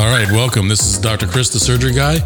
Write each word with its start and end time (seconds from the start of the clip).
All 0.00 0.08
right, 0.08 0.32
welcome. 0.32 0.66
This 0.66 0.80
is 0.80 0.96
Dr. 0.96 1.26
Chris, 1.26 1.50
the 1.50 1.60
surgery 1.60 1.92
guy. 1.92 2.20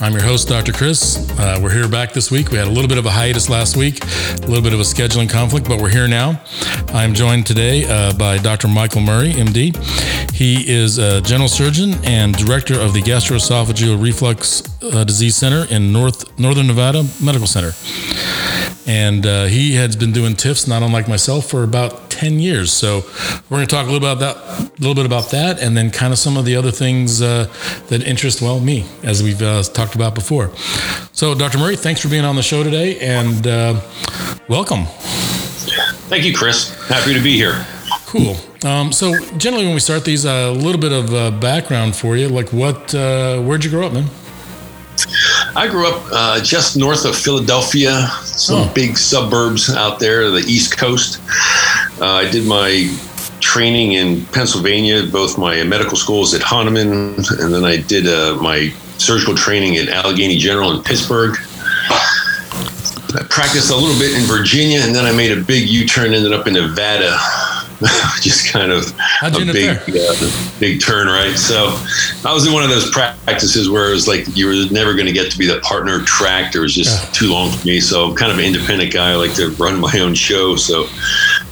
I'm 0.00 0.12
your 0.12 0.24
host, 0.24 0.48
Dr. 0.48 0.72
Chris. 0.72 1.30
Uh, 1.38 1.60
we're 1.62 1.72
here 1.72 1.86
back 1.86 2.12
this 2.12 2.32
week. 2.32 2.50
We 2.50 2.58
had 2.58 2.66
a 2.66 2.70
little 2.70 2.88
bit 2.88 2.98
of 2.98 3.06
a 3.06 3.12
hiatus 3.12 3.48
last 3.48 3.76
week, 3.76 4.04
a 4.04 4.46
little 4.48 4.60
bit 4.60 4.72
of 4.72 4.80
a 4.80 4.82
scheduling 4.82 5.30
conflict, 5.30 5.68
but 5.68 5.80
we're 5.80 5.88
here 5.88 6.08
now. 6.08 6.42
I'm 6.88 7.14
joined 7.14 7.46
today 7.46 7.84
uh, 7.84 8.12
by 8.14 8.38
Dr. 8.38 8.66
Michael 8.66 9.02
Murray, 9.02 9.30
MD. 9.34 9.72
He 10.34 10.68
is 10.68 10.98
a 10.98 11.20
general 11.20 11.48
surgeon 11.48 11.94
and 12.02 12.34
director 12.34 12.74
of 12.74 12.92
the 12.92 13.02
Gastroesophageal 13.02 14.02
Reflux 14.02 14.64
uh, 14.82 15.04
Disease 15.04 15.36
Center 15.36 15.72
in 15.72 15.92
North 15.92 16.36
Northern 16.40 16.66
Nevada 16.66 17.04
Medical 17.22 17.46
Center. 17.46 17.70
And 18.84 19.24
uh, 19.24 19.44
he 19.44 19.76
has 19.76 19.94
been 19.94 20.10
doing 20.10 20.34
TIFs, 20.34 20.66
not 20.66 20.82
unlike 20.82 21.06
myself, 21.06 21.48
for 21.48 21.62
about 21.62 22.01
10 22.22 22.38
years. 22.38 22.72
So 22.72 23.00
we're 23.50 23.56
going 23.56 23.66
to 23.66 23.74
talk 23.74 23.88
a 23.88 23.90
little 23.90 24.08
about 24.08 24.20
that, 24.20 24.36
a 24.36 24.80
little 24.80 24.94
bit 24.94 25.06
about 25.06 25.32
that, 25.32 25.60
and 25.60 25.76
then 25.76 25.90
kind 25.90 26.12
of 26.12 26.20
some 26.20 26.36
of 26.36 26.44
the 26.44 26.54
other 26.54 26.70
things 26.70 27.20
uh, 27.20 27.52
that 27.88 28.04
interest, 28.04 28.40
well, 28.40 28.60
me, 28.60 28.86
as 29.02 29.24
we've 29.24 29.42
uh, 29.42 29.64
talked 29.64 29.96
about 29.96 30.14
before. 30.14 30.52
So, 31.10 31.34
Dr. 31.34 31.58
Murray, 31.58 31.74
thanks 31.74 32.00
for 32.00 32.08
being 32.08 32.24
on 32.24 32.36
the 32.36 32.42
show 32.42 32.62
today, 32.62 33.00
and 33.00 33.44
uh, 33.44 33.80
welcome. 34.48 34.84
Thank 36.06 36.24
you, 36.24 36.32
Chris. 36.32 36.72
Happy 36.86 37.12
to 37.12 37.20
be 37.20 37.34
here. 37.34 37.66
Cool. 38.06 38.36
Um, 38.64 38.92
so, 38.92 39.18
generally, 39.38 39.64
when 39.64 39.74
we 39.74 39.80
start 39.80 40.04
these, 40.04 40.24
a 40.24 40.52
little 40.52 40.80
bit 40.80 40.92
of 40.92 41.12
uh, 41.12 41.32
background 41.32 41.96
for 41.96 42.16
you. 42.16 42.28
Like, 42.28 42.52
what? 42.52 42.94
Uh, 42.94 43.40
where'd 43.40 43.64
you 43.64 43.70
grow 43.70 43.88
up, 43.88 43.94
man? 43.94 44.08
I 45.54 45.66
grew 45.68 45.88
up 45.88 46.02
uh, 46.12 46.40
just 46.40 46.76
north 46.76 47.04
of 47.04 47.16
Philadelphia, 47.16 48.06
some 48.22 48.68
oh. 48.68 48.72
big 48.74 48.96
suburbs 48.96 49.74
out 49.74 49.98
there, 49.98 50.30
the 50.30 50.44
East 50.46 50.78
Coast. 50.78 51.20
Uh, 52.02 52.14
I 52.14 52.28
did 52.28 52.44
my 52.48 52.92
training 53.38 53.92
in 53.92 54.26
Pennsylvania, 54.26 55.06
both 55.06 55.38
my 55.38 55.62
medical 55.62 55.96
schools 55.96 56.34
at 56.34 56.42
Hahnemann, 56.42 57.14
and 57.38 57.54
then 57.54 57.64
I 57.64 57.76
did 57.76 58.08
uh, 58.08 58.42
my 58.42 58.74
surgical 58.98 59.36
training 59.36 59.76
at 59.76 59.88
Allegheny 59.88 60.36
General 60.36 60.72
in 60.72 60.82
Pittsburgh. 60.82 61.36
I 63.14 63.24
practiced 63.30 63.70
a 63.70 63.76
little 63.76 63.96
bit 64.00 64.20
in 64.20 64.26
Virginia, 64.26 64.80
and 64.80 64.92
then 64.92 65.04
I 65.04 65.12
made 65.12 65.30
a 65.30 65.40
big 65.40 65.68
U-turn, 65.68 66.12
ended 66.12 66.32
up 66.32 66.48
in 66.48 66.54
Nevada, 66.54 67.16
just 68.20 68.52
kind 68.52 68.70
of 68.70 68.90
How'd 68.98 69.34
a 69.34 69.52
big, 69.52 69.76
uh, 69.76 70.30
big 70.60 70.80
turn, 70.80 71.06
right? 71.08 71.36
So 71.36 71.76
I 72.24 72.32
was 72.32 72.46
in 72.46 72.52
one 72.52 72.62
of 72.62 72.70
those 72.70 72.90
practices 72.90 73.68
where 73.68 73.88
it 73.88 73.92
was 73.92 74.06
like 74.06 74.36
you 74.36 74.46
were 74.46 74.54
never 74.70 74.94
going 74.94 75.06
to 75.06 75.12
get 75.12 75.30
to 75.32 75.38
be 75.38 75.46
the 75.46 75.60
partner 75.60 76.00
track. 76.04 76.52
There 76.52 76.62
was 76.62 76.74
just 76.74 77.04
yeah. 77.04 77.10
too 77.12 77.32
long 77.32 77.50
for 77.50 77.66
me. 77.66 77.80
So 77.80 78.10
I'm 78.10 78.16
kind 78.16 78.30
of 78.30 78.38
an 78.38 78.44
independent 78.44 78.92
guy. 78.92 79.12
I 79.12 79.14
like 79.16 79.34
to 79.34 79.50
run 79.52 79.80
my 79.80 79.98
own 79.98 80.14
show. 80.14 80.56
So 80.56 80.86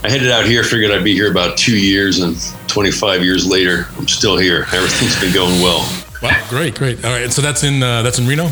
I 0.02 0.08
headed 0.08 0.30
out 0.30 0.46
here, 0.46 0.62
figured 0.62 0.90
I'd 0.90 1.04
be 1.04 1.14
here 1.14 1.30
about 1.30 1.58
two 1.58 1.78
years, 1.78 2.20
and 2.20 2.36
25 2.68 3.24
years 3.24 3.46
later, 3.46 3.86
I'm 3.98 4.08
still 4.08 4.36
here. 4.36 4.66
Everything's 4.72 5.18
been 5.20 5.34
going 5.34 5.60
well. 5.60 5.80
Wow, 6.22 6.46
great, 6.48 6.74
great. 6.76 7.04
All 7.04 7.10
right, 7.10 7.32
so 7.32 7.42
that's 7.42 7.64
in 7.64 7.82
uh, 7.82 8.02
that's 8.02 8.18
in 8.18 8.26
Reno. 8.26 8.50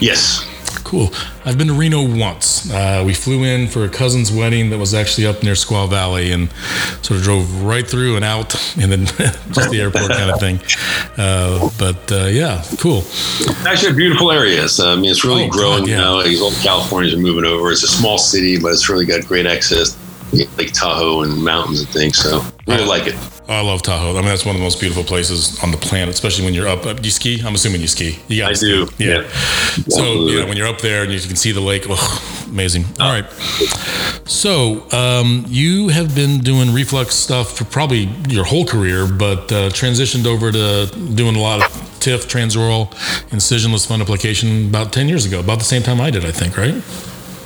Yes. 0.00 0.46
Cool. 0.84 1.10
I've 1.44 1.58
been 1.58 1.68
to 1.68 1.74
Reno 1.74 2.02
once. 2.06 2.70
Uh, 2.70 3.02
we 3.04 3.14
flew 3.14 3.44
in 3.44 3.68
for 3.68 3.84
a 3.84 3.88
cousin's 3.88 4.32
wedding 4.32 4.70
that 4.70 4.78
was 4.78 4.94
actually 4.94 5.26
up 5.26 5.42
near 5.42 5.54
Squaw 5.54 5.88
Valley 5.88 6.32
and 6.32 6.50
sort 7.02 7.18
of 7.18 7.22
drove 7.22 7.62
right 7.62 7.86
through 7.86 8.16
and 8.16 8.24
out 8.24 8.54
and 8.80 8.90
then 8.90 9.06
just 9.52 9.70
the 9.70 9.80
airport 9.80 10.10
kind 10.10 10.30
of 10.30 10.40
thing. 10.40 10.60
Uh, 11.16 11.70
but 11.78 12.12
uh, 12.12 12.26
yeah, 12.26 12.64
cool. 12.78 13.02
Actually, 13.66 13.92
a 13.92 13.96
beautiful 13.96 14.30
area. 14.30 14.68
So, 14.68 14.92
I 14.92 14.96
mean, 14.96 15.10
it's 15.10 15.24
really 15.24 15.44
oh, 15.44 15.50
growing 15.50 15.80
God, 15.80 15.88
yeah. 15.88 15.96
now. 15.98 16.22
These 16.22 16.42
old 16.42 16.54
Californians 16.54 17.14
are 17.14 17.22
moving 17.22 17.44
over. 17.44 17.70
It's 17.70 17.82
a 17.82 17.88
small 17.88 18.18
city, 18.18 18.58
but 18.60 18.72
it's 18.72 18.88
really 18.88 19.06
got 19.06 19.24
great 19.26 19.46
access 19.46 19.98
Lake 20.32 20.72
Tahoe 20.72 21.22
and 21.22 21.42
mountains 21.42 21.80
and 21.80 21.88
things. 21.88 22.18
So 22.18 22.44
really 22.66 22.86
like 22.86 23.06
it. 23.06 23.31
I 23.52 23.60
love 23.62 23.82
Tahoe. 23.82 24.12
I 24.12 24.14
mean, 24.14 24.24
that's 24.24 24.44
one 24.44 24.54
of 24.54 24.60
the 24.60 24.64
most 24.64 24.80
beautiful 24.80 25.04
places 25.04 25.62
on 25.62 25.70
the 25.70 25.76
planet, 25.76 26.14
especially 26.14 26.44
when 26.44 26.54
you're 26.54 26.68
up. 26.68 26.82
Do 26.82 27.02
you 27.02 27.10
ski? 27.10 27.42
I'm 27.44 27.54
assuming 27.54 27.80
you 27.80 27.88
ski. 27.88 28.18
You 28.28 28.44
I 28.44 28.52
do. 28.52 28.88
Yeah. 28.98 29.22
yeah. 29.22 29.28
So 29.88 30.26
yeah, 30.26 30.44
when 30.44 30.56
you're 30.56 30.66
up 30.66 30.80
there 30.80 31.02
and 31.02 31.12
you 31.12 31.20
can 31.20 31.36
see 31.36 31.52
the 31.52 31.60
lake, 31.60 31.84
oh, 31.88 32.46
amazing. 32.48 32.84
All 33.00 33.10
right. 33.10 33.28
So 34.24 34.90
um, 34.92 35.44
you 35.48 35.88
have 35.88 36.14
been 36.14 36.40
doing 36.40 36.72
reflux 36.72 37.14
stuff 37.14 37.56
for 37.56 37.64
probably 37.64 38.10
your 38.28 38.44
whole 38.44 38.64
career, 38.64 39.06
but 39.06 39.52
uh, 39.52 39.70
transitioned 39.70 40.26
over 40.26 40.52
to 40.52 40.86
doing 41.14 41.36
a 41.36 41.40
lot 41.40 41.60
of 41.60 41.70
TIF, 42.00 42.26
transoral, 42.26 42.90
incisionless 43.30 43.86
fundoplication 43.86 44.68
about 44.68 44.92
10 44.92 45.08
years 45.08 45.26
ago, 45.26 45.40
about 45.40 45.58
the 45.58 45.64
same 45.64 45.82
time 45.82 46.00
I 46.00 46.10
did, 46.10 46.24
I 46.24 46.32
think, 46.32 46.56
right? 46.56 46.74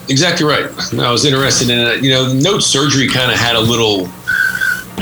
Exactly 0.09 0.47
right. 0.47 0.67
I 0.95 1.11
was 1.11 1.25
interested 1.25 1.69
in 1.69 1.79
it. 1.79 2.03
You 2.05 2.11
know, 2.11 2.33
Note 2.33 2.61
surgery 2.61 3.09
kind 3.09 3.31
of 3.31 3.39
had 3.39 3.57
a 3.57 3.61
little 3.61 4.09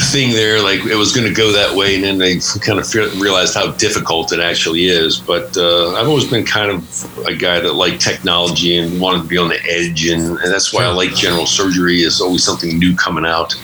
thing 0.01 0.33
there, 0.33 0.61
like 0.61 0.85
it 0.85 0.97
was 0.97 1.15
going 1.15 1.27
to 1.27 1.35
go 1.35 1.53
that 1.53 1.75
way, 1.75 1.95
and 1.95 2.05
then 2.05 2.19
they 2.19 2.39
kind 2.61 2.79
of 2.79 2.95
realized 3.21 3.55
how 3.55 3.71
difficult 3.73 4.33
it 4.33 4.41
actually 4.41 4.87
is. 4.87 5.19
But 5.19 5.57
uh, 5.57 5.95
I've 5.95 6.09
always 6.09 6.29
been 6.29 6.45
kind 6.45 6.71
of 6.71 7.27
a 7.27 7.35
guy 7.35 7.61
that 7.61 7.75
liked 7.75 8.01
technology 8.01 8.77
and 8.77 9.01
wanted 9.01 9.23
to 9.23 9.29
be 9.29 9.39
on 9.39 9.49
the 9.49 9.63
edge, 9.65 10.07
and, 10.07 10.39
and 10.39 10.53
that's 10.53 10.73
why 10.73 10.85
I 10.85 10.89
like 10.89 11.15
general 11.15 11.47
surgery. 11.47 12.03
Is 12.03 12.21
always 12.21 12.45
something 12.45 12.79
new 12.79 12.97
coming 12.97 13.25
out 13.25 13.55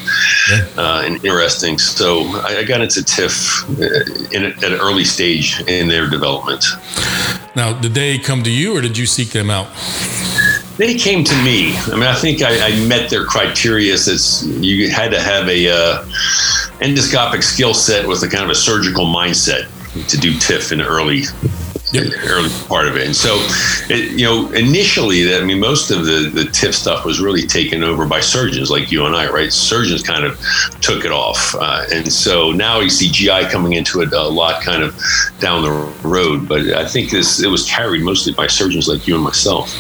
yeah. 0.51 0.67
uh, 0.77 1.03
and 1.05 1.17
interesting. 1.25 1.79
So 1.79 2.23
I, 2.41 2.59
I 2.59 2.65
got 2.65 2.81
into 2.81 3.01
TIF 3.01 3.65
uh, 3.81 4.37
in, 4.37 4.45
at 4.45 4.65
an 4.65 4.81
early 4.81 5.05
stage 5.05 5.61
in 5.67 5.89
their 5.89 6.09
development. 6.09 6.65
Now, 7.57 7.73
did 7.73 7.95
they 7.95 8.19
come 8.19 8.43
to 8.45 8.51
you, 8.51 8.77
or 8.77 8.81
did 8.81 8.97
you 8.97 9.07
seek 9.07 9.31
them 9.31 9.51
out? 9.51 9.69
They 10.81 10.95
came 10.95 11.23
to 11.23 11.35
me. 11.43 11.77
I 11.77 11.91
mean, 11.93 12.05
I 12.05 12.15
think 12.15 12.41
I, 12.41 12.69
I 12.69 12.87
met 12.87 13.11
their 13.11 13.27
criteria 13.27 13.93
as 13.93 14.47
you 14.61 14.91
had 14.91 15.11
to 15.11 15.21
have 15.21 15.47
a 15.47 15.69
uh, 15.69 16.05
endoscopic 16.81 17.43
skill 17.43 17.75
set 17.75 18.09
with 18.09 18.23
a 18.23 18.29
kind 18.29 18.45
of 18.45 18.51
a 18.51 18.55
surgical 18.55 19.05
mindset 19.05 19.69
to 20.09 20.17
do 20.17 20.33
TIF 20.33 20.73
in 20.73 20.81
early 20.81 21.25
yep. 21.93 22.13
early 22.25 22.49
part 22.69 22.87
of 22.87 22.97
it. 22.97 23.07
And 23.07 23.17
so, 23.17 23.37
it, 23.89 24.13
you 24.13 24.25
know, 24.25 24.51
initially, 24.53 25.35
I 25.35 25.43
mean, 25.43 25.61
most 25.61 25.91
of 25.91 26.05
the 26.07 26.31
the 26.33 26.43
TIF 26.43 26.75
stuff 26.75 27.05
was 27.05 27.21
really 27.21 27.47
taken 27.47 27.83
over 27.83 28.07
by 28.07 28.21
surgeons 28.21 28.71
like 28.71 28.91
you 28.91 29.07
and 29.07 29.15
I, 29.15 29.31
right? 29.31 29.53
Surgeons 29.53 30.03
kind 30.03 30.25
of 30.25 30.39
took 30.81 31.05
it 31.05 31.13
off, 31.13 31.55
uh, 31.59 31.85
and 31.93 32.13
so 32.13 32.53
now 32.53 32.81
you 32.81 32.91
see 32.91 33.11
GI 33.11 33.47
coming 33.51 33.75
into 33.75 34.01
it 34.03 34.13
a 34.13 34.23
lot, 34.23 34.63
kind 34.63 34.83
of 34.83 34.99
down 35.39 35.63
the 35.63 36.09
road. 36.09 36.49
But 36.49 36.63
I 36.75 36.87
think 36.87 37.11
this 37.11 37.43
it 37.43 37.49
was 37.49 37.69
carried 37.69 38.03
mostly 38.03 38.33
by 38.33 38.47
surgeons 38.47 38.89
like 38.89 39.07
you 39.07 39.15
and 39.15 39.25
myself 39.25 39.73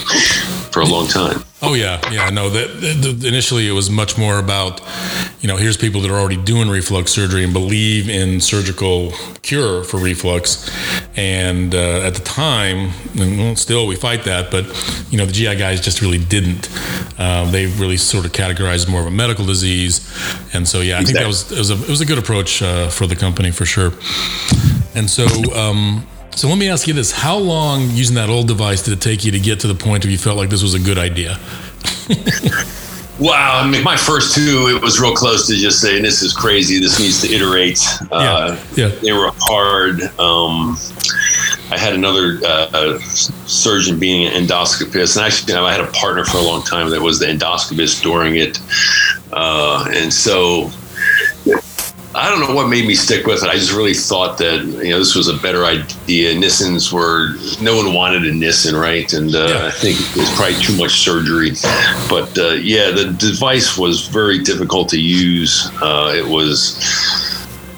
for 0.72 0.81
a 0.81 0.87
long 0.87 1.06
time. 1.06 1.44
Oh 1.62 1.75
yeah, 1.75 2.00
yeah. 2.10 2.31
No, 2.31 2.48
that, 2.48 3.25
initially 3.26 3.69
it 3.69 3.72
was 3.72 3.91
much 3.91 4.16
more 4.16 4.38
about, 4.38 4.81
you 5.41 5.48
know, 5.48 5.56
here's 5.56 5.76
people 5.76 6.00
that 6.00 6.10
are 6.10 6.19
already 6.19 6.38
doing 6.38 6.71
reflux 6.71 7.10
surgery 7.10 7.44
and 7.44 7.53
believe 7.53 8.09
in 8.09 8.41
surgical 8.41 9.12
cure 9.43 9.84
for 9.84 9.98
reflux, 9.98 10.71
and 11.16 11.75
uh, 11.75 12.00
at 12.00 12.15
the 12.15 12.22
time, 12.22 12.93
and 13.19 13.38
well, 13.38 13.56
still 13.56 13.87
we 13.87 13.94
fight 13.94 14.25
that, 14.25 14.50
but 14.50 14.65
you 15.10 15.19
know, 15.19 15.26
the 15.26 15.32
GI 15.32 15.56
guys 15.56 15.82
just 15.82 16.00
really 16.00 16.19
didn't. 16.19 16.71
Um, 17.21 17.53
they 17.53 17.66
really 17.66 17.98
sort 17.98 18.25
of 18.25 18.32
categorized 18.32 18.88
more 18.88 19.03
of 19.03 19.06
a 19.06 19.10
medical 19.10 19.44
disease, 19.44 20.00
and 20.54 20.66
so 20.66 20.81
yeah, 20.81 20.97
I 20.97 21.00
exactly. 21.00 21.04
think 21.04 21.19
that 21.19 21.27
was 21.27 21.53
it 21.53 21.59
was 21.59 21.71
a 21.71 21.84
it 21.84 21.91
was 21.91 22.00
a 22.00 22.06
good 22.06 22.19
approach 22.19 22.62
uh, 22.62 22.88
for 22.88 23.06
the 23.06 23.16
company 23.16 23.50
for 23.50 23.66
sure. 23.66 23.92
And 24.94 25.10
so. 25.10 25.27
Um, 25.54 26.06
so 26.35 26.49
let 26.49 26.59
me 26.59 26.69
ask 26.69 26.87
you 26.87 26.95
this: 26.95 27.13
How 27.13 27.37
long 27.37 27.91
using 27.91 28.17
that 28.17 28.29
old 28.29 28.49
device 28.49 28.83
did 28.83 28.93
it 28.95 29.01
take 29.01 29.25
you 29.25 29.33
to 29.33 29.41
get 29.41 29.61
to 29.61 29.67
the 29.67 29.75
point 29.75 30.05
where 30.05 30.11
you 30.11 30.19
felt 30.19 30.37
like 30.37 30.51
this 30.51 30.63
was 30.63 30.75
a 30.75 30.79
good 30.79 30.99
idea? 30.99 31.39
wow, 33.21 33.61
I 33.63 33.71
mean, 33.71 33.85
my 33.85 33.97
first 33.97 34.35
two, 34.35 34.75
it 34.75 34.83
was 34.83 35.01
real 35.01 35.15
close 35.15 35.47
to 35.49 35.55
just 35.55 35.81
saying 35.81 36.03
this 36.03 36.23
is 36.23 36.33
crazy. 36.33 36.81
This 36.81 36.99
needs 36.99 37.21
to 37.23 37.33
iterate. 37.33 37.81
Uh, 38.11 38.57
yeah. 38.75 38.87
yeah. 38.87 38.95
They 39.01 39.13
were 39.13 39.31
hard. 39.39 40.03
Um, 40.19 40.77
I 41.71 41.79
had 41.79 41.95
another 41.95 42.41
uh, 42.45 42.99
surgeon 42.99 43.99
being 43.99 44.27
an 44.27 44.45
endoscopist, 44.45 45.17
and 45.17 45.27
actually, 45.27 45.55
I 45.55 45.73
had 45.73 45.81
a 45.81 45.93
partner 45.93 46.25
for 46.25 46.39
a 46.39 46.43
long 46.43 46.63
time 46.63 46.91
that 46.91 47.01
was 47.01 47.19
the 47.21 47.27
endoscopist 47.27 48.03
during 48.03 48.37
it, 48.37 48.59
uh, 49.33 49.89
and 49.95 50.13
so 50.13 50.71
I 52.12 52.28
don't 52.28 52.41
know 52.41 52.54
what 52.54 52.68
made 52.68 52.89
me 52.89 52.97
stick 52.97 53.27
with 53.27 53.45
it. 53.45 53.48
I 53.48 53.54
just 53.54 53.72
really 53.72 53.95
thought 53.95 54.36
that 54.39 54.65
you 54.65 54.91
know 54.91 54.98
this 54.98 55.15
was 55.15 55.28
a 55.28 55.36
better 55.36 55.65
idea. 55.65 56.34
Nissens 56.34 56.92
were 56.92 57.36
no 57.62 57.77
one 57.77 57.95
wanted 57.95 58.24
a 58.24 58.34
Nissen, 58.34 58.74
right? 58.74 59.12
And 59.12 59.34
uh, 59.34 59.47
yeah. 59.48 59.66
I 59.66 59.71
think 59.71 60.01
it 60.01 60.16
was 60.16 60.30
probably 60.34 60.60
too 60.60 60.77
much 60.77 61.01
surgery. 61.01 61.53
But 62.09 62.36
uh, 62.36 62.54
yeah, 62.54 62.91
the 62.91 63.15
device 63.16 63.78
was 63.78 64.09
very 64.09 64.42
difficult 64.42 64.89
to 64.89 65.01
use. 65.01 65.71
Uh, 65.80 66.12
it 66.16 66.27
was 66.27 66.77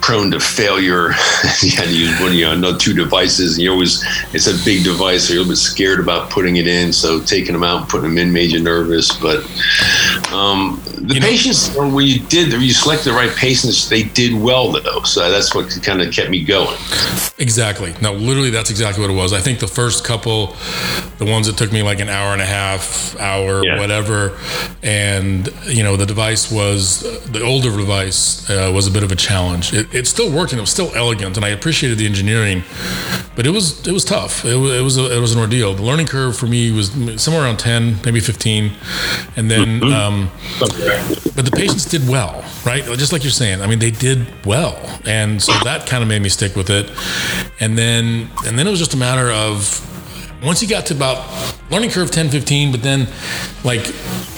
prone 0.02 0.32
to 0.32 0.40
failure. 0.40 1.08
you 1.62 1.70
had 1.70 1.84
to 1.84 1.96
use 1.96 2.20
one, 2.20 2.34
you 2.34 2.54
know, 2.56 2.76
two 2.76 2.92
devices, 2.92 3.54
and 3.54 3.62
you 3.62 3.72
always 3.72 4.04
it's 4.34 4.48
a 4.48 4.64
big 4.64 4.84
device, 4.84 5.28
so 5.28 5.32
you're 5.32 5.42
a 5.42 5.46
little 5.46 5.52
bit 5.52 5.56
scared 5.56 6.00
about 6.00 6.28
putting 6.28 6.56
it 6.56 6.66
in. 6.66 6.92
So 6.92 7.22
taking 7.22 7.54
them 7.54 7.62
out 7.62 7.82
and 7.82 7.88
putting 7.88 8.10
them 8.10 8.18
in 8.18 8.32
made 8.32 8.50
you 8.50 8.60
nervous. 8.60 9.16
But 9.16 9.38
um, 10.32 10.82
the 10.96 11.14
you 11.14 11.20
patients, 11.20 11.74
know, 11.74 11.88
when 11.88 12.06
you 12.06 12.20
did, 12.20 12.52
you 12.52 12.72
selected 12.72 13.10
the 13.10 13.14
right 13.14 13.34
patients, 13.36 13.88
they 13.88 14.02
did 14.02 14.34
well 14.34 14.72
though. 14.72 15.02
So 15.04 15.30
that's 15.30 15.54
what 15.54 15.70
kind 15.82 16.02
of 16.02 16.12
kept 16.12 16.30
me 16.30 16.44
going. 16.44 16.76
Exactly. 17.38 17.94
No, 18.02 18.12
literally, 18.12 18.50
that's 18.50 18.70
exactly 18.70 19.02
what 19.02 19.10
it 19.10 19.16
was. 19.16 19.32
I 19.32 19.40
think 19.40 19.60
the 19.60 19.66
first 19.66 20.04
couple, 20.04 20.56
the 21.18 21.24
ones 21.24 21.46
that 21.46 21.56
took 21.56 21.72
me 21.72 21.82
like 21.82 22.00
an 22.00 22.08
hour 22.08 22.32
and 22.32 22.42
a 22.42 22.46
half, 22.46 23.18
hour, 23.18 23.64
yeah. 23.64 23.78
whatever, 23.78 24.38
and 24.82 25.48
you 25.66 25.82
know, 25.82 25.96
the 25.96 26.06
device 26.06 26.50
was 26.50 27.00
the 27.30 27.42
older 27.42 27.76
device 27.76 28.48
uh, 28.50 28.70
was 28.72 28.86
a 28.86 28.90
bit 28.90 29.02
of 29.02 29.12
a 29.12 29.16
challenge. 29.16 29.72
It, 29.72 29.91
it, 29.92 30.06
still 30.06 30.30
worked 30.30 30.52
and 30.52 30.58
it 30.58 30.62
was 30.62 30.70
still 30.70 30.92
elegant, 30.94 31.36
and 31.36 31.44
I 31.44 31.50
appreciated 31.50 31.98
the 31.98 32.06
engineering, 32.06 32.62
but 33.36 33.46
it 33.46 33.50
was 33.50 33.86
it 33.86 33.92
was 33.92 34.04
tough. 34.04 34.44
It 34.44 34.56
was 34.56 34.72
it 34.72 34.82
was, 34.82 34.98
a, 34.98 35.16
it 35.16 35.20
was 35.20 35.32
an 35.32 35.40
ordeal. 35.40 35.74
The 35.74 35.82
learning 35.82 36.06
curve 36.06 36.36
for 36.36 36.46
me 36.46 36.70
was 36.70 36.90
somewhere 37.22 37.44
around 37.44 37.58
ten, 37.58 37.98
maybe 38.04 38.20
fifteen, 38.20 38.72
and 39.36 39.50
then, 39.50 39.80
mm-hmm. 39.80 39.92
um, 39.92 40.30
but 41.34 41.44
the 41.44 41.52
patients 41.54 41.84
did 41.84 42.08
well, 42.08 42.44
right? 42.64 42.84
Just 42.84 43.12
like 43.12 43.22
you're 43.22 43.30
saying. 43.30 43.60
I 43.62 43.66
mean, 43.66 43.78
they 43.78 43.90
did 43.90 44.26
well, 44.44 44.78
and 45.04 45.42
so 45.42 45.52
that 45.64 45.86
kind 45.86 46.02
of 46.02 46.08
made 46.08 46.22
me 46.22 46.28
stick 46.28 46.56
with 46.56 46.70
it 46.70 46.90
and 47.60 47.78
then 47.78 48.28
and 48.46 48.58
then 48.58 48.66
it 48.66 48.70
was 48.70 48.78
just 48.78 48.94
a 48.94 48.96
matter 48.96 49.30
of 49.30 49.80
once 50.42 50.60
you 50.60 50.68
got 50.68 50.86
to 50.86 50.94
about 50.94 51.24
learning 51.70 51.90
curve 51.90 52.10
10 52.10 52.28
15 52.28 52.72
but 52.72 52.82
then 52.82 53.06
like 53.64 53.82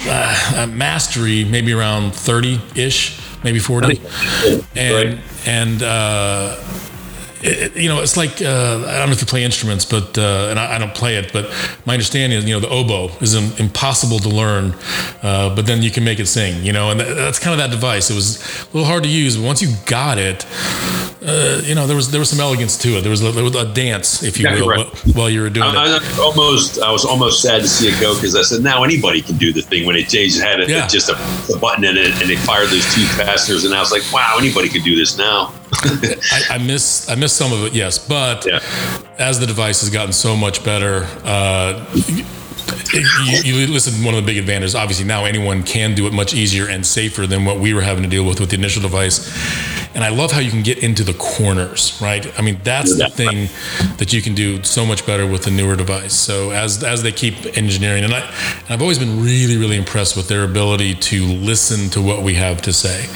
uh, 0.06 0.66
mastery 0.70 1.44
maybe 1.44 1.72
around 1.72 2.14
30 2.14 2.60
ish 2.76 3.20
maybe 3.44 3.58
40 3.60 4.00
and 4.76 5.20
and 5.46 5.82
uh, 5.82 6.56
it, 7.44 7.76
you 7.76 7.88
know, 7.88 8.00
it's 8.00 8.16
like 8.16 8.40
uh, 8.40 8.84
I 8.86 8.98
don't 8.98 9.08
know 9.08 9.12
if 9.12 9.20
you 9.20 9.26
play 9.26 9.44
instruments, 9.44 9.84
but 9.84 10.16
uh, 10.16 10.48
and 10.50 10.58
I, 10.58 10.76
I, 10.76 10.78
don't 10.78 10.94
play 10.94 11.16
it, 11.16 11.32
but 11.32 11.52
my 11.84 11.92
understanding 11.92 12.38
is, 12.38 12.44
you 12.46 12.54
know, 12.54 12.60
the 12.60 12.70
oboe 12.70 13.08
is 13.20 13.34
impossible 13.60 14.18
to 14.20 14.28
learn, 14.30 14.74
uh, 15.22 15.54
but 15.54 15.66
then 15.66 15.82
you 15.82 15.90
can 15.90 16.04
make 16.04 16.18
it 16.18 16.26
sing, 16.26 16.64
you 16.64 16.72
know, 16.72 16.90
and 16.90 17.00
that's 17.00 17.38
kind 17.38 17.52
of 17.52 17.58
that 17.58 17.74
device. 17.74 18.10
It 18.10 18.14
was 18.14 18.40
a 18.62 18.66
little 18.72 18.86
hard 18.86 19.02
to 19.02 19.10
use, 19.10 19.36
but 19.36 19.44
once 19.44 19.60
you 19.60 19.74
got 19.84 20.16
it, 20.16 20.46
uh, 21.22 21.60
you 21.64 21.74
know, 21.74 21.86
there 21.86 21.96
was 21.96 22.10
there 22.10 22.20
was 22.20 22.30
some 22.30 22.40
elegance 22.40 22.78
to 22.78 22.96
it. 22.96 23.02
There 23.02 23.10
was 23.10 23.22
a, 23.22 23.30
there 23.32 23.44
was 23.44 23.54
a 23.56 23.72
dance, 23.72 24.22
if 24.22 24.38
you 24.38 24.48
will, 24.50 24.68
right. 24.68 24.86
while 25.14 25.28
you 25.28 25.42
were 25.42 25.50
doing 25.50 25.68
I, 25.68 25.96
it. 25.96 26.02
I 26.02 26.22
almost, 26.22 26.80
I 26.80 26.90
was 26.90 27.04
almost 27.04 27.42
sad 27.42 27.60
to 27.60 27.68
see 27.68 27.88
it 27.88 28.00
go 28.00 28.14
because 28.14 28.36
I 28.36 28.42
said, 28.42 28.62
now 28.62 28.84
anybody 28.84 29.20
can 29.20 29.36
do 29.36 29.52
the 29.52 29.62
thing 29.62 29.86
when 29.86 29.96
it 29.96 30.08
changed, 30.08 30.40
had 30.40 30.60
it, 30.60 30.68
yeah. 30.68 30.86
just 30.86 31.08
a, 31.08 31.14
a, 31.54 31.58
button 31.58 31.84
in 31.84 31.96
it, 31.96 32.10
and 32.20 32.28
they 32.28 32.36
fired 32.36 32.68
those 32.68 32.84
two 32.94 33.02
capacitors, 33.02 33.64
and 33.64 33.74
I 33.74 33.80
was 33.80 33.92
like, 33.92 34.02
wow, 34.12 34.36
anybody 34.38 34.68
can 34.68 34.82
do 34.82 34.96
this 34.96 35.18
now. 35.18 35.52
I, 35.82 36.42
I, 36.50 36.58
miss 36.58 37.08
I 37.08 37.14
miss 37.14 37.32
some 37.32 37.52
of 37.52 37.64
it, 37.64 37.74
yes, 37.74 37.98
but 37.98 38.46
yeah. 38.46 38.60
as 39.18 39.40
the 39.40 39.46
device 39.46 39.80
has 39.80 39.90
gotten 39.90 40.12
so 40.12 40.36
much 40.36 40.64
better. 40.64 41.06
Uh, 41.24 41.84
you, 42.92 43.54
you, 43.54 43.66
listen. 43.66 44.04
One 44.04 44.14
of 44.14 44.22
the 44.22 44.26
big 44.26 44.38
advantages, 44.38 44.74
obviously, 44.74 45.04
now 45.04 45.24
anyone 45.24 45.62
can 45.62 45.94
do 45.94 46.06
it 46.06 46.12
much 46.12 46.34
easier 46.34 46.68
and 46.68 46.84
safer 46.86 47.26
than 47.26 47.44
what 47.44 47.58
we 47.58 47.74
were 47.74 47.82
having 47.82 48.02
to 48.04 48.08
deal 48.08 48.24
with 48.24 48.40
with 48.40 48.50
the 48.50 48.56
initial 48.56 48.82
device. 48.82 49.28
And 49.94 50.02
I 50.02 50.08
love 50.08 50.32
how 50.32 50.40
you 50.40 50.50
can 50.50 50.62
get 50.62 50.78
into 50.78 51.04
the 51.04 51.14
corners, 51.14 51.98
right? 52.02 52.26
I 52.38 52.42
mean, 52.42 52.58
that's 52.64 52.96
the 52.96 53.08
thing 53.08 53.48
that 53.98 54.12
you 54.12 54.20
can 54.20 54.34
do 54.34 54.62
so 54.64 54.84
much 54.84 55.06
better 55.06 55.26
with 55.26 55.44
the 55.44 55.50
newer 55.50 55.76
device. 55.76 56.14
So 56.14 56.50
as 56.50 56.82
as 56.82 57.02
they 57.02 57.12
keep 57.12 57.56
engineering, 57.56 58.04
and 58.04 58.12
I 58.12 58.20
and 58.20 58.70
I've 58.70 58.82
always 58.82 58.98
been 58.98 59.22
really 59.22 59.56
really 59.56 59.76
impressed 59.76 60.16
with 60.16 60.28
their 60.28 60.44
ability 60.44 60.94
to 60.94 61.24
listen 61.24 61.90
to 61.90 62.02
what 62.02 62.22
we 62.22 62.34
have 62.34 62.60
to 62.62 62.72
say. 62.72 63.06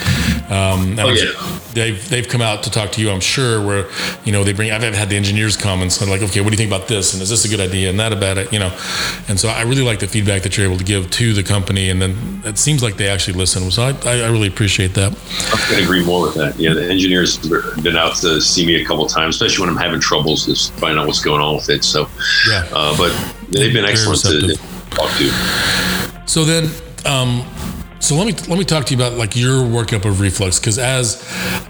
Um, 0.49 0.99
oh, 0.99 1.11
yeah. 1.11 1.61
They've 1.73 2.09
they've 2.09 2.27
come 2.27 2.41
out 2.41 2.63
to 2.63 2.71
talk 2.71 2.93
to 2.93 3.01
you, 3.01 3.11
I'm 3.11 3.21
sure, 3.21 3.65
where 3.65 3.87
you 4.25 4.33
know 4.33 4.45
they 4.45 4.53
bring. 4.53 4.71
I've 4.71 4.83
had 4.95 5.11
the 5.11 5.17
engineers 5.17 5.57
come 5.57 5.83
and 5.83 5.93
say 5.93 6.09
like, 6.09 6.23
okay, 6.23 6.41
what 6.41 6.51
do 6.51 6.55
you 6.55 6.57
think 6.57 6.71
about 6.71 6.89
this? 6.89 7.13
And 7.13 7.23
is 7.23 7.29
this 7.29 7.45
a 7.45 7.49
good 7.49 7.61
idea? 7.61 7.91
And 7.91 7.99
that 8.01 8.13
about 8.13 8.39
it, 8.39 8.53
you 8.53 8.59
know. 8.59 8.77
And 9.29 9.39
so 9.39 9.49
I 9.49 9.63
really 9.63 9.83
like 9.83 9.99
the 9.99 10.09
feedback 10.09 10.43
that 10.43 10.57
you're 10.57 10.67
able 10.67 10.79
to 10.79 10.85
give 10.85 11.11
to 11.11 11.35
the 11.35 11.43
company, 11.43 11.91
and 11.91 12.01
then 12.01 12.43
it 12.45 12.59
seems 12.59 12.83
like 12.83 12.97
they 12.97 13.09
actually 13.09 13.37
listen. 13.37 13.71
So 13.71 13.83
I, 13.83 13.93
I 14.05 14.29
really 14.29 14.49
appreciate 14.49 14.95
that. 14.95 15.13
I 15.53 15.57
can 15.69 15.83
agree 15.83 16.05
more 16.05 16.23
with 16.23 16.35
that. 16.35 16.57
Yeah, 16.59 16.68
the 16.75 16.89
engineers 16.89 17.37
have 17.37 17.83
been 17.83 17.97
out 17.97 18.17
to 18.17 18.41
see 18.41 18.67
me 18.67 18.83
a 18.83 18.85
couple 18.85 19.07
times, 19.07 19.37
especially 19.37 19.67
when 19.67 19.75
I'm 19.75 19.81
having 19.81 20.01
troubles 20.01 20.47
just 20.47 20.73
finding 20.75 20.99
out 20.99 21.07
what's 21.07 21.23
going 21.23 21.41
on 21.41 21.57
with 21.57 21.69
it. 21.71 21.85
So, 21.85 22.09
yeah, 22.49 22.67
uh, 22.73 22.97
but 22.97 23.13
they've 23.51 23.73
been 23.73 23.85
excellent 23.85 24.21
to 24.23 24.57
talk 24.91 25.11
to. 25.19 26.29
So 26.29 26.45
then. 26.45 26.71
Um, 27.07 27.45
so 28.01 28.15
let 28.15 28.27
me 28.27 28.33
let 28.49 28.59
me 28.59 28.65
talk 28.65 28.87
to 28.87 28.95
you 28.95 29.01
about 29.01 29.19
like 29.19 29.37
your 29.37 29.65
workup 29.65 30.05
of 30.05 30.21
reflux 30.21 30.59
because 30.59 30.79
as 30.79 31.23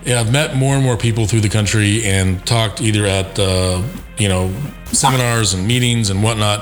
yeah, 0.05 0.21
I've 0.21 0.31
met 0.31 0.57
more 0.57 0.75
and 0.75 0.85
more 0.85 0.97
people 0.97 1.27
through 1.27 1.41
the 1.41 1.49
country 1.49 2.05
and 2.05 2.45
talked 2.47 2.81
either 2.81 3.07
at 3.07 3.39
uh, 3.39 3.83
you 4.19 4.29
know 4.29 4.53
seminars 4.93 5.55
and 5.55 5.67
meetings 5.67 6.11
and 6.11 6.23
whatnot. 6.23 6.61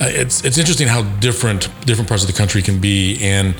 Uh, 0.00 0.06
it's 0.08 0.44
it's 0.44 0.58
interesting 0.58 0.88
how 0.88 1.02
different 1.20 1.68
different 1.84 2.08
parts 2.08 2.22
of 2.22 2.30
the 2.30 2.36
country 2.36 2.62
can 2.62 2.80
be, 2.80 3.18
and 3.22 3.54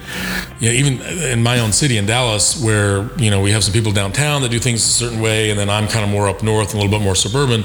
you 0.61 0.69
know, 0.69 0.75
even 0.75 1.00
in 1.31 1.43
my 1.43 1.59
own 1.59 1.73
city 1.73 1.99
in 1.99 2.06
Dallas, 2.06 2.62
where 2.62 3.11
you 3.17 3.31
know 3.31 3.41
we 3.41 3.50
have 3.50 3.65
some 3.65 3.73
people 3.73 3.93
downtown 3.93 4.43
that 4.43 4.50
do 4.50 4.59
things 4.59 4.85
a 4.85 4.88
certain 4.88 5.21
way, 5.21 5.50
and 5.50 5.59
then 5.59 5.69
I'm 5.69 5.88
kind 5.88 6.05
of 6.05 6.11
more 6.11 6.29
up 6.29 6.43
north 6.43 6.73
and 6.73 6.81
a 6.81 6.85
little 6.85 6.99
bit 6.99 7.05
more 7.05 7.15
suburban. 7.15 7.65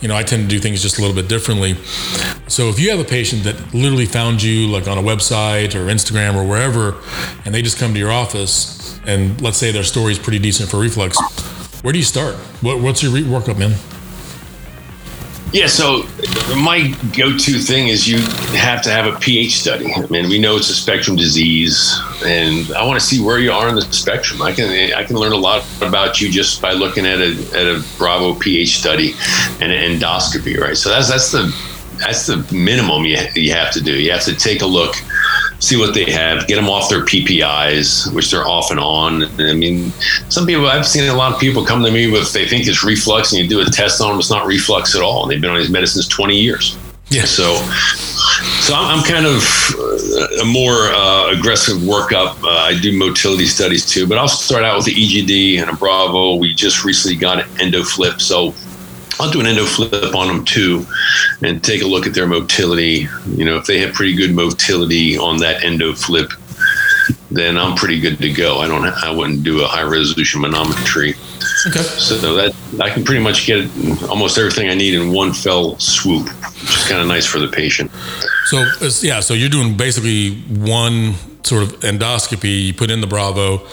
You 0.00 0.08
know, 0.08 0.16
I 0.16 0.22
tend 0.22 0.42
to 0.42 0.48
do 0.48 0.58
things 0.58 0.82
just 0.82 0.98
a 0.98 1.00
little 1.00 1.16
bit 1.16 1.28
differently. 1.28 1.74
So 2.48 2.68
if 2.68 2.78
you 2.78 2.90
have 2.90 3.00
a 3.00 3.04
patient 3.04 3.44
that 3.44 3.74
literally 3.74 4.06
found 4.06 4.42
you 4.42 4.68
like 4.68 4.88
on 4.88 4.98
a 4.98 5.02
website 5.02 5.74
or 5.74 5.86
Instagram 5.86 6.34
or 6.34 6.46
wherever, 6.46 7.00
and 7.44 7.54
they 7.54 7.62
just 7.62 7.78
come 7.78 7.92
to 7.92 7.98
your 7.98 8.12
office, 8.12 8.98
and 9.06 9.40
let's 9.40 9.58
say 9.58 9.72
their 9.72 9.84
story 9.84 10.12
is 10.12 10.18
pretty 10.18 10.38
decent 10.38 10.70
for 10.70 10.78
reflux, 10.78 11.18
where 11.82 11.92
do 11.92 11.98
you 11.98 12.04
start? 12.04 12.34
What, 12.60 12.80
what's 12.80 13.02
your 13.02 13.12
re- 13.12 13.22
workup, 13.22 13.58
man? 13.58 13.74
Yeah, 15.52 15.66
so 15.66 16.04
my 16.56 16.96
go-to 17.14 17.58
thing 17.58 17.88
is 17.88 18.08
you 18.08 18.20
have 18.56 18.80
to 18.82 18.90
have 18.90 19.04
a 19.04 19.18
pH 19.18 19.60
study. 19.60 19.92
I 19.92 20.06
mean, 20.06 20.30
we 20.30 20.38
know 20.38 20.56
it's 20.56 20.70
a 20.70 20.74
spectrum 20.74 21.14
disease, 21.14 21.94
and 22.24 22.72
I 22.72 22.86
want 22.86 22.98
to 22.98 23.04
see 23.04 23.22
where 23.22 23.38
you 23.38 23.52
are 23.52 23.68
in 23.68 23.74
the 23.74 23.82
spectrum. 23.82 24.40
I 24.40 24.52
can 24.52 24.70
I 24.94 25.04
can 25.04 25.16
learn 25.16 25.32
a 25.32 25.36
lot 25.36 25.62
about 25.82 26.22
you 26.22 26.30
just 26.30 26.62
by 26.62 26.72
looking 26.72 27.04
at 27.04 27.20
a 27.20 27.32
at 27.54 27.66
a 27.66 27.84
Bravo 27.98 28.34
pH 28.34 28.78
study 28.78 29.12
and 29.60 29.70
an 29.70 30.00
endoscopy, 30.00 30.58
right? 30.58 30.76
So 30.76 30.88
that's 30.88 31.10
that's 31.10 31.30
the 31.32 31.54
that's 31.98 32.26
the 32.26 32.38
minimum 32.50 33.04
you 33.04 33.18
you 33.34 33.52
have 33.52 33.72
to 33.72 33.82
do. 33.82 33.92
You 33.92 34.10
have 34.12 34.24
to 34.24 34.34
take 34.34 34.62
a 34.62 34.66
look 34.66 34.96
see 35.62 35.76
what 35.76 35.94
they 35.94 36.10
have, 36.10 36.48
get 36.48 36.56
them 36.56 36.68
off 36.68 36.90
their 36.90 37.04
PPIs, 37.04 38.12
which 38.12 38.32
they're 38.32 38.46
off 38.46 38.72
and 38.72 38.80
on. 38.80 39.22
I 39.40 39.54
mean, 39.54 39.92
some 40.28 40.44
people, 40.44 40.66
I've 40.66 40.86
seen 40.86 41.08
a 41.08 41.14
lot 41.14 41.32
of 41.32 41.38
people 41.38 41.64
come 41.64 41.84
to 41.84 41.90
me 41.90 42.10
with, 42.10 42.32
they 42.32 42.48
think 42.48 42.66
it's 42.66 42.82
reflux 42.82 43.32
and 43.32 43.40
you 43.40 43.48
do 43.48 43.60
a 43.60 43.64
test 43.64 44.00
on 44.00 44.10
them, 44.10 44.18
it's 44.18 44.28
not 44.28 44.44
reflux 44.44 44.96
at 44.96 45.02
all. 45.02 45.22
And 45.22 45.30
they've 45.30 45.40
been 45.40 45.50
on 45.50 45.58
these 45.58 45.70
medicines 45.70 46.08
20 46.08 46.36
years. 46.36 46.76
Yeah. 47.10 47.24
So, 47.26 47.54
so 48.60 48.74
I'm, 48.74 48.98
I'm 48.98 49.04
kind 49.04 49.24
of 49.24 49.42
a 50.40 50.44
more 50.46 50.88
uh, 50.92 51.30
aggressive 51.38 51.78
workup. 51.78 52.42
Uh, 52.42 52.48
I 52.48 52.78
do 52.80 52.98
motility 52.98 53.46
studies 53.46 53.86
too, 53.86 54.08
but 54.08 54.18
I'll 54.18 54.28
start 54.28 54.64
out 54.64 54.76
with 54.76 54.86
the 54.86 54.94
EGD 54.94 55.60
and 55.60 55.70
a 55.70 55.74
Bravo. 55.74 56.36
We 56.36 56.54
just 56.54 56.84
recently 56.84 57.16
got 57.16 57.38
an 57.38 57.48
EndoFlip, 57.58 58.20
so 58.20 58.52
I'll 59.20 59.30
do 59.30 59.40
an 59.40 59.46
EndoFlip 59.46 60.14
on 60.14 60.28
them 60.28 60.44
too 60.44 60.86
and 61.42 61.62
take 61.62 61.82
a 61.82 61.86
look 61.86 62.06
at 62.06 62.14
their 62.14 62.26
motility. 62.26 63.08
You 63.26 63.44
know, 63.44 63.56
if 63.56 63.66
they 63.66 63.78
have 63.80 63.94
pretty 63.94 64.14
good 64.14 64.34
motility 64.34 65.18
on 65.18 65.38
that 65.38 65.62
EndoFlip, 65.62 66.32
then 67.30 67.56
I'm 67.56 67.76
pretty 67.76 68.00
good 68.00 68.18
to 68.18 68.32
go. 68.32 68.58
I 68.58 68.68
don't, 68.68 68.84
I 68.84 69.10
wouldn't 69.10 69.42
do 69.42 69.62
a 69.62 69.66
high 69.66 69.82
resolution 69.82 70.42
manometry. 70.42 71.16
Okay. 71.66 71.82
So 71.82 72.16
that 72.16 72.54
I 72.80 72.90
can 72.90 73.04
pretty 73.04 73.22
much 73.22 73.46
get 73.46 73.68
almost 74.08 74.38
everything 74.38 74.68
I 74.68 74.74
need 74.74 74.94
in 74.94 75.12
one 75.12 75.32
fell 75.32 75.78
swoop, 75.78 76.28
which 76.28 76.76
is 76.76 76.88
kind 76.88 77.00
of 77.00 77.06
nice 77.06 77.26
for 77.26 77.38
the 77.38 77.48
patient. 77.48 77.90
So 78.46 78.64
yeah, 79.02 79.20
so 79.20 79.34
you're 79.34 79.48
doing 79.48 79.76
basically 79.76 80.36
one 80.48 81.14
sort 81.46 81.62
of 81.62 81.80
endoscopy, 81.80 82.66
you 82.66 82.74
put 82.74 82.90
in 82.90 83.00
the 83.00 83.06
Bravo. 83.06 83.66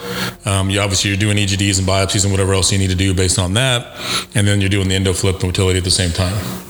Um, 0.44 0.70
you 0.70 0.80
obviously 0.80 1.10
you're 1.10 1.18
doing 1.18 1.36
EGDs 1.36 1.78
and 1.78 1.88
biopsies 1.88 2.24
and 2.24 2.32
whatever 2.32 2.54
else 2.54 2.72
you 2.72 2.78
need 2.78 2.90
to 2.90 2.96
do 2.96 3.14
based 3.14 3.38
on 3.38 3.54
that, 3.54 3.96
and 4.34 4.46
then 4.46 4.60
you're 4.60 4.70
doing 4.70 4.88
the 4.88 4.96
EndoFlip 4.96 5.42
motility 5.42 5.78
at 5.78 5.84
the 5.84 5.90
same 5.90 6.10
time. 6.10 6.69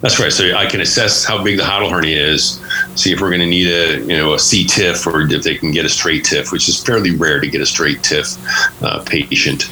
That's 0.00 0.20
right. 0.20 0.32
So 0.32 0.54
I 0.54 0.66
can 0.66 0.80
assess 0.80 1.24
how 1.24 1.42
big 1.42 1.56
the 1.56 1.64
hiatal 1.64 1.90
hernia 1.90 2.24
is, 2.24 2.62
see 2.94 3.12
if 3.12 3.20
we're 3.20 3.30
going 3.30 3.40
to 3.40 3.46
need 3.46 3.66
a 3.66 3.98
you 4.00 4.16
know 4.16 4.34
a 4.34 4.38
C 4.38 4.64
TIF 4.64 5.06
or 5.06 5.22
if 5.22 5.42
they 5.42 5.56
can 5.56 5.72
get 5.72 5.84
a 5.84 5.88
straight 5.88 6.24
TIF, 6.24 6.52
which 6.52 6.68
is 6.68 6.82
fairly 6.82 7.16
rare 7.16 7.40
to 7.40 7.48
get 7.48 7.60
a 7.60 7.66
straight 7.66 7.98
TIF 7.98 8.38
uh, 8.82 9.02
patient. 9.04 9.68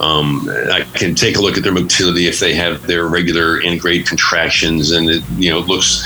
Um, 0.00 0.48
I 0.48 0.82
can 0.94 1.16
take 1.16 1.36
a 1.36 1.40
look 1.40 1.56
at 1.56 1.64
their 1.64 1.72
motility 1.72 2.28
if 2.28 2.38
they 2.38 2.54
have 2.54 2.86
their 2.86 3.08
regular 3.08 3.60
in-grade 3.60 4.06
contractions 4.06 4.92
and 4.92 5.08
it 5.10 5.24
you 5.36 5.50
know 5.50 5.58
looks 5.60 6.04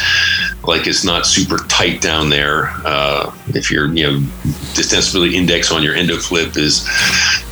like 0.64 0.86
it's 0.86 1.04
not 1.04 1.26
super 1.26 1.58
tight 1.68 2.00
down 2.00 2.30
there. 2.30 2.68
Uh, 2.86 3.34
if 3.48 3.70
your 3.70 3.92
you 3.92 4.04
know 4.04 4.18
distensibility 4.72 5.34
index 5.34 5.70
on 5.70 5.82
your 5.82 5.94
EndoFlip 5.94 6.56
is 6.56 6.88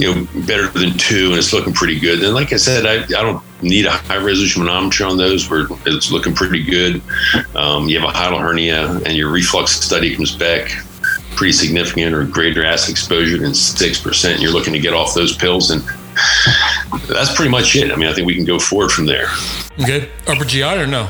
you 0.01 0.15
know 0.15 0.27
better 0.47 0.69
than 0.69 0.97
two 0.97 1.29
and 1.29 1.37
it's 1.37 1.53
looking 1.53 1.75
pretty 1.75 2.01
good, 2.01 2.21
then 2.21 2.33
like 2.33 2.55
I 2.55 2.57
said, 2.57 2.87
I, 2.87 3.05
I 3.05 3.23
don't 3.23 3.43
need 3.63 3.87
a 3.87 3.91
high 3.91 4.17
resolution 4.17 4.63
manometry 4.63 5.09
on 5.09 5.17
those 5.17 5.49
where 5.49 5.67
it's 5.87 6.11
looking 6.11 6.35
pretty 6.35 6.63
good. 6.63 7.03
Um, 7.55 7.89
you 7.89 7.99
have 7.99 8.09
a 8.09 8.13
hiatal 8.13 8.41
hernia 8.41 9.01
and 9.07 9.17
your 9.17 9.31
reflux 9.31 9.73
study 9.73 10.15
comes 10.15 10.35
back 10.35 10.71
pretty 11.37 11.53
significant 11.53 12.15
or 12.15 12.25
greater 12.25 12.65
acid 12.65 12.91
exposure 12.91 13.39
than 13.39 13.53
6%. 13.53 14.41
You're 14.41 14.53
looking 14.53 14.73
to 14.73 14.79
get 14.79 14.95
off 14.95 15.15
those 15.15 15.37
pills 15.37 15.71
and 15.71 15.83
that's 17.09 17.35
pretty 17.35 17.51
much 17.51 17.77
it. 17.77 17.93
I 17.93 17.97
mean, 17.97 18.09
I 18.09 18.15
think 18.15 18.27
we 18.27 18.35
can 18.35 18.45
go 18.45 18.59
forward 18.59 18.91
from 18.91 19.07
there. 19.07 19.29
Okay. 19.81 20.11
Upper 20.27 20.45
GI 20.45 20.63
or 20.63 20.87
no? 20.87 21.09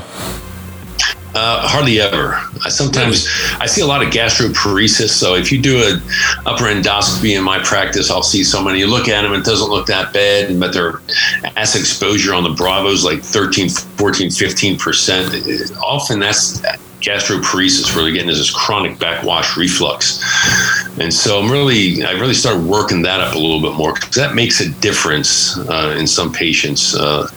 Uh, 1.35 1.67
hardly 1.67 1.99
ever. 1.99 2.33
I 2.65 2.69
sometimes 2.69 3.27
I 3.59 3.67
see 3.67 3.81
a 3.81 3.85
lot 3.85 4.01
of 4.01 4.11
gastroparesis. 4.11 5.09
So 5.09 5.35
if 5.35 5.51
you 5.51 5.61
do 5.61 5.77
an 5.83 6.01
upper 6.45 6.63
endoscopy 6.65 7.37
in 7.37 7.43
my 7.43 7.59
practice, 7.59 8.09
I'll 8.09 8.23
see 8.23 8.43
someone. 8.43 8.75
You 8.75 8.87
look 8.87 9.07
at 9.07 9.21
them, 9.21 9.33
it 9.33 9.43
doesn't 9.43 9.69
look 9.69 9.85
that 9.87 10.13
bad, 10.13 10.59
but 10.59 10.73
their 10.73 11.01
acid 11.55 11.81
exposure 11.81 12.33
on 12.33 12.43
the 12.43 12.49
Bravo 12.49 12.89
is 12.89 13.03
like 13.03 13.21
13, 13.21 13.69
14, 13.69 14.31
15 14.31 14.77
percent. 14.79 15.33
Often 15.83 16.19
that's 16.19 16.61
gastroparesis 17.01 17.93
where 17.95 18.03
they're 18.03 18.13
getting 18.13 18.27
this 18.27 18.49
chronic 18.49 18.97
backwash 18.99 19.55
reflux. 19.55 20.23
And 20.99 21.13
so 21.13 21.39
I'm 21.39 21.51
really, 21.51 22.03
I 22.03 22.11
really 22.11 22.33
started 22.33 22.65
working 22.65 23.03
that 23.03 23.19
up 23.19 23.35
a 23.35 23.37
little 23.37 23.61
bit 23.61 23.73
more 23.73 23.93
because 23.93 24.15
that 24.15 24.33
makes 24.33 24.61
a 24.61 24.69
difference 24.69 25.57
uh, 25.57 25.95
in 25.97 26.07
some 26.07 26.33
patients, 26.33 26.95
uh, 26.95 27.27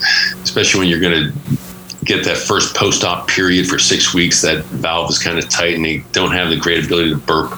especially 0.42 0.80
when 0.80 0.88
you're 0.88 1.00
going 1.00 1.32
to 1.32 1.59
get 2.04 2.25
that 2.25 2.37
first 2.37 2.75
post-op 2.75 3.28
period 3.28 3.66
for 3.66 3.78
six 3.78 4.14
weeks. 4.14 4.40
That 4.42 4.64
valve 4.66 5.11
is 5.11 5.19
kind 5.19 5.38
of 5.38 5.49
tight, 5.49 5.75
and 5.75 5.85
they 5.85 5.99
don't 6.12 6.33
have 6.33 6.50
the 6.50 6.57
great 6.57 6.85
ability 6.85 7.11
to 7.11 7.16
burp. 7.16 7.52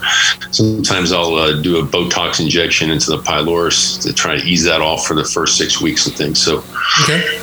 Sometimes 0.51 1.13
I'll 1.13 1.35
uh, 1.35 1.63
do 1.63 1.79
a 1.79 1.83
Botox 1.83 2.41
injection 2.41 2.91
into 2.91 3.11
the 3.11 3.19
pylorus 3.23 3.99
to 3.99 4.13
try 4.13 4.37
to 4.37 4.45
ease 4.45 4.65
that 4.65 4.81
off 4.81 5.07
for 5.07 5.15
the 5.15 5.25
first 5.25 5.57
six 5.57 5.81
weeks 5.81 6.07
and 6.07 6.17
things. 6.17 6.43
So, 6.43 6.65
okay. 7.05 7.41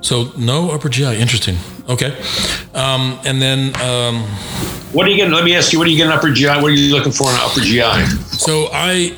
So 0.00 0.32
no 0.38 0.70
upper 0.70 0.88
GI. 0.88 1.16
Interesting. 1.16 1.56
Okay. 1.88 2.16
Um, 2.74 3.18
and 3.24 3.42
then. 3.42 3.74
Um, 3.80 4.22
what 4.92 5.06
are 5.06 5.10
you 5.10 5.16
getting? 5.16 5.34
Let 5.34 5.44
me 5.44 5.54
ask 5.54 5.72
you. 5.72 5.78
What 5.78 5.86
are 5.86 5.90
you 5.90 5.96
getting 5.96 6.12
upper 6.12 6.32
GI? 6.32 6.46
What 6.46 6.64
are 6.64 6.70
you 6.70 6.94
looking 6.94 7.12
for 7.12 7.28
in 7.30 7.36
upper 7.36 7.60
GI? 7.60 8.06
So 8.38 8.68
I 8.72 9.16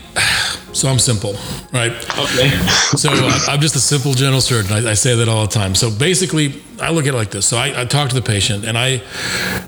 so 0.73 0.89
I'm 0.89 0.99
simple, 0.99 1.35
right? 1.73 1.93
Okay. 1.93 2.49
so 2.97 3.11
I'm 3.49 3.61
just 3.61 3.77
a 3.77 3.81
simple 3.81 4.12
general 4.15 4.41
surgeon. 4.41 4.73
I, 4.73 4.91
I, 4.91 4.95
say 4.95 5.15
that 5.17 5.29
all 5.29 5.47
the 5.47 5.53
time. 5.53 5.75
So 5.75 5.91
basically, 5.91 6.62
I 6.81 6.91
look 6.91 7.07
at 7.07 7.15
it 7.15 7.17
like 7.17 7.31
this. 7.31 7.47
So 7.47 7.57
I, 7.57 7.83
I, 7.83 7.85
talk 7.85 8.09
to 8.09 8.15
the 8.15 8.23
patient, 8.23 8.65
and 8.65 8.79
I, 8.79 9.03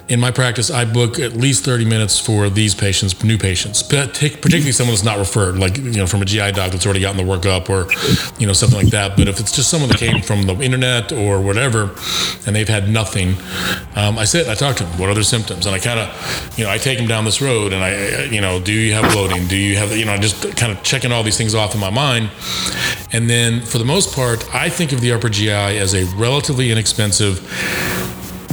in 0.08 0.18
my 0.18 0.30
practice, 0.30 0.70
I 0.70 0.84
book 0.84 1.18
at 1.18 1.32
least 1.32 1.64
30 1.64 1.84
minutes 1.84 2.18
for 2.18 2.48
these 2.48 2.74
patients, 2.74 3.22
new 3.22 3.36
patients, 3.36 3.82
particularly 3.82 4.72
someone 4.72 4.94
that's 4.94 5.04
not 5.04 5.18
referred, 5.18 5.58
like 5.58 5.76
you 5.76 5.92
know, 5.92 6.06
from 6.06 6.22
a 6.22 6.24
GI 6.24 6.52
doc 6.52 6.72
that's 6.72 6.86
already 6.86 7.00
gotten 7.00 7.24
the 7.24 7.30
workup 7.30 7.68
or, 7.68 7.92
you 8.40 8.46
know, 8.46 8.52
something 8.52 8.78
like 8.78 8.90
that. 8.90 9.16
But 9.16 9.28
if 9.28 9.40
it's 9.40 9.52
just 9.52 9.68
someone 9.68 9.90
that 9.90 9.98
came 9.98 10.22
from 10.22 10.42
the 10.42 10.54
internet 10.60 11.12
or 11.12 11.40
whatever, 11.40 11.90
and 12.46 12.56
they've 12.56 12.68
had 12.68 12.88
nothing, 12.88 13.34
um, 13.94 14.18
I 14.18 14.24
sit, 14.24 14.48
I 14.48 14.54
talk 14.54 14.76
to 14.76 14.84
them. 14.84 14.98
What 14.98 15.10
are 15.10 15.14
their 15.14 15.22
symptoms? 15.22 15.66
And 15.66 15.74
I 15.74 15.78
kind 15.78 16.00
of, 16.00 16.58
you 16.58 16.64
know, 16.64 16.70
I 16.70 16.78
take 16.78 16.98
them 16.98 17.06
down 17.06 17.24
this 17.24 17.42
road, 17.42 17.72
and 17.72 17.84
I, 17.84 18.24
you 18.24 18.40
know, 18.40 18.60
do 18.60 18.72
you 18.72 18.94
have 18.94 19.12
bloating? 19.12 19.46
Do 19.48 19.56
you 19.56 19.76
have, 19.76 19.94
you 19.96 20.06
know, 20.06 20.12
I 20.12 20.18
just 20.18 20.56
kind 20.56 20.72
of 20.72 20.82
checking 20.92 21.10
all 21.10 21.22
these 21.22 21.38
things 21.38 21.54
off 21.54 21.74
in 21.74 21.80
my 21.80 21.88
mind. 21.88 22.30
And 23.12 23.28
then 23.28 23.62
for 23.62 23.78
the 23.78 23.84
most 23.84 24.14
part, 24.14 24.54
I 24.54 24.68
think 24.68 24.92
of 24.92 25.00
the 25.00 25.10
upper 25.12 25.30
GI 25.30 25.48
as 25.48 25.94
a 25.94 26.04
relatively 26.16 26.70
inexpensive 26.70 27.40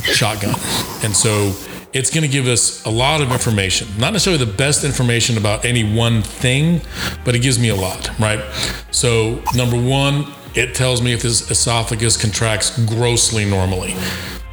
shotgun. 0.03 0.55
And 1.03 1.13
so 1.13 1.53
it's 1.91 2.09
going 2.09 2.21
to 2.21 2.29
give 2.29 2.47
us 2.47 2.85
a 2.85 2.89
lot 2.89 3.19
of 3.19 3.33
information. 3.33 3.89
Not 3.97 4.13
necessarily 4.13 4.43
the 4.43 4.53
best 4.53 4.85
information 4.85 5.37
about 5.37 5.65
any 5.65 5.83
one 5.83 6.21
thing, 6.21 6.79
but 7.25 7.35
it 7.35 7.39
gives 7.39 7.59
me 7.59 7.69
a 7.69 7.75
lot, 7.75 8.09
right? 8.19 8.39
So, 8.91 9.43
number 9.53 9.77
one, 9.77 10.31
it 10.55 10.73
tells 10.73 11.01
me 11.01 11.11
if 11.11 11.23
this 11.23 11.51
esophagus 11.51 12.15
contracts 12.15 12.79
grossly 12.85 13.43
normally. 13.43 13.95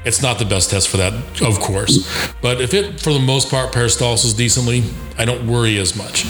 It's 0.07 0.23
not 0.23 0.39
the 0.39 0.45
best 0.45 0.71
test 0.71 0.89
for 0.89 0.99
that, 0.99 1.13
of 1.43 1.59
course. 1.59 2.09
But 2.41 2.61
if 2.61 2.73
it, 2.73 3.01
for 3.01 3.13
the 3.13 3.19
most 3.19 3.51
part, 3.51 3.73
peristalsis 3.73 4.37
decently, 4.37 4.85
I 5.19 5.25
don't 5.25 5.47
worry 5.47 5.79
as 5.79 5.97
much. 5.97 6.27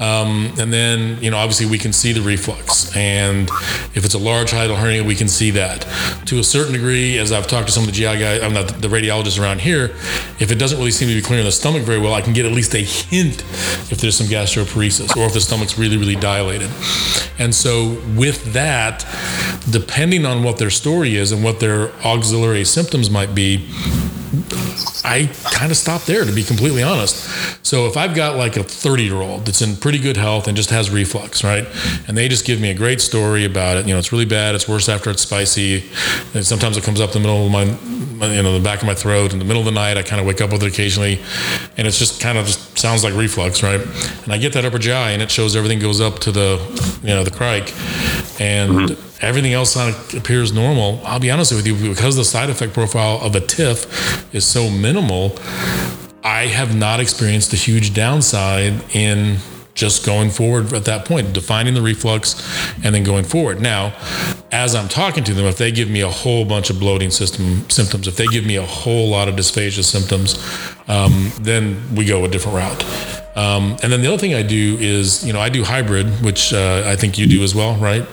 Um, 0.00 0.52
and 0.58 0.72
then, 0.72 1.22
you 1.22 1.30
know, 1.30 1.36
obviously 1.36 1.66
we 1.66 1.78
can 1.78 1.92
see 1.92 2.12
the 2.12 2.22
reflux. 2.22 2.94
And 2.96 3.48
if 3.94 4.04
it's 4.04 4.14
a 4.14 4.18
large 4.18 4.50
hiatal 4.50 4.76
hernia, 4.76 5.04
we 5.04 5.14
can 5.14 5.28
see 5.28 5.50
that. 5.52 5.82
To 6.26 6.38
a 6.38 6.44
certain 6.44 6.72
degree, 6.72 7.18
as 7.18 7.30
I've 7.32 7.46
talked 7.46 7.68
to 7.68 7.72
some 7.72 7.84
of 7.84 7.86
the 7.86 7.92
GI 7.92 8.18
guys, 8.18 8.42
I'm 8.42 8.52
not 8.52 8.68
the 8.80 8.88
radiologists 8.88 9.40
around 9.40 9.60
here, 9.60 9.94
if 10.40 10.50
it 10.50 10.56
doesn't 10.56 10.78
really 10.78 10.90
seem 10.90 11.08
to 11.08 11.14
be 11.14 11.22
clearing 11.22 11.44
the 11.44 11.52
stomach 11.52 11.82
very 11.82 11.98
well, 11.98 12.14
I 12.14 12.22
can 12.22 12.32
get 12.32 12.46
at 12.46 12.52
least 12.52 12.74
a 12.74 12.78
hint 12.78 13.42
if 13.92 14.00
there's 14.00 14.16
some 14.16 14.26
gastroparesis 14.26 15.16
or 15.16 15.26
if 15.26 15.34
the 15.34 15.40
stomach's 15.40 15.78
really, 15.78 15.98
really 15.98 16.16
dilated. 16.16 16.70
And 17.38 17.54
so 17.54 18.00
with 18.16 18.52
that, 18.54 19.04
depending 19.68 20.24
on 20.24 20.42
what 20.42 20.58
their 20.58 20.70
story 20.70 21.16
is 21.16 21.32
and 21.32 21.44
what 21.44 21.60
their 21.60 21.92
auxiliary 22.04 22.64
symptoms 22.64 23.10
might 23.10 23.34
be, 23.34 23.68
I 25.04 25.28
kind 25.52 25.72
of 25.72 25.76
stop 25.76 26.02
there 26.02 26.24
to 26.24 26.32
be 26.32 26.44
completely 26.44 26.82
honest. 26.82 27.28
So 27.66 27.86
if 27.86 27.96
I've 27.96 28.14
got 28.14 28.36
like 28.36 28.56
a 28.56 28.62
30 28.62 29.02
year 29.02 29.16
old 29.16 29.46
that's 29.46 29.60
in 29.60 29.76
pretty 29.76 29.98
good 29.98 30.16
health 30.16 30.46
and 30.46 30.56
just 30.56 30.70
has 30.70 30.88
reflux, 30.90 31.42
right? 31.42 31.66
And 32.06 32.16
they 32.16 32.28
just 32.28 32.44
give 32.44 32.60
me 32.60 32.70
a 32.70 32.74
great 32.74 33.00
story 33.00 33.44
about 33.44 33.76
it. 33.76 33.86
You 33.86 33.94
know, 33.94 33.98
it's 33.98 34.12
really 34.12 34.24
bad. 34.26 34.54
It's 34.54 34.68
worse 34.68 34.88
after 34.88 35.10
it's 35.10 35.22
spicy. 35.22 35.84
And 36.34 36.46
sometimes 36.46 36.76
it 36.76 36.84
comes 36.84 37.00
up 37.00 37.14
in 37.14 37.22
the 37.22 37.28
middle 37.28 37.46
of 37.46 37.52
my, 37.52 37.64
you 38.28 38.42
know, 38.42 38.52
the 38.52 38.62
back 38.62 38.82
of 38.82 38.86
my 38.86 38.94
throat 38.94 39.32
in 39.32 39.38
the 39.38 39.44
middle 39.44 39.60
of 39.60 39.66
the 39.66 39.72
night. 39.72 39.96
I 39.96 40.02
kind 40.02 40.20
of 40.20 40.26
wake 40.26 40.40
up 40.40 40.52
with 40.52 40.62
it 40.62 40.72
occasionally, 40.72 41.20
and 41.76 41.86
it's 41.86 41.98
just 41.98 42.20
kind 42.20 42.36
of 42.36 42.46
just 42.46 42.78
sounds 42.78 43.02
like 43.02 43.14
reflux, 43.14 43.62
right? 43.62 43.80
And 44.24 44.32
I 44.32 44.38
get 44.38 44.52
that 44.52 44.64
upper 44.64 44.78
GI, 44.78 44.92
and 44.92 45.22
it 45.22 45.30
shows 45.30 45.56
everything 45.56 45.78
goes 45.78 46.00
up 46.00 46.18
to 46.20 46.32
the, 46.32 47.00
you 47.02 47.14
know, 47.14 47.24
the 47.24 47.30
crike, 47.30 47.72
and. 48.40 48.72
Mm-hmm 48.72 49.06
everything 49.20 49.52
else 49.52 49.76
appears 50.14 50.52
normal. 50.52 51.00
I'll 51.04 51.20
be 51.20 51.30
honest 51.30 51.52
with 51.52 51.66
you, 51.66 51.90
because 51.90 52.16
the 52.16 52.24
side 52.24 52.50
effect 52.50 52.72
profile 52.72 53.20
of 53.20 53.36
a 53.36 53.40
TIF 53.40 54.34
is 54.34 54.44
so 54.44 54.70
minimal, 54.70 55.36
I 56.24 56.46
have 56.46 56.76
not 56.76 57.00
experienced 57.00 57.52
a 57.52 57.56
huge 57.56 57.94
downside 57.94 58.82
in 58.94 59.38
just 59.74 60.04
going 60.04 60.30
forward 60.30 60.72
at 60.72 60.84
that 60.84 61.06
point, 61.06 61.32
defining 61.32 61.74
the 61.74 61.80
reflux 61.80 62.34
and 62.84 62.94
then 62.94 63.04
going 63.04 63.24
forward. 63.24 63.60
Now, 63.60 63.94
as 64.52 64.74
I'm 64.74 64.88
talking 64.88 65.24
to 65.24 65.34
them, 65.34 65.46
if 65.46 65.56
they 65.56 65.70
give 65.70 65.88
me 65.88 66.00
a 66.00 66.10
whole 66.10 66.44
bunch 66.44 66.70
of 66.70 66.78
bloating 66.78 67.10
system 67.10 67.68
symptoms, 67.70 68.08
if 68.08 68.16
they 68.16 68.26
give 68.26 68.44
me 68.44 68.56
a 68.56 68.66
whole 68.66 69.08
lot 69.08 69.28
of 69.28 69.36
dysphagia 69.36 69.84
symptoms, 69.84 70.34
um, 70.88 71.32
then 71.40 71.94
we 71.94 72.04
go 72.04 72.24
a 72.24 72.28
different 72.28 72.56
route. 72.56 73.19
Um, 73.36 73.76
and 73.82 73.92
then 73.92 74.02
the 74.02 74.08
other 74.08 74.18
thing 74.18 74.34
I 74.34 74.42
do 74.42 74.76
is, 74.80 75.24
you 75.24 75.32
know, 75.32 75.40
I 75.40 75.48
do 75.48 75.62
hybrid, 75.62 76.06
which 76.22 76.52
uh, 76.52 76.82
I 76.86 76.96
think 76.96 77.16
you 77.16 77.26
do 77.26 77.42
as 77.42 77.54
well, 77.54 77.76
right? 77.76 78.06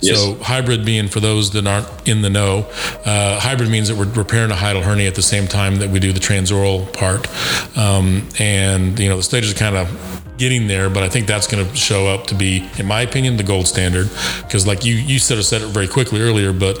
Yes. 0.00 0.18
So 0.18 0.34
hybrid 0.36 0.84
being 0.84 1.08
for 1.08 1.20
those 1.20 1.52
that 1.52 1.66
aren't 1.66 2.08
in 2.08 2.22
the 2.22 2.30
know, 2.30 2.66
uh, 3.04 3.38
hybrid 3.38 3.70
means 3.70 3.88
that 3.88 3.96
we're 3.96 4.10
repairing 4.12 4.50
a 4.50 4.54
hiatal 4.54 4.82
hernia 4.82 5.06
at 5.06 5.14
the 5.14 5.22
same 5.22 5.46
time 5.46 5.76
that 5.76 5.90
we 5.90 6.00
do 6.00 6.12
the 6.12 6.20
transoral 6.20 6.92
part. 6.92 7.28
Um, 7.76 8.28
and 8.38 8.98
you 8.98 9.08
know, 9.08 9.16
the 9.16 9.22
stages 9.22 9.52
are 9.52 9.56
kind 9.56 9.76
of 9.76 10.20
getting 10.40 10.66
there, 10.66 10.88
but 10.88 11.02
I 11.02 11.08
think 11.08 11.26
that's 11.26 11.46
going 11.46 11.64
to 11.64 11.76
show 11.76 12.06
up 12.06 12.26
to 12.28 12.34
be, 12.34 12.68
in 12.78 12.86
my 12.86 13.02
opinion, 13.02 13.36
the 13.36 13.42
gold 13.42 13.68
standard. 13.68 14.08
Because, 14.42 14.66
like 14.66 14.84
you, 14.84 14.94
you 14.94 15.18
sort 15.18 15.38
of 15.38 15.44
said 15.44 15.60
it 15.60 15.68
very 15.68 15.86
quickly 15.86 16.22
earlier, 16.22 16.52
but 16.52 16.78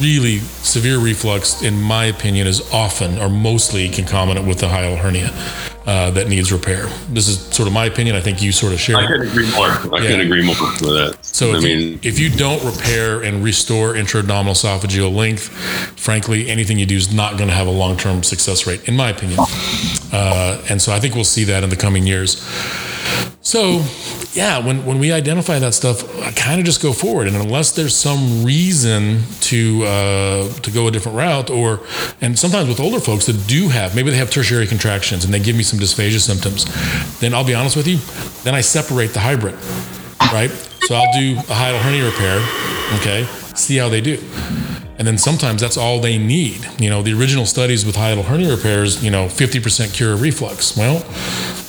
really 0.00 0.38
severe 0.38 0.98
reflux, 0.98 1.62
in 1.62 1.80
my 1.80 2.06
opinion, 2.06 2.46
is 2.46 2.72
often 2.72 3.18
or 3.18 3.28
mostly 3.28 3.90
concomitant 3.90 4.48
with 4.48 4.58
the 4.58 4.66
hiatal 4.66 4.96
hernia. 4.96 5.30
Uh, 5.86 6.10
that 6.10 6.28
needs 6.28 6.52
repair. 6.52 6.86
This 7.08 7.26
is 7.26 7.40
sort 7.56 7.66
of 7.66 7.72
my 7.72 7.86
opinion. 7.86 8.14
I 8.14 8.20
think 8.20 8.42
you 8.42 8.52
sort 8.52 8.74
of 8.74 8.78
share. 8.78 8.96
I 8.96 9.06
could 9.06 9.22
agree 9.22 9.50
more. 9.50 9.66
I 9.66 10.02
yeah. 10.02 10.10
could 10.10 10.20
agree 10.20 10.44
more 10.44 10.54
with 10.60 10.78
that. 10.80 11.16
So, 11.22 11.52
I 11.52 11.56
if, 11.56 11.64
mean, 11.64 11.78
you, 11.78 11.98
if 12.02 12.18
you 12.18 12.28
don't 12.28 12.62
repair 12.62 13.22
and 13.22 13.42
restore 13.42 13.96
intra-abdominal 13.96 14.52
esophageal 14.52 15.12
length, 15.12 15.48
frankly, 15.98 16.50
anything 16.50 16.78
you 16.78 16.84
do 16.84 16.96
is 16.96 17.12
not 17.12 17.38
going 17.38 17.48
to 17.48 17.54
have 17.54 17.66
a 17.66 17.72
long-term 17.72 18.22
success 18.24 18.66
rate, 18.66 18.88
in 18.88 18.94
my 18.94 19.08
opinion. 19.08 19.40
Uh, 20.12 20.62
and 20.68 20.82
so, 20.82 20.92
I 20.92 21.00
think 21.00 21.14
we'll 21.14 21.24
see 21.24 21.44
that 21.44 21.64
in 21.64 21.70
the 21.70 21.76
coming 21.76 22.06
years. 22.06 22.46
So, 23.42 23.82
yeah, 24.32 24.64
when, 24.64 24.84
when 24.84 24.98
we 24.98 25.12
identify 25.12 25.58
that 25.58 25.74
stuff, 25.74 26.04
I 26.20 26.30
kind 26.32 26.60
of 26.60 26.66
just 26.66 26.82
go 26.82 26.92
forward. 26.92 27.26
And 27.26 27.36
unless 27.36 27.72
there's 27.72 27.96
some 27.96 28.44
reason 28.44 29.22
to 29.42 29.82
uh, 29.84 30.52
to 30.60 30.70
go 30.70 30.86
a 30.86 30.90
different 30.90 31.18
route, 31.18 31.50
or 31.50 31.80
and 32.20 32.38
sometimes 32.38 32.68
with 32.68 32.80
older 32.80 33.00
folks 33.00 33.26
that 33.26 33.46
do 33.48 33.68
have 33.68 33.94
maybe 33.96 34.10
they 34.10 34.18
have 34.18 34.30
tertiary 34.30 34.66
contractions 34.66 35.24
and 35.24 35.32
they 35.34 35.40
give 35.40 35.56
me 35.56 35.62
some 35.62 35.78
dysphagia 35.78 36.20
symptoms, 36.20 36.66
then 37.20 37.34
I'll 37.34 37.44
be 37.44 37.54
honest 37.54 37.76
with 37.76 37.88
you, 37.88 37.98
then 38.44 38.54
I 38.54 38.60
separate 38.60 39.12
the 39.14 39.20
hybrid, 39.20 39.54
right? 40.32 40.50
So 40.82 40.94
I'll 40.94 41.12
do 41.12 41.38
a 41.38 41.54
hiatal 41.54 41.80
hernia 41.80 42.04
repair, 42.04 42.38
okay, 43.00 43.26
see 43.54 43.76
how 43.76 43.88
they 43.88 44.00
do. 44.00 44.18
And 45.00 45.08
then 45.08 45.18
sometimes 45.18 45.62
that's 45.62 45.76
all 45.76 45.98
they 45.98 46.18
need. 46.18 46.68
You 46.78 46.90
know, 46.90 47.02
the 47.02 47.14
original 47.14 47.46
studies 47.46 47.86
with 47.86 47.96
hiatal 47.96 48.22
hernia 48.22 48.54
repairs, 48.54 49.02
you 49.02 49.10
know, 49.10 49.26
50% 49.26 49.94
cure 49.94 50.14
reflux. 50.14 50.76
Well, 50.76 50.98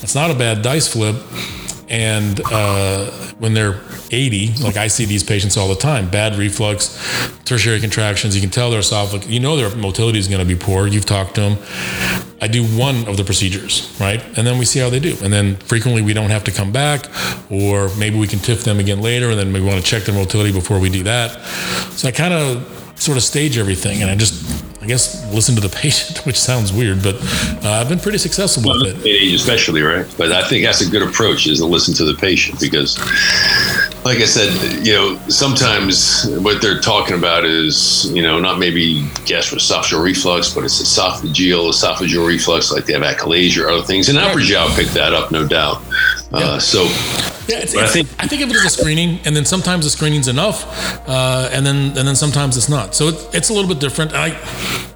it's 0.04 0.14
not 0.14 0.30
a 0.30 0.36
bad 0.36 0.62
dice 0.62 0.88
flip 0.88 1.16
and 1.92 2.40
uh, 2.46 3.12
when 3.40 3.54
they're 3.54 3.82
80, 4.12 4.64
like 4.64 4.78
I 4.78 4.88
see 4.88 5.04
these 5.04 5.24
patients 5.24 5.58
all 5.58 5.68
the 5.68 5.76
time, 5.76 6.10
bad 6.10 6.38
reflux, 6.38 6.98
tertiary 7.44 7.82
contractions, 7.82 8.34
you 8.34 8.40
can 8.40 8.50
tell 8.50 8.72
their 8.72 8.80
esophagus, 8.80 9.28
you 9.28 9.42
know 9.42 9.58
their 9.58 9.76
motility 9.76 10.18
is 10.18 10.30
going 10.30 10.40
to 10.40 10.46
be 10.46 10.58
poor. 10.58 10.88
You've 10.88 11.06
talked 11.06 11.36
to 11.36 11.42
them. 11.42 11.58
I 12.42 12.48
do 12.48 12.64
one 12.64 13.10
of 13.10 13.18
the 13.18 13.26
procedures, 13.26 13.94
right? 14.00 14.24
And 14.38 14.48
then 14.48 14.58
we 14.58 14.64
see 14.64 14.80
how 14.80 14.90
they 14.90 15.02
do. 15.02 15.18
And 15.22 15.34
then 15.34 15.58
frequently 15.58 16.02
we 16.02 16.14
don't 16.14 16.30
have 16.30 16.46
to 16.46 16.52
come 16.52 16.72
back, 16.72 17.08
or 17.52 17.94
maybe 17.98 18.18
we 18.18 18.26
can 18.26 18.40
TIF 18.40 18.64
them 18.64 18.80
again 18.80 19.02
later, 19.02 19.32
and 19.32 19.38
then 19.38 19.52
we 19.52 19.60
want 19.60 19.84
to 19.84 19.86
check 19.86 20.04
their 20.04 20.16
motility 20.16 20.54
before 20.54 20.80
we 20.80 20.90
do 20.90 21.04
that. 21.04 21.44
So 21.92 22.08
I 22.08 22.12
kind 22.12 22.34
of 22.34 22.81
sort 23.02 23.18
of 23.18 23.24
stage 23.24 23.58
everything, 23.58 24.02
and 24.02 24.12
I 24.12 24.16
just 24.16 24.64
I 24.82 24.86
guess 24.86 25.26
listen 25.34 25.56
to 25.56 25.62
the 25.62 25.70
patient, 25.82 26.26
which 26.26 26.40
sounds 26.40 26.72
weird, 26.72 27.04
but 27.04 27.16
uh, 27.64 27.82
I've 27.82 27.90
been 27.90 28.00
pretty 28.00 28.18
successful 28.18 28.64
well, 28.66 28.80
with 28.80 29.06
it. 29.06 29.34
Especially, 29.34 29.82
right? 29.82 30.06
But 30.18 30.32
I 30.32 30.48
think 30.48 30.66
that's 30.66 30.82
a 30.82 30.90
good 30.90 31.02
approach 31.02 31.48
is 31.48 31.60
to 31.60 31.66
listen 31.66 31.94
to 31.96 32.06
the 32.06 32.16
patient 32.16 32.60
because 32.60 32.98
like 34.04 34.18
I 34.18 34.26
said, 34.26 34.86
you 34.86 34.94
know, 34.94 35.18
sometimes 35.28 36.26
what 36.40 36.62
they're 36.62 36.80
talking 36.80 37.16
about 37.16 37.46
is, 37.46 38.12
you 38.12 38.24
know, 38.24 38.40
not 38.40 38.58
maybe 38.58 39.04
gastroesophageal 39.26 40.04
reflux, 40.04 40.54
but 40.54 40.64
it's 40.64 40.82
esophageal, 40.82 41.70
esophageal 41.70 42.26
reflux, 42.26 42.72
like 42.72 42.86
they 42.86 42.94
have 42.94 43.04
achalasia 43.04 43.64
or 43.64 43.70
other 43.70 43.84
things. 43.84 44.10
And 44.10 44.18
upper 44.18 44.40
GI 44.40 44.56
will 44.56 44.70
pick 44.70 44.88
that 44.88 45.14
up, 45.14 45.32
no 45.32 45.48
doubt. 45.48 45.84
Uh, 46.34 46.60
so, 46.60 46.84
yeah, 46.84 47.60
it's, 47.60 47.74
it's, 47.74 47.76
I 47.76 47.88
think 47.88 48.10
I 48.20 48.28
think 48.28 48.42
of 48.42 48.50
it 48.50 48.56
as 48.56 48.66
a 48.66 48.70
screening, 48.70 49.20
and 49.26 49.36
then 49.36 49.44
sometimes 49.44 49.84
the 49.84 49.90
screening's 49.90 50.28
enough, 50.28 50.66
uh, 51.08 51.50
and 51.52 51.66
then 51.66 51.98
and 51.98 52.08
then 52.08 52.16
sometimes 52.16 52.56
it's 52.56 52.70
not. 52.70 52.96
So 52.96 53.10
it, 53.10 53.16
it's 53.34 53.50
a 53.50 53.54
little 53.54 53.68
bit 53.68 53.80
different. 53.80 54.14
I 54.14 54.40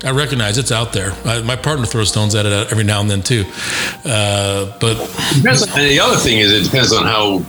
I 0.06 0.12
recognize 0.12 0.58
it's 0.58 0.72
out 0.72 0.94
there. 0.94 1.12
I, 1.26 1.42
my 1.42 1.56
partner 1.58 1.86
throws 1.86 2.10
stones 2.10 2.36
at 2.36 2.46
it 2.46 2.54
every 2.72 2.86
now 2.86 3.02
and 3.02 3.10
then 3.10 3.22
too. 3.22 3.44
Uh, 4.06 4.78
but 4.80 4.98
and 5.36 5.90
the 5.90 6.00
other 6.02 6.18
thing 6.18 6.40
is, 6.40 6.52
it 6.54 6.64
depends 6.64 6.94
on 6.94 7.04
how 7.04 7.44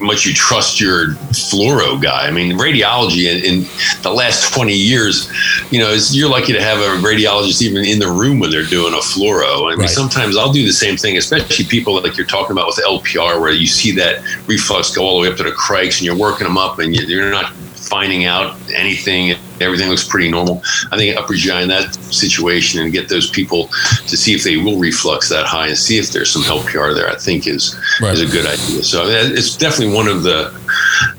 much 0.00 0.26
you 0.26 0.34
trust 0.34 0.80
your 0.80 1.08
fluoro 1.32 2.00
guy. 2.00 2.26
I 2.26 2.30
mean, 2.30 2.58
radiology 2.58 3.30
in, 3.30 3.44
in 3.44 4.02
the 4.02 4.10
last 4.10 4.52
20 4.52 4.72
years, 4.72 5.30
you 5.70 5.78
know, 5.78 5.96
you're 6.10 6.28
lucky 6.28 6.52
to 6.52 6.62
have 6.62 6.78
a 6.78 7.06
radiologist 7.06 7.62
even 7.62 7.84
in 7.84 7.98
the 7.98 8.08
room 8.08 8.38
when 8.38 8.50
they're 8.50 8.64
doing 8.64 8.94
a 8.94 8.98
fluoro. 8.98 9.66
I 9.66 9.70
mean, 9.70 9.80
right. 9.80 9.90
sometimes 9.90 10.36
I'll 10.36 10.52
do 10.52 10.64
the 10.64 10.72
same 10.72 10.96
thing, 10.96 11.16
especially 11.16 11.64
people 11.64 12.00
like 12.02 12.16
you're 12.16 12.26
talking 12.26 12.52
about 12.52 12.66
with 12.66 12.76
LPR, 12.84 13.40
where 13.40 13.52
you 13.52 13.66
see 13.66 13.92
that 13.92 14.22
reflux 14.46 14.94
go 14.94 15.04
all 15.04 15.16
the 15.16 15.22
way 15.22 15.32
up 15.32 15.36
to 15.38 15.44
the 15.44 15.52
cracks 15.52 15.98
and 15.98 16.06
you're 16.06 16.16
working 16.16 16.46
them 16.46 16.58
up 16.58 16.78
and 16.78 16.94
you're 16.94 17.30
not 17.30 17.52
finding 17.92 18.24
out 18.24 18.56
anything. 18.74 19.34
Everything 19.60 19.90
looks 19.90 20.08
pretty 20.08 20.30
normal. 20.30 20.62
I 20.90 20.96
think 20.96 21.14
upper 21.18 21.34
GI 21.34 21.62
in 21.62 21.68
that 21.68 21.94
situation 22.10 22.80
and 22.80 22.90
get 22.90 23.10
those 23.10 23.28
people 23.28 23.68
to 24.08 24.16
see 24.16 24.34
if 24.34 24.42
they 24.44 24.56
will 24.56 24.78
reflux 24.78 25.28
that 25.28 25.44
high 25.44 25.68
and 25.68 25.76
see 25.76 25.98
if 25.98 26.10
there's 26.10 26.30
some 26.30 26.42
LPR 26.42 26.94
there. 26.94 27.08
I 27.10 27.16
think 27.16 27.46
is 27.46 27.78
right. 28.00 28.14
is 28.14 28.22
a 28.22 28.26
good 28.26 28.46
idea. 28.46 28.82
So 28.82 29.04
it's 29.08 29.54
definitely 29.58 29.94
one 29.94 30.08
of 30.08 30.22
the 30.22 30.58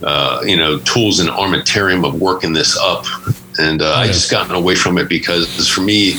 uh, 0.01 0.41
you 0.43 0.57
know 0.57 0.79
tools 0.79 1.19
in 1.19 1.27
armamentarium 1.27 2.07
of 2.07 2.19
working 2.19 2.53
this 2.53 2.75
up 2.77 3.05
and 3.59 3.81
uh, 3.81 3.93
I 3.93 4.07
just 4.07 4.31
gotten 4.31 4.55
away 4.55 4.75
from 4.75 4.97
it 4.97 5.09
because 5.09 5.69
for 5.69 5.81
me, 5.81 6.13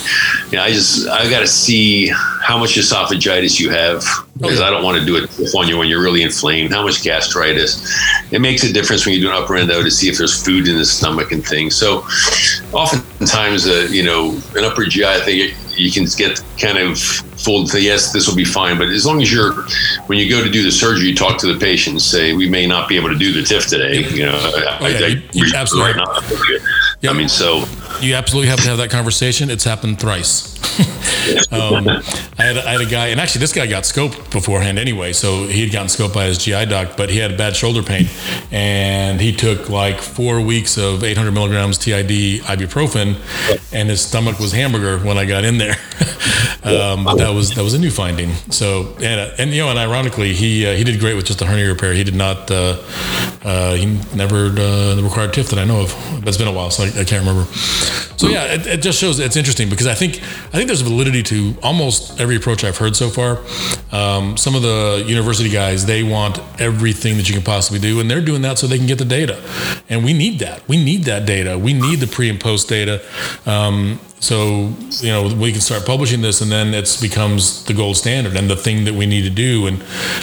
you 0.51 0.53
know, 0.53 0.63
I 0.63 0.73
just 0.73 1.09
I 1.09 1.29
got 1.29 1.41
to 1.41 1.47
see 1.47 2.09
how 2.09 2.59
much 2.59 2.77
esophagitis 2.77 3.59
you 3.59 3.71
have 3.71 4.05
because 4.37 4.61
I 4.61 4.71
don't 4.71 4.83
want 4.83 4.99
to 4.99 5.07
do 5.07 5.17
it 5.17 5.55
on 5.55 5.69
you 5.69 5.79
when 5.79 5.89
you're 5.89 6.03
really 6.03 6.23
inflamed. 6.23 6.73
How 6.73 6.83
much 6.83 7.03
gastritis? 7.03 7.89
It 8.33 8.41
makes 8.41 8.65
a 8.65 8.73
difference 8.73 9.07
when 9.07 9.15
you 9.15 9.21
do 9.21 9.29
an 9.29 9.35
upper 9.35 9.57
endo 9.57 9.83
to 9.83 9.91
see 9.91 10.09
if 10.09 10.19
there's 10.19 10.45
food 10.45 10.69
in 10.69 10.77
the 10.77 10.85
stomach 10.85 11.33
and 11.33 11.45
things. 11.45 11.75
So, 11.75 12.05
oftentimes, 12.73 13.67
uh, 13.67 13.89
you 13.91 14.03
know, 14.03 14.41
an 14.57 14.65
upper 14.65 14.85
GI 14.85 15.21
thing 15.21 15.55
you 15.77 15.91
can 15.91 16.07
get 16.17 16.41
kind 16.59 16.79
of 16.79 16.99
fooled 16.99 17.69
say 17.69 17.81
yes 17.81 18.13
this 18.13 18.29
will 18.29 18.37
be 18.37 18.45
fine 18.45 18.79
but 18.79 18.89
as 18.89 19.05
long 19.05 19.21
as 19.21 19.33
you're 19.33 19.53
when 20.07 20.19
you 20.19 20.29
go 20.29 20.43
to 20.43 20.51
do 20.51 20.63
the 20.63 20.71
surgery 20.71 21.09
you 21.09 21.15
talk 21.15 21.39
to 21.39 21.53
the 21.53 21.59
patient 21.59 21.95
and 21.95 22.03
say 22.03 22.33
we 22.33 22.49
may 22.49 22.67
not 22.67 22.89
be 22.89 22.97
able 22.97 23.09
to 23.09 23.19
do 23.19 23.33
the 23.33 23.41
TIF 23.41 23.69
today 23.69 24.09
you 24.15 24.25
know 24.25 24.39
oh, 24.41 24.59
yeah, 24.59 24.79
I, 24.81 25.07
you, 25.07 25.23
you 25.33 25.53
absolutely 25.55 25.93
right 25.93 26.61
Yep. 27.05 27.13
I 27.13 27.19
mean, 27.19 27.29
so 27.29 27.67
you 28.01 28.15
absolutely 28.15 28.49
have 28.49 28.61
to 28.61 28.69
have 28.69 28.79
that 28.79 28.89
conversation. 28.89 29.51
It's 29.51 29.63
happened 29.63 30.01
thrice. 30.01 30.55
um, 31.53 31.87
I, 31.87 32.43
had, 32.43 32.57
I 32.57 32.73
had 32.73 32.81
a 32.81 32.87
guy, 32.87 33.09
and 33.09 33.21
actually, 33.21 33.41
this 33.41 33.53
guy 33.53 33.67
got 33.67 33.83
scoped 33.83 34.33
beforehand 34.33 34.79
anyway. 34.79 35.13
So 35.13 35.47
he 35.47 35.61
had 35.61 35.71
gotten 35.71 35.89
scoped 35.89 36.15
by 36.15 36.25
his 36.25 36.39
GI 36.39 36.65
doc, 36.65 36.97
but 36.97 37.11
he 37.11 37.19
had 37.19 37.37
bad 37.37 37.55
shoulder 37.57 37.83
pain, 37.83 38.07
and 38.51 39.21
he 39.21 39.37
took 39.37 39.69
like 39.69 40.01
four 40.01 40.41
weeks 40.41 40.79
of 40.79 41.05
800 41.05 41.33
milligrams 41.33 41.77
TID 41.77 42.41
ibuprofen, 42.41 43.17
and 43.71 43.91
his 43.91 44.01
stomach 44.01 44.39
was 44.39 44.53
hamburger 44.53 44.99
when 45.05 45.19
I 45.19 45.27
got 45.27 45.45
in 45.45 45.59
there. 45.59 45.77
um, 46.65 47.05
but 47.05 47.17
that 47.17 47.35
was 47.35 47.55
that 47.55 47.63
was 47.63 47.75
a 47.75 47.79
new 47.79 47.91
finding. 47.91 48.33
So 48.51 48.97
and, 49.03 49.21
uh, 49.21 49.35
and 49.39 49.51
you 49.51 49.63
know, 49.63 49.69
and 49.69 49.79
ironically, 49.79 50.33
he 50.33 50.67
uh, 50.67 50.75
he 50.75 50.85
did 50.85 51.01
great 51.01 51.17
with 51.17 51.27
just 51.27 51.43
a 51.43 51.47
hernia 51.47 51.69
repair. 51.69 51.93
He 51.93 52.03
did 52.03 52.15
not. 52.15 52.51
Uh, 52.51 52.83
uh, 53.45 53.75
he 53.75 53.87
never 54.17 54.47
uh, 54.47 55.01
required 55.03 55.33
TIF 55.33 55.51
that 55.51 55.59
I 55.59 55.65
know 55.65 55.83
of. 55.83 55.95
But 56.21 56.29
it's 56.29 56.39
been 56.39 56.49
a 56.49 56.53
while, 56.53 56.71
so 56.71 56.85
I, 56.85 56.94
I 56.97 57.05
can't 57.05 57.27
remember. 57.27 57.51
So 58.17 58.29
yeah, 58.29 58.45
it, 58.55 58.67
it, 58.67 58.83
just 58.83 58.99
shows 58.99 59.19
it's 59.19 59.37
interesting 59.37 59.69
because 59.69 59.87
I 59.87 59.95
think 59.95 60.17
I 60.19 60.57
think 60.57 60.69
there's 60.69 60.83
validity 60.83 61.23
to 61.25 61.55
almost 61.63 62.21
every 62.21 62.37
approach 62.37 62.63
I've 62.65 62.79
heard 62.79 62.95
so 62.95 63.09
far. 63.09 63.39
Um, 63.93 64.37
some 64.37 64.55
of 64.55 64.63
the 64.63 65.05
university 65.07 65.51
guys 65.51 65.87
they 65.87 66.03
want 66.03 66.39
everything 66.61 67.17
that 67.17 67.29
you 67.29 67.35
can 67.35 67.43
possibly 67.43 67.81
do, 67.81 68.01
and 68.01 68.11
they're 68.11 68.25
doing 68.25 68.43
that 68.43 68.59
so 68.59 68.67
they 68.67 68.79
can 68.79 68.87
get 68.87 68.99
the 68.99 69.05
data, 69.05 69.43
and 69.89 70.05
we 70.05 70.13
need 70.13 70.39
that. 70.39 70.67
We 70.69 70.83
need 70.83 71.05
that 71.05 71.27
data. 71.27 71.59
We 71.59 71.73
need 71.73 72.01
the 72.01 72.07
pre 72.07 72.31
and 72.31 72.41
post 72.41 72.69
data. 72.69 73.03
Um, 73.47 73.99
so 74.21 74.73
you 75.01 75.09
know 75.09 75.35
we 75.35 75.53
can 75.53 75.61
start 75.61 75.85
publishing 75.85 76.23
this, 76.23 76.41
and 76.41 76.51
then 76.51 76.75
it 76.75 76.99
becomes 77.01 77.65
the 77.65 77.75
gold 77.75 77.97
standard 77.97 78.37
and 78.37 78.49
the 78.49 78.57
thing 78.57 78.85
that 78.85 78.95
we 78.95 79.07
need 79.07 79.23
to 79.23 79.31
do. 79.31 79.67
And 79.67 79.83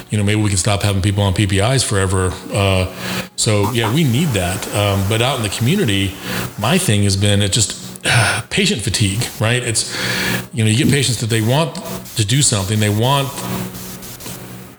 you 0.10 0.18
know 0.18 0.24
maybe 0.24 0.42
we 0.42 0.50
can 0.50 0.58
stop 0.58 0.82
having 0.82 1.02
people 1.02 1.24
on 1.24 1.34
PPIs 1.34 1.88
forever. 1.88 2.32
Uh, 2.52 2.94
so 3.36 3.72
yeah, 3.72 3.94
we 3.94 4.04
need 4.04 4.30
that. 4.30 4.68
Um, 4.76 5.08
but 5.10 5.22
out 5.22 5.38
in 5.38 5.44
the 5.44 5.50
community, 5.50 6.14
my 6.60 6.78
thing 6.78 7.04
has 7.04 7.16
been 7.16 7.42
it 7.42 7.52
just 7.52 7.82
patient 8.50 8.82
fatigue, 8.82 9.24
right? 9.40 9.62
It's, 9.62 9.96
you 10.54 10.64
know, 10.64 10.70
you 10.70 10.78
get 10.78 10.92
patients 10.92 11.20
that 11.22 11.30
they 11.30 11.42
want 11.42 11.76
to 12.16 12.26
do 12.26 12.42
something, 12.42 12.80
they 12.80 12.90
want 12.90 13.30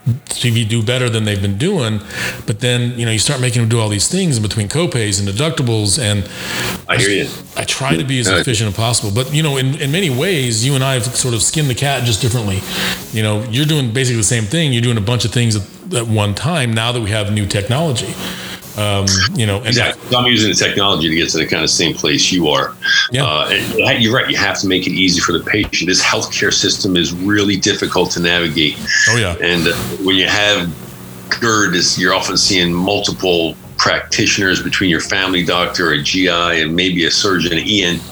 to 0.04 0.64
do 0.64 0.82
better 0.82 1.08
than 1.08 1.24
they've 1.24 1.40
been 1.40 1.58
doing, 1.58 2.00
but 2.46 2.60
then 2.60 2.98
you 2.98 3.04
know 3.04 3.12
you 3.12 3.18
start 3.18 3.40
making 3.40 3.62
them 3.62 3.68
do 3.68 3.78
all 3.78 3.88
these 3.88 4.08
things 4.08 4.36
in 4.36 4.42
between 4.42 4.68
copays 4.68 5.20
and 5.20 5.28
deductibles, 5.28 5.98
and 5.98 6.28
I 6.88 6.96
hear 6.96 7.10
you. 7.10 7.28
I 7.56 7.64
try 7.64 7.96
to 7.96 8.04
be 8.04 8.18
as 8.18 8.28
efficient 8.28 8.68
as 8.68 8.76
possible, 8.76 9.12
but 9.14 9.32
you 9.32 9.42
know, 9.42 9.56
in, 9.56 9.80
in 9.80 9.92
many 9.92 10.10
ways, 10.10 10.64
you 10.66 10.74
and 10.74 10.82
I 10.82 10.94
have 10.94 11.04
sort 11.04 11.34
of 11.34 11.42
skinned 11.42 11.68
the 11.68 11.74
cat 11.74 12.04
just 12.04 12.20
differently. 12.20 12.60
You 13.16 13.22
know, 13.22 13.42
you're 13.50 13.66
doing 13.66 13.92
basically 13.92 14.18
the 14.18 14.24
same 14.24 14.44
thing. 14.44 14.72
You're 14.72 14.82
doing 14.82 14.98
a 14.98 15.02
bunch 15.02 15.24
of 15.24 15.32
things 15.32 15.56
at, 15.56 15.94
at 15.94 16.06
one 16.08 16.34
time. 16.34 16.72
Now 16.72 16.90
that 16.92 17.00
we 17.00 17.10
have 17.10 17.32
new 17.32 17.46
technology, 17.46 18.12
um, 18.76 19.06
you 19.34 19.46
know, 19.46 19.62
exactly. 19.62 20.16
I'm 20.16 20.26
using 20.26 20.50
the 20.50 20.56
technology 20.56 21.08
to 21.08 21.14
get 21.14 21.28
to 21.30 21.38
the 21.38 21.46
kind 21.46 21.62
of 21.62 21.70
same 21.70 21.94
place 21.94 22.32
you 22.32 22.48
are. 22.48 22.74
Yeah. 23.10 23.24
Uh, 23.24 23.48
and 23.50 24.02
you're 24.02 24.14
right. 24.14 24.28
You 24.30 24.36
have 24.36 24.58
to 24.60 24.66
make 24.66 24.86
it 24.86 24.92
easy 24.92 25.20
for 25.20 25.32
the 25.32 25.44
patient. 25.44 25.88
This 25.88 26.02
healthcare 26.02 26.52
system 26.52 26.96
is 26.96 27.12
really 27.12 27.56
difficult 27.56 28.10
to 28.12 28.20
navigate. 28.20 28.76
Oh 29.08 29.16
yeah. 29.16 29.36
And 29.40 29.68
uh, 29.68 29.74
when 30.04 30.16
you 30.16 30.26
have 30.26 30.72
GERD, 31.40 31.76
you're 31.98 32.14
often 32.14 32.36
seeing 32.36 32.72
multiple 32.72 33.56
practitioners 33.76 34.62
between 34.62 34.90
your 34.90 35.00
family 35.00 35.44
doctor, 35.44 35.92
a 35.92 36.02
GI, 36.02 36.28
and 36.28 36.74
maybe 36.74 37.04
a 37.04 37.10
surgeon, 37.10 37.52
an 37.52 37.64
ENT 37.66 38.02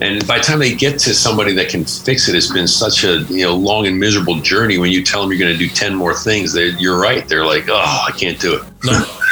and 0.00 0.26
by 0.26 0.38
the 0.38 0.44
time 0.44 0.58
they 0.58 0.74
get 0.74 0.98
to 1.00 1.14
somebody 1.14 1.54
that 1.54 1.68
can 1.68 1.84
fix 1.84 2.28
it, 2.28 2.34
it's 2.34 2.52
been 2.52 2.68
such 2.68 3.04
a 3.04 3.22
you 3.30 3.44
know 3.44 3.54
long 3.54 3.86
and 3.86 3.98
miserable 3.98 4.40
journey. 4.40 4.78
When 4.78 4.90
you 4.90 5.02
tell 5.02 5.22
them 5.22 5.30
you're 5.30 5.40
going 5.40 5.52
to 5.52 5.58
do 5.58 5.68
ten 5.68 5.94
more 5.94 6.14
things, 6.14 6.54
you're 6.54 7.00
right. 7.00 7.26
They're 7.26 7.46
like, 7.46 7.68
oh, 7.68 8.04
I 8.08 8.10
can't 8.12 8.38
do 8.38 8.56
it. 8.56 8.62
No, 8.84 8.92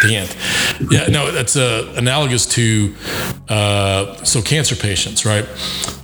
Yeah, 0.90 1.06
no, 1.08 1.30
that's 1.30 1.56
uh, 1.56 1.92
analogous 1.96 2.46
to 2.54 2.94
uh, 3.48 4.22
so 4.24 4.42
cancer 4.42 4.74
patients, 4.74 5.24
right? 5.24 5.44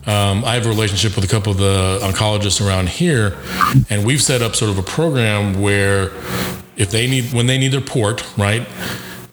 Um, 0.07 0.45
I 0.45 0.55
have 0.55 0.67
a 0.67 0.69
relationship 0.69 1.17
with 1.17 1.25
a 1.25 1.29
couple 1.29 1.53
of 1.53 1.59
the 1.59 1.99
oncologists 2.03 2.67
around 2.67 2.89
here, 2.89 3.37
and 3.91 4.07
we've 4.07 4.23
set 4.23 4.43
up 4.43 4.57
sort 4.57 4.71
of 4.71 4.79
a 4.79 4.83
program 4.83 5.61
where 5.61 6.13
if 6.77 6.91
they 6.91 7.07
need 7.07 7.33
when 7.33 7.47
they 7.47 7.59
need 7.59 7.73
their 7.73 7.81
port, 7.81 8.25
right, 8.39 8.67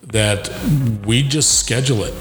that 0.07 0.49
we 1.05 1.21
just 1.21 1.59
schedule 1.59 2.03
it 2.03 2.13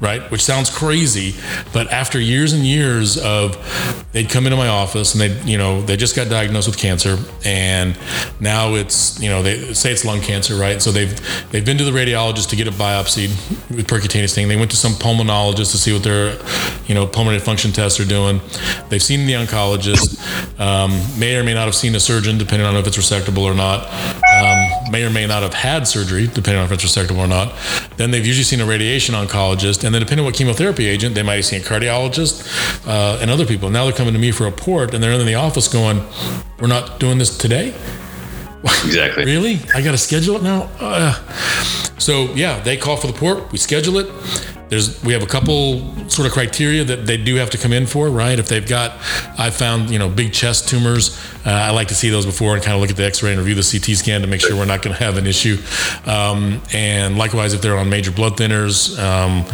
right? 0.00 0.30
Which 0.30 0.42
sounds 0.42 0.70
crazy, 0.70 1.34
but 1.72 1.88
after 1.92 2.18
years 2.18 2.52
and 2.52 2.64
years 2.64 3.18
of, 3.18 3.56
they'd 4.12 4.28
come 4.28 4.46
into 4.46 4.56
my 4.56 4.68
office 4.68 5.14
and 5.14 5.20
they, 5.20 5.50
you 5.50 5.58
know, 5.58 5.82
they 5.82 5.96
just 5.96 6.16
got 6.16 6.28
diagnosed 6.28 6.68
with 6.68 6.78
cancer, 6.78 7.18
and 7.44 7.98
now 8.40 8.74
it's, 8.74 9.20
you 9.20 9.28
know, 9.28 9.42
they 9.42 9.74
say 9.74 9.92
it's 9.92 10.04
lung 10.04 10.20
cancer, 10.20 10.54
right? 10.54 10.80
So 10.80 10.90
they've 10.90 11.14
they've 11.50 11.64
been 11.64 11.78
to 11.78 11.84
the 11.84 11.90
radiologist 11.90 12.48
to 12.50 12.56
get 12.56 12.66
it 12.66 12.74
biopsied 12.74 13.30
with 13.74 13.86
percutaneous 13.86 14.34
thing. 14.34 14.48
They 14.48 14.56
went 14.56 14.70
to 14.70 14.76
some 14.76 14.92
pulmonologist 14.92 15.72
to 15.72 15.78
see 15.78 15.92
what 15.92 16.02
their, 16.02 16.38
you 16.86 16.94
know, 16.94 17.06
pulmonary 17.06 17.40
function 17.40 17.72
tests 17.72 18.00
are 18.00 18.04
doing. 18.04 18.40
They've 18.88 19.02
seen 19.02 19.26
the 19.26 19.34
oncologist, 19.34 20.18
um, 20.58 20.90
may 21.18 21.36
or 21.36 21.44
may 21.44 21.54
not 21.54 21.66
have 21.66 21.74
seen 21.74 21.94
a 21.94 22.00
surgeon, 22.00 22.38
depending 22.38 22.66
on 22.66 22.76
if 22.76 22.86
it's 22.86 22.96
resectable 22.96 23.42
or 23.42 23.54
not. 23.54 23.86
Um, 23.86 24.90
may 24.90 25.04
or 25.04 25.10
may 25.10 25.26
not 25.26 25.42
have 25.42 25.54
had 25.54 25.86
surgery, 25.86 26.26
depending 26.26 26.56
on 26.56 26.64
if 26.64 26.72
it's 26.72 26.84
resectable 26.84 27.18
or 27.18 27.26
not. 27.28 27.52
Then 27.96 28.10
they've 28.10 28.26
usually 28.26 28.44
seen 28.44 28.60
a 28.60 28.66
radiation 28.66 29.14
oncologist 29.14 29.84
and 29.90 29.94
then 29.96 30.02
depending 30.02 30.24
on 30.24 30.26
what 30.26 30.36
chemotherapy 30.36 30.86
agent, 30.86 31.16
they 31.16 31.24
might 31.24 31.34
have 31.34 31.44
seen 31.44 31.62
a 31.62 31.64
cardiologist 31.64 32.86
uh, 32.86 33.18
and 33.20 33.28
other 33.28 33.44
people. 33.44 33.70
Now 33.70 33.86
they're 33.86 33.92
coming 33.92 34.12
to 34.12 34.20
me 34.20 34.30
for 34.30 34.46
a 34.46 34.52
port, 34.52 34.94
and 34.94 35.02
they're 35.02 35.10
in 35.10 35.26
the 35.26 35.34
office 35.34 35.66
going, 35.66 36.06
"We're 36.60 36.68
not 36.68 37.00
doing 37.00 37.18
this 37.18 37.36
today." 37.36 37.74
Exactly. 38.84 39.24
really? 39.24 39.58
I 39.74 39.82
got 39.82 39.92
to 39.92 39.98
schedule 39.98 40.36
it 40.36 40.42
now. 40.42 40.70
Uh, 40.78 41.14
so 41.98 42.32
yeah, 42.34 42.60
they 42.60 42.76
call 42.76 42.96
for 42.96 43.08
the 43.08 43.12
port. 43.14 43.50
We 43.50 43.58
schedule 43.58 43.98
it 43.98 44.06
there's 44.70 45.02
we 45.02 45.12
have 45.12 45.22
a 45.22 45.26
couple 45.26 45.80
sort 46.08 46.26
of 46.26 46.32
criteria 46.32 46.84
that 46.84 47.04
they 47.04 47.16
do 47.16 47.34
have 47.36 47.50
to 47.50 47.58
come 47.58 47.72
in 47.72 47.86
for, 47.86 48.08
right? 48.08 48.38
If 48.38 48.48
they've 48.48 48.66
got, 48.66 48.92
I 49.38 49.50
found 49.50 49.90
you 49.90 49.98
know 49.98 50.08
big 50.08 50.32
chest 50.32 50.68
tumors. 50.68 51.18
Uh, 51.44 51.50
I 51.50 51.70
like 51.70 51.88
to 51.88 51.94
see 51.94 52.08
those 52.08 52.24
before 52.24 52.54
and 52.54 52.62
kind 52.62 52.74
of 52.74 52.80
look 52.80 52.90
at 52.90 52.96
the 52.96 53.04
X-ray 53.04 53.30
and 53.30 53.38
review 53.38 53.54
the 53.54 53.62
CT 53.62 53.96
scan 53.96 54.20
to 54.20 54.26
make 54.26 54.40
sure 54.40 54.54
we're 54.56 54.66
not 54.66 54.82
going 54.82 54.94
to 54.94 55.02
have 55.02 55.16
an 55.16 55.26
issue. 55.26 55.56
Um, 56.06 56.60
and 56.72 57.18
likewise, 57.18 57.54
if 57.54 57.62
they're 57.62 57.78
on 57.78 57.88
major 57.88 58.12
blood 58.12 58.36
thinners, 58.36 58.98
um, 58.98 59.44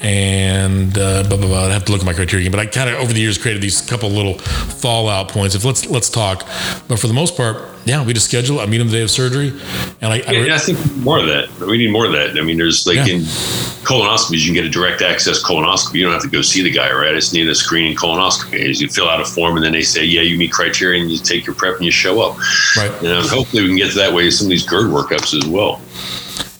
and 0.00 0.96
uh, 0.98 1.22
blah, 1.28 1.38
blah, 1.38 1.46
blah, 1.46 1.66
I 1.66 1.70
have 1.70 1.84
to 1.86 1.92
look 1.92 2.00
at 2.00 2.06
my 2.06 2.12
criteria 2.12 2.46
again. 2.46 2.52
But 2.52 2.60
I 2.60 2.66
kind 2.66 2.90
of 2.90 2.96
over 3.00 3.12
the 3.12 3.20
years 3.20 3.38
created 3.38 3.62
these 3.62 3.80
couple 3.80 4.10
little 4.10 4.38
fallout 4.38 5.28
points. 5.28 5.54
If 5.54 5.64
let's 5.64 5.86
let's 5.86 6.10
talk, 6.10 6.46
but 6.88 6.98
for 6.98 7.06
the 7.06 7.14
most 7.14 7.36
part, 7.36 7.56
Yeah, 7.86 8.04
we 8.04 8.12
just 8.12 8.26
schedule. 8.26 8.60
I 8.60 8.66
meet 8.66 8.78
them 8.78 8.88
the 8.88 8.98
day 8.98 9.02
of 9.02 9.10
surgery, 9.10 9.48
and 10.02 10.12
I. 10.12 10.16
Yeah, 10.16 10.52
I, 10.52 10.56
I 10.56 10.58
think 10.58 10.78
more 10.96 11.18
of 11.18 11.26
that. 11.28 11.48
We 11.60 11.78
need 11.78 11.90
more 11.90 12.04
of 12.04 12.12
that. 12.12 12.36
I 12.36 12.42
mean, 12.42 12.58
there's 12.58 12.86
like 12.86 12.96
yeah. 12.96 13.14
in 13.14 13.22
colonoscopies, 13.88 14.46
you 14.46 14.54
can 14.54 14.57
get 14.60 14.68
a 14.68 14.70
direct 14.70 15.02
access 15.02 15.42
colonoscopy. 15.42 15.94
You 15.94 16.04
don't 16.04 16.12
have 16.12 16.22
to 16.22 16.28
go 16.28 16.42
see 16.42 16.62
the 16.62 16.70
guy, 16.70 16.92
right? 16.92 17.10
I 17.10 17.14
just 17.14 17.32
need 17.32 17.48
a 17.48 17.54
screening 17.54 17.96
colonoscopy. 17.96 18.78
You 18.80 18.88
fill 18.88 19.08
out 19.08 19.20
a 19.20 19.24
form, 19.24 19.56
and 19.56 19.64
then 19.64 19.72
they 19.72 19.82
say, 19.82 20.04
"Yeah, 20.04 20.22
you 20.22 20.36
meet 20.36 20.52
criteria," 20.52 21.00
and 21.00 21.10
you 21.10 21.18
take 21.18 21.46
your 21.46 21.54
prep 21.54 21.76
and 21.76 21.84
you 21.84 21.90
show 21.90 22.20
up. 22.20 22.36
Right. 22.76 22.90
And 22.98 23.08
uh, 23.08 23.26
hopefully, 23.28 23.62
we 23.62 23.68
can 23.68 23.76
get 23.76 23.90
to 23.92 23.98
that 23.98 24.12
way 24.12 24.24
with 24.24 24.34
some 24.34 24.46
of 24.46 24.50
these 24.50 24.66
GERD 24.66 24.90
workups 24.90 25.36
as 25.36 25.46
well. 25.46 25.80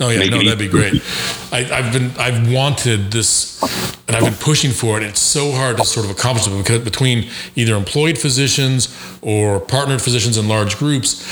Oh 0.01 0.11
yeah, 0.11 0.29
no, 0.29 0.39
that'd 0.39 0.59
be 0.59 0.69
great. 0.69 1.03
I, 1.51 1.63
have 1.63 1.93
been 1.93 2.13
I've 2.19 2.53
wanted 2.53 3.11
this, 3.11 3.61
and 4.07 4.15
I've 4.15 4.23
been 4.23 4.35
pushing 4.35 4.71
for 4.71 4.97
it. 4.97 5.03
It's 5.03 5.21
so 5.21 5.51
hard 5.51 5.77
to 5.79 5.85
sort 5.85 6.07
of 6.07 6.13
accomplish 6.13 6.47
it 6.47 6.57
because 6.57 6.85
between 6.85 7.29
either 7.57 7.75
employed 7.75 8.17
physicians 8.17 8.95
or 9.23 9.59
partnered 9.59 10.01
physicians 10.01 10.37
in 10.37 10.47
large 10.47 10.77
groups, 10.79 11.27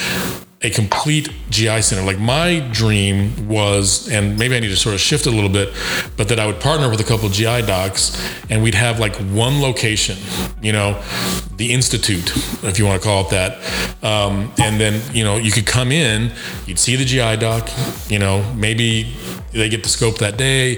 a 0.62 0.70
complete 0.70 1.30
GI 1.50 1.82
center. 1.82 2.02
Like 2.02 2.18
my 2.18 2.60
dream 2.72 3.46
was, 3.46 4.08
and 4.08 4.38
maybe 4.38 4.56
I 4.56 4.60
need 4.60 4.68
to 4.68 4.76
sort 4.76 4.94
of 4.94 5.00
shift 5.00 5.26
a 5.26 5.30
little 5.30 5.50
bit, 5.50 5.72
but 6.16 6.28
that 6.28 6.40
I 6.40 6.46
would 6.46 6.60
partner 6.60 6.88
with 6.88 7.00
a 7.00 7.04
couple 7.04 7.28
GI 7.28 7.62
docs 7.62 8.18
and 8.48 8.62
we'd 8.62 8.74
have 8.74 8.98
like 8.98 9.14
one 9.16 9.60
location, 9.60 10.16
you 10.62 10.72
know, 10.72 11.02
the 11.56 11.72
Institute, 11.72 12.34
if 12.64 12.78
you 12.78 12.86
want 12.86 13.00
to 13.00 13.06
call 13.06 13.26
it 13.26 13.30
that. 13.30 13.58
Um, 14.02 14.52
and 14.58 14.80
then, 14.80 15.02
you 15.14 15.24
know, 15.24 15.36
you 15.36 15.52
could 15.52 15.66
come 15.66 15.92
in, 15.92 16.32
you'd 16.66 16.78
see 16.78 16.96
the 16.96 17.04
GI 17.04 17.36
doc, 17.36 17.68
you 18.08 18.18
know, 18.18 18.42
maybe 18.54 19.14
they 19.56 19.68
get 19.68 19.82
the 19.82 19.88
scope 19.88 20.18
that 20.18 20.36
day. 20.36 20.72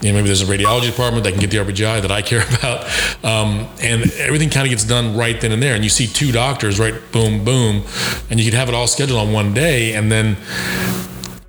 You 0.00 0.12
know, 0.12 0.12
maybe 0.14 0.26
there's 0.26 0.42
a 0.42 0.46
radiology 0.46 0.90
department 0.90 1.24
that 1.24 1.32
can 1.32 1.40
get 1.40 1.50
the 1.50 1.58
RBGI 1.58 2.02
that 2.02 2.10
I 2.10 2.22
care 2.28 2.42
about. 2.58 2.84
Um, 3.24 3.68
and 3.80 4.10
everything 4.12 4.50
kind 4.50 4.66
of 4.66 4.70
gets 4.70 4.84
done 4.84 5.16
right 5.16 5.40
then 5.40 5.52
and 5.52 5.62
there. 5.62 5.74
And 5.74 5.82
you 5.82 5.90
see 5.90 6.06
two 6.06 6.32
doctors, 6.32 6.78
right? 6.78 6.94
Boom, 7.12 7.44
boom. 7.44 7.84
And 8.30 8.38
you 8.38 8.44
could 8.44 8.58
have 8.58 8.68
it 8.68 8.74
all 8.74 8.86
scheduled 8.86 9.17
on 9.18 9.32
one 9.32 9.52
day. 9.52 9.94
And 9.94 10.10
then 10.10 10.36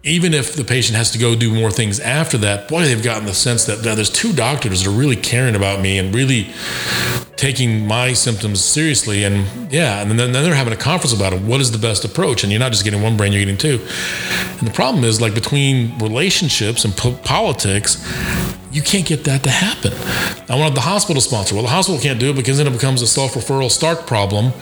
even 0.04 0.34
if 0.34 0.56
the 0.56 0.64
patient 0.64 0.98
has 0.98 1.12
to 1.12 1.18
go 1.18 1.36
do 1.36 1.54
more 1.54 1.70
things 1.70 2.00
after 2.00 2.38
that, 2.38 2.68
boy, 2.70 2.84
they've 2.84 3.04
gotten 3.04 3.26
the 3.26 3.34
sense 3.34 3.66
that 3.66 3.84
there's 3.84 4.10
two 4.10 4.32
doctors 4.34 4.84
that 4.84 4.90
are 4.90 4.98
really 4.98 5.16
caring 5.16 5.56
about 5.56 5.82
me 5.82 5.98
and 5.98 6.16
really 6.16 6.52
taking 7.36 7.86
my 7.86 8.14
symptoms 8.14 8.64
seriously. 8.64 9.24
And 9.24 9.72
yeah, 9.72 10.02
and 10.02 10.10
then, 10.12 10.32
then 10.32 10.44
they're 10.44 10.56
having 10.56 10.74
a 10.74 10.78
conference 10.78 11.14
about 11.14 11.34
it. 11.34 11.42
What 11.42 11.60
is 11.60 11.72
the 11.72 11.78
best 11.78 12.06
approach? 12.06 12.44
And 12.44 12.52
you're 12.52 12.60
not 12.60 12.72
just 12.72 12.86
getting 12.86 13.02
one 13.02 13.18
brain, 13.18 13.34
you're 13.34 13.42
getting 13.42 13.58
two. 13.58 13.86
And 14.60 14.68
the 14.68 14.74
problem 14.74 15.04
is, 15.04 15.20
like 15.20 15.34
between 15.34 15.98
relationships 16.00 16.86
and 16.86 16.96
po- 16.96 17.20
politics, 17.24 17.98
you 18.72 18.82
can't 18.82 19.06
get 19.06 19.26
that 19.26 19.44
to 19.44 19.50
happen. 19.50 19.94
I 20.50 20.58
wanted 20.58 20.76
the 20.76 20.82
hospital 20.82 21.22
sponsor. 21.22 21.56
Well, 21.56 21.64
the 21.64 21.70
hospital 21.70 22.00
can't 22.00 22.20
do 22.20 22.30
it 22.30 22.36
because 22.36 22.58
then 22.58 22.68
it 22.68 22.74
becomes 22.74 23.02
a 23.02 23.08
self 23.08 23.34
referral 23.34 23.70
Stark 23.70 24.08
problem 24.08 24.54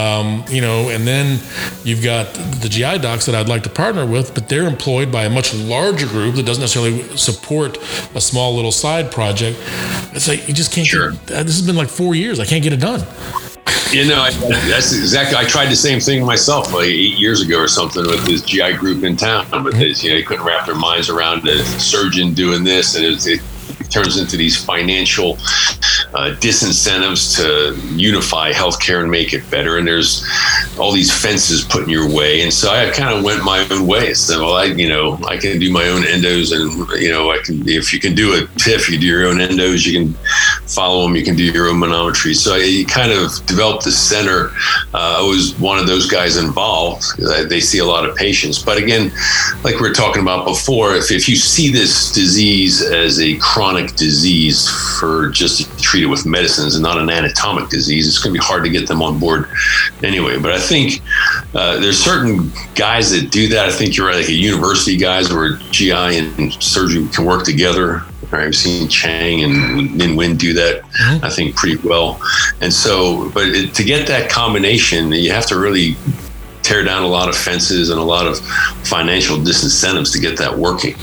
um, 0.00 0.44
you 0.48 0.60
know, 0.60 0.88
and 0.88 1.06
then 1.06 1.40
you've 1.84 2.02
got 2.02 2.32
the 2.34 2.68
GI 2.68 2.98
docs 2.98 3.26
that 3.26 3.34
I'd 3.34 3.48
like 3.48 3.62
to 3.64 3.70
partner 3.70 4.06
with, 4.06 4.34
but 4.34 4.48
they're 4.48 4.66
employed 4.66 5.12
by 5.12 5.24
a 5.24 5.30
much 5.30 5.54
larger 5.54 6.06
group 6.06 6.36
that 6.36 6.46
doesn't 6.46 6.62
necessarily 6.62 7.02
support 7.16 7.78
a 8.14 8.20
small 8.20 8.54
little 8.56 8.72
side 8.72 9.12
project. 9.12 9.58
It's 10.14 10.28
like 10.28 10.48
you 10.48 10.54
just 10.54 10.72
can't. 10.72 10.86
Sure. 10.86 11.12
Get, 11.12 11.46
this 11.46 11.56
has 11.58 11.66
been 11.66 11.76
like 11.76 11.88
four 11.88 12.14
years. 12.14 12.40
I 12.40 12.46
can't 12.46 12.62
get 12.62 12.72
it 12.72 12.80
done. 12.80 13.06
You 13.92 14.06
know, 14.06 14.20
I, 14.20 14.30
that's 14.68 14.92
exactly. 14.92 15.36
I 15.36 15.44
tried 15.44 15.66
the 15.66 15.76
same 15.76 16.00
thing 16.00 16.24
myself 16.24 16.72
like 16.72 16.86
eight 16.86 17.18
years 17.18 17.42
ago 17.42 17.58
or 17.58 17.68
something 17.68 18.06
with 18.06 18.24
this 18.24 18.42
GI 18.42 18.74
group 18.74 19.04
in 19.04 19.16
town, 19.16 19.46
but 19.50 19.60
mm-hmm. 19.62 19.78
they, 19.78 19.88
you 19.88 20.10
know, 20.10 20.16
they 20.16 20.22
couldn't 20.22 20.46
wrap 20.46 20.66
their 20.66 20.76
minds 20.76 21.08
around 21.10 21.46
a 21.46 21.58
surgeon 21.78 22.32
doing 22.32 22.62
this, 22.64 22.94
and 22.94 23.04
it, 23.04 23.26
it 23.26 23.40
turns 23.90 24.16
into 24.16 24.36
these 24.36 24.62
financial 24.62 25.38
uh, 26.14 26.34
disincentives 26.40 27.36
to 27.36 27.76
unify 27.96 28.52
healthcare 28.52 29.02
and 29.02 29.10
make 29.10 29.32
it 29.32 29.48
better. 29.50 29.78
And 29.78 29.86
there's 29.86 30.26
all 30.78 30.92
these 30.92 31.12
fences 31.12 31.64
put 31.64 31.84
in 31.84 31.88
your 31.88 32.12
way. 32.12 32.42
And 32.42 32.52
so 32.52 32.70
I 32.70 32.90
kind 32.90 33.16
of 33.16 33.22
went 33.24 33.44
my 33.44 33.66
own 33.70 33.86
way. 33.86 34.14
So, 34.14 34.44
well, 34.44 34.54
I, 34.54 34.64
you 34.64 34.88
know, 34.88 35.18
I 35.28 35.36
can 35.36 35.58
do 35.58 35.70
my 35.70 35.88
own 35.88 36.02
endos 36.02 36.52
and, 36.52 37.00
you 37.00 37.10
know, 37.10 37.30
I 37.30 37.38
can, 37.38 37.68
if 37.68 37.92
you 37.92 38.00
can 38.00 38.14
do 38.14 38.34
a 38.34 38.46
TIF, 38.58 38.90
you 38.90 38.98
do 38.98 39.06
your 39.06 39.26
own 39.26 39.36
endos, 39.36 39.86
you 39.86 40.00
can 40.00 40.14
follow 40.66 41.04
them, 41.04 41.14
you 41.14 41.24
can 41.24 41.36
do 41.36 41.44
your 41.44 41.68
own 41.68 41.76
manometry. 41.76 42.34
So 42.34 42.54
I 42.54 42.84
kind 42.88 43.12
of 43.12 43.30
developed 43.46 43.84
the 43.84 43.92
center. 43.92 44.50
Uh, 44.92 45.20
I 45.20 45.22
was 45.22 45.58
one 45.58 45.78
of 45.78 45.86
those 45.86 46.10
guys 46.10 46.36
involved. 46.36 47.04
They 47.48 47.60
see 47.60 47.78
a 47.78 47.84
lot 47.84 48.08
of 48.08 48.16
patients. 48.16 48.60
But 48.60 48.78
again, 48.78 49.12
like 49.62 49.76
we 49.76 49.88
were 49.88 49.94
talking 49.94 50.22
about 50.22 50.44
before, 50.44 50.96
if, 50.96 51.10
if 51.10 51.28
you 51.28 51.36
see 51.36 51.70
this 51.70 52.12
disease 52.12 52.82
as 52.82 53.20
a 53.20 53.36
chronic 53.38 53.94
disease 53.94 54.68
for 54.98 55.28
just 55.30 55.60
to 55.60 55.82
treat 55.82 55.99
it 56.02 56.06
with 56.06 56.26
medicines 56.26 56.74
and 56.74 56.82
not 56.82 56.98
an 56.98 57.10
anatomic 57.10 57.68
disease, 57.68 58.06
it's 58.06 58.18
going 58.18 58.34
to 58.34 58.40
be 58.40 58.44
hard 58.44 58.64
to 58.64 58.70
get 58.70 58.86
them 58.88 59.02
on 59.02 59.18
board 59.18 59.46
anyway. 60.02 60.38
But 60.38 60.52
I 60.52 60.58
think 60.58 61.00
uh, 61.54 61.78
there's 61.78 61.98
certain 61.98 62.50
guys 62.74 63.10
that 63.10 63.30
do 63.30 63.48
that. 63.48 63.68
I 63.68 63.72
think 63.72 63.96
you're 63.96 64.06
right, 64.06 64.16
like 64.16 64.28
a 64.28 64.32
university 64.32 64.96
guys 64.96 65.32
where 65.32 65.56
GI 65.70 65.92
and 65.92 66.52
surgery 66.62 67.06
can 67.08 67.24
work 67.24 67.44
together. 67.44 68.02
Right? 68.30 68.46
I've 68.46 68.54
seen 68.54 68.88
Chang 68.88 69.42
and 69.42 69.96
Min 69.96 70.14
Win 70.14 70.36
do 70.36 70.52
that, 70.54 70.82
mm-hmm. 70.82 71.24
I 71.24 71.30
think, 71.30 71.56
pretty 71.56 71.76
well. 71.86 72.20
And 72.60 72.72
so, 72.72 73.28
but 73.30 73.48
it, 73.48 73.74
to 73.74 73.82
get 73.82 74.06
that 74.06 74.30
combination, 74.30 75.10
you 75.10 75.32
have 75.32 75.46
to 75.46 75.58
really 75.58 75.96
tear 76.62 76.84
down 76.84 77.02
a 77.02 77.08
lot 77.08 77.28
of 77.28 77.36
fences 77.36 77.90
and 77.90 77.98
a 77.98 78.04
lot 78.04 78.26
of 78.26 78.38
financial 78.86 79.36
disincentives 79.36 80.12
to 80.12 80.20
get 80.20 80.38
that 80.38 80.56
working. 80.56 80.94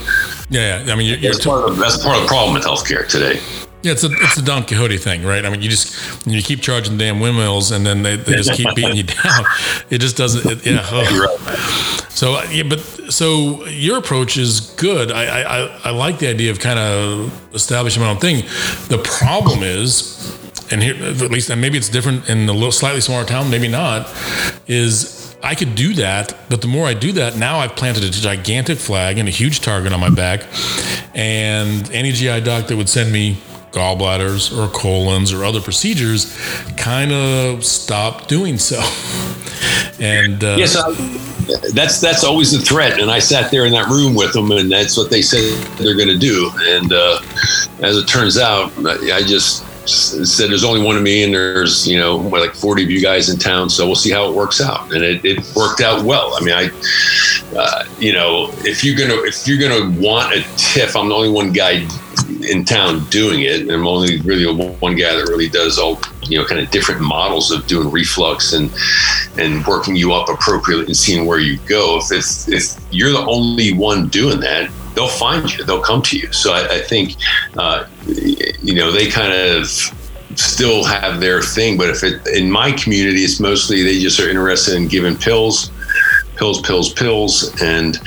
Yeah. 0.49 0.85
I 0.87 0.95
mean, 0.95 1.07
you're, 1.07 1.17
you're 1.17 1.33
that's, 1.33 1.45
part 1.45 1.69
of, 1.69 1.77
that's 1.77 2.01
part 2.01 2.15
of 2.15 2.23
the 2.23 2.27
problem 2.27 2.53
with 2.53 2.63
healthcare 2.63 3.05
today. 3.07 3.41
Yeah, 3.83 3.91
it's 3.91 4.03
a 4.03 4.09
it's 4.11 4.37
a 4.37 4.41
Don 4.41 4.65
Quixote 4.65 4.97
thing, 4.97 5.23
right? 5.23 5.45
I 5.45 5.49
mean, 5.49 5.61
you 5.61 5.69
just 5.69 6.27
you 6.27 6.41
keep 6.41 6.61
charging 6.61 6.97
damn 6.97 7.19
windmills, 7.19 7.71
and 7.71 7.85
then 7.85 8.01
they, 8.01 8.15
they 8.15 8.33
just 8.33 8.53
keep 8.53 8.73
beating 8.75 8.95
you 8.95 9.03
down. 9.23 9.45
It 9.89 9.99
just 9.99 10.17
doesn't. 10.17 10.45
It, 10.45 10.65
yeah. 10.65 10.85
Oh. 10.89 12.05
So 12.09 12.41
yeah, 12.45 12.63
but 12.63 12.79
so 13.11 13.63
your 13.67 13.99
approach 13.99 14.37
is 14.37 14.71
good. 14.77 15.11
I, 15.11 15.41
I 15.41 15.79
I 15.85 15.89
like 15.91 16.17
the 16.17 16.27
idea 16.27 16.49
of 16.49 16.59
kind 16.59 16.79
of 16.79 17.53
establishing 17.53 18.01
my 18.01 18.09
own 18.09 18.17
thing. 18.17 18.37
The 18.89 18.99
problem 19.03 19.61
is, 19.61 20.35
and 20.71 20.81
here 20.81 20.95
at 20.95 21.29
least, 21.29 21.51
and 21.51 21.61
maybe 21.61 21.77
it's 21.77 21.89
different 21.89 22.27
in 22.27 22.49
a 22.49 22.53
little 22.53 22.71
slightly 22.71 23.01
smaller 23.01 23.25
town, 23.25 23.51
maybe 23.51 23.67
not, 23.67 24.11
is 24.65 25.35
I 25.43 25.53
could 25.53 25.75
do 25.75 25.93
that, 25.93 26.35
but 26.49 26.61
the 26.61 26.67
more 26.67 26.87
I 26.87 26.95
do 26.95 27.11
that, 27.13 27.37
now 27.37 27.59
I've 27.59 27.75
planted 27.75 28.03
a 28.03 28.09
gigantic 28.09 28.79
flag 28.79 29.19
and 29.19 29.27
a 29.27 29.31
huge 29.31 29.61
target 29.61 29.93
on 29.93 29.99
my 29.99 30.09
back. 30.09 30.45
And 31.13 31.89
any 31.91 32.11
GI 32.11 32.41
doc 32.41 32.67
that 32.67 32.75
would 32.75 32.89
send 32.89 33.11
me 33.11 33.37
gallbladders 33.71 34.55
or 34.55 34.71
colons 34.71 35.33
or 35.33 35.43
other 35.43 35.61
procedures 35.61 36.35
kind 36.77 37.11
of 37.11 37.63
stop 37.65 38.27
doing 38.27 38.57
so. 38.57 38.79
and 39.99 40.43
uh, 40.43 40.55
yes, 40.57 40.75
that's 41.73 42.01
that's 42.01 42.23
always 42.23 42.51
the 42.51 42.59
threat. 42.59 42.99
And 42.99 43.09
I 43.09 43.19
sat 43.19 43.51
there 43.51 43.65
in 43.65 43.73
that 43.73 43.87
room 43.87 44.15
with 44.15 44.33
them, 44.33 44.51
and 44.51 44.71
that's 44.71 44.97
what 44.97 45.09
they 45.09 45.21
said 45.21 45.41
they're 45.77 45.95
going 45.95 46.07
to 46.07 46.17
do. 46.17 46.51
And 46.59 46.93
uh, 46.93 47.19
as 47.81 47.97
it 47.97 48.07
turns 48.07 48.37
out, 48.37 48.71
I 48.85 49.21
just 49.25 49.65
said 49.87 50.49
there's 50.49 50.63
only 50.63 50.81
one 50.81 50.97
of 50.97 51.03
me 51.03 51.23
and 51.23 51.33
there's 51.33 51.87
you 51.87 51.97
know 51.97 52.17
like 52.17 52.53
40 52.53 52.83
of 52.83 52.91
you 52.91 53.01
guys 53.01 53.29
in 53.29 53.39
town 53.39 53.69
so 53.69 53.85
we'll 53.85 53.95
see 53.95 54.11
how 54.11 54.29
it 54.29 54.35
works 54.35 54.59
out 54.59 54.91
and 54.93 55.03
it, 55.03 55.23
it 55.23 55.55
worked 55.55 55.81
out 55.81 56.03
well 56.03 56.33
i 56.35 56.43
mean 56.43 56.53
i 56.53 56.69
uh, 57.57 57.85
you 57.97 58.11
know 58.11 58.49
if 58.65 58.83
you're 58.83 58.97
gonna 58.97 59.21
if 59.23 59.47
you're 59.47 59.57
gonna 59.57 59.97
want 59.99 60.33
a 60.33 60.39
TIF 60.57 60.99
i'm 60.99 61.07
the 61.07 61.15
only 61.15 61.29
one 61.29 61.53
guy 61.53 61.87
in 62.49 62.65
town 62.65 63.05
doing 63.09 63.41
it. 63.41 63.61
And 63.61 63.71
i'm 63.71 63.87
only 63.87 64.19
really 64.21 64.45
one 64.45 64.95
guy 64.95 65.15
that 65.15 65.27
really 65.29 65.49
does 65.49 65.77
all 65.77 65.99
you 66.23 66.37
know 66.37 66.45
kind 66.45 66.59
of 66.59 66.69
different 66.71 67.01
models 67.01 67.51
of 67.51 67.65
doing 67.67 67.91
reflux 67.91 68.53
and 68.53 68.71
and 69.37 69.65
working 69.65 69.95
you 69.95 70.13
up 70.13 70.29
appropriately 70.29 70.85
and 70.87 70.97
seeing 70.97 71.25
where 71.25 71.39
you 71.39 71.57
go. 71.67 71.99
If 71.99 72.11
if, 72.11 72.47
if 72.47 72.93
you're 72.93 73.11
the 73.11 73.25
only 73.25 73.73
one 73.73 74.07
doing 74.07 74.39
that 74.41 74.69
they'll 74.95 75.07
find 75.07 75.53
you. 75.53 75.63
They'll 75.63 75.83
come 75.83 76.01
to 76.01 76.17
you. 76.17 76.33
So 76.33 76.53
i, 76.53 76.67
I 76.67 76.79
think 76.79 77.17
uh, 77.55 77.85
you 78.07 78.73
know, 78.73 78.91
they 78.91 79.09
kind 79.09 79.31
of 79.31 79.67
still 80.35 80.83
have 80.83 81.19
their 81.19 81.41
thing. 81.41 81.77
But 81.77 81.89
if 81.89 82.03
it 82.03 82.25
in 82.27 82.49
my 82.51 82.71
community, 82.71 83.21
it's 83.21 83.39
mostly 83.39 83.83
they 83.83 83.99
just 83.99 84.19
are 84.19 84.29
interested 84.29 84.75
in 84.75 84.87
giving 84.87 85.15
pills, 85.15 85.71
pills, 86.35 86.61
pills, 86.61 86.93
pills, 86.93 87.61
and 87.61 87.99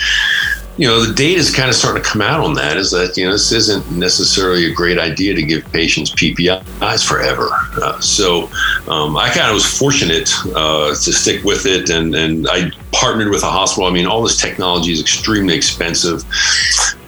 you 0.77 0.87
know 0.87 1.05
the 1.05 1.13
data 1.13 1.39
is 1.39 1.55
kind 1.55 1.69
of 1.69 1.75
starting 1.75 2.03
to 2.03 2.09
come 2.09 2.23
out 2.23 2.41
on 2.41 2.55
that. 2.55 2.77
Is 2.77 2.91
that 2.93 3.17
you 3.17 3.25
know 3.27 3.33
this 3.33 3.53
isn't 3.53 3.91
necessarily 3.91 4.71
a 4.71 4.75
great 4.75 4.99
idea 4.99 5.35
to 5.35 5.43
give 5.43 5.65
patients 5.73 6.11
PPIs 6.15 7.07
forever. 7.07 7.49
Uh, 7.83 8.01
so 8.01 8.51
um, 8.89 9.17
I 9.17 9.29
kind 9.31 9.49
of 9.49 9.55
was 9.55 9.67
fortunate 9.67 10.31
uh, 10.55 10.89
to 10.89 11.13
stick 11.13 11.45
with 11.45 11.67
it, 11.67 11.91
and 11.91 12.15
and 12.15 12.47
I 12.51 12.71
partnered 12.93 13.31
with 13.31 13.43
a 13.43 13.51
hospital. 13.51 13.89
I 13.89 13.93
mean, 13.93 14.07
all 14.07 14.23
this 14.23 14.41
technology 14.41 14.93
is 14.93 15.01
extremely 15.01 15.55
expensive. 15.55 16.25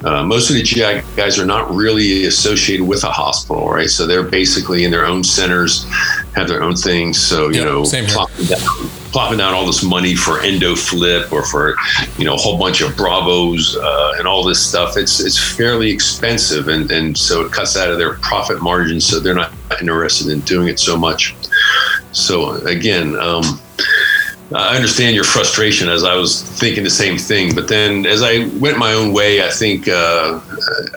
Uh, 0.04 0.24
most 0.24 0.50
of 0.50 0.56
the 0.56 0.62
GI 0.62 1.02
guys 1.16 1.38
are 1.38 1.46
not 1.46 1.72
really 1.72 2.24
associated 2.24 2.86
with 2.86 3.04
a 3.04 3.10
hospital, 3.10 3.68
right? 3.68 3.88
So 3.88 4.06
they're 4.06 4.22
basically 4.22 4.84
in 4.84 4.90
their 4.90 5.06
own 5.06 5.22
centers, 5.22 5.84
have 6.34 6.48
their 6.48 6.62
own 6.62 6.74
things. 6.74 7.20
So 7.20 7.50
you 7.50 7.64
know, 7.64 7.84
plopping 7.84 8.46
down, 8.46 8.60
plopping 9.12 9.38
down, 9.38 9.54
all 9.54 9.64
this 9.64 9.84
money 9.84 10.14
for 10.14 10.38
EndoFlip 10.38 11.32
or 11.32 11.44
for 11.44 11.76
you 12.18 12.24
know 12.24 12.34
a 12.34 12.38
whole 12.38 12.58
bunch 12.58 12.80
of 12.80 12.96
Bravos 12.96 13.76
uh, 13.76 14.14
and 14.18 14.26
all 14.26 14.44
this 14.44 14.64
stuff. 14.64 14.96
It's 14.96 15.20
it's 15.20 15.38
fairly 15.38 15.90
expensive, 15.90 16.68
and 16.68 16.90
and 16.90 17.16
so 17.16 17.44
it 17.44 17.52
cuts 17.52 17.76
out 17.76 17.90
of 17.90 17.98
their 17.98 18.14
profit 18.14 18.60
margins. 18.60 19.06
So 19.06 19.20
they're 19.20 19.34
not 19.34 19.52
interested 19.80 20.28
in 20.28 20.40
doing 20.40 20.68
it 20.68 20.80
so 20.80 20.96
much. 20.96 21.34
So 22.12 22.52
again. 22.66 23.16
Um, 23.16 23.60
I 24.54 24.76
understand 24.76 25.14
your 25.14 25.24
frustration 25.24 25.88
as 25.88 26.04
I 26.04 26.14
was 26.14 26.42
thinking 26.42 26.84
the 26.84 26.90
same 26.90 27.18
thing. 27.18 27.54
But 27.54 27.68
then 27.68 28.06
as 28.06 28.22
I 28.22 28.48
went 28.58 28.78
my 28.78 28.92
own 28.92 29.12
way, 29.12 29.44
I 29.44 29.50
think 29.50 29.88
uh, 29.88 30.40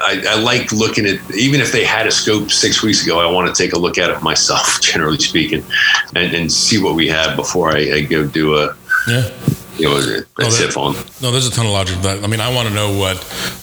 I, 0.02 0.24
I 0.28 0.40
like 0.40 0.72
looking 0.72 1.06
at, 1.06 1.20
even 1.32 1.62
if 1.62 1.72
they 1.72 1.84
had 1.84 2.08
a 2.08 2.12
scope 2.12 2.52
six 2.52 2.84
weeks 2.84 3.04
ago, 3.04 3.20
I 3.20 3.32
want 3.32 3.54
to 3.54 3.64
take 3.64 3.74
a 3.74 3.80
look 3.80 3.98
at 3.98 4.10
it 4.10 4.22
myself, 4.22 4.80
generally 4.82 5.20
speaking, 5.20 5.64
and, 6.16 6.34
and 6.34 6.52
see 6.52 6.82
what 6.82 6.96
we 6.96 7.08
have 7.08 7.36
before 7.36 7.72
I, 7.72 7.80
I 7.94 8.02
go 8.02 8.26
do 8.26 8.56
a. 8.56 8.76
Yeah 9.08 9.30
you 9.78 9.88
know, 9.88 9.96
that's 10.38 10.60
no. 10.60 10.94
No, 11.22 11.32
there's 11.32 11.48
a 11.48 11.52
ton 11.52 11.66
of 11.66 11.72
logic 11.72 11.96
to 11.98 12.02
that. 12.04 12.24
I 12.24 12.28
mean, 12.28 12.40
I 12.40 12.54
want 12.54 12.68
to 12.68 12.74
know 12.74 12.98
what 12.98 13.18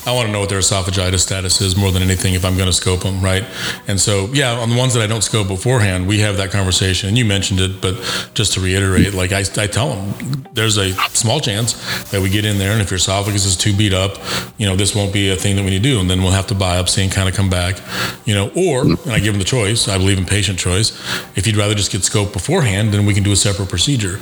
I 0.06 0.12
want 0.12 0.26
to 0.26 0.32
know 0.32 0.40
what 0.40 0.48
their 0.48 0.58
esophagitis 0.58 1.20
status 1.20 1.60
is 1.60 1.76
more 1.76 1.90
than 1.90 2.02
anything 2.02 2.34
if 2.34 2.44
I'm 2.44 2.56
going 2.56 2.66
to 2.66 2.72
scope 2.72 3.00
them, 3.00 3.22
right? 3.22 3.44
And 3.86 4.00
so, 4.00 4.26
yeah, 4.32 4.52
on 4.52 4.70
the 4.70 4.76
ones 4.76 4.94
that 4.94 5.02
I 5.02 5.06
don't 5.06 5.22
scope 5.22 5.48
beforehand, 5.48 6.08
we 6.08 6.18
have 6.20 6.36
that 6.38 6.50
conversation. 6.50 7.08
And 7.08 7.16
you 7.16 7.24
mentioned 7.24 7.60
it, 7.60 7.80
but 7.80 7.94
just 8.34 8.54
to 8.54 8.60
reiterate, 8.60 9.14
like 9.14 9.32
I, 9.32 9.44
I 9.56 9.66
tell 9.66 9.94
them, 9.94 10.44
there's 10.52 10.76
a 10.76 10.92
small 11.10 11.40
chance 11.40 12.10
that 12.10 12.20
we 12.20 12.28
get 12.28 12.44
in 12.44 12.58
there, 12.58 12.72
and 12.72 12.82
if 12.82 12.90
your 12.90 12.96
esophagus 12.98 13.46
is 13.46 13.56
too 13.56 13.74
beat 13.74 13.94
up, 13.94 14.18
you 14.58 14.66
know, 14.66 14.76
this 14.76 14.94
won't 14.94 15.12
be 15.12 15.30
a 15.30 15.36
thing 15.36 15.56
that 15.56 15.64
we 15.64 15.70
need 15.70 15.82
to 15.82 15.88
do, 15.90 16.00
and 16.00 16.10
then 16.10 16.22
we'll 16.22 16.32
have 16.32 16.46
to 16.48 16.54
biopsy 16.54 17.02
and 17.02 17.12
kind 17.12 17.28
of 17.28 17.34
come 17.34 17.48
back, 17.48 17.80
you 18.24 18.34
know, 18.34 18.50
or 18.56 18.82
and 18.82 18.98
I 19.10 19.18
give 19.18 19.32
them 19.32 19.38
the 19.38 19.44
choice. 19.44 19.88
I 19.88 19.98
believe 19.98 20.18
in 20.18 20.26
patient 20.26 20.58
choice. 20.58 20.90
If 21.36 21.46
you'd 21.46 21.56
rather 21.56 21.74
just 21.74 21.92
get 21.92 22.02
scoped 22.02 22.32
beforehand, 22.32 22.92
then 22.92 23.06
we 23.06 23.14
can 23.14 23.22
do 23.22 23.32
a 23.32 23.36
separate 23.36 23.68
procedure, 23.68 24.18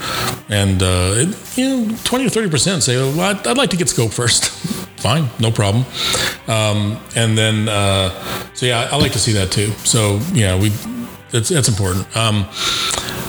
and 0.48 0.82
uh, 0.82 1.14
it, 1.16 1.58
you 1.58 1.68
know 1.68 1.79
20 1.86 2.26
or 2.26 2.28
30% 2.28 2.82
say, 2.82 2.96
well, 2.96 3.20
I'd, 3.20 3.46
I'd 3.46 3.56
like 3.56 3.70
to 3.70 3.76
get 3.76 3.88
scope 3.88 4.12
first. 4.12 4.50
Fine, 5.00 5.28
no 5.38 5.50
problem. 5.50 5.86
Um, 6.46 7.00
and 7.16 7.36
then, 7.36 7.68
uh, 7.68 8.10
so 8.54 8.66
yeah, 8.66 8.80
I, 8.80 8.94
I, 8.94 8.96
like 8.96 9.12
to 9.12 9.18
see 9.18 9.32
that 9.32 9.50
too. 9.50 9.70
So 9.84 10.20
yeah, 10.32 10.60
we, 10.60 10.72
it's, 11.32 11.48
that's 11.48 11.68
important. 11.68 12.04
Um, 12.16 12.46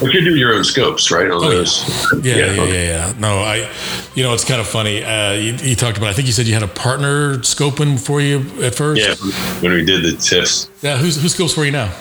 but 0.02 0.14
you 0.14 0.22
do 0.22 0.36
your 0.36 0.54
own 0.54 0.64
scopes, 0.64 1.12
right? 1.12 1.30
On 1.30 1.44
oh, 1.44 1.50
those. 1.50 1.88
Yeah, 2.26 2.36
yeah, 2.36 2.46
yeah, 2.54 2.64
yeah, 2.64 2.74
yeah, 2.74 3.14
No, 3.20 3.40
I, 3.40 3.72
you 4.16 4.24
know, 4.24 4.34
it's 4.34 4.44
kind 4.44 4.60
of 4.60 4.68
funny. 4.68 5.04
Uh, 5.04 5.34
you, 5.34 5.54
you, 5.54 5.76
talked 5.76 5.98
about, 5.98 6.10
I 6.10 6.14
think 6.14 6.28
you 6.28 6.34
said 6.34 6.48
you 6.48 6.54
had 6.54 6.64
a 6.64 6.68
partner 6.68 7.38
scoping 7.38 8.00
for 8.00 8.20
you 8.20 8.40
at 8.64 8.76
first. 8.76 9.00
Yeah, 9.00 9.16
when 9.62 9.72
we 9.72 9.86
did 9.86 10.04
the 10.04 10.18
TIFs. 10.18 10.70
Yeah, 10.82 10.98
who's, 10.98 11.22
who 11.22 11.30
scopes 11.30 11.54
for 11.54 11.64
you 11.64 11.72
now? 11.72 11.94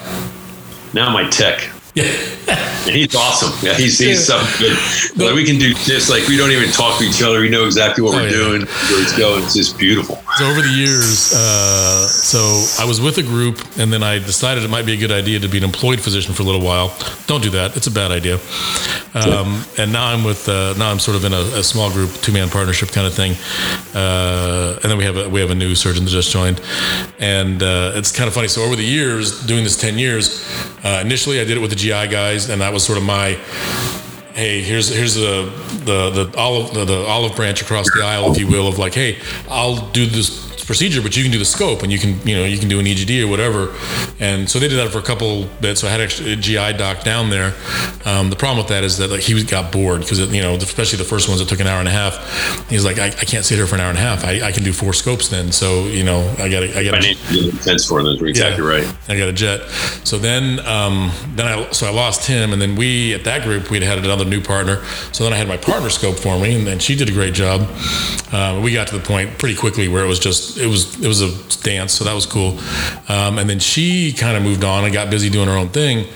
Now 0.94 1.10
my 1.12 1.28
tech. 1.28 1.70
Yeah. 1.94 2.04
he's 2.84 3.14
awesome. 3.14 3.52
Yeah, 3.66 3.74
he's 3.74 3.98
he's 3.98 4.24
something 4.26 4.48
good. 4.58 4.78
Like 5.16 5.34
we 5.34 5.44
can 5.44 5.58
do 5.58 5.74
this. 5.86 6.08
Like 6.08 6.26
we 6.28 6.36
don't 6.36 6.50
even 6.50 6.70
talk 6.70 6.98
to 6.98 7.04
each 7.04 7.22
other. 7.22 7.40
We 7.40 7.48
know 7.48 7.66
exactly 7.66 8.02
what 8.02 8.14
oh, 8.14 8.18
we're 8.18 8.28
yeah. 8.28 8.36
doing, 8.36 8.60
where 8.62 9.02
it's 9.02 9.16
going. 9.16 9.42
It's 9.44 9.54
just 9.54 9.78
beautiful. 9.78 10.18
So 10.40 10.46
over 10.46 10.62
the 10.62 10.70
years, 10.70 11.34
uh, 11.34 12.06
so 12.06 12.64
I 12.82 12.86
was 12.86 12.98
with 12.98 13.18
a 13.18 13.22
group, 13.22 13.60
and 13.76 13.92
then 13.92 14.02
I 14.02 14.18
decided 14.18 14.64
it 14.64 14.70
might 14.70 14.86
be 14.86 14.94
a 14.94 14.96
good 14.96 15.12
idea 15.12 15.38
to 15.38 15.48
be 15.48 15.58
an 15.58 15.64
employed 15.64 16.00
physician 16.00 16.32
for 16.32 16.40
a 16.40 16.46
little 16.46 16.62
while. 16.62 16.96
Don't 17.26 17.42
do 17.42 17.50
that; 17.50 17.76
it's 17.76 17.88
a 17.88 17.90
bad 17.90 18.10
idea. 18.10 18.38
Um, 19.12 19.62
and 19.76 19.92
now 19.92 20.06
I'm 20.06 20.24
with 20.24 20.48
uh, 20.48 20.72
now 20.78 20.90
I'm 20.90 20.98
sort 20.98 21.18
of 21.18 21.26
in 21.26 21.34
a, 21.34 21.60
a 21.60 21.62
small 21.62 21.90
group, 21.90 22.10
two 22.22 22.32
man 22.32 22.48
partnership 22.48 22.88
kind 22.88 23.06
of 23.06 23.12
thing. 23.12 23.32
Uh, 23.94 24.80
and 24.82 24.90
then 24.90 24.96
we 24.96 25.04
have 25.04 25.18
a, 25.18 25.28
we 25.28 25.40
have 25.40 25.50
a 25.50 25.54
new 25.54 25.74
surgeon 25.74 26.04
that 26.04 26.10
just 26.10 26.32
joined, 26.32 26.58
and 27.18 27.62
uh, 27.62 27.92
it's 27.94 28.10
kind 28.10 28.26
of 28.26 28.32
funny. 28.32 28.48
So 28.48 28.62
over 28.62 28.76
the 28.76 28.82
years, 28.82 29.44
doing 29.44 29.62
this 29.62 29.78
ten 29.78 29.98
years, 29.98 30.42
uh, 30.82 31.02
initially 31.04 31.38
I 31.38 31.44
did 31.44 31.58
it 31.58 31.60
with 31.60 31.68
the 31.68 31.76
GI 31.76 32.08
guys, 32.08 32.48
and 32.48 32.62
that 32.62 32.72
was 32.72 32.82
sort 32.82 32.96
of 32.96 33.04
my 33.04 33.38
hey, 34.34 34.62
here's 34.62 34.88
here's 34.88 35.14
the 35.14 35.52
the 35.84 36.10
the 36.10 36.38
olive 36.38 36.74
the, 36.74 36.84
the, 36.84 37.04
olive 37.06 37.34
branch 37.36 37.62
across 37.62 37.86
the 37.94 38.02
aisle, 38.02 38.32
if 38.32 38.38
you 38.38 38.46
will, 38.46 38.68
of 38.68 38.78
like, 38.78 38.94
hey, 38.94 39.18
I'll 39.48 39.86
do 39.90 40.06
this 40.06 40.49
procedure, 40.66 41.02
but 41.02 41.16
you 41.16 41.22
can 41.22 41.32
do 41.32 41.38
the 41.38 41.44
scope 41.44 41.82
and 41.82 41.92
you 41.92 41.98
can, 41.98 42.20
you 42.26 42.36
know, 42.36 42.44
you 42.44 42.58
can 42.58 42.68
do 42.68 42.78
an 42.78 42.86
EGD 42.86 43.24
or 43.24 43.28
whatever. 43.28 43.74
And 44.18 44.48
so 44.48 44.58
they 44.58 44.68
did 44.68 44.78
that 44.78 44.90
for 44.90 44.98
a 44.98 45.02
couple 45.02 45.46
bits. 45.60 45.80
So 45.80 45.88
I 45.88 45.90
had 45.90 46.00
a 46.00 46.36
GI 46.36 46.78
doc 46.78 47.02
down 47.02 47.30
there. 47.30 47.54
Um, 48.04 48.30
the 48.30 48.36
problem 48.36 48.58
with 48.58 48.68
that 48.68 48.84
is 48.84 48.98
that 48.98 49.10
like 49.10 49.20
he 49.20 49.42
got 49.44 49.72
bored 49.72 50.00
because, 50.00 50.18
you 50.32 50.42
know, 50.42 50.54
especially 50.54 50.98
the 50.98 51.04
first 51.04 51.28
ones 51.28 51.40
that 51.40 51.48
took 51.48 51.60
an 51.60 51.66
hour 51.66 51.78
and 51.78 51.88
a 51.88 51.92
half. 51.92 52.68
He's 52.68 52.84
like, 52.84 52.98
I, 52.98 53.06
I 53.06 53.24
can't 53.24 53.44
sit 53.44 53.56
here 53.56 53.66
for 53.66 53.74
an 53.74 53.80
hour 53.80 53.90
and 53.90 53.98
a 53.98 54.00
half. 54.00 54.24
I, 54.24 54.42
I 54.48 54.52
can 54.52 54.62
do 54.62 54.72
four 54.72 54.92
scopes 54.92 55.28
then. 55.28 55.52
So, 55.52 55.86
you 55.86 56.04
know, 56.04 56.20
I 56.38 56.48
got 56.48 56.62
I 56.62 56.84
got 56.84 57.02
to. 57.02 57.48
intense 57.48 57.86
for 57.86 58.02
those. 58.02 58.20
Exactly 58.22 58.64
yeah, 58.64 58.70
right. 58.70 58.96
I 59.08 59.16
got 59.18 59.28
a 59.28 59.32
jet. 59.32 59.68
So 60.04 60.18
then, 60.18 60.60
um, 60.66 61.10
then 61.34 61.46
I, 61.46 61.70
so 61.72 61.86
I 61.86 61.90
lost 61.90 62.26
him. 62.26 62.52
And 62.52 62.60
then 62.60 62.76
we, 62.76 63.14
at 63.14 63.24
that 63.24 63.42
group, 63.42 63.70
we'd 63.70 63.82
had 63.82 63.98
another 63.98 64.24
new 64.24 64.40
partner. 64.40 64.84
So 65.12 65.24
then 65.24 65.32
I 65.32 65.36
had 65.36 65.48
my 65.48 65.56
partner 65.56 65.90
scope 65.90 66.18
for 66.18 66.38
me 66.38 66.56
and 66.56 66.66
then 66.66 66.78
she 66.78 66.94
did 66.94 67.08
a 67.08 67.12
great 67.12 67.34
job. 67.34 67.68
Uh, 68.32 68.60
we 68.62 68.72
got 68.72 68.88
to 68.88 68.98
the 68.98 69.04
point 69.04 69.38
pretty 69.38 69.56
quickly 69.56 69.88
where 69.88 70.04
it 70.04 70.08
was 70.08 70.18
just, 70.18 70.49
it 70.56 70.66
was 70.66 70.98
it 71.00 71.08
was 71.08 71.20
a 71.20 71.62
dance, 71.62 71.92
so 71.92 72.04
that 72.04 72.14
was 72.14 72.26
cool. 72.26 72.58
Um, 73.08 73.38
and 73.38 73.48
then 73.48 73.58
she 73.58 74.12
kind 74.12 74.36
of 74.36 74.42
moved 74.42 74.64
on 74.64 74.84
and 74.84 74.92
got 74.92 75.10
busy 75.10 75.30
doing 75.30 75.48
her 75.48 75.56
own 75.56 75.68
thing. 75.68 76.06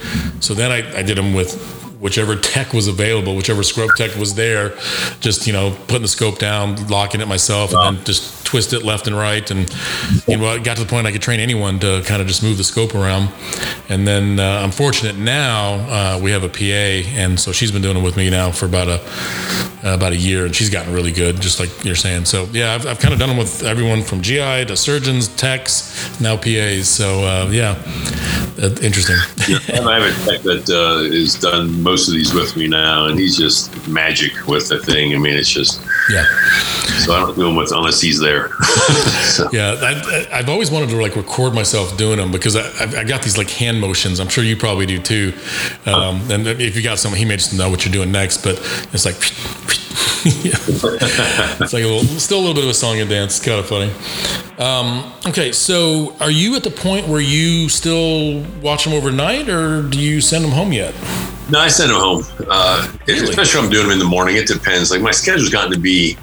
So 0.41 0.55
then 0.55 0.71
I, 0.71 0.99
I 0.99 1.03
did 1.03 1.17
them 1.17 1.35
with 1.35 1.84
whichever 2.05 2.37
tech 2.37 2.75
was 2.75 2.87
available, 2.87 3.35
whichever 3.35 3.63
scope 3.63 3.91
tech 3.97 4.15
was 4.17 4.35
there, 4.35 4.77
just 5.21 5.47
you 5.47 5.55
know 5.55 5.75
putting 5.89 6.03
the 6.03 6.09
scope 6.09 6.39
down, 6.39 6.77
locking 6.89 7.23
it 7.23 7.27
myself, 7.27 7.73
wow. 7.73 7.89
and 7.89 7.97
then 7.97 8.05
just 8.05 8.45
twist 8.45 8.75
it 8.75 8.85
left 8.85 9.07
and 9.07 9.17
right. 9.17 9.51
And 9.51 9.75
you 10.29 10.37
know, 10.37 10.55
it 10.55 10.63
got 10.63 10.77
to 10.77 10.85
the 10.85 10.89
point 10.89 11.07
I 11.07 11.13
could 11.13 11.23
train 11.23 11.41
anyone 11.41 11.81
to 11.81 12.03
kind 12.05 12.21
of 12.21 12.29
just 12.29 12.43
move 12.43 12.59
the 12.59 12.65
scope 12.65 12.95
around. 12.95 13.33
And 13.89 14.07
then 14.07 14.39
uh, 14.39 14.61
I'm 14.63 14.71
fortunate 14.71 15.17
now 15.17 15.75
uh, 15.89 16.21
we 16.23 16.31
have 16.31 16.45
a 16.45 16.49
PA, 16.49 17.09
and 17.19 17.41
so 17.41 17.53
she's 17.53 17.73
been 17.73 17.83
doing 17.83 17.97
it 17.97 18.03
with 18.03 18.19
me 18.19 18.29
now 18.29 18.53
for 18.53 18.67
about 18.67 18.89
a 18.89 19.01
uh, 19.85 19.95
about 19.95 20.13
a 20.13 20.17
year, 20.17 20.45
and 20.45 20.55
she's 20.55 20.71
gotten 20.71 20.93
really 20.93 21.13
good, 21.13 21.41
just 21.41 21.59
like 21.59 21.71
you're 21.85 21.95
saying. 21.95 22.27
So 22.27 22.49
yeah, 22.53 22.75
I've, 22.75 22.87
I've 22.87 22.99
kind 22.99 23.15
of 23.15 23.21
done 23.21 23.31
them 23.31 23.39
with 23.39 23.63
everyone 23.63 24.03
from 24.03 24.21
GI 24.21 24.67
to 24.67 24.77
surgeons, 24.77 25.29
techs, 25.29 26.21
now 26.21 26.37
PAs. 26.37 26.89
So 26.89 27.25
uh, 27.25 27.49
yeah, 27.51 27.77
uh, 28.63 28.75
interesting. 28.83 29.17
yeah, 29.49 29.59
I 29.87 30.01
have 30.01 30.03
a 30.03 30.25
tech 30.25 30.43
that 30.43 30.71
uh, 30.71 31.03
is 31.05 31.35
done 31.35 31.83
most 31.83 31.94
of 32.09 32.15
these 32.15 32.35
with 32.35 32.57
me 32.57 32.69
now, 32.69 33.07
and 33.07 33.19
he's 33.19 33.37
just 33.37 33.89
magic 33.89 34.47
with 34.47 34.69
the 34.69 34.79
thing. 34.79 35.15
I 35.15 35.19
mean, 35.19 35.35
it's 35.35 35.49
just 35.49 35.81
yeah. 36.11 36.25
So 36.99 37.13
I 37.13 37.21
don't 37.21 37.35
do 37.35 37.45
them 37.45 37.57
with 37.57 37.73
unless 37.73 38.01
he's 38.01 38.21
there. 38.21 38.51
so. 39.23 39.49
Yeah, 39.53 39.77
I, 40.31 40.37
have 40.37 40.49
always 40.49 40.71
wanted 40.71 40.91
to 40.91 41.01
like 41.01 41.17
record 41.17 41.55
myself 41.55 41.97
doing 41.97 42.19
them 42.19 42.31
because 42.31 42.57
I, 42.57 43.01
I, 43.01 43.05
got 43.05 43.23
these 43.23 43.39
like 43.39 43.51
hand 43.51 43.81
motions. 43.81 44.21
I'm 44.21 44.29
sure 44.29 44.45
you 44.45 44.57
probably 44.57 44.87
do 44.87 45.01
too. 45.01 45.33
Um, 45.87 46.21
and 46.31 46.47
if 46.47 46.77
you 46.77 46.83
got 46.83 46.99
someone, 46.99 47.19
he 47.19 47.25
may 47.25 47.37
just 47.37 47.55
know 47.55 47.71
what 47.71 47.85
you're 47.85 47.93
doing 47.93 48.13
next. 48.13 48.45
But 48.45 48.59
it's 48.93 49.05
like 49.05 49.17
it's 50.27 51.73
like 51.73 51.83
a 51.83 51.87
little, 51.87 52.05
still 52.19 52.39
a 52.39 52.41
little 52.41 52.55
bit 52.55 52.65
of 52.65 52.71
a 52.71 52.75
song 52.75 52.99
and 52.99 53.11
dance. 53.11 53.37
It's 53.37 53.45
kind 53.45 53.61
of 53.61 53.67
funny. 53.67 53.93
Um, 54.59 55.13
okay, 55.27 55.53
so 55.53 56.17
are 56.21 56.31
you 56.31 56.55
at 56.57 56.63
the 56.63 56.71
point 56.71 57.09
where 57.09 57.21
you 57.21 57.69
still 57.69 58.43
watch 58.63 58.85
them 58.85 58.95
overnight, 58.95 59.49
or 59.49 59.83
do 59.83 60.01
you 60.01 60.21
send 60.21 60.45
them 60.45 60.53
home 60.53 60.73
yet? 60.73 60.95
No, 61.51 61.59
I 61.59 61.69
send 61.69 61.91
them 61.91 62.01
home. 62.01 62.25
Uh, 62.49 62.91
really? 63.07 63.29
Especially 63.29 63.59
if 63.59 63.65
I'm 63.65 63.71
doing 63.71 63.85
them 63.85 63.93
in 63.93 63.99
the 63.99 64.05
morning. 64.05 64.37
It 64.37 64.47
depends. 64.47 64.91
Like 64.91 65.03
my 65.03 65.11
schedule's 65.11 65.51
gotten 65.51 65.73
to 65.73 65.79
be. 65.79 66.17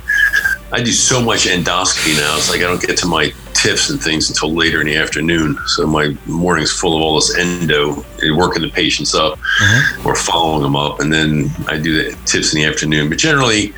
I 0.73 0.81
do 0.81 0.91
so 0.91 1.21
much 1.21 1.47
endoscopy 1.47 2.17
now. 2.17 2.37
It's 2.37 2.49
like 2.49 2.61
I 2.61 2.63
don't 2.63 2.81
get 2.81 2.97
to 2.99 3.05
my 3.05 3.31
TIFs 3.53 3.91
and 3.91 4.01
things 4.01 4.29
until 4.29 4.53
later 4.53 4.81
in 4.81 4.87
the 4.87 4.95
afternoon. 4.95 5.57
So 5.67 5.85
my 5.85 6.15
morning's 6.25 6.71
full 6.71 6.95
of 6.95 7.01
all 7.01 7.15
this 7.15 7.37
endo, 7.37 8.03
working 8.35 8.63
the 8.63 8.69
patients 8.69 9.13
up 9.13 9.37
mm-hmm. 9.37 10.07
or 10.07 10.15
following 10.15 10.63
them 10.63 10.75
up, 10.75 10.99
and 10.99 11.13
then 11.13 11.49
I 11.67 11.77
do 11.77 12.03
the 12.03 12.11
TIFs 12.25 12.53
in 12.53 12.61
the 12.61 12.65
afternoon. 12.65 13.09
But 13.09 13.19
generally, 13.19 13.73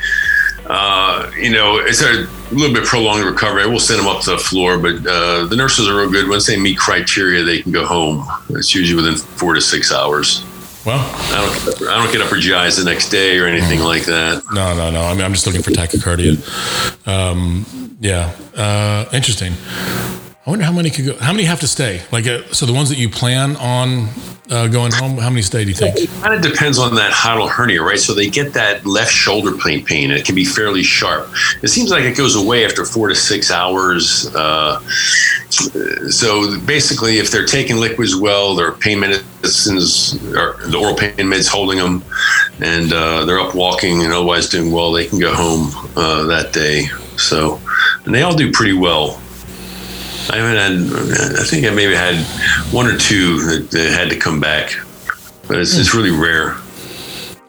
uh, 0.67 1.29
you 1.35 1.51
know, 1.51 1.77
it's 1.77 2.01
a 2.01 2.27
little 2.53 2.73
bit 2.73 2.85
prolonged 2.85 3.25
recovery. 3.25 3.63
I 3.63 3.65
will 3.65 3.79
send 3.79 3.99
them 3.99 4.07
up 4.07 4.21
to 4.23 4.31
the 4.31 4.37
floor, 4.37 4.77
but 4.77 4.95
uh, 5.05 5.45
the 5.47 5.55
nurses 5.57 5.89
are 5.89 5.97
real 5.97 6.11
good. 6.11 6.29
Once 6.29 6.47
they 6.47 6.57
meet 6.57 6.77
criteria, 6.77 7.43
they 7.43 7.61
can 7.61 7.71
go 7.71 7.85
home. 7.85 8.25
It's 8.51 8.73
usually 8.73 9.01
within 9.01 9.17
four 9.17 9.55
to 9.55 9.61
six 9.61 9.91
hours. 9.91 10.45
Well, 10.85 10.99
I 10.99 11.63
don't. 11.65 11.89
I 11.89 12.03
don't 12.03 12.11
get 12.11 12.21
up 12.21 12.27
for 12.27 12.35
GIs 12.35 12.75
the 12.75 12.83
next 12.83 13.09
day 13.09 13.39
or 13.39 13.45
anything 13.45 13.79
mm. 13.79 13.85
like 13.85 14.03
that. 14.03 14.43
No, 14.51 14.75
no, 14.75 14.91
no. 14.91 15.01
I 15.01 15.13
mean, 15.13 15.23
I'm 15.23 15.31
just 15.31 15.47
looking 15.47 15.61
for 15.61 15.71
tachycardia. 15.71 16.37
Um, 17.07 17.97
yeah, 18.01 18.35
uh, 18.55 19.05
interesting. 19.13 19.53
I 20.45 20.49
wonder 20.49 20.65
how 20.65 20.73
many 20.73 20.89
could 20.89 21.05
go. 21.05 21.17
How 21.17 21.31
many 21.31 21.45
have 21.45 21.61
to 21.61 21.67
stay? 21.67 22.01
Like, 22.11 22.27
uh, 22.27 22.43
so 22.51 22.65
the 22.65 22.73
ones 22.73 22.89
that 22.89 22.97
you 22.97 23.07
plan 23.07 23.55
on 23.55 24.09
uh, 24.51 24.67
going 24.67 24.91
home, 24.91 25.17
how 25.17 25.29
many 25.29 25.41
stay? 25.41 25.63
Do 25.63 25.69
you 25.69 25.75
think? 25.75 25.95
It 25.97 26.09
kind 26.21 26.33
of 26.33 26.41
depends 26.41 26.77
on 26.77 26.95
that 26.95 27.13
hiatal 27.13 27.49
hernia, 27.49 27.81
right? 27.81 27.97
So 27.97 28.13
they 28.13 28.29
get 28.29 28.51
that 28.53 28.85
left 28.85 29.13
shoulder 29.13 29.55
pain. 29.55 29.85
Pain. 29.85 30.11
and 30.11 30.19
It 30.19 30.25
can 30.25 30.35
be 30.35 30.43
fairly 30.43 30.83
sharp. 30.83 31.29
It 31.61 31.69
seems 31.69 31.91
like 31.91 32.03
it 32.03 32.17
goes 32.17 32.35
away 32.35 32.65
after 32.65 32.83
four 32.83 33.07
to 33.07 33.15
six 33.15 33.51
hours. 33.51 34.35
Uh, 34.35 34.81
so 36.09 36.59
basically, 36.59 37.19
if 37.19 37.31
they're 37.31 37.45
taking 37.45 37.77
liquids 37.77 38.13
well, 38.17 38.53
their 38.53 38.73
pain 38.73 38.99
medicines 38.99 40.21
or 40.35 40.57
the 40.67 40.77
oral 40.77 40.95
pain 40.95 41.13
meds 41.15 41.47
holding 41.47 41.77
them, 41.77 42.03
and 42.59 42.91
uh, 42.91 43.23
they're 43.23 43.39
up 43.39 43.55
walking 43.55 44.03
and 44.03 44.11
otherwise 44.11 44.49
doing 44.49 44.73
well, 44.73 44.91
they 44.91 45.07
can 45.07 45.19
go 45.19 45.33
home 45.33 45.71
uh, 45.95 46.23
that 46.23 46.51
day. 46.51 46.87
So, 47.15 47.61
and 48.03 48.13
they 48.13 48.23
all 48.23 48.35
do 48.35 48.51
pretty 48.51 48.73
well. 48.73 49.21
I 50.29 50.37
haven't 50.37 50.55
had. 50.55 51.39
I 51.39 51.43
think 51.43 51.65
I 51.65 51.69
maybe 51.71 51.93
had 51.93 52.15
one 52.73 52.87
or 52.87 52.97
two 52.97 53.41
that, 53.41 53.71
that 53.71 53.91
had 53.91 54.09
to 54.09 54.17
come 54.17 54.39
back, 54.39 54.75
but 55.47 55.59
it's, 55.59 55.77
it's 55.77 55.93
really 55.93 56.11
rare. 56.11 56.55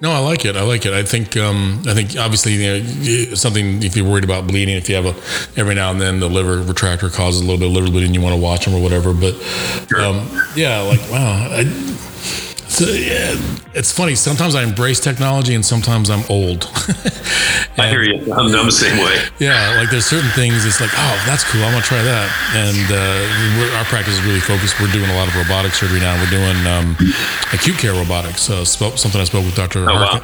No, 0.01 0.11
I 0.11 0.19
like 0.19 0.45
it. 0.45 0.57
I 0.57 0.63
like 0.63 0.85
it. 0.85 0.93
I 0.93 1.03
think. 1.03 1.37
Um, 1.37 1.83
I 1.87 1.95
think 1.95 2.17
obviously, 2.19 2.53
you 2.53 3.29
know, 3.29 3.35
something 3.35 3.83
if 3.83 3.97
you're 3.97 4.07
worried 4.07 4.25
about 4.25 4.47
bleeding, 4.47 4.77
if 4.77 4.89
you 4.89 4.97
have 4.97 5.07
a 5.07 5.15
every 5.59 5.75
now 5.75 5.91
and 5.91 6.01
then 6.01 6.21
the 6.21 6.29
liver 6.29 6.63
retractor 6.63 7.11
causes 7.13 7.41
a 7.41 7.45
little 7.45 7.59
bit 7.59 7.69
of 7.69 7.73
liver 7.73 7.91
bleeding, 7.91 8.13
you 8.13 8.21
want 8.21 8.35
to 8.35 8.41
watch 8.41 8.67
them 8.67 8.75
or 8.75 8.83
whatever. 8.83 9.15
But 9.15 9.35
um, 9.97 10.29
yeah, 10.57 10.81
like 10.81 11.01
wow, 11.11 11.49
I, 11.51 11.65
so, 12.75 12.87
yeah, 12.91 13.37
it's 13.75 13.93
funny. 13.93 14.15
Sometimes 14.15 14.55
I 14.55 14.63
embrace 14.63 14.99
technology, 14.99 15.55
and 15.55 15.65
sometimes 15.65 16.11
I'm 16.11 16.25
old. 16.29 16.69
I 17.79 17.89
hear 17.89 18.03
you. 18.03 18.33
I'm, 18.33 18.55
I'm, 18.55 18.67
the 18.67 18.73
same 18.73 18.99
way. 18.99 19.17
Yeah, 19.39 19.77
like 19.77 19.91
there's 19.91 20.07
certain 20.07 20.31
things. 20.31 20.65
It's 20.65 20.81
like, 20.81 20.91
oh, 20.93 21.23
that's 21.27 21.45
cool. 21.45 21.63
I'm 21.63 21.73
gonna 21.73 21.83
try 21.83 22.03
that. 22.03 22.31
And 22.55 22.87
uh, 22.91 23.79
our 23.79 23.85
practice 23.85 24.15
is 24.15 24.23
really 24.25 24.41
focused. 24.41 24.81
We're 24.81 24.93
doing 24.93 25.11
a 25.11 25.15
lot 25.15 25.29
of 25.29 25.37
robotic 25.37 25.73
surgery 25.73 26.01
now. 26.01 26.19
We're 26.21 26.31
doing 26.31 26.67
um, 26.67 26.97
acute 27.53 27.79
care 27.79 27.93
robotics. 27.93 28.51
Uh, 28.51 28.65
something 28.65 29.21
I 29.21 29.25
spoke 29.25 29.45
with 29.45 29.57
Dr. 29.57 29.89
Oh, 29.89 29.95
wow. 29.95 30.23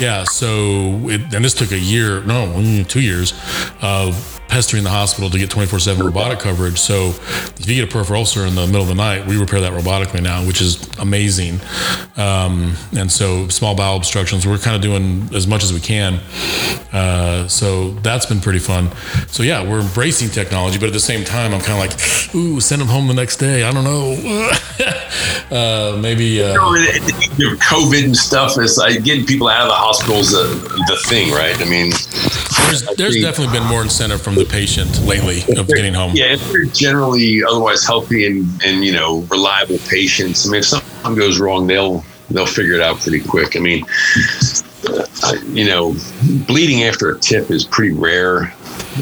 Yeah. 0.00 0.24
So, 0.24 1.08
it, 1.08 1.32
and 1.34 1.44
this 1.44 1.54
took 1.54 1.72
a 1.72 1.78
year, 1.78 2.22
no, 2.24 2.84
two 2.84 3.00
years 3.00 3.32
of 3.82 4.37
pestering 4.48 4.82
the 4.82 4.90
hospital 4.90 5.30
to 5.30 5.38
get 5.38 5.50
24 5.50 5.78
7 5.78 6.04
robotic 6.04 6.38
coverage. 6.40 6.78
So 6.78 7.08
if 7.08 7.68
you 7.68 7.74
get 7.74 7.84
a 7.84 7.86
perforated 7.86 8.18
ulcer 8.18 8.46
in 8.46 8.54
the 8.54 8.66
middle 8.66 8.82
of 8.82 8.88
the 8.88 8.94
night, 8.94 9.26
we 9.26 9.38
repair 9.38 9.60
that 9.60 9.72
robotically 9.72 10.22
now, 10.22 10.46
which 10.46 10.60
is 10.60 10.88
amazing. 10.98 11.60
Um, 12.16 12.74
and 12.96 13.12
so 13.12 13.48
small 13.48 13.74
bowel 13.74 13.96
obstructions, 13.96 14.46
we're 14.46 14.58
kind 14.58 14.74
of 14.74 14.82
doing 14.82 15.28
as 15.34 15.46
much 15.46 15.62
as 15.62 15.72
we 15.72 15.80
can. 15.80 16.20
Uh, 16.92 17.46
so 17.48 17.90
that's 18.00 18.26
been 18.26 18.40
pretty 18.40 18.58
fun. 18.58 18.90
So 19.28 19.42
yeah, 19.42 19.68
we're 19.68 19.80
embracing 19.80 20.30
technology, 20.30 20.78
but 20.78 20.86
at 20.86 20.92
the 20.92 21.00
same 21.00 21.24
time, 21.24 21.52
I'm 21.52 21.60
kind 21.60 21.72
of 21.72 21.90
like, 21.90 22.34
ooh, 22.34 22.60
send 22.60 22.80
them 22.80 22.88
home 22.88 23.06
the 23.06 23.14
next 23.14 23.36
day. 23.36 23.62
I 23.62 23.72
don't 23.72 23.84
know. 23.84 24.12
uh, 25.50 25.98
maybe. 26.00 26.42
Uh, 26.42 26.56
COVID 26.56 28.04
and 28.04 28.16
stuff 28.16 28.58
is 28.58 28.78
like 28.78 29.04
getting 29.04 29.26
people 29.26 29.48
out 29.48 29.62
of 29.62 29.68
the 29.68 29.74
hospitals 29.74 30.30
the, 30.30 30.44
the 30.88 30.96
thing, 31.08 31.30
right? 31.32 31.60
I 31.60 31.68
mean, 31.68 31.92
there's, 32.66 32.96
there's 32.96 33.20
definitely 33.20 33.58
been 33.58 33.66
more 33.68 33.82
incentive 33.82 34.20
from 34.20 34.34
the 34.34 34.44
patient 34.44 35.02
lately 35.04 35.42
of 35.56 35.68
getting 35.68 35.94
home. 35.94 36.12
Yeah, 36.14 36.34
if 36.34 36.50
they're 36.50 36.64
generally 36.64 37.42
otherwise 37.44 37.84
healthy 37.84 38.26
and, 38.26 38.46
and 38.64 38.84
you 38.84 38.92
know 38.92 39.20
reliable 39.30 39.78
patients, 39.88 40.46
I 40.46 40.50
mean, 40.50 40.60
if 40.60 40.66
something 40.66 41.14
goes 41.14 41.40
wrong, 41.40 41.66
they'll 41.66 42.04
they'll 42.30 42.46
figure 42.46 42.74
it 42.74 42.80
out 42.80 42.98
pretty 43.00 43.20
quick. 43.20 43.56
I 43.56 43.60
mean, 43.60 43.84
uh, 44.88 45.36
you 45.48 45.66
know, 45.66 45.94
bleeding 46.46 46.84
after 46.84 47.10
a 47.10 47.14
TIF 47.16 47.50
is 47.50 47.64
pretty 47.64 47.94
rare. 47.94 48.52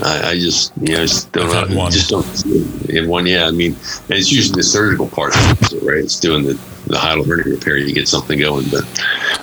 I, 0.03 0.31
I 0.31 0.38
just, 0.38 0.73
you 0.81 0.95
know, 0.95 1.07
just 1.07 1.33
don't, 1.33 1.71
know, 1.71 1.90
just 1.90 2.11
don't 2.11 2.90
in 2.90 3.09
one. 3.09 3.27
Yeah, 3.27 3.47
I 3.47 3.51
mean, 3.51 3.73
and 3.75 4.11
it's 4.19 4.31
usually 4.31 4.57
the 4.57 4.62
surgical 4.62 5.09
part, 5.09 5.35
right? 5.83 5.99
It's 5.99 6.21
doing 6.21 6.45
the 6.45 6.55
the 6.87 6.97
hiatal 6.97 7.27
hernia 7.27 7.45
repair. 7.55 7.77
You 7.77 7.92
get 7.92 8.09
something 8.09 8.38
going, 8.38 8.66
but 8.71 8.85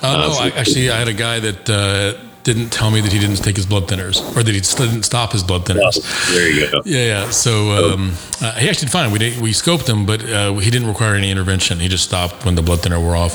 uh, 0.02 0.06
uh, 0.06 0.28
no, 0.28 0.32
I, 0.32 0.50
actually, 0.56 0.90
I 0.90 0.98
had 0.98 1.08
a 1.08 1.12
guy 1.12 1.40
that 1.40 1.70
uh, 1.70 2.18
didn't 2.44 2.70
tell 2.70 2.90
me 2.90 3.00
that 3.00 3.12
he 3.12 3.18
didn't 3.18 3.36
take 3.36 3.56
his 3.56 3.66
blood 3.66 3.88
thinners 3.88 4.20
or 4.36 4.42
that 4.42 4.54
he 4.54 4.60
didn't 4.60 5.02
stop 5.02 5.32
his 5.32 5.42
blood 5.42 5.64
thinners. 5.64 5.98
Oh, 5.98 6.34
there 6.34 6.50
you 6.50 6.70
go. 6.70 6.82
Yeah, 6.84 7.04
yeah. 7.04 7.30
So 7.30 7.92
um, 7.92 8.12
uh, 8.40 8.52
he 8.52 8.68
actually 8.68 8.86
did 8.86 8.92
fine. 8.92 9.10
We 9.10 9.18
did, 9.18 9.40
we 9.40 9.50
scoped 9.50 9.88
him, 9.88 10.06
but 10.06 10.22
uh, 10.28 10.54
he 10.54 10.70
didn't 10.70 10.88
require 10.88 11.14
any 11.14 11.30
intervention. 11.30 11.80
He 11.80 11.88
just 11.88 12.04
stopped 12.04 12.44
when 12.44 12.54
the 12.54 12.62
blood 12.62 12.80
thinner 12.80 13.00
wore 13.00 13.16
off. 13.16 13.34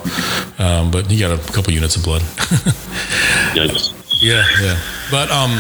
Um, 0.60 0.92
but 0.92 1.10
he 1.10 1.20
got 1.20 1.38
a 1.38 1.52
couple 1.52 1.74
units 1.74 1.96
of 1.96 2.04
blood. 2.04 2.22
yeah, 4.22 4.46
yeah. 4.62 4.80
But 5.12 5.32
um, 5.32 5.52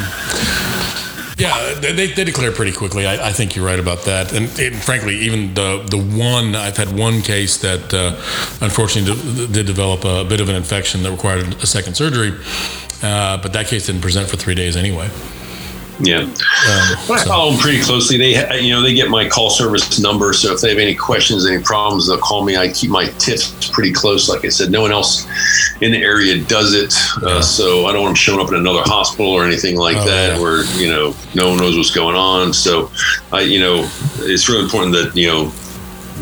yeah, 1.39 1.73
they, 1.79 2.07
they 2.07 2.23
declare 2.23 2.51
pretty 2.51 2.73
quickly. 2.73 3.07
I, 3.07 3.29
I, 3.29 3.31
think 3.31 3.55
you're 3.55 3.65
right 3.65 3.79
about 3.79 4.03
that. 4.03 4.33
And, 4.33 4.47
and, 4.59 4.75
frankly, 4.75 5.15
even 5.19 5.53
the 5.53 5.85
the 5.89 5.97
one 5.97 6.53
I've 6.53 6.75
had 6.75 6.91
one 6.97 7.21
case 7.21 7.57
that 7.59 7.93
uh, 7.93 8.15
unfortunately 8.63 9.15
did, 9.37 9.53
did, 9.53 9.65
develop 9.65 10.03
a 10.03 10.25
bit 10.25 10.41
of 10.41 10.49
an 10.49 10.55
infection 10.55 11.01
that 11.03 11.11
required 11.11 11.63
a 11.63 11.65
second 11.65 11.95
surgery. 11.95 12.31
Uh, 13.01 13.37
but 13.41 13.53
that 13.53 13.67
case 13.67 13.85
didn't 13.85 14.01
present 14.01 14.29
for 14.29 14.37
three 14.37 14.55
days 14.55 14.75
anyway. 14.75 15.09
Yeah, 16.01 16.19
um, 16.19 16.31
I 17.11 17.23
follow 17.27 17.51
them 17.51 17.59
pretty 17.59 17.81
closely. 17.81 18.17
They, 18.17 18.61
you 18.61 18.71
know, 18.71 18.81
they 18.81 18.93
get 18.93 19.09
my 19.09 19.27
call 19.27 19.49
service 19.49 19.99
number, 19.99 20.31
so 20.31 20.53
if 20.53 20.61
they 20.61 20.69
have 20.69 20.77
any 20.77 20.95
questions, 20.95 21.45
any 21.45 21.61
problems, 21.61 22.07
they'll 22.07 22.17
call 22.17 22.45
me. 22.45 22.55
I 22.55 22.71
keep 22.71 22.89
my 22.89 23.05
TIFs 23.05 23.69
pretty 23.73 23.91
close. 23.91 24.29
Like 24.29 24.45
I 24.45 24.47
said, 24.47 24.71
no 24.71 24.81
one 24.81 24.93
else 24.93 25.27
in 25.81 25.91
the 25.91 26.01
area 26.01 26.41
does 26.45 26.73
it, 26.73 26.93
uh, 27.23 27.41
so 27.41 27.85
I 27.85 27.91
don't 27.91 28.03
want 28.03 28.11
them 28.11 28.15
showing 28.15 28.39
up 28.39 28.47
in 28.47 28.55
another 28.55 28.81
hospital 28.83 29.29
or 29.29 29.43
anything 29.43 29.75
like 29.75 29.97
oh, 29.97 30.05
that, 30.05 30.35
yeah. 30.35 30.41
where 30.41 30.63
you 30.77 30.89
know 30.89 31.13
no 31.35 31.49
one 31.49 31.57
knows 31.57 31.75
what's 31.75 31.91
going 31.91 32.15
on. 32.15 32.53
So, 32.53 32.89
I, 33.33 33.41
you 33.41 33.59
know, 33.59 33.89
it's 34.19 34.47
really 34.47 34.63
important 34.63 34.93
that 34.93 35.17
you 35.17 35.27
know 35.27 35.51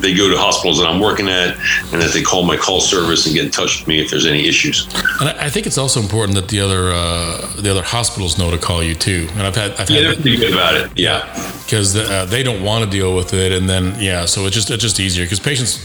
they 0.02 0.14
go 0.14 0.30
to 0.30 0.38
hospitals 0.38 0.80
that 0.80 0.88
I'm 0.88 1.00
working 1.00 1.28
at, 1.28 1.58
and 1.92 2.02
that 2.02 2.12
they 2.14 2.22
call 2.22 2.44
my 2.44 2.58
call 2.58 2.82
service 2.82 3.26
and 3.26 3.36
get 3.36 3.46
in 3.46 3.52
touch 3.52 3.80
with 3.80 3.88
me 3.88 4.00
if 4.00 4.10
there's 4.10 4.26
any 4.26 4.48
issues. 4.48 4.88
And 5.20 5.30
I 5.30 5.50
think 5.50 5.66
it's 5.66 5.78
also 5.78 6.00
important 6.00 6.36
that 6.36 6.48
the 6.50 6.60
other 6.60 6.92
uh, 6.92 7.62
the 7.62 7.70
other 7.70 7.84
hospitals 7.84 8.38
know 8.38 8.52
to 8.52 8.58
call 8.58 8.84
you 8.84 8.96
too. 8.96 9.28
And 9.34 9.42
I've 9.42 9.56
had 9.56 9.72
I've 9.72 9.90
yeah, 9.90 10.14
they're 10.14 10.38
good 10.38 10.54
about 10.54 10.76
it. 10.76 10.92
Yeah, 10.98 11.26
because 11.66 11.96
uh, 11.96 12.26
they 12.26 12.44
don't 12.44 12.64
want 12.64 12.86
to 12.86 12.90
deal 12.90 13.16
with 13.16 13.34
it, 13.34 13.52
and 13.52 13.70
then 13.70 13.96
yeah, 14.00 14.26
so 14.26 14.46
it's 14.46 14.56
just 14.56 14.70
it's 14.70 14.84
just 14.84 15.00
easier 15.00 15.26
because 15.26 15.40
patients 15.40 15.78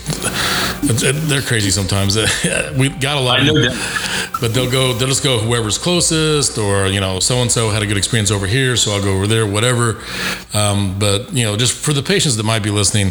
they're 0.82 1.42
crazy 1.42 1.70
sometimes. 1.70 2.16
we 2.76 2.88
got 2.88 3.16
a 3.16 3.20
lot. 3.20 3.40
I 3.40 3.46
know 3.46 3.54
that. 3.54 4.28
But 4.40 4.54
they'll 4.54 4.70
go 4.70 4.92
they'll 4.92 5.08
just 5.08 5.22
go 5.22 5.38
whoever's 5.38 5.78
closest, 5.78 6.58
or 6.58 6.86
you 6.86 7.00
know 7.00 7.20
so 7.20 7.36
and 7.36 7.50
so 7.50 7.70
had 7.70 7.82
a 7.82 7.86
good 7.86 7.96
experience 7.96 8.30
over 8.30 8.46
here, 8.46 8.76
so 8.76 8.92
I'll 8.92 9.02
go 9.02 9.14
over 9.14 9.26
there, 9.26 9.46
whatever. 9.46 10.02
Um, 10.52 10.98
but 10.98 11.32
you 11.32 11.44
know 11.44 11.56
just 11.56 11.76
for 11.76 11.92
the 11.92 12.02
patients 12.02 12.36
that 12.36 12.44
might 12.44 12.62
be 12.62 12.70
listening, 12.70 13.08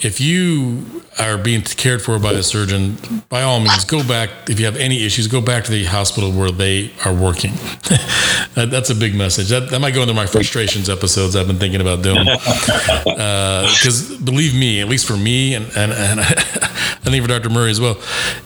if 0.00 0.20
you 0.20 0.27
you 0.28 1.02
are 1.18 1.36
being 1.36 1.62
cared 1.62 2.00
for 2.02 2.18
by 2.18 2.32
a 2.32 2.42
surgeon, 2.42 2.96
by 3.28 3.42
all 3.42 3.58
means, 3.58 3.84
go 3.84 4.06
back. 4.06 4.30
If 4.48 4.60
you 4.60 4.66
have 4.66 4.76
any 4.76 5.04
issues, 5.04 5.26
go 5.26 5.40
back 5.40 5.64
to 5.64 5.70
the 5.70 5.84
hospital 5.84 6.30
where 6.30 6.50
they 6.50 6.92
are 7.04 7.12
working. 7.12 7.52
that, 8.54 8.68
that's 8.70 8.90
a 8.90 8.94
big 8.94 9.14
message. 9.14 9.48
That, 9.48 9.70
that 9.70 9.80
might 9.80 9.94
go 9.94 10.02
into 10.02 10.14
my 10.14 10.26
frustrations 10.26 10.88
episodes 10.88 11.34
I've 11.34 11.48
been 11.48 11.58
thinking 11.58 11.80
about 11.80 12.02
doing. 12.02 12.24
Because 12.24 14.12
uh, 14.20 14.24
believe 14.24 14.54
me, 14.54 14.80
at 14.80 14.88
least 14.88 15.06
for 15.06 15.16
me, 15.16 15.54
and, 15.54 15.66
and, 15.76 15.92
and 15.92 16.20
I 16.20 17.10
think 17.10 17.22
for 17.22 17.28
Dr. 17.28 17.50
Murray 17.50 17.70
as 17.70 17.80
well, 17.80 17.96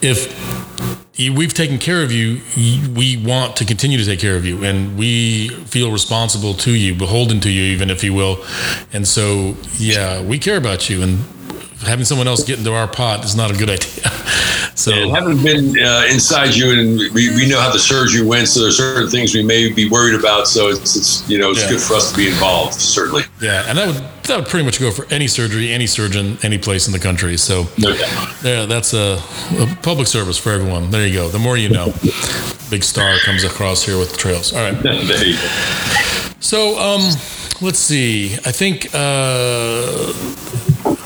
if 0.01 0.33
we've 1.19 1.53
taken 1.53 1.79
care 1.79 2.03
of 2.03 2.11
you. 2.11 2.41
We 2.95 3.23
want 3.23 3.57
to 3.57 3.65
continue 3.65 3.99
to 3.99 4.05
take 4.05 4.19
care 4.19 4.37
of 4.37 4.45
you, 4.45 4.65
and 4.65 4.97
we 4.97 5.49
feel 5.67 5.93
responsible 5.93 6.55
to 6.55 6.73
you, 6.73 6.95
beholden 6.95 7.41
to 7.41 7.51
you, 7.51 7.63
even 7.65 7.91
if 7.91 8.03
you 8.03 8.15
will. 8.15 8.45
And 8.93 9.07
so, 9.07 9.57
yeah, 9.77 10.23
we 10.23 10.39
care 10.39 10.57
about 10.57 10.89
you, 10.89 11.03
and 11.03 11.19
having 11.85 12.05
someone 12.05 12.29
else 12.29 12.45
get 12.45 12.59
into 12.59 12.73
our 12.73 12.89
pot 12.89 13.25
is 13.25 13.35
not 13.35 13.51
a 13.51 13.55
good 13.55 13.71
idea. 13.71 14.09
so 14.75 14.93
yeah, 14.93 15.15
having 15.15 15.43
been 15.43 15.79
uh, 15.79 16.07
inside 16.11 16.55
you 16.55 16.71
and 16.73 17.15
we, 17.15 17.35
we 17.35 17.49
know 17.49 17.61
how 17.61 17.73
the 17.73 17.79
surgery 17.79 18.25
went, 18.25 18.49
so 18.49 18.61
there's 18.61 18.77
certain 18.77 19.09
things 19.09 19.35
we 19.35 19.43
may 19.43 19.73
be 19.73 19.89
worried 19.89 20.19
about. 20.19 20.47
So 20.47 20.69
it's, 20.69 20.97
it's 20.97 21.29
you 21.29 21.39
know 21.39 21.51
it's 21.51 21.63
yeah. 21.63 21.71
good 21.71 21.81
for 21.81 21.95
us 21.95 22.11
to 22.11 22.17
be 22.17 22.29
involved, 22.29 22.75
certainly. 22.75 23.23
Yeah, 23.41 23.65
and 23.69 23.79
that 23.79 23.87
would 23.89 24.25
that 24.25 24.37
would 24.37 24.47
pretty 24.47 24.65
much 24.65 24.81
go 24.81 24.91
for 24.91 25.07
any 25.13 25.27
surgery, 25.27 25.73
any 25.73 25.87
surgeon, 25.87 26.39
any 26.43 26.59
place 26.59 26.87
in 26.87 26.93
the 26.93 26.99
country. 26.99 27.37
So 27.37 27.67
yeah, 27.77 28.67
that's 28.67 28.95
a, 28.95 29.21
a 29.59 29.79
public 29.83 30.07
service 30.07 30.39
for 30.39 30.51
everyone. 30.51 30.91
There 30.91 31.07
you 31.07 31.15
go. 31.15 31.29
The 31.29 31.39
more 31.39 31.57
you 31.57 31.69
know. 31.69 31.93
Big 32.71 32.85
star 32.85 33.19
comes 33.19 33.45
across 33.45 33.85
here 33.85 33.99
with 33.99 34.13
the 34.13 34.17
trails. 34.17 34.55
All 34.55 34.61
right. 34.61 34.83
there 34.83 35.27
you 35.27 35.35
go. 35.35 35.41
So 36.41 36.79
um, 36.79 37.03
let's 37.61 37.79
see. 37.79 38.35
I 38.47 38.53
think. 38.53 38.89
Uh, 38.95 40.13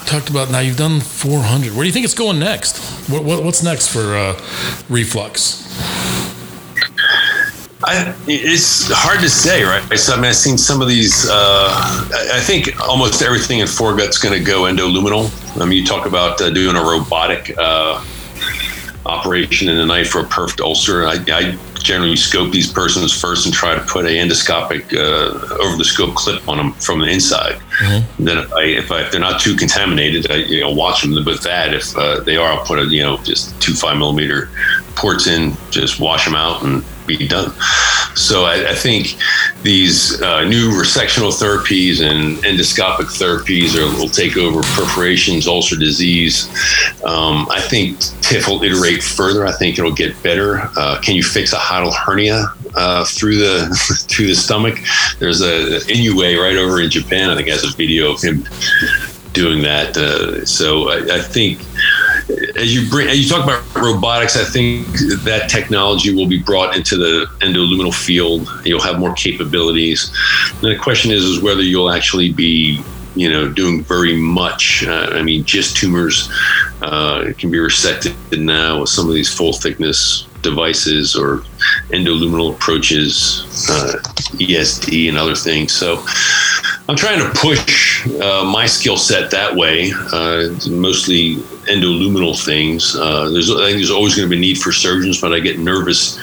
talked 0.06 0.30
about 0.30 0.50
now 0.50 0.60
you've 0.60 0.76
done 0.76 1.00
400 1.00 1.72
where 1.72 1.82
do 1.82 1.86
you 1.86 1.92
think 1.92 2.04
it's 2.04 2.14
going 2.14 2.38
next 2.38 2.78
what, 3.10 3.24
what, 3.24 3.42
what's 3.42 3.62
next 3.62 3.88
for 3.88 4.16
uh, 4.16 4.40
reflux 4.88 5.66
I, 7.84 8.14
it's 8.26 8.90
hard 8.90 9.20
to 9.20 9.28
say, 9.28 9.62
right? 9.62 9.96
So, 9.98 10.14
I 10.14 10.16
mean, 10.16 10.24
I've 10.24 10.36
seen 10.36 10.56
some 10.56 10.80
of 10.80 10.88
these. 10.88 11.28
Uh, 11.28 11.68
I 12.32 12.40
think 12.40 12.80
almost 12.80 13.22
everything 13.22 13.60
in 13.60 13.66
foregut's 13.66 14.18
going 14.18 14.36
to 14.36 14.42
go 14.44 14.62
endoluminal. 14.62 15.30
I 15.60 15.66
mean, 15.66 15.78
you 15.78 15.86
talk 15.86 16.06
about 16.06 16.40
uh, 16.40 16.50
doing 16.50 16.74
a 16.74 16.80
robotic 16.80 17.54
uh, 17.58 18.04
operation 19.04 19.68
in 19.68 19.76
the 19.76 19.86
night 19.86 20.06
for 20.06 20.20
a 20.20 20.24
perfed 20.24 20.60
ulcer. 20.60 21.06
I, 21.06 21.22
I, 21.28 21.58
generally 21.86 22.16
scope 22.16 22.50
these 22.50 22.70
persons 22.70 23.18
first 23.18 23.46
and 23.46 23.54
try 23.54 23.74
to 23.74 23.80
put 23.82 24.04
an 24.04 24.10
endoscopic 24.10 24.92
uh, 24.92 25.62
over 25.62 25.76
the 25.76 25.84
scope 25.84 26.16
clip 26.16 26.46
on 26.48 26.56
them 26.56 26.72
from 26.74 26.98
the 26.98 27.06
inside. 27.06 27.54
Mm-hmm. 27.78 28.24
Then 28.24 28.38
if, 28.38 28.52
I, 28.52 28.62
if, 28.62 28.90
I, 28.90 29.02
if, 29.02 29.12
they're 29.12 29.20
not 29.20 29.40
too 29.40 29.54
contaminated, 29.54 30.30
I 30.30 30.36
you 30.36 30.60
know 30.60 30.72
watch 30.72 31.02
them 31.02 31.12
with 31.24 31.42
that. 31.42 31.72
If 31.72 31.96
uh, 31.96 32.20
they 32.20 32.36
are, 32.36 32.52
I'll 32.52 32.64
put 32.64 32.80
a 32.80 32.86
you 32.86 33.02
know 33.02 33.18
just 33.18 33.58
two 33.62 33.74
five 33.74 33.96
millimeter 33.96 34.50
ports 34.96 35.28
in, 35.28 35.52
just 35.70 36.00
wash 36.00 36.24
them 36.24 36.34
out 36.34 36.64
and 36.64 36.82
be 37.06 37.26
done. 37.26 37.52
So 38.14 38.44
I, 38.44 38.70
I 38.70 38.74
think 38.74 39.16
these 39.62 40.20
uh, 40.22 40.44
new 40.44 40.70
resectional 40.70 41.30
therapies 41.30 42.00
and 42.00 42.38
endoscopic 42.38 43.06
therapies 43.06 43.76
are, 43.76 43.94
will 43.98 44.08
take 44.08 44.36
over 44.36 44.62
perforations, 44.62 45.46
ulcer 45.46 45.76
disease. 45.76 46.48
Um, 47.04 47.46
I 47.50 47.60
think 47.60 47.98
TIF 48.22 48.48
will 48.48 48.62
iterate 48.62 49.02
further. 49.02 49.46
I 49.46 49.52
think 49.52 49.78
it'll 49.78 49.92
get 49.92 50.20
better. 50.22 50.70
Uh, 50.76 50.98
can 51.02 51.14
you 51.14 51.22
fix 51.22 51.52
a 51.52 51.56
hiatal 51.56 51.94
hernia 51.94 52.54
uh, 52.74 53.04
through 53.04 53.36
the 53.36 54.06
through 54.08 54.28
the 54.28 54.34
stomach? 54.34 54.78
There's 55.18 55.42
a 55.42 55.80
Inoue 55.86 56.40
right 56.40 56.56
over 56.56 56.80
in 56.80 56.90
Japan. 56.90 57.30
I 57.30 57.36
think 57.36 57.48
has 57.48 57.64
a 57.64 57.76
video 57.76 58.12
of 58.12 58.22
him 58.22 58.44
doing 59.36 59.62
that. 59.62 59.96
Uh, 59.96 60.44
so 60.46 60.88
I, 60.88 61.16
I 61.16 61.20
think 61.20 61.60
as 62.56 62.74
you 62.74 62.88
bring 62.90 63.08
as 63.08 63.22
you 63.22 63.28
talk 63.28 63.44
about 63.44 63.62
robotics, 63.74 64.36
I 64.36 64.44
think 64.44 64.86
that 65.22 65.48
technology 65.48 66.14
will 66.14 66.26
be 66.26 66.38
brought 66.38 66.76
into 66.76 66.96
the 66.96 67.26
endoluminal 67.40 67.94
field. 67.94 68.48
You'll 68.64 68.82
have 68.82 68.98
more 68.98 69.14
capabilities. 69.14 70.12
And 70.54 70.62
the 70.62 70.76
question 70.76 71.10
is, 71.12 71.24
is 71.24 71.42
whether 71.42 71.62
you'll 71.62 71.90
actually 71.90 72.32
be 72.32 72.82
you 73.14 73.30
know 73.30 73.48
doing 73.48 73.84
very 73.84 74.16
much. 74.16 74.84
Uh, 74.86 75.10
I 75.12 75.22
mean, 75.22 75.44
just 75.44 75.76
tumors 75.76 76.30
Uh, 76.82 77.32
can 77.38 77.50
be 77.50 77.56
resected 77.56 78.12
now 78.38 78.80
with 78.80 78.90
some 78.90 79.08
of 79.08 79.14
these 79.14 79.32
full 79.32 79.54
thickness 79.54 80.26
devices 80.42 81.16
or 81.16 81.42
endoluminal 81.88 82.52
approaches, 82.54 83.66
uh, 83.70 83.94
ESD, 84.34 85.08
and 85.08 85.16
other 85.16 85.34
things. 85.34 85.72
So 85.72 86.04
I'm 86.86 86.96
trying 86.96 87.18
to 87.18 87.30
push 87.40 88.06
uh, 88.20 88.44
my 88.44 88.66
skill 88.66 88.98
set 88.98 89.30
that 89.30 89.56
way, 89.56 89.90
uh, 90.12 90.50
mostly 90.68 91.42
endoluminal 91.66 92.42
things. 92.42 92.96
Uh, 92.96 93.28
there's, 93.30 93.50
I 93.50 93.66
think 93.66 93.76
there's 93.76 93.90
always 93.90 94.14
going 94.14 94.28
to 94.28 94.30
be 94.30 94.36
a 94.36 94.40
need 94.40 94.58
for 94.58 94.72
surgeons, 94.72 95.20
but 95.20 95.32
I 95.32 95.40
get 95.40 95.58
nervous 95.58 96.18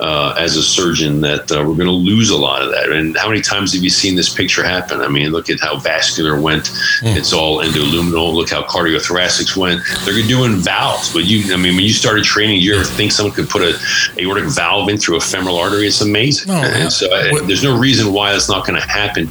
uh, 0.00 0.34
as 0.38 0.56
a 0.56 0.62
surgeon 0.62 1.20
that 1.20 1.50
uh, 1.52 1.58
we're 1.58 1.74
going 1.74 1.86
to 1.86 1.90
lose 1.90 2.30
a 2.30 2.36
lot 2.36 2.62
of 2.62 2.70
that. 2.70 2.90
And 2.90 3.16
how 3.16 3.28
many 3.28 3.40
times 3.40 3.72
have 3.74 3.82
you 3.82 3.90
seen 3.90 4.16
this 4.16 4.32
picture 4.32 4.64
happen? 4.64 5.00
I 5.00 5.08
mean, 5.08 5.30
look 5.30 5.50
at 5.50 5.60
how 5.60 5.78
vascular 5.78 6.40
went. 6.40 6.64
Mm. 7.00 7.16
It's 7.16 7.32
all 7.32 7.58
endoluminal. 7.58 8.34
Look 8.34 8.50
how 8.50 8.62
cardiothoracics 8.62 9.56
went. 9.56 9.82
They're 10.04 10.26
doing 10.26 10.56
valves, 10.56 11.12
but 11.12 11.24
you, 11.24 11.52
I 11.52 11.56
mean, 11.56 11.76
when 11.76 11.84
you 11.84 11.92
started 11.92 12.24
training, 12.24 12.60
you 12.60 12.74
ever 12.74 12.84
think 12.84 13.12
someone 13.12 13.34
could 13.34 13.48
put 13.48 13.62
a 13.62 13.78
aortic 14.18 14.44
valve 14.46 14.88
in 14.88 14.98
through 14.98 15.16
a 15.16 15.20
femoral 15.20 15.58
artery? 15.58 15.86
It's 15.86 16.00
amazing. 16.00 16.50
Oh, 16.50 16.62
and 16.62 16.92
so 16.92 17.12
I, 17.12 17.40
there's 17.46 17.62
no 17.62 17.78
reason 17.78 18.12
why 18.12 18.32
that's 18.32 18.48
not 18.48 18.66
going 18.66 18.80
to 18.80 18.86
happen 18.86 19.28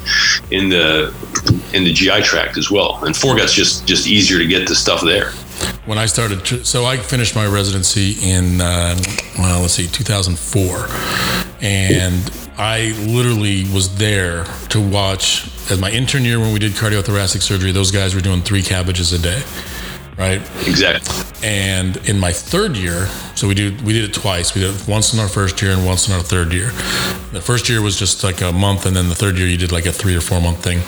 in 0.51 0.69
the 0.69 1.13
in 1.73 1.83
the 1.83 1.93
GI 1.93 2.21
tract 2.21 2.57
as 2.57 2.71
well. 2.71 3.03
And 3.03 3.15
foregut's 3.15 3.53
just 3.53 3.87
just 3.87 4.07
easier 4.07 4.37
to 4.37 4.45
get 4.45 4.67
the 4.67 4.75
stuff 4.75 5.01
there 5.01 5.31
when 5.85 5.97
I 5.97 6.05
started, 6.05 6.65
so 6.65 6.85
I 6.85 6.97
finished 6.97 7.35
my 7.35 7.45
residency 7.45 8.17
in, 8.21 8.61
uh, 8.61 8.97
well, 9.37 9.61
let's 9.61 9.73
see, 9.73 9.87
2004. 9.87 10.87
And 11.61 12.31
I 12.57 12.93
literally 13.07 13.63
was 13.73 13.95
there 13.97 14.45
to 14.69 14.81
watch, 14.81 15.47
as 15.71 15.79
my 15.79 15.91
intern 15.91 16.23
year 16.23 16.39
when 16.39 16.53
we 16.53 16.59
did 16.59 16.73
cardiothoracic 16.73 17.41
surgery, 17.41 17.71
those 17.71 17.91
guys 17.91 18.15
were 18.15 18.21
doing 18.21 18.41
three 18.41 18.61
CABGs 18.61 19.13
a 19.13 19.21
day 19.21 19.43
right? 20.17 20.41
Exactly. 20.67 21.13
And 21.43 21.97
in 22.07 22.19
my 22.19 22.31
third 22.31 22.75
year, 22.77 23.07
so 23.35 23.47
we 23.47 23.53
did 23.53 23.81
we 23.81 23.93
did 23.93 24.03
it 24.09 24.13
twice. 24.13 24.55
We 24.55 24.61
did 24.61 24.75
it 24.75 24.87
once 24.87 25.13
in 25.13 25.19
our 25.19 25.27
first 25.27 25.61
year 25.61 25.71
and 25.71 25.85
once 25.85 26.07
in 26.07 26.13
our 26.13 26.21
third 26.21 26.53
year. 26.53 26.67
The 27.31 27.41
first 27.41 27.69
year 27.69 27.81
was 27.81 27.97
just 27.97 28.23
like 28.23 28.41
a 28.41 28.51
month, 28.51 28.85
and 28.85 28.95
then 28.95 29.09
the 29.09 29.15
third 29.15 29.37
year 29.37 29.47
you 29.47 29.57
did 29.57 29.71
like 29.71 29.85
a 29.85 29.91
three 29.91 30.15
or 30.15 30.21
four 30.21 30.41
month 30.41 30.63
thing. 30.63 30.79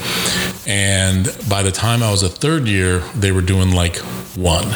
And 0.65 1.25
by 1.49 1.63
the 1.63 1.71
time 1.71 2.01
I 2.03 2.11
was 2.11 2.23
a 2.23 2.29
third 2.29 2.67
year, 2.67 2.99
they 3.15 3.31
were 3.31 3.41
doing 3.41 3.71
like 3.71 3.97
one 4.35 4.67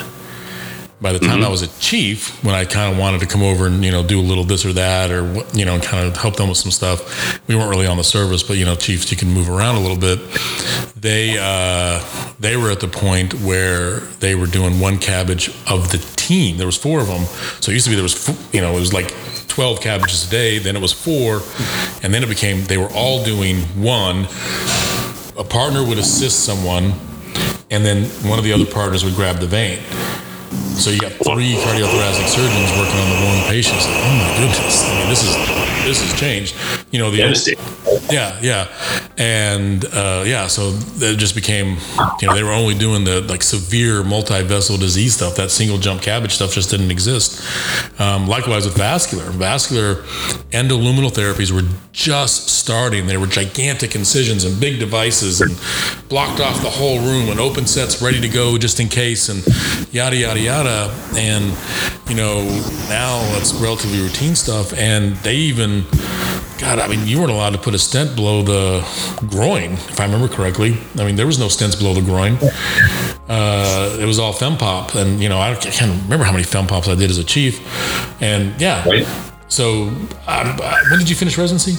by 1.02 1.12
the 1.12 1.20
time 1.20 1.38
mm-hmm. 1.38 1.45
I 1.45 1.49
was 1.49 1.64
a 1.64 1.80
chief, 1.80 2.43
when 2.43 2.54
I 2.54 2.64
kind 2.64 2.93
of 2.93 2.99
wanted 2.99 3.22
to 3.22 3.26
come 3.26 3.41
over 3.41 3.66
and 3.66 3.84
you 3.84 3.91
know 3.91 4.06
do 4.06 4.20
a 4.20 4.22
little 4.22 4.43
this 4.43 4.66
or 4.66 4.74
that, 4.74 5.10
or 5.10 5.26
you 5.54 5.66
know, 5.66 5.80
kind 5.80 6.08
of 6.08 6.16
help 6.16 6.36
them 6.36 6.47
with 6.49 6.60
some 6.60 6.72
stuff, 6.72 7.39
we 7.47 7.56
weren't 7.56 7.72
really 7.72 7.88
on 7.88 7.97
the 7.97 8.04
service, 8.04 8.43
but 8.43 8.58
you 8.58 8.66
know, 8.66 8.76
chiefs 8.76 9.10
you 9.12 9.18
can 9.18 9.30
move 9.30 9.49
around 9.49 9.76
a 9.76 9.80
little 9.80 9.97
bit. 9.97 10.20
They 10.95 11.38
uh, 11.39 12.06
they 12.39 12.56
were 12.56 12.70
at 12.70 12.82
the 12.82 12.88
point 12.88 13.34
where 13.41 14.02
they 14.20 14.36
were 14.36 14.45
doing 14.45 14.80
one 14.80 14.97
CABG 14.97 15.49
of 15.72 15.91
the 15.91 15.97
team. 16.16 16.58
There 16.58 16.68
was 16.68 16.78
four 16.78 16.99
of 16.99 17.08
them, 17.08 17.26
so 17.62 17.72
it 17.72 17.74
used 17.74 17.86
to 17.86 17.89
be 17.89 17.95
there 17.95 18.04
was 18.04 18.54
you 18.54 18.62
know 18.62 18.72
it 18.78 18.80
was 18.80 18.93
like 18.93 19.10
12 19.47 19.80
CABGs 19.80 20.28
a 20.28 20.32
day. 20.32 20.60
Then 20.60 20.76
it 20.76 20.82
was 20.82 20.93
four, 20.93 21.41
and 22.04 22.14
then 22.14 22.22
it 22.22 22.30
became 22.30 22.64
they 22.66 22.78
were 22.78 22.91
all 22.93 23.24
doing 23.24 23.62
one. 23.82 24.28
A 25.36 25.43
partner 25.43 25.84
would 25.84 25.97
assist 25.97 26.45
someone, 26.45 26.93
and 27.72 27.84
then 27.84 28.04
one 28.30 28.38
of 28.38 28.45
the 28.45 28.54
other 28.54 28.68
partners 28.68 29.04
would 29.04 29.16
grab 29.16 29.38
the 29.38 29.47
vein. 29.47 29.80
So 30.78 30.90
you 30.90 31.00
got 31.00 31.12
three 31.12 31.54
cardiothoracic 31.56 32.28
surgeons 32.28 32.72
working 32.78 33.00
on 33.00 33.10
the 33.10 33.26
one 33.26 33.50
patient. 33.50 33.78
Like, 33.78 33.90
oh 33.90 34.16
my 34.18 34.30
goodness! 34.38 34.88
I 34.88 35.00
mean, 35.00 35.10
this 35.10 35.24
is 35.24 35.36
this 35.86 36.02
has 36.02 36.20
changed. 36.20 36.56
You 36.92 37.00
know, 37.00 37.12
the 37.12 37.24
old, 37.24 38.12
yeah, 38.12 38.40
yeah, 38.42 38.68
and 39.18 39.86
uh, 39.86 40.24
yeah. 40.26 40.48
So 40.48 40.78
it 40.96 41.18
just 41.18 41.36
became, 41.36 41.78
you 42.22 42.28
know, 42.28 42.34
they 42.34 42.44
were 42.44 42.52
only 42.52 42.76
doing 42.76 43.04
the 43.04 43.22
like 43.22 43.44
severe 43.44 44.04
multi-vessel 44.04 44.78
disease 44.78 45.16
stuff. 45.16 45.36
That 45.36 45.52
single 45.52 45.78
jump 45.78 46.02
CABG 46.02 46.32
stuff 46.32 46.54
just 46.54 46.70
didn't 46.70 46.92
exist. 46.92 47.42
Um, 48.00 48.28
likewise 48.28 48.66
with 48.66 48.78
vascular, 48.78 49.30
vascular 49.32 49.96
endoluminal 50.52 51.12
therapies 51.12 51.52
were 51.52 51.68
just 51.92 52.50
starting. 52.50 53.08
There 53.08 53.20
were 53.20 53.28
gigantic 53.28 53.96
incisions 53.96 54.44
and 54.44 54.60
big 54.60 54.80
devices 54.80 55.42
and 55.42 55.52
blocked 56.10 56.40
off 56.40 56.62
the 56.62 56.70
whole 56.70 57.00
room 57.00 57.30
and 57.30 57.40
open 57.40 57.66
sets 57.66 58.02
ready 58.02 58.22
to 58.22 58.30
go 58.30 58.58
just 58.58 58.80
in 58.80 58.88
case 58.88 59.30
and 59.30 59.46
yada 59.94 60.16
yada 60.16 60.40
yada. 60.40 60.61
And 60.68 61.55
you 62.09 62.16
know 62.16 62.43
now 62.89 63.22
it's 63.38 63.53
relatively 63.53 63.99
routine 63.99 64.36
stuff. 64.36 64.74
And 64.74 65.16
they 65.18 65.36
even, 65.36 65.86
God, 66.59 66.80
I 66.80 66.88
mean, 66.88 67.07
you 67.07 67.20
weren't 67.20 67.32
allowed 67.32 67.51
to 67.51 67.57
put 67.57 67.74
a 67.74 67.80
stent 67.80 68.16
below 68.16 68.41
the 68.41 68.82
groin, 69.30 69.74
if 69.74 69.99
I 69.99 70.05
remember 70.05 70.28
correctly. 70.28 70.78
I 70.97 71.05
mean, 71.05 71.16
there 71.16 71.26
was 71.26 71.39
no 71.39 71.47
stents 71.47 71.78
below 71.78 71.93
the 71.93 72.01
groin. 72.01 72.38
Uh, 73.28 73.97
it 73.99 74.05
was 74.05 74.20
all 74.20 74.34
fempop, 74.34 74.95
and 74.95 75.22
you 75.22 75.30
know 75.30 75.39
I 75.39 75.55
can't 75.55 76.03
remember 76.03 76.26
how 76.26 76.32
many 76.32 76.43
fempops 76.43 76.91
I 76.91 76.95
did 76.95 77.09
as 77.09 77.18
a 77.18 77.24
chief. 77.24 77.62
And 78.22 78.59
yeah. 78.59 78.88
Right. 78.88 79.07
So, 79.47 79.91
um, 80.28 80.57
when 80.89 80.99
did 80.99 81.09
you 81.09 81.16
finish 81.16 81.38
residency? 81.38 81.74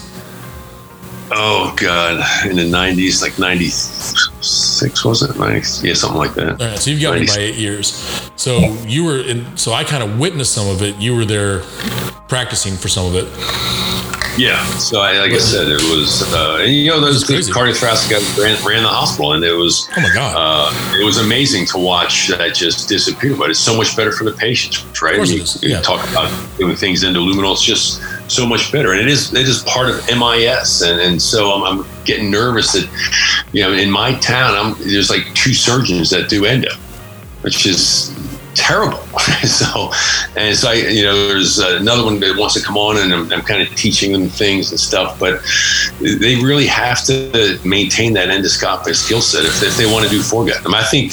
Oh 1.35 1.75
God, 1.77 2.15
in 2.49 2.57
the 2.57 2.63
'90s, 2.65 3.23
like 3.23 3.39
'96 3.39 5.05
was 5.05 5.23
it? 5.23 5.39
90, 5.39 5.87
yeah, 5.87 5.95
something 5.95 6.19
like 6.19 6.35
that. 6.35 6.61
All 6.61 6.69
right, 6.69 6.79
so 6.79 6.91
you've 6.91 7.01
got 7.01 7.15
90s. 7.15 7.21
me 7.21 7.27
by 7.27 7.39
eight 7.39 7.55
years. 7.55 8.31
So 8.37 8.59
you 8.87 9.05
were 9.05 9.19
in. 9.19 9.57
So 9.57 9.73
I 9.73 9.85
kind 9.85 10.03
of 10.03 10.19
witnessed 10.19 10.53
some 10.53 10.69
of 10.69 10.83
it. 10.83 10.97
You 10.97 11.17
were 11.17 11.25
there 11.25 11.61
practicing 12.29 12.77
for 12.77 12.89
some 12.89 13.07
of 13.07 13.15
it. 13.15 14.02
Yeah. 14.37 14.65
So 14.79 15.01
I, 15.01 15.19
like 15.19 15.33
I 15.33 15.39
said, 15.39 15.69
it 15.69 15.83
was, 15.83 16.23
uh, 16.33 16.61
and, 16.63 16.73
you 16.73 16.91
know, 16.91 17.01
those 17.01 17.25
cardiothoracic 17.25 18.11
guys 18.11 18.39
ran, 18.39 18.65
ran 18.65 18.83
the 18.83 18.89
hospital, 18.89 19.35
and 19.35 19.45
it 19.45 19.53
was, 19.53 19.89
oh 19.97 20.01
my 20.01 20.13
god, 20.15 20.35
uh, 20.37 20.99
it 20.99 21.05
was 21.05 21.19
amazing 21.19 21.67
to 21.67 21.79
watch 21.79 22.29
that 22.29 22.55
just 22.55 22.89
disappear. 22.89 23.37
But 23.37 23.51
it's 23.51 23.61
so 23.61 23.77
much 23.77 23.97
better 23.97 24.13
for 24.13 24.25
the 24.25 24.33
patients, 24.33 24.85
right? 25.03 25.19
Of 25.19 25.29
you, 25.29 25.43
you 25.61 25.75
yeah. 25.75 25.81
talk 25.83 26.09
about 26.11 26.31
doing 26.57 26.77
things 26.77 27.05
endoluminal. 27.05 27.53
It's 27.53 27.63
just 27.63 28.03
so 28.31 28.47
much 28.47 28.73
better, 28.73 28.93
and 28.93 29.01
it 29.01 29.09
is 29.09 29.35
it 29.35 29.47
is 29.47 29.63
part 29.65 29.91
of 29.91 29.97
MIS, 30.07 30.83
and 30.83 31.01
and 31.01 31.21
so 31.21 31.53
I'm, 31.53 31.81
I'm 31.81 31.87
getting 32.05 32.31
nervous 32.31 32.73
that, 32.73 32.89
you 33.53 33.63
know, 33.63 33.73
in 33.73 33.91
my 33.91 34.15
town, 34.15 34.55
I'm 34.55 34.83
there's 34.83 35.11
like 35.11 35.35
two 35.35 35.53
surgeons 35.53 36.11
that 36.11 36.29
do 36.31 36.47
endo, 36.47 36.71
which 37.43 37.67
is 37.67 38.11
terrible. 38.55 38.99
so, 39.45 39.91
and 40.37 40.57
so 40.57 40.71
I, 40.71 40.75
you 40.75 41.03
know, 41.03 41.29
there's 41.29 41.59
another 41.59 42.05
one 42.05 42.21
that 42.21 42.37
wants 42.37 42.55
to 42.55 42.63
come 42.63 42.77
on, 42.77 42.99
and 42.99 43.13
I'm, 43.13 43.33
I'm, 43.33 43.43
kind 43.43 43.63
of 43.63 43.75
teaching 43.75 44.13
them 44.13 44.29
things 44.29 44.71
and 44.71 44.79
stuff. 44.79 45.19
But 45.19 45.43
they 46.01 46.37
really 46.37 46.67
have 46.67 47.05
to 47.07 47.59
maintain 47.65 48.13
that 48.15 48.29
endoscopic 48.29 48.95
skill 48.95 49.21
set 49.21 49.45
if, 49.45 49.63
if 49.63 49.77
they 49.77 49.87
want 49.87 50.05
to 50.05 50.11
do 50.11 50.21
foregut. 50.21 50.61
I, 50.61 50.69
mean, 50.69 50.75
I 50.75 50.85
think 50.85 51.13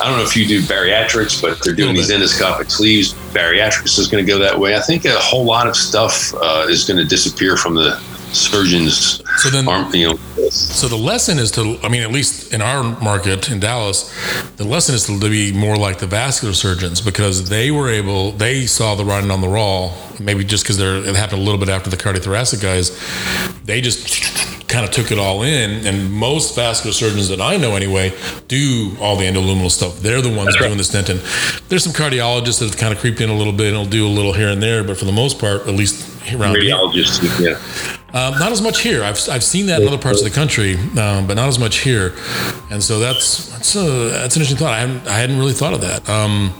I 0.00 0.08
don't 0.08 0.18
know 0.18 0.24
if 0.24 0.36
you 0.36 0.46
do 0.46 0.60
bariatrics, 0.62 1.40
but 1.40 1.62
they're 1.62 1.74
doing 1.74 1.94
these 1.94 2.10
endoscopic 2.10 2.70
sleeves. 2.70 3.14
Bariatrics 3.32 3.98
is 3.98 4.08
going 4.08 4.24
to 4.24 4.30
go 4.30 4.38
that 4.38 4.58
way. 4.58 4.76
I 4.76 4.80
think 4.80 5.04
a 5.04 5.18
whole 5.18 5.44
lot 5.44 5.66
of 5.66 5.76
stuff 5.76 6.34
uh, 6.34 6.66
is 6.68 6.84
going 6.84 6.98
to 6.98 7.04
disappear 7.04 7.56
from 7.56 7.74
the 7.74 8.02
surgeons 8.32 9.22
so 9.36 9.50
then 9.50 9.68
aren't 9.68 9.94
you 9.94 10.08
know 10.08 10.48
so 10.50 10.88
the 10.88 10.96
lesson 10.96 11.38
is 11.38 11.50
to 11.50 11.78
i 11.82 11.88
mean 11.88 12.02
at 12.02 12.10
least 12.10 12.52
in 12.52 12.60
our 12.60 12.82
market 13.00 13.50
in 13.50 13.60
dallas 13.60 14.12
the 14.56 14.64
lesson 14.64 14.94
is 14.94 15.06
to 15.06 15.18
be 15.20 15.52
more 15.52 15.76
like 15.76 15.98
the 15.98 16.06
vascular 16.06 16.54
surgeons 16.54 17.00
because 17.00 17.48
they 17.48 17.70
were 17.70 17.88
able 17.88 18.32
they 18.32 18.66
saw 18.66 18.94
the 18.94 19.04
writing 19.04 19.30
on 19.30 19.40
the 19.40 19.48
wall 19.48 19.96
maybe 20.20 20.44
just 20.44 20.64
because 20.64 20.76
they're 20.76 20.96
it 20.96 21.16
happened 21.16 21.40
a 21.40 21.44
little 21.44 21.60
bit 21.60 21.68
after 21.68 21.90
the 21.90 21.96
cardiothoracic 21.96 22.62
guys 22.62 22.90
they 23.64 23.80
just 23.80 24.48
kind 24.68 24.84
of 24.84 24.90
took 24.90 25.10
it 25.10 25.18
all 25.18 25.42
in. 25.42 25.86
And 25.86 26.12
most 26.12 26.54
vascular 26.54 26.92
surgeons 26.92 27.28
that 27.28 27.40
i 27.40 27.56
know 27.56 27.74
anyway 27.74 28.12
do 28.46 28.96
all 29.00 29.16
the 29.16 29.24
endoluminal 29.24 29.70
stuff. 29.70 29.98
They're 30.00 30.22
the 30.22 30.34
ones 30.34 30.56
doing 30.56 30.76
the 30.76 30.82
stenting. 30.82 31.20
There's 31.68 31.84
some 31.84 31.92
cardiologists 31.92 32.60
that 32.60 32.66
have 32.66 32.76
kind 32.76 32.92
of 32.92 33.00
creeped 33.00 33.20
in 33.20 33.30
a 33.30 33.34
little 33.34 33.52
bit 33.52 33.68
and 33.68 33.78
will 33.78 33.86
do 33.86 34.06
a 34.06 34.08
little 34.08 34.32
here 34.32 34.48
and 34.48 34.62
there 34.62 34.84
but 34.84 34.96
for 34.96 35.04
the 35.04 35.12
most 35.12 35.38
part 35.38 35.62
at 35.62 35.74
least 35.74 36.06
around 36.32 36.54
radiologists 36.54 37.40
yeah 37.40 37.97
um, 38.14 38.38
not 38.38 38.52
as 38.52 38.62
much 38.62 38.80
here. 38.80 39.04
I've, 39.04 39.18
I've 39.28 39.44
seen 39.44 39.66
that 39.66 39.82
in 39.82 39.88
other 39.88 39.98
parts 39.98 40.20
of 40.20 40.24
the 40.24 40.34
country, 40.34 40.76
um, 40.98 41.26
but 41.26 41.34
not 41.34 41.48
as 41.48 41.58
much 41.58 41.78
here. 41.78 42.14
And 42.70 42.82
so 42.82 42.98
that's 42.98 43.50
that's, 43.50 43.76
a, 43.76 44.10
that's 44.10 44.36
an 44.36 44.42
interesting 44.42 44.56
thought. 44.56 44.72
I 44.72 44.80
hadn't, 44.80 45.06
I 45.06 45.18
hadn't 45.18 45.38
really 45.38 45.52
thought 45.52 45.74
of 45.74 45.82
that. 45.82 46.08
Um, 46.08 46.54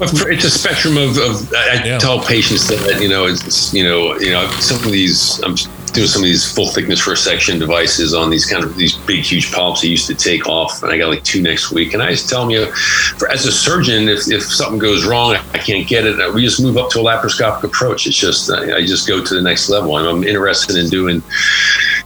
it's 0.00 0.44
a 0.44 0.50
spectrum 0.50 0.96
of, 0.96 1.16
of 1.16 1.52
I 1.54 1.84
yeah. 1.84 1.98
tell 1.98 2.20
patients 2.20 2.66
that 2.68 3.00
you 3.00 3.08
know 3.08 3.26
it's 3.26 3.72
you 3.72 3.84
know 3.84 4.18
you 4.18 4.30
know 4.30 4.50
some 4.58 4.78
of 4.78 4.90
these 4.90 5.40
I'm 5.42 5.54
doing 5.92 6.06
some 6.06 6.22
of 6.22 6.26
these 6.26 6.50
full 6.50 6.68
thickness 6.68 7.02
resection 7.02 7.58
devices 7.58 8.14
on 8.14 8.30
these 8.30 8.46
kind 8.46 8.64
of 8.64 8.76
these 8.76 8.96
big 8.96 9.22
huge 9.22 9.52
polyps 9.52 9.84
I 9.84 9.88
used 9.88 10.06
to 10.06 10.14
take 10.14 10.48
off, 10.48 10.82
and 10.82 10.90
I 10.90 10.98
got 10.98 11.08
like 11.08 11.22
two 11.22 11.42
next 11.42 11.70
week. 11.70 11.92
And 11.92 12.02
I 12.02 12.10
just 12.10 12.28
tell 12.28 12.42
them, 12.42 12.50
you 12.50 12.64
know, 12.64 12.72
for, 13.18 13.28
as 13.28 13.46
a 13.46 13.52
surgeon, 13.52 14.08
if, 14.08 14.30
if 14.30 14.42
something 14.42 14.78
goes 14.78 15.04
wrong, 15.04 15.34
I 15.34 15.58
can't 15.58 15.86
get 15.86 16.06
it. 16.06 16.34
We 16.34 16.42
just 16.42 16.62
move 16.62 16.76
up 16.76 16.90
to 16.90 17.00
a 17.00 17.02
laparoscopic 17.02 17.64
approach. 17.64 18.06
It's 18.06 18.16
just 18.16 18.50
I, 18.50 18.76
I 18.76 18.86
just 18.86 19.06
go 19.06 19.22
to 19.22 19.34
the 19.34 19.42
next 19.42 19.68
level. 19.68 19.96
I'm, 19.96 20.06
I'm 20.06 20.24
interested 20.24 20.76
in 20.76 20.88
doing 20.88 21.22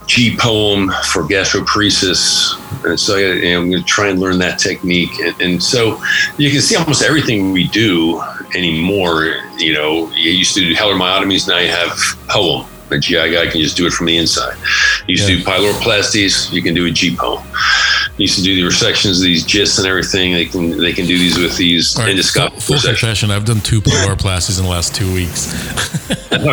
G-POEM 0.06 0.88
for 1.06 1.22
gastroparesis, 1.22 2.84
and 2.84 2.98
so 2.98 3.16
you 3.16 3.52
know, 3.52 3.60
I'm 3.60 3.70
going 3.70 3.82
to 3.82 3.88
try 3.88 4.08
and 4.08 4.18
learn 4.18 4.38
that 4.38 4.58
technique. 4.58 5.18
And, 5.20 5.40
and 5.40 5.62
so 5.62 6.02
you 6.38 6.50
can 6.50 6.60
see 6.60 6.76
almost 6.76 7.02
everything 7.02 7.52
we 7.52 7.68
do 7.68 8.20
anymore. 8.54 9.42
You 9.58 9.74
know, 9.74 10.10
you 10.10 10.30
used 10.30 10.54
to 10.54 10.60
do 10.60 10.74
Heller 10.74 10.94
myotomies, 10.94 11.48
now 11.48 11.58
you 11.58 11.68
have 11.68 11.90
POEM 12.28 12.66
a 12.90 12.98
GI 12.98 13.32
guy 13.32 13.46
can 13.46 13.60
just 13.60 13.76
do 13.76 13.86
it 13.86 13.92
from 13.92 14.06
the 14.06 14.16
inside. 14.16 14.56
You 15.06 15.16
yeah. 15.16 15.26
do 15.26 15.38
pyloroplasties, 15.42 16.52
you 16.52 16.62
can 16.62 16.74
do 16.74 16.84
a 16.84 16.88
a 16.88 16.90
G-POEM. 16.90 17.44
used 18.16 18.36
to 18.36 18.42
do 18.42 18.54
the 18.54 18.68
resections 18.68 19.18
of 19.18 19.24
these 19.24 19.44
GISTs 19.44 19.78
and 19.78 19.86
everything. 19.86 20.32
They 20.32 20.46
can 20.46 20.78
they 20.78 20.92
can 20.92 21.06
do 21.06 21.18
these 21.18 21.38
with 21.38 21.56
these 21.56 21.96
right, 21.98 22.14
endoscopic. 22.14 22.62
Full, 22.62 22.78
full 22.78 22.90
confession: 22.90 23.30
I've 23.30 23.44
done 23.44 23.60
two 23.60 23.80
plasties 23.80 24.58
in 24.58 24.64
the 24.64 24.70
last 24.70 24.94
two 24.94 25.12
weeks. 25.12 25.52
and, 26.30 26.44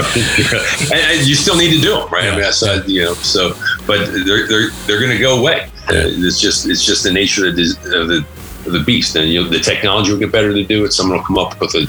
and, 0.93 1.27
you 1.27 1.36
still 1.36 1.55
need 1.55 1.75
to 1.75 1.81
do 1.81 1.95
them, 1.95 2.09
right? 2.09 2.25
Yeah. 2.25 2.31
I 2.31 2.36
mean, 2.36 2.45
I 2.45 2.73
yeah. 2.75 2.84
you 2.86 3.03
know. 3.03 3.13
So, 3.15 3.53
but 3.86 4.05
they're 4.25 4.47
they're 4.47 4.69
they're 4.86 4.99
going 4.99 5.15
to 5.15 5.19
go 5.19 5.39
away. 5.39 5.69
Uh, 5.89 6.07
it's 6.07 6.39
just 6.39 6.67
it's 6.67 6.84
just 6.84 7.03
the 7.03 7.11
nature 7.11 7.47
of 7.47 7.55
the, 7.55 7.69
of 7.93 8.07
the 8.07 8.25
the 8.69 8.79
beast. 8.79 9.15
And 9.15 9.29
you 9.29 9.43
know, 9.43 9.49
the 9.49 9.59
technology 9.59 10.11
will 10.11 10.19
get 10.19 10.31
better 10.31 10.53
to 10.53 10.63
do 10.63 10.86
it. 10.86 10.93
Someone 10.93 11.17
will 11.17 11.25
come 11.25 11.38
up 11.38 11.59
with 11.59 11.75
a 11.75 11.86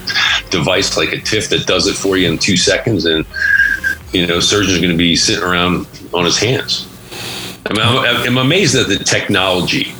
device 0.51 0.97
like 0.97 1.13
a 1.13 1.17
TIF 1.17 1.49
that 1.51 1.67
does 1.67 1.87
it 1.87 1.95
for 1.95 2.17
you 2.17 2.31
in 2.31 2.39
two 2.39 2.57
seconds, 2.57 3.05
and 3.05 3.25
you 4.15 4.27
know, 4.27 4.41
surgeon's 4.41 4.79
going 4.79 4.91
to 4.91 4.97
be 4.97 5.17
sitting 5.17 5.45
around 5.45 5.87
on 6.15 6.25
his 6.25 6.39
hands. 6.39 6.89
I 7.67 7.73
mean, 7.73 7.83
I'm, 7.83 8.29
I'm 8.29 8.39
amazed 8.39 8.77
at 8.77 8.89
the 8.89 8.97
technology 8.97 9.93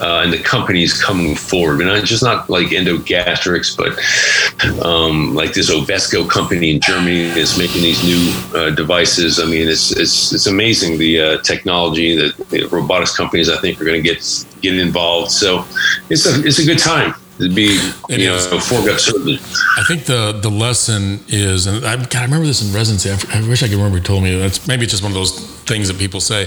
uh, 0.00 0.20
and 0.22 0.32
the 0.32 0.38
companies 0.38 1.00
coming 1.02 1.34
forward. 1.34 1.80
And 1.80 2.06
just 2.06 2.22
not 2.22 2.50
like 2.50 2.68
endogastrics, 2.68 3.76
but 3.76 4.84
um, 4.84 5.34
like 5.34 5.54
this 5.54 5.70
Ovesco 5.70 6.28
company 6.28 6.74
in 6.74 6.80
Germany 6.80 7.22
is 7.22 7.58
making 7.58 7.82
these 7.82 8.04
new 8.04 8.32
uh, 8.54 8.70
devices. 8.70 9.40
I 9.40 9.46
mean, 9.46 9.66
it's 9.68 9.92
it's 9.92 10.32
it's 10.32 10.46
amazing 10.46 10.98
the 10.98 11.20
uh, 11.20 11.38
technology 11.42 12.14
that 12.16 12.36
the 12.50 12.66
robotics 12.66 13.16
companies 13.16 13.48
I 13.48 13.58
think 13.60 13.80
are 13.80 13.84
going 13.84 14.02
to 14.02 14.08
get 14.08 14.46
get 14.60 14.78
involved. 14.78 15.30
So 15.30 15.64
it's 16.10 16.26
a 16.26 16.46
it's 16.46 16.58
a 16.58 16.64
good 16.64 16.78
time 16.78 17.14
to 17.38 17.52
be 17.52 17.78
it 18.08 18.20
you 18.20 18.32
is. 18.32 18.50
know. 18.50 18.58
I 18.58 19.84
think 19.86 20.04
the 20.04 20.38
the 20.40 20.50
lesson 20.50 21.20
is, 21.28 21.66
and 21.66 21.84
I, 21.84 21.96
God, 21.96 22.16
I 22.16 22.24
remember 22.24 22.46
this 22.46 22.66
in 22.66 22.74
residency. 22.74 23.10
I, 23.10 23.38
I 23.38 23.48
wish 23.48 23.62
I 23.62 23.68
could 23.68 23.76
remember. 23.76 23.98
He 23.98 24.04
told 24.04 24.22
me 24.22 24.38
that's 24.38 24.66
maybe 24.66 24.84
it's 24.84 24.92
just 24.92 25.02
one 25.02 25.12
of 25.12 25.16
those 25.16 25.38
things 25.64 25.88
that 25.88 25.98
people 25.98 26.20
say. 26.20 26.44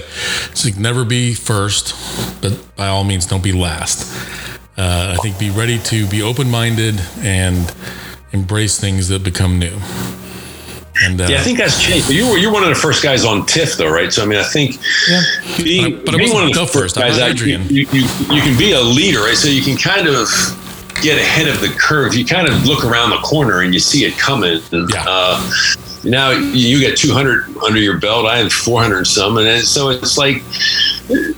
It's 0.50 0.64
like 0.64 0.78
never 0.78 1.04
be 1.04 1.34
first, 1.34 1.94
but 2.42 2.58
by 2.76 2.88
all 2.88 3.04
means, 3.04 3.26
don't 3.26 3.42
be 3.42 3.52
last. 3.52 4.12
Uh, 4.76 5.14
I 5.16 5.22
think 5.22 5.38
be 5.38 5.50
ready 5.50 5.78
to 5.78 6.06
be 6.06 6.22
open 6.22 6.50
minded 6.50 7.00
and 7.18 7.74
embrace 8.32 8.80
things 8.80 9.08
that 9.08 9.22
become 9.22 9.58
new. 9.58 9.78
And, 11.02 11.20
uh, 11.20 11.28
yeah, 11.30 11.38
I 11.38 11.40
think 11.40 11.58
that's 11.58 11.80
changed. 11.80 12.10
You 12.10 12.30
were 12.30 12.36
you're 12.36 12.52
one 12.52 12.62
of 12.62 12.68
the 12.68 12.74
first 12.74 13.02
guys 13.02 13.24
on 13.24 13.42
TIF 13.42 13.76
though, 13.76 13.90
right? 13.90 14.12
So 14.12 14.22
I 14.22 14.26
mean, 14.26 14.38
I 14.38 14.42
think 14.42 14.76
yeah, 15.08 15.22
being, 15.56 15.96
but, 16.04 16.10
I, 16.10 16.12
but 16.12 16.18
being 16.18 16.34
one 16.34 16.44
of 16.44 16.52
the 16.52 16.66
first 16.66 16.96
guys, 16.96 17.18
Adrian. 17.18 17.62
You, 17.68 17.86
you, 17.92 18.02
you 18.02 18.42
can 18.42 18.58
be 18.58 18.72
a 18.72 18.80
leader, 18.80 19.20
right? 19.20 19.36
So 19.36 19.48
you 19.48 19.62
can 19.62 19.78
kind 19.78 20.08
of 20.08 20.28
get 21.02 21.18
ahead 21.18 21.48
of 21.48 21.60
the 21.60 21.68
curve. 21.68 22.14
You 22.14 22.24
kind 22.24 22.48
of 22.48 22.64
look 22.66 22.84
around 22.84 23.10
the 23.10 23.18
corner 23.18 23.62
and 23.62 23.72
you 23.74 23.80
see 23.80 24.04
it 24.04 24.16
coming. 24.18 24.60
Yeah. 24.72 25.04
Uh, 25.06 25.50
now 26.02 26.30
you 26.30 26.80
get 26.80 26.96
200 26.96 27.58
under 27.58 27.78
your 27.78 27.98
belt. 27.98 28.26
I 28.26 28.38
have 28.38 28.52
400 28.52 29.04
some, 29.04 29.36
and 29.36 29.62
so 29.62 29.90
it's 29.90 30.16
like 30.16 30.42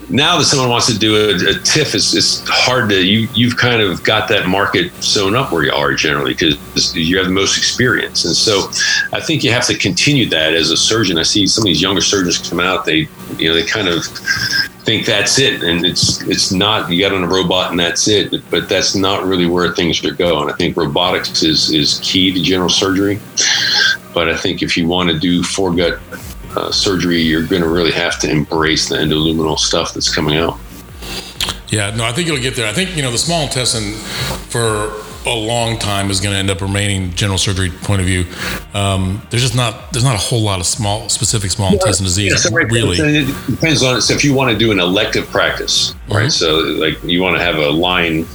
now 0.09 0.37
that 0.37 0.45
someone 0.45 0.69
wants 0.69 0.87
to 0.87 0.97
do 0.97 1.15
a, 1.15 1.35
a 1.35 1.53
TIF, 1.59 1.95
it's, 1.95 2.13
it's 2.13 2.47
hard 2.47 2.89
to 2.89 3.05
you. 3.05 3.27
You've 3.33 3.57
kind 3.57 3.81
of 3.81 4.03
got 4.03 4.29
that 4.29 4.47
market 4.47 4.93
sewn 5.03 5.35
up 5.35 5.51
where 5.51 5.63
you 5.63 5.71
are 5.73 5.93
generally 5.93 6.33
because 6.33 6.95
you 6.95 7.17
have 7.17 7.25
the 7.25 7.33
most 7.33 7.57
experience, 7.57 8.23
and 8.23 8.35
so 8.35 8.69
I 9.11 9.19
think 9.19 9.43
you 9.43 9.51
have 9.51 9.65
to 9.67 9.77
continue 9.77 10.29
that 10.29 10.53
as 10.53 10.71
a 10.71 10.77
surgeon. 10.77 11.17
I 11.17 11.23
see 11.23 11.45
some 11.45 11.63
of 11.63 11.65
these 11.65 11.81
younger 11.81 12.01
surgeons 12.01 12.37
come 12.49 12.59
out. 12.59 12.85
They 12.85 13.07
you 13.37 13.49
know 13.49 13.55
they 13.55 13.65
kind 13.65 13.89
of 13.89 14.05
think 14.83 15.05
that's 15.05 15.39
it. 15.39 15.63
And 15.63 15.85
it's 15.85 16.21
it's 16.23 16.51
not 16.51 16.91
you 16.91 17.01
got 17.01 17.13
on 17.13 17.23
a 17.23 17.27
robot 17.27 17.71
and 17.71 17.79
that's 17.79 18.07
it. 18.07 18.43
But 18.49 18.69
that's 18.69 18.95
not 18.95 19.25
really 19.25 19.45
where 19.45 19.71
things 19.73 20.03
are 20.05 20.13
going. 20.13 20.49
I 20.49 20.53
think 20.53 20.77
robotics 20.77 21.43
is 21.43 21.71
is 21.71 21.99
key 22.03 22.33
to 22.33 22.41
general 22.41 22.69
surgery. 22.69 23.19
But 24.13 24.29
i 24.29 24.37
think 24.37 24.61
if 24.61 24.77
you 24.77 24.87
want 24.87 25.09
to 25.09 25.17
do 25.17 25.41
foregut 25.41 25.99
uh, 26.55 26.71
surgery 26.71 27.19
you're 27.19 27.47
going 27.47 27.63
to 27.63 27.67
really 27.67 27.91
have 27.91 28.19
to 28.19 28.29
embrace 28.29 28.87
the 28.89 28.95
endoluminal 28.95 29.57
stuff 29.57 29.93
that's 29.93 30.13
coming 30.13 30.37
out. 30.37 30.59
Yeah 31.69 31.95
no 31.95 32.03
i 32.03 32.11
think 32.11 32.27
you'll 32.27 32.39
get 32.39 32.55
there. 32.55 32.67
I 32.67 32.73
think 32.73 32.95
you 32.95 33.01
know 33.01 33.11
the 33.11 33.17
small 33.17 33.43
intestine 33.43 33.93
for 34.49 34.91
a 35.25 35.35
long 35.35 35.77
time 35.77 36.09
is 36.09 36.19
going 36.19 36.33
to 36.33 36.39
end 36.39 36.49
up 36.49 36.61
remaining 36.61 37.13
general 37.13 37.37
surgery 37.37 37.69
point 37.69 38.01
of 38.01 38.07
view. 38.07 38.25
Um, 38.73 39.21
there's 39.29 39.41
just 39.41 39.55
not 39.55 39.91
there's 39.91 40.03
not 40.03 40.15
a 40.15 40.19
whole 40.19 40.41
lot 40.41 40.59
of 40.59 40.65
small 40.65 41.09
specific 41.09 41.51
small 41.51 41.69
yeah, 41.69 41.75
intestine 41.75 42.05
disease 42.05 42.31
yeah, 42.31 42.37
so 42.37 42.55
right, 42.55 42.69
really. 42.69 42.97
It 42.97 43.27
depends 43.47 43.83
on 43.83 43.97
it. 43.97 44.01
So 44.01 44.13
if 44.13 44.23
you 44.23 44.33
want 44.33 44.51
to 44.51 44.57
do 44.57 44.71
an 44.71 44.79
elective 44.79 45.27
practice, 45.27 45.95
right? 46.07 46.27
Mm-hmm. 46.27 46.29
So 46.29 46.55
like 46.57 47.01
you 47.03 47.21
want 47.21 47.37
to 47.37 47.43
have 47.43 47.57
a 47.57 47.69
line 47.69 48.25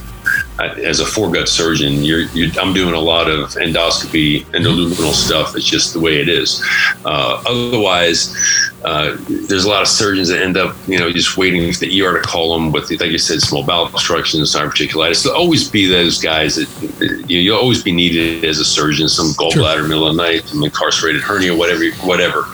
as 0.59 0.99
a 0.99 1.05
foregut 1.05 1.47
surgeon, 1.47 2.03
you're, 2.03 2.21
you're, 2.33 2.51
I'm 2.59 2.73
doing 2.73 2.93
a 2.93 2.99
lot 2.99 3.29
of 3.29 3.49
endoscopy, 3.51 4.45
and 4.53 4.65
endoluminal 4.65 5.13
stuff. 5.13 5.55
It's 5.55 5.65
just 5.65 5.93
the 5.93 5.99
way 5.99 6.19
it 6.19 6.29
is. 6.29 6.63
Uh, 7.05 7.41
otherwise, 7.47 8.35
uh, 8.83 9.17
there's 9.47 9.65
a 9.65 9.69
lot 9.69 9.81
of 9.81 9.87
surgeons 9.87 10.29
that 10.29 10.41
end 10.41 10.57
up, 10.57 10.75
you 10.87 10.97
know, 10.97 11.11
just 11.11 11.37
waiting 11.37 11.71
for 11.73 11.79
the 11.79 12.01
ER 12.01 12.13
to 12.13 12.21
call 12.21 12.53
them 12.53 12.71
with, 12.71 12.89
like 12.91 13.11
you 13.11 13.17
said, 13.17 13.41
small 13.41 13.63
bowel 13.63 13.87
obstructions, 13.87 14.55
diverticulitis. 14.55 15.23
There'll 15.23 15.37
always 15.37 15.69
be 15.69 15.85
those 15.85 16.21
guys 16.21 16.55
that 16.55 16.67
you 17.01 17.37
know, 17.37 17.41
you'll 17.41 17.57
always 17.57 17.83
be 17.83 17.91
needed 17.91 18.45
as 18.45 18.59
a 18.59 18.65
surgeon. 18.65 19.09
Some 19.09 19.27
gallbladder 19.33 19.79
sure. 19.79 19.87
middle 19.87 20.07
of 20.07 20.15
the 20.15 20.21
night, 20.21 20.43
some 20.45 20.63
incarcerated 20.63 21.21
hernia, 21.21 21.55
whatever, 21.55 21.85
whatever. 22.05 22.45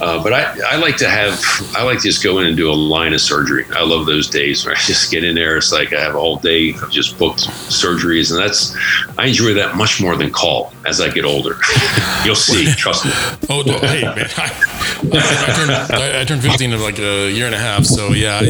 Uh, 0.00 0.22
but 0.22 0.32
I, 0.32 0.74
I 0.74 0.76
like 0.76 0.96
to 0.98 1.08
have, 1.08 1.42
I 1.74 1.82
like 1.82 1.98
to 1.98 2.08
just 2.08 2.22
go 2.22 2.38
in 2.38 2.46
and 2.46 2.56
do 2.56 2.70
a 2.70 2.74
line 2.74 3.14
of 3.14 3.20
surgery. 3.20 3.64
I 3.72 3.84
love 3.84 4.06
those 4.06 4.28
days 4.28 4.64
where 4.64 4.74
I 4.74 4.78
just 4.80 5.10
get 5.10 5.24
in 5.24 5.34
there. 5.34 5.56
It's 5.56 5.72
like 5.72 5.92
I 5.92 6.00
have 6.00 6.14
a 6.14 6.20
whole 6.20 6.36
day 6.36 6.74
of 6.82 6.90
just 6.90 7.18
booked 7.34 7.48
surgeries, 7.70 8.30
and 8.30 8.40
that's 8.40 8.76
I 9.18 9.26
enjoy 9.26 9.54
that 9.54 9.76
much 9.76 10.00
more 10.00 10.16
than 10.16 10.30
call 10.30 10.72
as 10.86 11.00
I 11.00 11.10
get 11.10 11.24
older. 11.24 11.56
You'll 12.24 12.34
see, 12.34 12.66
trust 12.72 13.04
me. 13.04 13.10
oh, 13.50 13.62
no, 13.66 13.78
hey 13.78 14.02
man, 14.02 14.28
I, 14.36 14.73
I, 15.12 15.44
I, 15.48 15.52
turned, 15.54 15.70
I, 15.70 16.24
turned 16.24 16.42
15 16.42 16.72
in 16.72 16.80
like 16.80 16.98
a 16.98 17.30
year 17.30 17.46
and 17.46 17.54
a 17.54 17.58
half, 17.58 17.84
so 17.84 18.08
yeah, 18.08 18.40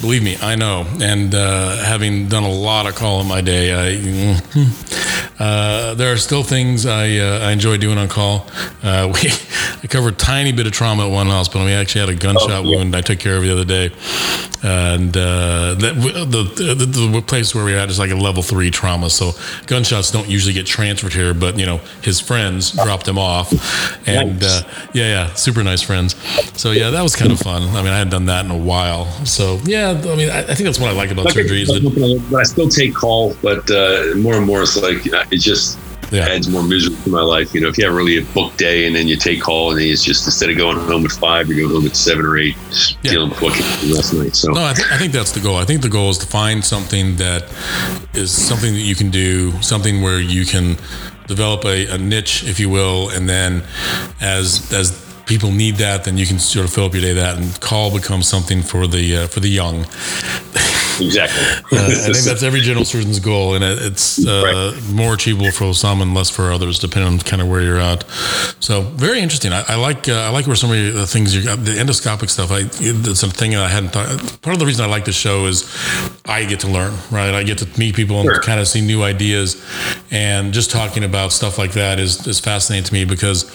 believe 0.00 0.22
me, 0.22 0.36
I 0.40 0.56
know. 0.56 0.86
And 1.00 1.34
uh, 1.34 1.76
having 1.84 2.28
done 2.28 2.44
a 2.44 2.52
lot 2.52 2.86
of 2.86 2.94
call 2.94 3.20
in 3.20 3.26
my 3.26 3.40
day, 3.40 3.72
I 3.72 4.40
uh, 5.40 5.94
there 5.94 6.12
are 6.12 6.18
still 6.18 6.42
things 6.42 6.84
I 6.84 7.16
uh, 7.16 7.48
I 7.48 7.52
enjoy 7.52 7.78
doing 7.78 7.96
on 7.96 8.08
call. 8.08 8.46
Uh, 8.82 9.10
we 9.14 9.30
I 9.82 9.86
covered 9.88 10.14
a 10.14 10.16
tiny 10.16 10.52
bit 10.52 10.66
of 10.66 10.72
trauma 10.72 11.06
at 11.06 11.10
one 11.10 11.28
hospital. 11.28 11.64
We 11.64 11.72
actually 11.72 12.02
had 12.02 12.10
a 12.10 12.14
gunshot 12.14 12.50
oh, 12.50 12.62
yeah. 12.64 12.76
wound 12.76 12.94
I 12.94 13.00
took 13.00 13.18
care 13.18 13.36
of 13.36 13.42
the 13.42 13.50
other 13.50 13.64
day, 13.64 13.90
and 14.62 15.16
uh, 15.16 15.74
that 15.78 15.94
the, 15.94 16.74
the, 16.74 16.84
the 16.84 17.22
place 17.22 17.54
where 17.54 17.64
we 17.64 17.72
had 17.72 17.88
is 17.88 17.98
like 17.98 18.10
a 18.10 18.16
level 18.16 18.42
three 18.42 18.70
trauma. 18.70 19.08
So 19.08 19.32
gunshots 19.66 20.10
don't 20.10 20.28
usually 20.28 20.52
get 20.52 20.66
transferred 20.66 21.14
here, 21.14 21.32
but 21.32 21.58
you 21.58 21.64
know 21.64 21.78
his 22.02 22.20
friends 22.20 22.72
dropped 22.72 23.08
him 23.08 23.16
off, 23.16 23.50
and 24.06 24.42
uh, 24.42 24.62
yeah, 24.92 25.26
yeah, 25.28 25.34
super 25.50 25.64
nice 25.64 25.82
friends. 25.82 26.14
So 26.58 26.70
yeah, 26.70 26.90
that 26.90 27.02
was 27.02 27.16
kind 27.16 27.32
of 27.32 27.38
fun. 27.40 27.62
I 27.62 27.82
mean, 27.82 27.92
I 27.92 27.98
hadn't 27.98 28.12
done 28.12 28.26
that 28.26 28.44
in 28.44 28.50
a 28.50 28.56
while. 28.56 29.06
So 29.24 29.58
yeah, 29.64 29.90
I 29.90 30.14
mean, 30.14 30.30
I, 30.30 30.40
I 30.40 30.54
think 30.54 30.66
that's 30.66 30.78
what 30.78 30.88
I 30.88 30.92
like 30.92 31.10
about 31.10 31.30
surgery. 31.32 31.62
Is 31.62 31.68
that, 31.68 32.36
I 32.38 32.44
still 32.44 32.68
take 32.68 32.94
call, 32.94 33.34
but 33.42 33.68
uh, 33.70 34.14
more 34.16 34.34
and 34.34 34.46
more 34.46 34.62
it's 34.62 34.76
like 34.76 35.06
it 35.06 35.38
just 35.38 35.78
yeah. 36.12 36.26
adds 36.28 36.48
more 36.48 36.62
misery 36.62 36.94
to 37.02 37.10
my 37.10 37.22
life. 37.22 37.52
You 37.52 37.62
know, 37.62 37.68
if 37.68 37.78
you 37.78 37.84
have 37.84 37.94
really 37.94 38.18
a 38.18 38.22
book 38.22 38.56
day 38.56 38.86
and 38.86 38.94
then 38.94 39.08
you 39.08 39.16
take 39.16 39.40
call 39.40 39.72
and 39.72 39.80
it's 39.80 40.04
just 40.04 40.24
instead 40.26 40.50
of 40.50 40.56
going 40.56 40.76
home 40.76 41.04
at 41.04 41.12
five, 41.12 41.48
you 41.48 41.66
go 41.66 41.74
home 41.74 41.86
at 41.86 41.96
seven 41.96 42.24
or 42.24 42.38
eight, 42.38 42.56
yeah. 43.02 43.10
dealing 43.10 43.30
with 43.30 43.42
what 43.42 43.58
last 43.90 44.12
night. 44.14 44.36
So 44.36 44.52
no, 44.52 44.64
I, 44.64 44.72
th- 44.72 44.88
I 44.92 44.98
think 44.98 45.12
that's 45.12 45.32
the 45.32 45.40
goal. 45.40 45.56
I 45.56 45.64
think 45.64 45.82
the 45.82 45.88
goal 45.88 46.10
is 46.10 46.18
to 46.18 46.26
find 46.26 46.64
something 46.64 47.16
that 47.16 47.42
is 48.14 48.30
something 48.30 48.72
that 48.72 48.80
you 48.80 48.94
can 48.94 49.10
do, 49.10 49.50
something 49.62 50.00
where 50.02 50.20
you 50.20 50.44
can 50.44 50.76
develop 51.26 51.64
a, 51.64 51.86
a 51.86 51.98
niche, 51.98 52.44
if 52.44 52.58
you 52.58 52.68
will, 52.68 53.08
and 53.10 53.28
then 53.28 53.62
as 54.20 54.72
as 54.72 55.09
people 55.30 55.52
need 55.52 55.76
that, 55.76 56.02
then 56.02 56.18
you 56.18 56.26
can 56.26 56.40
sort 56.40 56.66
of 56.66 56.72
fill 56.72 56.86
up 56.86 56.92
your 56.92 57.02
day 57.02 57.14
that, 57.14 57.38
and 57.38 57.60
call 57.60 57.96
becomes 57.96 58.26
something 58.28 58.62
for 58.62 58.88
the 58.88 59.16
uh, 59.16 59.26
for 59.28 59.38
the 59.38 59.48
young. 59.48 59.86
Exactly. 61.00 61.78
uh, 61.78 61.84
I 61.86 62.12
think 62.12 62.24
that's 62.24 62.42
every 62.42 62.60
general 62.60 62.84
surgeon's 62.84 63.20
goal, 63.20 63.54
and 63.54 63.64
it's 63.64 64.24
uh, 64.26 64.42
right. 64.72 64.82
more 64.92 65.14
achievable 65.14 65.50
for 65.50 65.74
some 65.74 66.00
and 66.00 66.14
less 66.14 66.30
for 66.30 66.52
others, 66.52 66.78
depending 66.78 67.12
on 67.12 67.18
kind 67.20 67.42
of 67.42 67.48
where 67.48 67.62
you're 67.62 67.80
at. 67.80 68.04
So 68.60 68.82
very 68.82 69.20
interesting. 69.20 69.52
I, 69.52 69.64
I 69.68 69.74
like 69.76 70.08
uh, 70.08 70.12
I 70.12 70.30
like 70.30 70.46
where 70.46 70.56
some 70.56 70.70
of 70.70 70.94
the 70.94 71.06
things 71.06 71.34
you 71.34 71.44
got 71.44 71.64
the 71.64 71.72
endoscopic 71.72 72.30
stuff. 72.30 72.50
I 72.50 72.68
it's 72.80 73.22
a 73.22 73.28
thing 73.28 73.52
that 73.52 73.62
I 73.62 73.68
hadn't 73.68 73.90
thought. 73.90 74.08
Part 74.42 74.54
of 74.54 74.60
the 74.60 74.66
reason 74.66 74.84
I 74.84 74.88
like 74.88 75.04
this 75.04 75.16
show 75.16 75.46
is 75.46 75.64
I 76.26 76.44
get 76.44 76.60
to 76.60 76.68
learn. 76.68 76.94
Right, 77.10 77.34
I 77.34 77.42
get 77.42 77.58
to 77.58 77.78
meet 77.78 77.94
people 77.94 78.16
and 78.20 78.26
sure. 78.26 78.42
kind 78.42 78.60
of 78.60 78.68
see 78.68 78.80
new 78.80 79.02
ideas, 79.02 79.62
and 80.10 80.52
just 80.52 80.70
talking 80.70 81.04
about 81.04 81.32
stuff 81.32 81.58
like 81.58 81.72
that 81.72 81.98
is 81.98 82.26
is 82.26 82.40
fascinating 82.40 82.84
to 82.84 82.92
me 82.92 83.04
because 83.04 83.50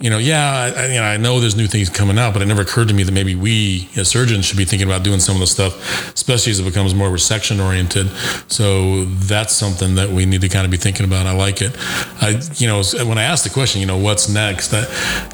you 0.00 0.10
know, 0.10 0.18
yeah, 0.18 0.72
I, 0.76 0.86
you 0.86 1.00
know, 1.00 1.02
I 1.02 1.16
know 1.16 1.40
there's 1.40 1.56
new 1.56 1.66
things 1.66 1.88
coming 1.88 2.18
out, 2.18 2.34
but 2.34 2.42
it 2.42 2.46
never 2.46 2.62
occurred 2.62 2.88
to 2.88 2.94
me 2.94 3.02
that 3.02 3.12
maybe 3.12 3.34
we 3.34 3.88
as 3.96 4.08
surgeons 4.08 4.44
should 4.44 4.58
be 4.58 4.64
thinking 4.64 4.86
about 4.86 5.02
doing 5.02 5.20
some 5.20 5.36
of 5.36 5.40
the 5.40 5.46
stuff, 5.46 6.12
especially 6.12 6.52
as 6.52 6.60
becomes 6.66 6.94
more 6.94 7.08
resection 7.08 7.64
oriented. 7.64 8.08
So 8.50 9.04
that's 9.04 9.54
something 9.54 9.94
that 9.94 10.10
we 10.10 10.26
need 10.26 10.42
to 10.42 10.48
kind 10.48 10.64
of 10.66 10.70
be 10.70 10.76
thinking 10.76 11.06
about. 11.06 11.26
I 11.26 11.32
like 11.32 11.62
it. 11.62 11.74
I, 12.20 12.40
you 12.56 12.66
know, 12.66 12.82
when 13.08 13.16
I 13.16 13.22
asked 13.22 13.44
the 13.44 13.50
question, 13.50 13.80
you 13.80 13.86
know, 13.86 13.96
what's 13.96 14.28
next? 14.28 14.68
That, 14.68 14.86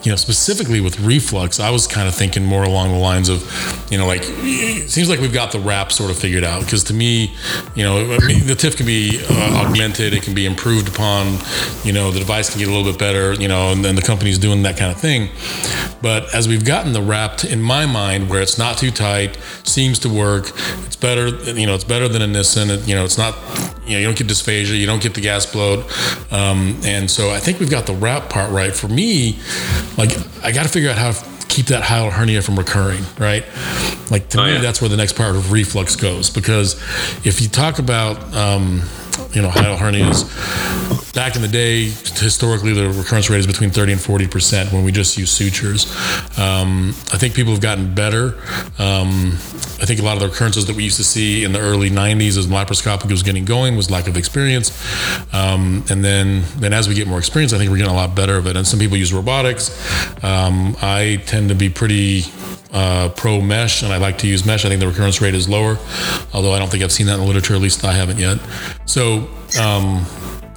you 0.05 0.13
know, 0.13 0.17
specifically 0.17 0.81
with 0.81 1.01
reflux, 1.01 1.59
I 1.59 1.71
was 1.71 1.87
kind 1.89 2.07
of 2.07 2.15
thinking 2.15 2.45
more 2.45 2.63
along 2.63 2.93
the 2.93 2.99
lines 2.99 3.29
of, 3.29 3.43
you 3.91 3.99
know, 3.99 4.07
like 4.07 4.23
it 4.25 4.91
seems 4.91 5.09
like 5.09 5.19
we've 5.19 5.33
got 5.33 5.51
the 5.51 5.59
wrap 5.59 5.91
sort 5.91 6.11
of 6.11 6.19
figured 6.19 6.45
out. 6.45 6.63
Because 6.63 6.85
to 6.85 6.95
me, 6.95 7.35
you 7.75 7.83
know, 7.83 8.17
the 8.19 8.55
TIF 8.55 8.77
can 8.77 8.87
be 8.87 9.25
uh, 9.29 9.65
augmented, 9.65 10.15
it 10.15 10.23
can 10.23 10.35
be 10.35 10.47
improved 10.47 10.89
upon. 10.89 11.39
You 11.83 11.93
know, 11.93 12.11
the 12.11 12.21
device 12.21 12.51
can 12.51 12.61
get 12.61 12.69
a 12.69 12.73
little 12.73 12.91
bit 12.91 13.01
better. 13.01 13.33
You 13.35 13.49
know, 13.49 13.73
and 13.73 13.85
then 13.85 13.97
the 13.97 14.03
company's 14.03 14.39
doing 14.39 14.63
that 14.63 14.77
kind 14.77 14.93
of 14.93 15.01
thing. 15.01 15.31
But 16.03 16.33
as 16.35 16.47
we've 16.47 16.65
gotten 16.65 16.93
the 16.93 17.03
wrap, 17.03 17.33
in 17.45 17.63
my 17.63 17.87
mind, 17.87 18.29
where 18.29 18.43
it's 18.43 18.59
not 18.59 18.79
too 18.79 18.91
tight, 18.91 19.39
seems 19.65 19.99
to 20.01 20.09
work. 20.09 20.51
It's 20.85 20.97
better, 20.97 21.12
you 21.19 21.67
know, 21.67 21.75
it's 21.75 21.85
better 21.85 22.09
than 22.09 22.23
a 22.23 22.27
Nissen. 22.27 22.71
It, 22.71 22.89
you 22.89 22.95
know, 22.95 23.05
it's 23.05 23.19
not, 23.19 23.35
you 23.87 23.93
know, 23.95 23.99
you 23.99 24.07
don't 24.07 24.17
get 24.17 24.27
dysphagia, 24.27 24.79
you 24.79 24.87
don't 24.87 25.03
get 25.03 25.15
the 25.15 25.21
gas 25.21 25.47
bloat, 25.47 25.85
um, 26.33 26.79
and 26.85 27.11
so 27.11 27.31
I 27.31 27.39
think 27.39 27.61
we've 27.61 27.71
got 27.71 27.87
the 27.87 27.95
wrap 27.95 28.31
part 28.31 28.51
right. 28.51 28.75
For 28.75 28.89
me, 28.89 29.39
like 29.97 30.11
I 30.43 30.53
got 30.53 30.65
to 30.65 30.69
figure 30.69 30.91
out 30.91 30.97
how 30.97 31.13
to 31.13 31.47
keep 31.47 31.67
that 31.67 31.83
hiatal 31.83 32.11
hernia 32.11 32.43
from 32.43 32.59
recurring, 32.59 33.05
right? 33.19 33.45
Like 34.11 34.29
to 34.31 34.41
oh, 34.41 34.45
me, 34.45 34.53
yeah. 34.55 34.61
that's 34.61 34.81
where 34.81 34.89
the 34.89 34.97
next 34.97 35.15
part 35.15 35.37
of 35.37 35.53
reflux 35.53 35.97
goes 35.97 36.31
because 36.31 36.75
if 37.27 37.41
you 37.41 37.49
talk 37.49 37.79
about 37.79 38.35
um, 38.35 38.83
you 39.33 39.43
know, 39.43 39.49
hiatal 39.49 39.77
hernias. 39.77 41.02
Back 41.15 41.37
in 41.37 41.43
the 41.43 41.49
day, 41.49 41.85
historically, 41.85 42.73
the 42.73 42.89
recurrence 42.89 43.29
rate 43.29 43.41
is 43.41 43.47
between 43.47 43.69
30 43.69 43.93
and 43.93 44.01
40 44.01 44.29
percent 44.29 44.73
when 44.73 44.83
we 44.83 44.93
just 44.93 45.19
use 45.19 45.31
sutures. 45.31 45.85
Um, 46.39 46.95
I 47.13 47.19
think 47.19 47.35
people 47.35 47.53
have 47.53 47.61
gotten 47.61 47.95
better. 47.95 48.35
Um, 48.79 49.33
I 49.83 49.85
think 49.85 50.01
a 50.01 50.03
lot 50.03 50.15
of 50.15 50.21
the 50.21 50.29
recurrences 50.29 50.67
that 50.67 50.77
we 50.77 50.85
used 50.85 50.97
to 50.97 51.05
see 51.05 51.45
in 51.45 51.53
the 51.53 51.59
early 51.59 51.91
90s 51.91 52.39
as 52.39 52.47
laparoscopic 52.47 53.11
was 53.11 53.23
getting 53.23 53.45
going 53.45 53.77
was 53.77 53.91
lack 53.91 54.07
of 54.07 54.17
experience. 54.17 54.71
Um, 55.35 55.85
and 55.91 56.03
then, 56.03 56.45
then 56.57 56.73
as 56.73 56.89
we 56.89 56.95
get 56.95 57.07
more 57.07 57.19
experience, 57.19 57.53
I 57.53 57.59
think 57.59 57.71
we're 57.71 57.77
getting 57.77 57.93
a 57.93 57.97
lot 57.97 58.15
better 58.15 58.37
of 58.37 58.47
it. 58.47 58.57
And 58.57 58.67
some 58.67 58.79
people 58.79 58.97
use 58.97 59.13
robotics. 59.13 59.71
Um, 60.25 60.77
I 60.81 61.23
tend 61.27 61.51
to 61.51 61.55
be 61.55 61.69
pretty 61.69 62.23
uh, 62.73 63.11
pro 63.11 63.43
mesh, 63.43 63.83
and 63.83 63.93
I 63.93 63.99
like 63.99 64.19
to 64.19 64.27
use 64.27 64.47
mesh. 64.47 64.65
I 64.65 64.69
think 64.69 64.81
the 64.81 64.89
recurrence 64.89 65.21
rate 65.21 65.35
is 65.35 65.47
lower, 65.47 65.79
although 66.33 66.53
I 66.53 66.59
don't 66.59 66.71
think 66.71 66.83
I've 66.83 66.93
seen 66.93 67.07
that 67.09 67.15
in 67.15 67.21
the 67.21 67.27
literature. 67.27 67.55
At 67.55 67.61
least 67.61 67.85
I 67.85 67.93
haven't 67.93 68.19
yet. 68.19 68.39
So, 68.87 69.29
um, 69.61 70.07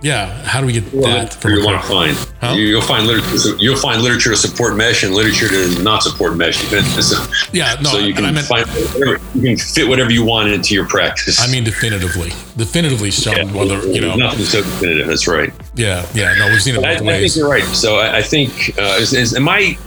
yeah, 0.05 0.43
how 0.43 0.61
do 0.61 0.67
we 0.67 0.73
get 0.73 0.93
well, 0.93 1.01
that? 1.01 1.33
From 1.33 1.53
you 1.53 1.65
want 1.65 1.81
to 1.81 1.87
find 1.87 2.15
huh? 2.39 2.53
you'll 2.53 2.79
find 2.79 3.07
literature. 3.07 3.57
You'll 3.57 3.75
find 3.75 4.03
literature 4.03 4.29
to 4.29 4.37
support 4.37 4.75
mesh 4.75 5.01
and 5.01 5.15
literature 5.15 5.47
to 5.49 5.81
not 5.81 6.03
support 6.03 6.37
mesh. 6.37 6.63
So, 7.05 7.25
yeah, 7.51 7.75
no, 7.81 7.89
so 7.89 7.97
you 7.99 8.13
can 8.13 8.33
meant, 8.33 8.45
find 8.45 8.67
whatever, 8.67 9.19
you 9.33 9.41
can 9.41 9.57
fit 9.57 9.87
whatever 9.87 10.11
you 10.11 10.23
want 10.23 10.49
into 10.49 10.73
your 10.75 10.87
practice. 10.87 11.41
I 11.41 11.51
mean, 11.51 11.63
definitively, 11.63 12.29
definitively 12.55 13.09
shown 13.11 13.35
yeah, 13.35 13.53
whether 13.53 13.85
you 13.87 14.01
know 14.01 14.15
nothing 14.15 14.45
so 14.45 14.61
definitive. 14.61 15.07
That's 15.07 15.27
right. 15.27 15.51
Yeah, 15.73 16.05
yeah. 16.13 16.35
No, 16.35 16.47
we've 16.49 16.61
seen 16.61 16.75
it 16.75 16.83
both 16.83 17.01
I, 17.01 17.03
ways. 17.03 17.07
I 17.07 17.19
think 17.19 17.35
you're 17.35 17.49
right. 17.49 17.63
So 17.75 17.97
I, 17.97 18.17
I 18.17 18.21
think 18.21 18.77
uh, 18.77 18.97
is, 18.99 19.13
is, 19.13 19.35
am 19.35 19.49
I 19.49 19.77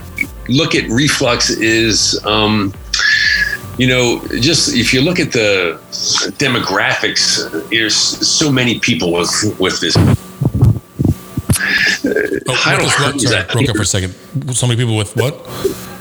look 0.49 0.75
at 0.75 0.89
reflux 0.89 1.49
is, 1.49 2.23
um, 2.25 2.73
you 3.79 3.87
know, 3.87 4.21
just 4.41 4.75
if 4.75 4.93
you 4.93 5.01
look 5.01 5.19
at 5.21 5.31
the 5.31 5.79
demographics, 6.37 7.69
there's 7.69 7.95
so 7.95 8.51
many 8.51 8.77
people 8.79 9.13
with 9.13 9.55
with 9.57 9.79
this. 9.79 9.95
Uh, 9.95 10.03
oh, 12.49 12.53
what? 12.53 13.21
Sorry, 13.21 13.45
broke 13.53 13.69
up 13.69 13.75
for 13.77 13.83
a 13.83 13.85
second. 13.85 14.13
So 14.53 14.67
many 14.67 14.77
people 14.81 14.97
with 14.97 15.15
what? 15.15 15.33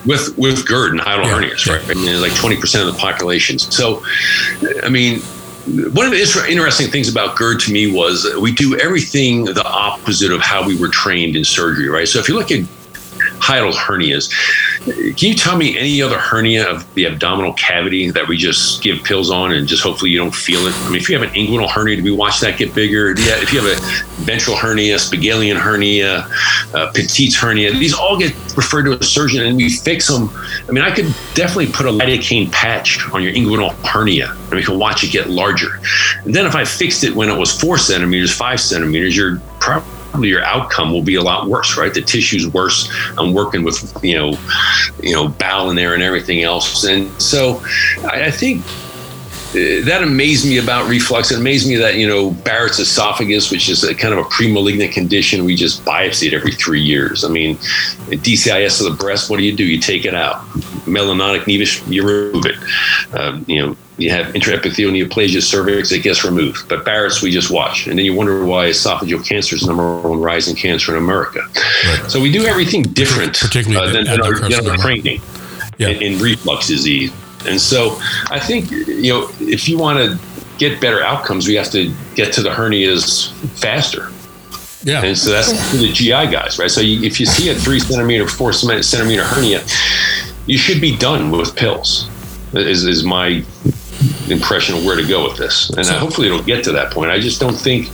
With 0.04 0.36
with 0.36 0.66
GERD 0.66 0.92
and 0.92 1.00
hiatal 1.00 1.26
yeah, 1.26 1.34
hernias, 1.34 1.66
yeah. 1.66 1.74
right? 1.74 1.90
I 1.90 1.94
mean, 1.94 2.20
like 2.20 2.34
twenty 2.34 2.56
percent 2.56 2.88
of 2.88 2.92
the 2.92 2.98
population. 2.98 3.60
So, 3.60 4.02
I 4.82 4.88
mean, 4.88 5.20
one 5.92 6.06
of 6.06 6.10
the 6.12 6.46
interesting 6.48 6.90
things 6.90 7.08
about 7.08 7.36
GERD 7.36 7.60
to 7.60 7.72
me 7.72 7.92
was 7.92 8.26
we 8.40 8.50
do 8.50 8.76
everything 8.78 9.44
the 9.44 9.64
opposite 9.64 10.32
of 10.32 10.40
how 10.40 10.66
we 10.66 10.76
were 10.76 10.88
trained 10.88 11.36
in 11.36 11.44
surgery, 11.44 11.88
right? 11.88 12.08
So 12.08 12.18
if 12.18 12.28
you 12.28 12.34
look 12.34 12.50
at 12.50 12.64
hiatal 13.40 13.72
hernias. 13.72 14.28
Can 14.84 15.28
you 15.28 15.34
tell 15.34 15.56
me 15.56 15.78
any 15.78 16.00
other 16.02 16.18
hernia 16.18 16.68
of 16.68 16.92
the 16.94 17.06
abdominal 17.06 17.52
cavity 17.54 18.10
that 18.10 18.26
we 18.26 18.36
just 18.36 18.82
give 18.82 19.02
pills 19.04 19.30
on 19.30 19.52
and 19.52 19.66
just 19.66 19.82
hopefully 19.82 20.10
you 20.10 20.18
don't 20.18 20.34
feel 20.34 20.66
it? 20.66 20.74
I 20.74 20.88
mean, 20.88 20.96
if 20.96 21.08
you 21.08 21.18
have 21.18 21.28
an 21.28 21.34
inguinal 21.34 21.68
hernia, 21.68 21.96
do 21.96 22.02
we 22.02 22.10
watch 22.10 22.40
that 22.40 22.58
get 22.58 22.74
bigger? 22.74 23.14
If 23.16 23.52
you 23.52 23.60
have 23.60 23.78
a 23.78 24.22
ventral 24.22 24.56
hernia, 24.56 24.98
Spigelian 24.98 25.56
hernia, 25.56 26.18
uh, 26.74 26.92
Petit's 26.92 27.36
hernia, 27.36 27.72
these 27.72 27.94
all 27.94 28.18
get 28.18 28.32
referred 28.56 28.84
to 28.84 28.92
a 28.92 29.02
surgeon 29.02 29.44
and 29.44 29.56
we 29.56 29.68
fix 29.68 30.08
them. 30.08 30.30
I 30.68 30.72
mean, 30.72 30.84
I 30.84 30.94
could 30.94 31.14
definitely 31.34 31.72
put 31.72 31.86
a 31.86 31.90
lidocaine 31.90 32.50
patch 32.52 32.98
on 33.12 33.22
your 33.22 33.32
inguinal 33.32 33.72
hernia 33.86 34.30
and 34.30 34.52
we 34.52 34.62
can 34.62 34.78
watch 34.78 35.04
it 35.04 35.10
get 35.10 35.28
larger. 35.28 35.80
And 36.24 36.34
then 36.34 36.46
if 36.46 36.54
I 36.54 36.64
fixed 36.64 37.04
it 37.04 37.14
when 37.14 37.28
it 37.28 37.38
was 37.38 37.58
four 37.58 37.78
centimeters, 37.78 38.34
five 38.34 38.60
centimeters, 38.60 39.16
you're 39.16 39.40
probably 39.60 39.97
your 40.20 40.44
outcome 40.44 40.92
will 40.92 41.02
be 41.02 41.14
a 41.14 41.22
lot 41.22 41.48
worse, 41.48 41.76
right? 41.76 41.92
The 41.92 42.02
tissue's 42.02 42.46
worse. 42.48 42.90
I'm 43.16 43.32
working 43.32 43.62
with, 43.62 43.96
you 44.02 44.16
know, 44.16 44.38
you 45.02 45.12
know, 45.12 45.28
bowel 45.28 45.70
in 45.70 45.76
there 45.76 45.94
and 45.94 46.02
everything 46.02 46.42
else. 46.42 46.84
And 46.84 47.10
so 47.20 47.62
I, 48.04 48.26
I 48.26 48.30
think 48.30 48.64
uh, 49.50 49.82
that 49.86 50.02
amazed 50.02 50.46
me 50.46 50.58
about 50.58 50.88
reflux. 50.90 51.30
It 51.30 51.38
amazed 51.38 51.68
me 51.68 51.76
that, 51.76 51.94
you 51.96 52.06
know, 52.06 52.32
Barrett's 52.32 52.78
esophagus, 52.78 53.50
which 53.50 53.70
is 53.70 53.82
a 53.82 53.94
kind 53.94 54.12
of 54.12 54.24
a 54.24 54.28
pre-malignant 54.28 54.92
condition, 54.92 55.44
we 55.44 55.56
just 55.56 55.84
biopsy 55.86 56.26
it 56.26 56.34
every 56.34 56.52
three 56.52 56.82
years. 56.82 57.24
I 57.24 57.28
mean, 57.28 57.56
DCIS 57.56 58.84
of 58.84 58.90
the 58.90 59.02
breast, 59.02 59.30
what 59.30 59.38
do 59.38 59.44
you 59.44 59.56
do? 59.56 59.64
You 59.64 59.80
take 59.80 60.04
it 60.04 60.14
out. 60.14 60.44
Melanotic 60.88 61.44
nevus, 61.44 61.86
you 61.90 62.06
remove 62.06 62.46
it. 62.46 62.56
Um, 63.14 63.44
you 63.48 63.60
know, 63.60 63.76
you 63.96 64.10
have 64.10 64.34
intraepithelial 64.34 64.92
neoplasia 64.92 65.42
cervix, 65.42 65.90
it 65.92 66.02
gets 66.02 66.24
removed. 66.24 66.68
But 66.68 66.84
Barrett's, 66.84 67.22
we 67.22 67.30
just 67.30 67.50
watch. 67.50 67.86
And 67.86 67.98
then 67.98 68.04
you 68.04 68.14
wonder 68.14 68.44
why 68.44 68.66
esophageal 68.70 69.26
cancer 69.26 69.56
is 69.56 69.62
the 69.62 69.68
number 69.68 70.08
one 70.08 70.20
rising 70.20 70.54
cancer 70.54 70.96
in 70.96 71.02
America. 71.02 71.40
Right. 71.84 72.04
So 72.08 72.20
we 72.20 72.30
do 72.30 72.46
everything 72.46 72.82
different 72.82 73.38
Particularly 73.38 73.88
uh, 73.88 73.92
than, 73.92 74.04
than, 74.04 74.22
our, 74.22 74.48
than 74.48 74.68
our 74.68 74.76
training 74.76 75.20
yeah. 75.78 75.88
in, 75.88 76.14
in 76.14 76.18
reflux 76.20 76.68
disease. 76.68 77.12
And 77.46 77.60
so 77.60 77.98
I 78.30 78.38
think, 78.38 78.70
you 78.70 79.12
know, 79.12 79.30
if 79.40 79.68
you 79.68 79.78
want 79.78 79.98
to 79.98 80.18
get 80.58 80.80
better 80.80 81.02
outcomes, 81.02 81.46
we 81.46 81.54
have 81.54 81.70
to 81.70 81.92
get 82.14 82.32
to 82.34 82.42
the 82.42 82.50
hernias 82.50 83.32
faster. 83.60 84.10
Yeah. 84.82 85.04
And 85.04 85.18
so 85.18 85.30
that's 85.30 85.52
for 85.70 85.76
the 85.76 85.92
GI 85.92 86.30
guys, 86.30 86.58
right? 86.58 86.70
So 86.70 86.80
you, 86.80 87.02
if 87.02 87.18
you 87.18 87.26
see 87.26 87.50
a 87.50 87.54
three 87.54 87.80
centimeter, 87.80 88.26
four 88.28 88.52
centimeter 88.52 89.24
hernia, 89.24 89.62
you 90.48 90.58
should 90.58 90.80
be 90.80 90.96
done 90.96 91.30
with 91.30 91.54
pills, 91.54 92.08
is, 92.54 92.84
is 92.84 93.04
my 93.04 93.44
impression 94.30 94.76
of 94.76 94.84
where 94.84 94.96
to 94.96 95.06
go 95.06 95.28
with 95.28 95.36
this. 95.36 95.70
And 95.70 95.84
so, 95.84 95.98
hopefully 95.98 96.28
it'll 96.28 96.42
get 96.42 96.64
to 96.64 96.72
that 96.72 96.92
point. 96.92 97.10
I 97.10 97.20
just 97.20 97.40
don't 97.40 97.54
think 97.54 97.88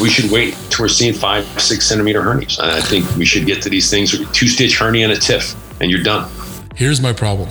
we 0.00 0.10
should 0.10 0.30
wait 0.30 0.54
till 0.70 0.84
we're 0.84 0.88
seeing 0.88 1.14
five, 1.14 1.44
six 1.60 1.86
centimeter 1.86 2.20
hernias. 2.20 2.60
I 2.60 2.80
think 2.82 3.08
we 3.16 3.24
should 3.24 3.46
get 3.46 3.62
to 3.62 3.70
these 3.70 3.90
things 3.90 4.12
with 4.12 4.30
two 4.32 4.46
stitch 4.46 4.78
hernia 4.78 5.04
and 5.08 5.12
a 5.12 5.16
TIF, 5.16 5.56
and 5.80 5.90
you're 5.90 6.02
done. 6.02 6.30
Here's 6.74 7.00
my 7.00 7.12
problem. 7.12 7.48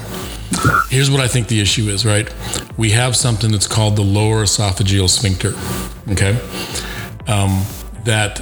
Here's 0.90 1.10
what 1.10 1.20
I 1.20 1.28
think 1.28 1.48
the 1.48 1.60
issue 1.60 1.90
is, 1.90 2.06
right? 2.06 2.32
We 2.78 2.92
have 2.92 3.16
something 3.16 3.52
that's 3.52 3.68
called 3.68 3.96
the 3.96 4.04
lower 4.04 4.44
esophageal 4.44 5.10
sphincter. 5.10 5.54
Okay. 6.12 6.40
Um, 7.28 7.66
that 8.04 8.40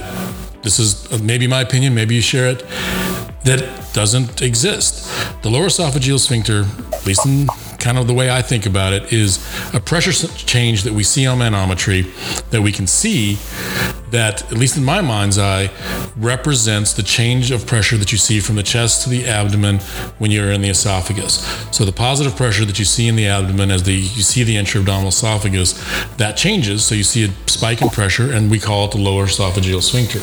this 0.62 0.78
is 0.78 1.22
maybe 1.22 1.46
my 1.46 1.62
opinion, 1.62 1.94
maybe 1.94 2.14
you 2.14 2.20
share 2.20 2.48
it, 2.48 2.62
that 3.44 3.92
doesn't 3.92 4.42
exist. 4.42 5.04
The 5.42 5.50
lower 5.50 5.66
esophageal 5.66 6.18
sphincter, 6.18 6.64
at 6.92 7.06
least 7.06 7.26
in 7.26 7.46
kind 7.78 7.98
of 7.98 8.06
the 8.06 8.14
way 8.14 8.30
I 8.30 8.40
think 8.40 8.64
about 8.64 8.94
it 8.94 9.12
is 9.12 9.36
a 9.74 9.80
pressure 9.80 10.12
change 10.28 10.84
that 10.84 10.94
we 10.94 11.04
see 11.04 11.26
on 11.26 11.38
manometry 11.38 12.04
that 12.48 12.62
we 12.62 12.72
can 12.72 12.86
see 12.86 13.36
that, 14.10 14.42
at 14.50 14.56
least 14.56 14.78
in 14.78 14.84
my 14.84 15.02
mind's 15.02 15.38
eye, 15.38 15.70
represents 16.16 16.94
the 16.94 17.02
change 17.02 17.50
of 17.50 17.66
pressure 17.66 17.98
that 17.98 18.10
you 18.10 18.16
see 18.16 18.40
from 18.40 18.56
the 18.56 18.62
chest 18.62 19.02
to 19.02 19.10
the 19.10 19.26
abdomen 19.26 19.80
when 20.18 20.30
you're 20.30 20.50
in 20.50 20.62
the 20.62 20.70
esophagus. 20.70 21.44
So 21.72 21.84
the 21.84 21.92
positive 21.92 22.34
pressure 22.36 22.64
that 22.64 22.78
you 22.78 22.86
see 22.86 23.06
in 23.06 23.16
the 23.16 23.26
abdomen 23.26 23.70
as 23.70 23.82
the 23.82 23.92
you 23.92 24.22
see 24.22 24.44
the 24.44 24.56
intra-abdominal 24.56 25.08
esophagus, 25.08 25.72
that 26.16 26.38
changes. 26.38 26.84
So 26.86 26.94
you 26.94 27.04
see 27.04 27.24
a 27.24 27.48
spike 27.50 27.82
in 27.82 27.90
pressure, 27.90 28.32
and 28.32 28.50
we 28.50 28.58
call 28.58 28.86
it 28.86 28.92
the 28.92 28.98
lower 28.98 29.26
esophageal 29.26 29.82
sphincter. 29.82 30.20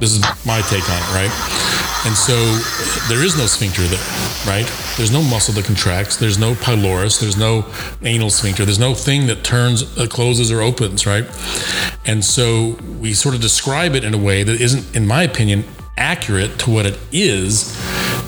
This 0.00 0.12
is 0.12 0.20
my 0.44 0.60
take 0.62 0.86
on 0.90 0.98
it, 0.98 1.14
right? 1.14 1.83
And 2.06 2.14
so 2.14 2.34
there 3.08 3.24
is 3.24 3.36
no 3.36 3.46
sphincter 3.46 3.82
there, 3.82 3.98
right? 4.46 4.70
There's 4.96 5.10
no 5.10 5.22
muscle 5.22 5.54
that 5.54 5.64
contracts. 5.64 6.16
There's 6.16 6.38
no 6.38 6.54
pylorus. 6.54 7.18
There's 7.18 7.38
no 7.38 7.64
anal 8.02 8.28
sphincter. 8.28 8.66
There's 8.66 8.78
no 8.78 8.94
thing 8.94 9.26
that 9.28 9.42
turns, 9.42 9.82
uh, 9.98 10.06
closes, 10.06 10.52
or 10.52 10.60
opens, 10.60 11.06
right? 11.06 11.24
And 12.04 12.22
so 12.22 12.76
we 13.00 13.14
sort 13.14 13.34
of 13.34 13.40
describe 13.40 13.94
it 13.94 14.04
in 14.04 14.12
a 14.12 14.18
way 14.18 14.42
that 14.42 14.60
isn't, 14.60 14.94
in 14.94 15.06
my 15.06 15.22
opinion, 15.22 15.64
accurate 15.96 16.58
to 16.58 16.70
what 16.70 16.84
it 16.84 16.98
is, 17.10 17.74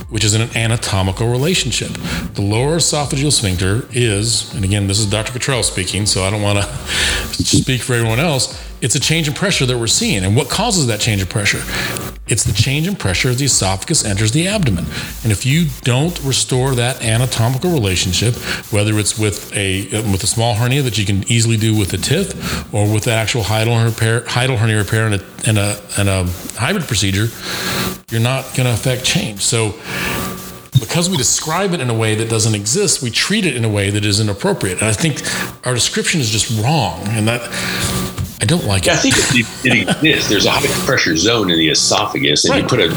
which 0.08 0.24
is 0.24 0.34
an 0.34 0.56
anatomical 0.56 1.30
relationship. 1.30 1.90
The 2.34 2.42
lower 2.42 2.76
esophageal 2.76 3.32
sphincter 3.32 3.86
is, 3.92 4.54
and 4.54 4.64
again, 4.64 4.86
this 4.86 4.98
is 4.98 5.06
Dr. 5.06 5.32
Cottrell 5.32 5.62
speaking, 5.62 6.06
so 6.06 6.22
I 6.22 6.30
don't 6.30 6.42
want 6.42 6.58
to 6.60 6.64
speak 7.44 7.82
for 7.82 7.94
everyone 7.94 8.20
else. 8.20 8.62
It's 8.80 8.94
a 8.94 9.00
change 9.00 9.28
in 9.28 9.34
pressure 9.34 9.66
that 9.66 9.78
we're 9.78 9.86
seeing. 9.86 10.24
And 10.24 10.36
what 10.36 10.48
causes 10.48 10.86
that 10.86 11.00
change 11.00 11.22
of 11.22 11.28
pressure? 11.28 11.62
it's 12.28 12.42
the 12.42 12.52
change 12.52 12.88
in 12.88 12.96
pressure 12.96 13.28
as 13.28 13.38
the 13.38 13.44
esophagus 13.44 14.04
enters 14.04 14.32
the 14.32 14.48
abdomen. 14.48 14.84
And 15.22 15.30
if 15.30 15.46
you 15.46 15.66
don't 15.82 16.18
restore 16.24 16.74
that 16.74 17.02
anatomical 17.02 17.70
relationship, 17.70 18.34
whether 18.72 18.98
it's 18.98 19.18
with 19.18 19.54
a 19.54 19.86
with 20.10 20.22
a 20.22 20.26
small 20.26 20.54
hernia 20.54 20.82
that 20.82 20.98
you 20.98 21.06
can 21.06 21.22
easily 21.30 21.56
do 21.56 21.76
with 21.76 21.92
a 21.92 21.96
TIF 21.96 22.74
or 22.74 22.92
with 22.92 23.04
the 23.04 23.12
actual 23.12 23.42
hiatal 23.42 23.84
repair, 23.84 24.22
hiatal 24.22 24.56
hernia 24.56 24.78
repair 24.78 25.06
and 25.06 25.14
a, 25.16 25.24
and 25.46 25.58
a, 25.58 25.80
and 25.98 26.08
a 26.08 26.24
hybrid 26.58 26.84
procedure, 26.84 27.28
you're 28.10 28.20
not 28.20 28.44
going 28.56 28.66
to 28.66 28.72
affect 28.72 29.04
change. 29.04 29.42
So 29.42 29.74
because 30.80 31.08
we 31.08 31.16
describe 31.16 31.72
it 31.72 31.80
in 31.80 31.90
a 31.90 31.94
way 31.94 32.16
that 32.16 32.28
doesn't 32.28 32.54
exist, 32.54 33.02
we 33.02 33.10
treat 33.10 33.46
it 33.46 33.56
in 33.56 33.64
a 33.64 33.68
way 33.68 33.90
that 33.90 34.04
is 34.04 34.20
inappropriate. 34.20 34.80
And 34.80 34.88
I 34.88 34.92
think 34.92 35.22
our 35.64 35.74
description 35.74 36.20
is 36.20 36.28
just 36.28 36.62
wrong. 36.62 37.02
And 37.08 37.28
that 37.28 37.40
I 38.40 38.44
don't 38.44 38.64
like 38.64 38.86
yeah, 38.86 38.92
it. 38.92 38.96
I 38.96 38.98
think 38.98 39.14
it, 39.16 39.64
it 39.64 39.88
exists. 39.88 40.28
There's 40.28 40.46
a 40.46 40.50
high 40.50 40.66
pressure 40.84 41.16
zone 41.16 41.50
in 41.50 41.58
the 41.58 41.70
esophagus, 41.70 42.44
and 42.44 42.52
right. 42.52 42.62
you 42.62 42.68
put 42.68 42.80
a 42.80 42.88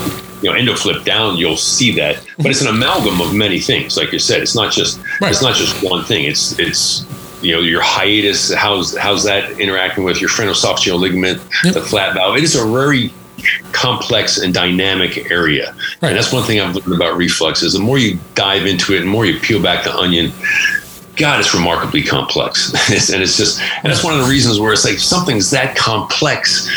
you 0.41 0.51
know 0.51 0.73
EndoFlip 0.73 1.05
down, 1.05 1.37
you'll 1.37 1.57
see 1.57 1.95
that. 1.95 2.25
But 2.37 2.47
it's 2.47 2.61
an 2.61 2.67
amalgam 2.67 3.21
of 3.21 3.33
many 3.33 3.59
things. 3.59 3.95
Like 3.95 4.11
you 4.11 4.19
said, 4.19 4.41
it's 4.41 4.55
not 4.55 4.73
just 4.73 4.99
right. 5.21 5.31
it's 5.31 5.41
not 5.41 5.55
just 5.55 5.81
one 5.83 6.03
thing. 6.03 6.25
It's 6.25 6.59
it's 6.59 7.05
you 7.41 7.53
know 7.55 7.61
your 7.61 7.81
hiatus. 7.81 8.53
How's 8.53 8.97
how's 8.97 9.23
that 9.23 9.59
interacting 9.59 10.03
with 10.03 10.19
your 10.19 10.29
phrenoesophageal 10.29 10.99
ligament, 10.99 11.41
yep. 11.63 11.73
the 11.73 11.81
flap 11.81 12.15
valve? 12.15 12.37
It 12.37 12.43
is 12.43 12.55
a 12.55 12.65
very 12.65 13.13
complex 13.71 14.37
and 14.37 14.53
dynamic 14.53 15.31
area. 15.31 15.73
Right. 16.01 16.09
And 16.09 16.17
that's 16.17 16.33
one 16.33 16.43
thing 16.43 16.59
I've 16.59 16.75
learned 16.75 16.93
about 16.93 17.15
reflux 17.15 17.63
is 17.63 17.73
the 17.73 17.79
more 17.79 17.97
you 17.97 18.19
dive 18.35 18.65
into 18.65 18.93
it, 18.93 19.01
and 19.01 19.09
more 19.09 19.25
you 19.25 19.39
peel 19.39 19.61
back 19.61 19.85
the 19.85 19.95
onion, 19.95 20.33
God, 21.19 21.39
it's 21.39 21.53
remarkably 21.53 22.01
complex. 22.01 22.73
and 23.13 23.21
it's 23.21 23.37
just, 23.37 23.61
and 23.61 23.85
that's 23.85 24.03
one 24.03 24.13
of 24.17 24.21
the 24.23 24.29
reasons 24.29 24.59
where 24.59 24.73
it's 24.73 24.85
like 24.85 24.97
something's 24.97 25.51
that 25.51 25.75
complex, 25.75 26.69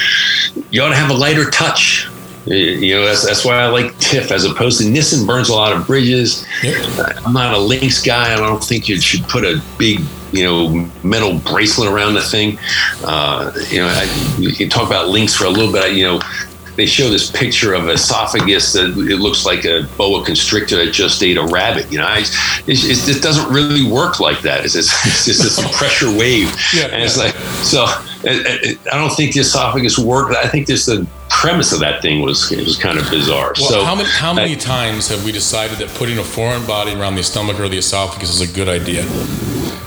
you 0.70 0.82
ought 0.82 0.88
to 0.88 0.96
have 0.96 1.10
a 1.10 1.14
lighter 1.14 1.48
touch. 1.50 2.08
You 2.44 2.96
know, 2.96 3.06
that's, 3.06 3.24
that's 3.24 3.44
why 3.44 3.54
I 3.54 3.68
like 3.68 3.92
TIF 3.98 4.32
as 4.32 4.44
opposed 4.44 4.80
to 4.80 4.90
Nissen 4.90 5.26
burns 5.26 5.48
a 5.48 5.54
lot 5.54 5.72
of 5.72 5.86
bridges. 5.86 6.44
Yep. 6.64 7.24
I'm 7.24 7.32
not 7.32 7.54
a 7.54 7.58
LINX 7.58 8.04
guy. 8.04 8.34
I 8.34 8.36
don't 8.36 8.62
think 8.62 8.88
you 8.88 9.00
should 9.00 9.22
put 9.28 9.44
a 9.44 9.62
big, 9.78 10.00
you 10.32 10.42
know, 10.42 10.90
metal 11.04 11.38
bracelet 11.38 11.88
around 11.88 12.14
the 12.14 12.22
thing. 12.22 12.58
Uh, 13.04 13.52
you 13.70 13.78
know, 13.78 13.86
I, 13.86 14.36
you 14.40 14.52
can 14.52 14.68
talk 14.68 14.88
about 14.88 15.06
LINX 15.06 15.36
for 15.36 15.44
a 15.44 15.50
little 15.50 15.72
bit. 15.72 15.92
You 15.92 16.04
know, 16.04 16.20
they 16.76 16.86
show 16.86 17.08
this 17.08 17.30
picture 17.30 17.74
of 17.74 17.88
esophagus 17.88 18.72
that 18.72 18.90
it 18.90 19.18
looks 19.18 19.44
like 19.44 19.64
a 19.64 19.82
boa 19.96 20.24
constrictor 20.24 20.76
that 20.84 20.92
just 20.92 21.22
ate 21.22 21.36
a 21.36 21.44
rabbit. 21.44 21.90
You 21.92 21.98
know, 21.98 22.14
it's, 22.16 22.34
it's, 22.66 23.08
it 23.08 23.22
doesn't 23.22 23.52
really 23.52 23.90
work 23.90 24.20
like 24.20 24.40
that. 24.42 24.64
It's, 24.64 24.74
it's, 24.74 24.90
it's 25.06 25.26
just 25.26 25.42
this 25.42 25.76
pressure 25.76 26.16
wave, 26.16 26.54
yeah, 26.74 26.86
and 26.86 27.02
it's 27.02 27.18
like 27.18 27.34
so. 27.64 27.84
Uh, 28.24 28.30
uh, 28.30 28.56
I 28.92 28.98
don't 28.98 29.10
think 29.10 29.34
the 29.34 29.40
esophagus 29.40 29.98
worked. 29.98 30.36
I 30.36 30.46
think 30.46 30.68
just 30.68 30.86
the 30.86 31.06
premise 31.28 31.72
of 31.72 31.80
that 31.80 32.02
thing 32.02 32.22
was 32.22 32.50
was 32.50 32.76
kind 32.76 32.98
of 32.98 33.10
bizarre. 33.10 33.52
Well, 33.58 33.70
so 33.70 33.84
how 33.84 33.94
many 33.94 34.08
how 34.08 34.32
many 34.32 34.52
I, 34.52 34.58
times 34.58 35.08
have 35.08 35.24
we 35.24 35.32
decided 35.32 35.78
that 35.78 35.88
putting 35.98 36.18
a 36.18 36.24
foreign 36.24 36.64
body 36.66 36.94
around 36.94 37.16
the 37.16 37.24
stomach 37.24 37.58
or 37.58 37.68
the 37.68 37.78
esophagus 37.78 38.30
is 38.30 38.48
a 38.48 38.54
good 38.54 38.68
idea? 38.68 39.04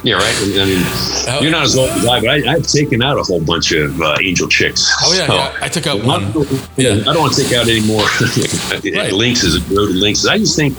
Yeah, 0.06 0.18
right. 0.18 0.36
I 0.38 0.66
mean, 0.66 0.84
oh. 1.30 1.40
you're 1.42 1.50
not 1.50 1.64
as 1.64 1.76
old 1.76 1.90
as 1.90 2.06
I, 2.06 2.22
but 2.22 2.30
I, 2.30 2.52
have 2.52 2.68
taken 2.68 3.02
out 3.02 3.18
a 3.18 3.24
whole 3.24 3.42
bunch 3.42 3.72
of 3.72 4.00
uh, 4.00 4.16
Angelchiks. 4.18 4.88
Oh 5.02 5.16
yeah, 5.18 5.26
so, 5.26 5.34
yeah, 5.34 5.58
I 5.62 5.68
took 5.68 5.88
out 5.88 6.04
one. 6.04 6.22
yeah, 6.78 6.92
I 6.92 7.12
don't 7.12 7.22
want 7.22 7.34
to 7.34 7.42
take 7.42 7.54
out 7.54 7.68
any 7.68 7.82
more 7.82 8.02
right. 8.04 9.12
LINX 9.12 9.44
as 9.44 9.56
a 9.56 9.60
road 9.74 9.96
LINX. 9.96 10.30
I 10.30 10.38
just 10.38 10.56
think, 10.56 10.78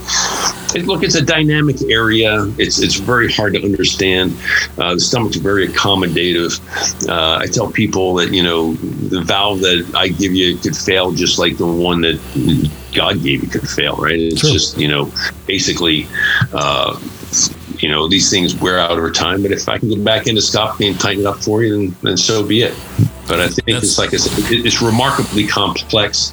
look, 0.87 1.03
it's 1.03 1.17
a 1.17 1.25
dynamic 1.25 1.83
area. 1.91 2.45
It's 2.57 2.81
it's 2.81 2.95
very 2.95 3.33
hard 3.33 3.55
to 3.55 3.65
understand. 3.65 4.37
Uh, 4.79 4.95
the 4.95 5.01
stomach's 5.01 5.39
very 5.39 5.67
accommodative. 5.67 6.61
Uh, 7.09 7.39
I 7.39 7.47
tell 7.47 7.69
people 7.69 8.15
that 8.15 8.33
you 8.33 8.45
know 8.45 8.75
the 8.75 9.23
valve 9.23 9.59
that 9.63 9.91
I 9.97 10.07
give 10.07 10.37
you 10.37 10.57
could 10.57 10.77
fail 10.77 11.11
just 11.11 11.41
like 11.41 11.57
the 11.57 11.67
one 11.67 12.01
that 12.03 12.21
God 12.95 13.25
gave 13.25 13.43
you 13.43 13.51
could 13.51 13.69
fail. 13.69 13.97
Right? 13.97 14.21
It's 14.21 14.41
just 14.53 14.79
you 14.79 14.87
know 14.87 15.11
basically. 15.49 16.07
You 17.83 17.89
know, 17.89 18.09
these 18.09 18.31
things 18.31 18.55
wear 18.55 18.79
out 18.79 18.93
over 18.93 19.11
time. 19.11 19.43
But 19.43 19.53
if 19.53 19.69
I 19.69 19.79
can 19.79 19.89
get 19.89 20.05
back 20.05 20.27
into 20.27 20.41
endoscopy 20.41 20.89
and 20.89 20.99
tighten 20.99 21.21
it 21.21 21.27
up 21.27 21.43
for 21.43 21.63
you, 21.63 21.77
then, 21.77 21.97
then 22.03 22.17
so 22.17 22.45
be 22.47 22.63
it. 22.63 22.75
But 23.29 23.41
I 23.41 23.49
think 23.49 23.67
That's, 23.67 23.85
it's 23.85 23.99
like 23.99 24.15
I 24.15 24.19
said, 24.19 24.53
it's 24.53 24.81
remarkably 24.81 25.47
complex. 25.47 26.33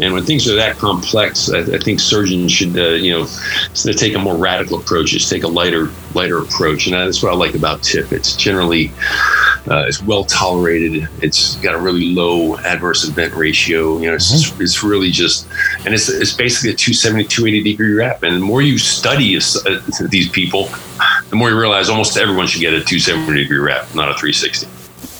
And 0.00 0.14
when 0.14 0.24
things 0.24 0.48
are 0.48 0.56
that 0.56 0.76
complex, 0.76 1.50
I, 1.50 1.58
I 1.58 1.78
think 1.78 2.00
surgeons 2.00 2.50
should, 2.50 2.78
uh, 2.78 2.90
you 2.90 3.12
know, 3.12 3.20
instead 3.20 3.94
of 3.94 4.00
take 4.00 4.14
a 4.14 4.18
more 4.18 4.36
radical 4.36 4.80
approach, 4.80 5.10
just 5.10 5.28
take 5.28 5.42
a 5.42 5.48
lighter, 5.48 5.90
lighter 6.14 6.38
approach. 6.38 6.86
And 6.86 6.94
that's 6.94 7.22
what 7.22 7.32
I 7.32 7.36
like 7.36 7.54
about 7.54 7.80
TIF. 7.80 8.12
It's 8.12 8.36
generally 8.36 8.90
uh, 9.68 9.84
it's 9.86 10.02
well 10.02 10.24
tolerated. 10.24 11.08
It's 11.22 11.56
got 11.56 11.74
a 11.74 11.78
really 11.78 12.14
low 12.14 12.56
adverse 12.58 13.04
event 13.04 13.34
ratio. 13.34 13.98
You 13.98 14.08
know, 14.08 14.14
it's, 14.14 14.50
mm-hmm. 14.50 14.62
it's 14.62 14.82
really 14.82 15.10
just, 15.10 15.46
and 15.84 15.94
it's, 15.94 16.08
it's 16.08 16.32
basically 16.32 16.70
a 16.70 16.74
270, 16.74 17.24
280 17.24 17.70
degree 17.70 17.94
wrap. 17.94 18.22
And 18.22 18.36
the 18.36 18.40
more 18.40 18.62
you 18.62 18.78
study 18.78 19.36
uh, 19.36 19.40
these 20.08 20.28
people, 20.28 20.68
the 21.28 21.36
more 21.36 21.50
you 21.50 21.58
realize 21.58 21.88
almost 21.88 22.16
everyone 22.16 22.46
should 22.46 22.60
get 22.60 22.72
a 22.72 22.82
270 22.82 23.42
degree 23.42 23.58
wrap, 23.58 23.94
not 23.94 24.08
a 24.10 24.14
360. 24.14 24.66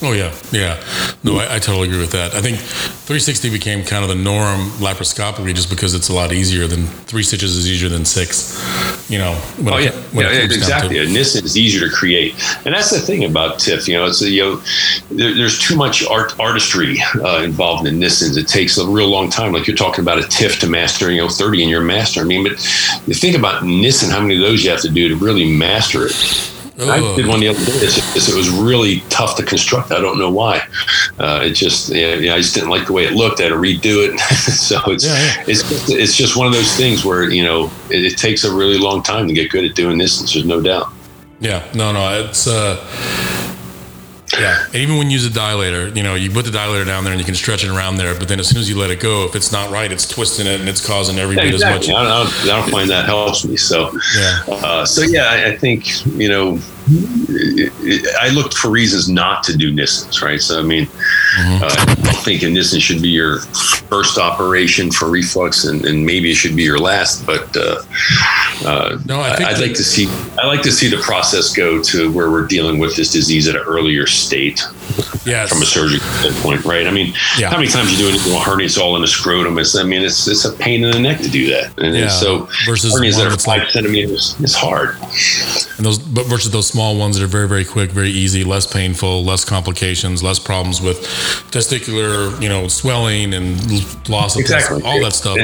Oh 0.02 0.12
yeah, 0.12 0.34
yeah. 0.50 0.82
No, 1.22 1.36
I, 1.36 1.56
I, 1.56 1.58
totally 1.58 1.88
agree 1.88 2.00
with 2.00 2.12
that. 2.12 2.34
I 2.34 2.40
think 2.40 2.56
360 2.56 3.50
became 3.50 3.84
kind 3.84 4.02
of 4.02 4.08
the 4.08 4.14
norm 4.14 4.70
laparoscopically 4.78 5.54
just 5.54 5.68
because 5.68 5.94
it's 5.94 6.08
a 6.08 6.14
lot 6.14 6.32
easier 6.32 6.66
than 6.66 6.86
three 6.86 7.22
stitches 7.22 7.54
is 7.54 7.68
easier 7.68 7.90
than 7.90 8.06
six. 8.06 8.56
You 9.10 9.18
know. 9.18 9.42
oh 9.66 9.78
yeah, 9.78 9.90
yeah, 10.12 10.28
exactly. 10.28 10.94
To- 10.94 11.04
and 11.04 11.16
this 11.16 11.34
is 11.34 11.56
easier 11.56 11.88
to 11.88 11.92
create, 11.92 12.34
and 12.64 12.72
that's 12.72 12.90
the 12.90 13.00
thing 13.00 13.24
about 13.24 13.58
TIF. 13.58 13.88
You 13.88 13.94
know, 13.94 14.06
it's 14.06 14.22
a, 14.22 14.30
you 14.30 14.40
know, 14.40 14.62
there, 15.10 15.34
there's 15.34 15.58
too 15.58 15.74
much 15.74 16.06
art 16.06 16.38
artistry 16.38 16.98
uh, 17.16 17.42
involved 17.42 17.88
in 17.88 17.98
Nissens. 17.98 18.38
It 18.38 18.46
takes 18.46 18.78
a 18.78 18.86
real 18.86 19.08
long 19.08 19.28
time. 19.28 19.52
Like 19.52 19.66
you're 19.66 19.76
talking 19.76 20.02
about 20.02 20.18
a 20.18 20.22
TIF 20.22 20.60
to 20.60 20.68
master, 20.68 21.10
you 21.10 21.20
know, 21.20 21.28
30 21.28 21.64
in 21.64 21.68
your 21.68 21.80
master. 21.80 22.20
I 22.20 22.24
mean, 22.24 22.44
but 22.44 22.52
you 23.08 23.14
think 23.14 23.36
about 23.36 23.64
Nissen, 23.64 24.10
how 24.10 24.20
many 24.20 24.36
of 24.36 24.42
those 24.42 24.62
you 24.62 24.70
have 24.70 24.80
to 24.82 24.88
do 24.88 25.08
to 25.08 25.16
really 25.16 25.50
master 25.52 26.06
it. 26.06 26.12
I 26.88 27.16
did 27.16 27.26
one 27.26 27.40
the 27.40 27.48
other 27.48 27.64
day. 27.64 27.72
It 27.82 28.34
was 28.34 28.50
really 28.50 29.00
tough 29.08 29.36
to 29.36 29.42
construct. 29.42 29.92
I 29.92 30.00
don't 30.00 30.18
know 30.18 30.30
why. 30.30 30.66
Uh, 31.18 31.40
it 31.42 31.52
just, 31.52 31.90
yeah, 31.90 32.34
I 32.34 32.38
just 32.38 32.54
didn't 32.54 32.70
like 32.70 32.86
the 32.86 32.92
way 32.92 33.04
it 33.04 33.12
looked. 33.12 33.40
I 33.40 33.44
had 33.44 33.48
to 33.50 33.56
redo 33.56 34.08
it. 34.08 34.18
so 34.20 34.80
it's, 34.86 35.06
yeah, 35.06 35.12
yeah. 35.12 35.44
it's, 35.46 35.68
just, 35.68 35.90
it's 35.90 36.16
just 36.16 36.36
one 36.36 36.46
of 36.46 36.52
those 36.52 36.76
things 36.76 37.04
where 37.04 37.30
you 37.30 37.44
know 37.44 37.70
it, 37.90 38.04
it, 38.04 38.18
takes 38.18 38.44
a 38.44 38.54
really 38.54 38.78
long 38.78 39.02
time 39.02 39.28
to 39.28 39.34
get 39.34 39.50
good 39.50 39.64
at 39.64 39.74
doing 39.74 39.98
this. 39.98 40.18
There's 40.18 40.44
no 40.44 40.60
doubt. 40.60 40.92
Yeah, 41.40 41.66
no, 41.74 41.92
no, 41.92 42.24
it's. 42.24 42.46
Uh, 42.46 42.76
yeah, 44.38 44.64
and 44.66 44.76
even 44.76 44.96
when 44.98 45.10
you 45.10 45.14
use 45.14 45.26
a 45.26 45.30
dilator, 45.30 45.94
you 45.94 46.02
know, 46.02 46.14
you 46.14 46.30
put 46.30 46.44
the 46.44 46.50
dilator 46.50 46.86
down 46.86 47.04
there 47.04 47.12
and 47.12 47.20
you 47.20 47.26
can 47.26 47.34
stretch 47.34 47.64
it 47.64 47.70
around 47.70 47.96
there, 47.96 48.18
but 48.18 48.28
then 48.28 48.40
as 48.40 48.48
soon 48.48 48.58
as 48.58 48.68
you 48.68 48.78
let 48.78 48.90
it 48.90 49.00
go, 49.00 49.24
if 49.24 49.34
it's 49.34 49.52
not 49.52 49.70
right, 49.70 49.90
it's 49.90 50.06
twisting 50.06 50.46
it 50.46 50.60
and 50.60 50.68
it's 50.68 50.84
causing 50.84 51.18
every 51.18 51.36
yeah, 51.36 51.44
bit 51.44 51.54
exactly. 51.54 51.88
as 51.88 51.88
much. 51.88 51.96
I 51.96 52.04
don't, 52.04 52.42
I 52.42 52.60
don't, 52.60 52.70
find 52.70 52.90
that 52.90 53.06
helps 53.06 53.44
me. 53.44 53.56
So, 53.56 53.92
yeah. 54.16 54.42
Uh, 54.48 54.84
so 54.84 55.02
yeah, 55.02 55.24
I, 55.24 55.46
I 55.46 55.56
think 55.56 56.04
you 56.06 56.28
know 56.28 56.58
I 58.20 58.30
looked 58.34 58.54
for 58.54 58.70
reasons 58.70 59.08
not 59.08 59.42
to 59.44 59.56
do 59.56 59.72
Nissens, 59.72 60.22
right? 60.22 60.40
So, 60.40 60.58
I 60.58 60.62
mean, 60.62 60.86
mm-hmm. 60.86 61.62
uh, 61.62 62.10
I 62.10 62.14
think 62.24 62.42
a 62.42 62.50
Nissen 62.50 62.80
should 62.80 63.02
be 63.02 63.10
your 63.10 63.40
first 63.88 64.18
operation 64.18 64.90
for 64.90 65.08
reflux, 65.10 65.64
and, 65.64 65.84
and 65.84 66.04
maybe 66.04 66.30
it 66.30 66.34
should 66.34 66.56
be 66.56 66.62
your 66.62 66.78
last. 66.78 67.24
But 67.26 67.56
uh, 67.56 67.82
uh, 68.64 68.98
no, 69.06 69.20
I 69.20 69.52
would 69.52 69.60
like 69.60 69.74
to 69.74 69.84
see 69.84 70.08
I 70.38 70.46
like 70.46 70.62
to 70.62 70.72
see 70.72 70.88
the 70.88 70.98
process 70.98 71.52
go 71.52 71.82
to 71.82 72.12
where 72.12 72.30
we're 72.30 72.46
dealing 72.46 72.78
with 72.78 72.96
this 72.96 73.12
disease 73.12 73.48
at 73.48 73.56
an 73.56 73.62
earlier 73.62 74.06
state. 74.06 74.62
Yes. 75.26 75.50
from 75.50 75.60
a 75.60 75.66
surgical 75.66 76.06
standpoint, 76.08 76.64
right? 76.64 76.86
I 76.86 76.90
mean, 76.90 77.14
yeah. 77.38 77.50
how 77.50 77.58
many 77.58 77.68
times 77.68 77.92
you 77.92 77.98
do 77.98 78.08
it? 78.08 78.24
Well, 78.24 78.40
hernia's 78.40 78.78
all 78.78 78.96
in 78.96 79.02
the 79.02 79.08
scrotum. 79.08 79.58
It's, 79.58 79.76
I 79.76 79.82
mean, 79.82 80.02
it's 80.02 80.26
it's 80.26 80.46
a 80.46 80.52
pain 80.52 80.82
in 80.82 80.90
the 80.92 80.98
neck 80.98 81.20
to 81.20 81.28
do 81.28 81.50
that, 81.50 81.78
and, 81.78 81.94
yeah. 81.94 82.08
so 82.08 82.48
versus 82.64 82.94
hernias 82.94 83.16
that 83.18 83.26
are 83.26 83.38
five 83.38 83.60
like, 83.60 83.70
centimeters, 83.70 84.34
it's 84.40 84.54
hard. 84.54 84.96
And 85.76 85.86
those, 85.86 85.98
but 85.98 86.26
versus 86.26 86.50
those 86.50 86.66
small 86.66 86.79
ones 86.96 87.18
that 87.18 87.24
are 87.24 87.28
very 87.28 87.48
very 87.48 87.64
quick, 87.64 87.90
very 87.90 88.10
easy, 88.10 88.44
less 88.44 88.66
painful, 88.66 89.24
less 89.24 89.44
complications, 89.44 90.22
less 90.22 90.38
problems 90.38 90.80
with 90.80 91.00
testicular, 91.50 92.40
you 92.40 92.48
know, 92.48 92.68
swelling 92.68 93.34
and 93.34 94.08
loss 94.08 94.36
of 94.36 94.42
exactly. 94.42 94.82
all 94.84 95.00
that 95.00 95.12
stuff. 95.12 95.38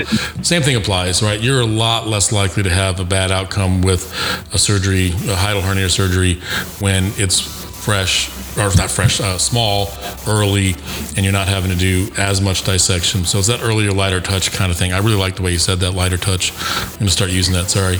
Same 0.44 0.62
thing 0.62 0.76
applies, 0.76 1.22
right? 1.22 1.40
You're 1.40 1.60
a 1.60 1.66
lot 1.66 2.06
less 2.06 2.32
likely 2.32 2.62
to 2.62 2.70
have 2.70 3.00
a 3.00 3.04
bad 3.04 3.30
outcome 3.30 3.82
with 3.82 4.12
a 4.52 4.58
surgery, 4.58 5.08
a 5.08 5.36
hiatal 5.36 5.62
hernia 5.62 5.88
surgery, 5.88 6.40
when 6.80 7.12
it's 7.16 7.40
fresh 7.40 8.30
or 8.58 8.74
not 8.76 8.90
fresh, 8.90 9.20
uh, 9.20 9.38
small, 9.38 9.88
early, 10.26 10.74
and 11.16 11.24
you're 11.24 11.32
not 11.32 11.48
having 11.48 11.70
to 11.70 11.76
do 11.76 12.08
as 12.16 12.40
much 12.40 12.64
dissection. 12.64 13.24
So 13.24 13.38
it's 13.38 13.48
that 13.48 13.62
earlier, 13.62 13.92
lighter 13.92 14.20
touch 14.20 14.52
kind 14.52 14.70
of 14.70 14.78
thing. 14.78 14.92
I 14.92 14.98
really 14.98 15.16
like 15.16 15.36
the 15.36 15.42
way 15.42 15.52
you 15.52 15.58
said 15.58 15.80
that 15.80 15.92
lighter 15.92 16.16
touch. 16.16 16.52
I'm 16.52 16.98
going 16.98 17.06
to 17.06 17.10
start 17.10 17.30
using 17.30 17.54
that. 17.54 17.70
Sorry, 17.70 17.98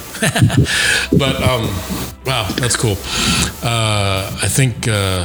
but 1.19 1.37
um, 1.43 1.67
wow, 2.25 2.49
that's 2.57 2.77
cool. 2.77 2.97
Uh, 3.63 4.39
I 4.43 4.49
think. 4.49 4.89
Uh, 4.89 5.25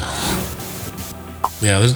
yeah, 1.62 1.94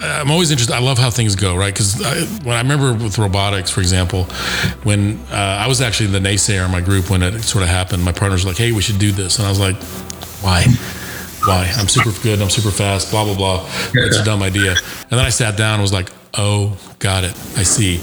I'm 0.00 0.30
always 0.30 0.50
interested. 0.50 0.74
I 0.74 0.78
love 0.78 0.96
how 0.96 1.10
things 1.10 1.36
go, 1.36 1.54
right? 1.54 1.72
Because 1.72 1.98
when 2.44 2.56
I 2.56 2.62
remember 2.62 2.94
with 2.94 3.18
robotics, 3.18 3.70
for 3.70 3.80
example, 3.80 4.24
when 4.84 5.20
uh, 5.30 5.34
I 5.34 5.68
was 5.68 5.82
actually 5.82 6.06
the 6.06 6.18
naysayer 6.18 6.64
in 6.64 6.70
my 6.70 6.80
group 6.80 7.10
when 7.10 7.22
it 7.22 7.42
sort 7.42 7.62
of 7.62 7.68
happened, 7.68 8.02
my 8.02 8.12
partners 8.12 8.44
was 8.44 8.46
like, 8.46 8.56
"Hey, 8.56 8.72
we 8.72 8.80
should 8.80 8.98
do 8.98 9.12
this," 9.12 9.38
and 9.38 9.46
I 9.46 9.50
was 9.50 9.60
like, 9.60 9.76
"Why?" 10.40 10.64
Why 11.46 11.70
I'm 11.76 11.88
super 11.88 12.12
good, 12.22 12.40
I'm 12.40 12.50
super 12.50 12.70
fast, 12.70 13.10
blah 13.10 13.24
blah 13.24 13.34
blah. 13.36 13.70
It's 13.94 14.18
a 14.18 14.24
dumb 14.24 14.42
idea. 14.42 14.70
And 14.72 15.10
then 15.18 15.20
I 15.20 15.30
sat 15.30 15.56
down 15.56 15.74
and 15.74 15.82
was 15.82 15.92
like, 15.92 16.10
Oh, 16.34 16.78
got 16.98 17.24
it. 17.24 17.32
I 17.58 17.62
see. 17.62 18.00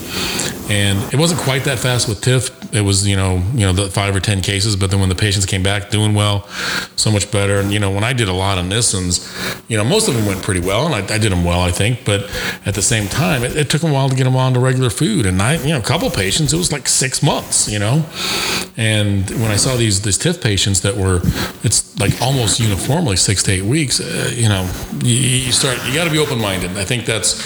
And 0.71 1.01
it 1.11 1.17
wasn't 1.17 1.39
quite 1.41 1.63
that 1.63 1.79
fast 1.79 2.07
with 2.07 2.21
TIF. 2.21 2.51
It 2.71 2.81
was, 2.81 3.07
you 3.07 3.15
know, 3.15 3.43
you 3.53 3.61
know, 3.61 3.73
the 3.73 3.89
five 3.89 4.15
or 4.15 4.19
ten 4.19 4.41
cases. 4.41 4.75
But 4.75 4.91
then 4.91 4.99
when 4.99 5.09
the 5.09 5.15
patients 5.15 5.45
came 5.45 5.63
back 5.63 5.89
doing 5.89 6.13
well, 6.13 6.47
so 6.95 7.11
much 7.11 7.31
better. 7.31 7.59
And 7.59 7.71
you 7.71 7.79
know, 7.79 7.91
when 7.91 8.03
I 8.03 8.13
did 8.13 8.27
a 8.27 8.33
lot 8.33 8.57
of 8.57 8.65
Nissens, 8.65 9.19
you 9.67 9.77
know, 9.77 9.83
most 9.83 10.07
of 10.07 10.15
them 10.15 10.25
went 10.25 10.43
pretty 10.43 10.59
well, 10.59 10.85
and 10.85 10.95
I, 10.95 11.15
I 11.15 11.17
did 11.17 11.31
them 11.31 11.43
well, 11.43 11.61
I 11.61 11.71
think. 11.71 12.05
But 12.05 12.29
at 12.65 12.75
the 12.75 12.81
same 12.81 13.07
time, 13.07 13.43
it, 13.43 13.55
it, 13.55 13.69
took 13.69 13.83
a 13.83 13.91
while 13.91 14.09
to 14.09 14.15
get 14.15 14.23
them 14.23 14.35
on 14.35 14.53
to 14.53 14.59
regular 14.59 14.89
food. 14.89 15.25
And 15.25 15.41
I, 15.41 15.55
you 15.55 15.69
know, 15.69 15.79
a 15.79 15.83
couple 15.83 16.09
patients, 16.09 16.53
it 16.53 16.57
was 16.57 16.71
like 16.71 16.87
six 16.87 17.21
months, 17.21 17.69
you 17.69 17.79
know. 17.79 18.05
And 18.77 19.29
when 19.31 19.51
I 19.51 19.55
saw 19.55 19.75
these 19.75 20.01
these 20.01 20.17
TIF 20.17 20.41
patients 20.41 20.81
that 20.81 20.95
were, 20.95 21.21
it's 21.63 21.97
like 21.99 22.21
almost 22.21 22.59
uniformly 22.59 23.15
six 23.15 23.43
to 23.43 23.51
eight 23.51 23.65
weeks. 23.65 23.99
Uh, 23.99 24.31
you 24.33 24.49
know, 24.49 24.69
you, 25.03 25.15
you 25.15 25.51
start, 25.51 25.77
you 25.85 25.93
got 25.93 26.05
to 26.05 26.11
be 26.11 26.19
open 26.19 26.39
minded. 26.39 26.71
I 26.77 26.85
think 26.85 27.05
that's 27.05 27.39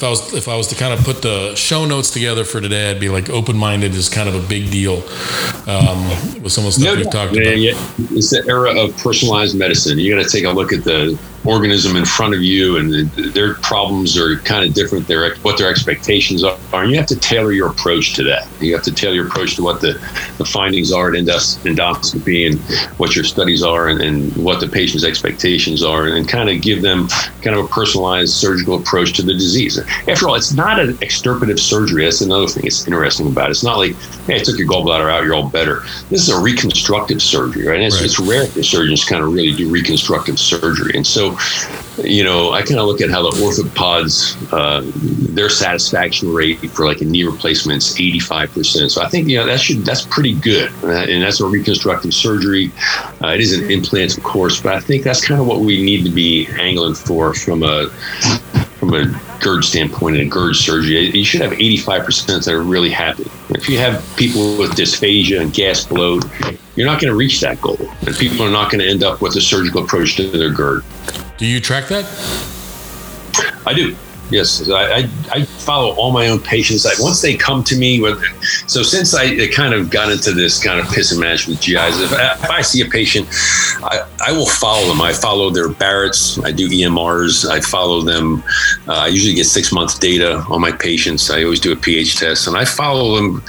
if 0.00 0.02
I 0.02 0.08
was 0.08 0.34
if 0.34 0.48
I 0.48 0.56
was 0.56 0.68
to 0.68 0.74
kind 0.74 0.92
of 0.92 1.04
put 1.04 1.22
the 1.22 1.54
show 1.54 1.84
notes 1.84 2.10
together 2.10 2.44
for 2.44 2.60
today, 2.60 2.90
I'd 2.90 3.00
be 3.00 3.08
like 3.08 3.28
open 3.28 3.56
minded 3.56 3.94
is 3.94 4.08
kind 4.08 4.28
of 4.28 4.34
a 4.34 4.48
big 4.48 4.69
deal 4.70 5.02
um, 5.68 6.08
with 6.42 6.52
some 6.52 6.64
of 6.64 6.72
the 6.74 6.80
stuff 6.80 6.84
no, 6.84 6.96
we've 6.96 7.10
talked 7.10 7.34
yeah, 7.34 7.42
about. 7.42 7.58
Yeah. 7.58 8.16
It's 8.16 8.30
the 8.30 8.44
era 8.48 8.78
of 8.78 8.96
personalized 8.96 9.58
medicine. 9.58 9.98
You 9.98 10.14
got 10.14 10.24
to 10.24 10.30
take 10.30 10.44
a 10.44 10.50
look 10.50 10.72
at 10.72 10.84
the 10.84 11.18
organism 11.44 11.96
in 11.96 12.04
front 12.04 12.34
of 12.34 12.42
you, 12.42 12.76
and 12.76 13.10
their 13.34 13.54
problems 13.54 14.18
are 14.18 14.36
kind 14.40 14.68
of 14.68 14.74
different. 14.74 15.06
Their 15.06 15.34
what 15.36 15.58
their 15.58 15.70
expectations 15.70 16.44
are, 16.44 16.58
and 16.72 16.90
you 16.90 16.96
have 16.96 17.06
to 17.06 17.16
tailor 17.16 17.52
your 17.52 17.70
approach 17.70 18.14
to 18.14 18.24
that. 18.24 18.46
You 18.60 18.74
have 18.74 18.84
to 18.84 18.92
tailor 18.92 19.14
your 19.14 19.26
approach 19.26 19.56
to 19.56 19.62
what 19.62 19.80
the, 19.80 19.92
the 20.38 20.44
findings 20.44 20.92
are 20.92 21.08
at 21.08 21.14
endoscopy 21.14 22.50
and 22.50 22.60
what 22.98 23.14
your 23.14 23.24
studies 23.24 23.62
are, 23.62 23.88
and, 23.88 24.00
and 24.00 24.36
what 24.36 24.60
the 24.60 24.68
patient's 24.68 25.04
expectations 25.04 25.82
are, 25.82 26.08
and 26.08 26.28
kind 26.28 26.50
of 26.50 26.60
give 26.60 26.82
them 26.82 27.08
kind 27.42 27.56
of 27.56 27.64
a 27.64 27.68
personalized 27.68 28.34
surgical 28.34 28.78
approach 28.78 29.14
to 29.14 29.22
the 29.22 29.32
disease. 29.32 29.78
After 30.08 30.28
all, 30.28 30.34
it's 30.34 30.52
not 30.52 30.78
an 30.78 30.94
extirpative 30.98 31.58
surgery. 31.58 32.04
That's 32.04 32.20
another 32.20 32.46
thing 32.48 32.64
that's 32.64 32.86
interesting 32.86 33.28
about 33.28 33.48
it. 33.48 33.52
It's 33.52 33.64
not 33.64 33.78
like, 33.78 33.96
hey, 34.26 34.36
I 34.36 34.38
took 34.38 34.58
your 34.58 34.68
gallbladder 34.68 35.10
out, 35.10 35.24
you're 35.24 35.34
all 35.34 35.48
better. 35.48 35.80
This 36.10 36.22
is 36.22 36.28
a 36.28 36.40
reconstructive 36.40 37.22
surgery, 37.22 37.66
right? 37.66 37.80
It's, 37.80 37.96
right. 37.96 38.04
it's 38.04 38.20
rare 38.20 38.46
for 38.46 38.62
surgeons 38.62 39.04
kind 39.04 39.24
of 39.24 39.32
really 39.32 39.54
do 39.54 39.70
reconstructive 39.70 40.38
surgery, 40.38 40.92
and 40.94 41.06
so 41.06 41.29
you 42.04 42.24
know, 42.24 42.52
I 42.52 42.62
kind 42.62 42.78
of 42.80 42.86
look 42.86 43.00
at 43.00 43.10
how 43.10 43.22
the 43.22 43.36
orthopods, 43.38 44.36
uh, 44.52 44.82
their 45.34 45.48
satisfaction 45.48 46.32
rate 46.32 46.58
for 46.70 46.86
like 46.86 47.00
a 47.00 47.04
knee 47.04 47.24
replacement 47.24 47.78
is 47.78 47.94
85%. 47.94 48.90
So 48.90 49.02
I 49.02 49.08
think, 49.08 49.28
you 49.28 49.38
know, 49.38 49.46
that 49.46 49.60
should, 49.60 49.78
that's 49.78 50.02
pretty 50.02 50.34
good. 50.34 50.72
Uh, 50.82 50.90
and 50.90 51.22
that's 51.22 51.40
a 51.40 51.46
reconstructive 51.46 52.14
surgery. 52.14 52.72
Uh, 53.22 53.28
it 53.28 53.40
is 53.40 53.58
an 53.58 53.70
implant, 53.70 54.16
of 54.16 54.24
course, 54.24 54.60
but 54.60 54.74
I 54.74 54.80
think 54.80 55.04
that's 55.04 55.24
kind 55.26 55.40
of 55.40 55.46
what 55.46 55.60
we 55.60 55.82
need 55.82 56.04
to 56.04 56.10
be 56.10 56.48
angling 56.58 56.94
for 56.94 57.34
from 57.34 57.62
a, 57.62 57.90
from 58.78 58.94
a 58.94 59.20
GERD 59.40 59.64
standpoint 59.64 60.16
and 60.16 60.26
a 60.26 60.30
GERD 60.30 60.56
surgery. 60.56 61.10
You 61.10 61.24
should 61.24 61.40
have 61.40 61.52
85% 61.52 62.44
that 62.44 62.54
are 62.54 62.62
really 62.62 62.90
happy. 62.90 63.30
If 63.50 63.68
you 63.68 63.78
have 63.78 64.04
people 64.16 64.56
with 64.56 64.72
dysphagia 64.72 65.40
and 65.40 65.52
gas 65.52 65.84
bloat, 65.84 66.24
you're 66.76 66.86
not 66.86 67.00
going 67.00 67.10
to 67.10 67.16
reach 67.16 67.40
that 67.40 67.60
goal. 67.60 67.78
And 68.06 68.16
people 68.16 68.44
are 68.46 68.50
not 68.50 68.70
going 68.70 68.80
to 68.80 68.88
end 68.88 69.02
up 69.02 69.20
with 69.20 69.36
a 69.36 69.40
surgical 69.40 69.84
approach 69.84 70.16
to 70.16 70.30
their 70.30 70.50
GERD. 70.50 70.84
Do 71.40 71.46
you 71.46 71.58
track 71.58 71.88
that? 71.88 72.04
I 73.64 73.72
do. 73.72 73.96
Yes, 74.28 74.68
I, 74.68 74.82
I, 74.82 75.10
I, 75.32 75.44
follow 75.44 75.94
all 75.94 76.12
my 76.12 76.28
own 76.28 76.38
patients. 76.38 76.84
I, 76.84 76.92
once 77.02 77.22
they 77.22 77.34
come 77.34 77.64
to 77.64 77.76
me 77.76 77.98
with, 77.98 78.22
so 78.68 78.82
since 78.82 79.14
I 79.14 79.48
kind 79.48 79.72
of 79.72 79.88
got 79.88 80.12
into 80.12 80.32
this 80.32 80.62
kind 80.62 80.78
of 80.78 80.86
piss 80.92 81.12
and 81.12 81.20
match 81.20 81.48
with 81.48 81.62
GIs, 81.62 81.98
if 81.98 82.12
I, 82.12 82.34
if 82.34 82.50
I 82.50 82.60
see 82.60 82.82
a 82.82 82.84
patient, 82.84 83.26
I, 83.82 84.06
I 84.24 84.32
will 84.32 84.46
follow 84.46 84.86
them. 84.86 85.00
I 85.00 85.14
follow 85.14 85.48
their 85.48 85.70
Barrett's. 85.70 86.38
I 86.44 86.52
do 86.52 86.68
EMRs. 86.68 87.48
I 87.48 87.60
follow 87.62 88.02
them. 88.02 88.44
Uh, 88.86 88.92
I 88.92 89.06
usually 89.06 89.34
get 89.34 89.46
six 89.46 89.72
months 89.72 89.98
data 89.98 90.44
on 90.50 90.60
my 90.60 90.72
patients. 90.72 91.30
I 91.30 91.42
always 91.42 91.58
do 91.58 91.72
a 91.72 91.76
pH 91.76 92.16
test, 92.18 92.48
and 92.48 92.56
I 92.56 92.66
follow 92.66 93.16
them 93.16 93.42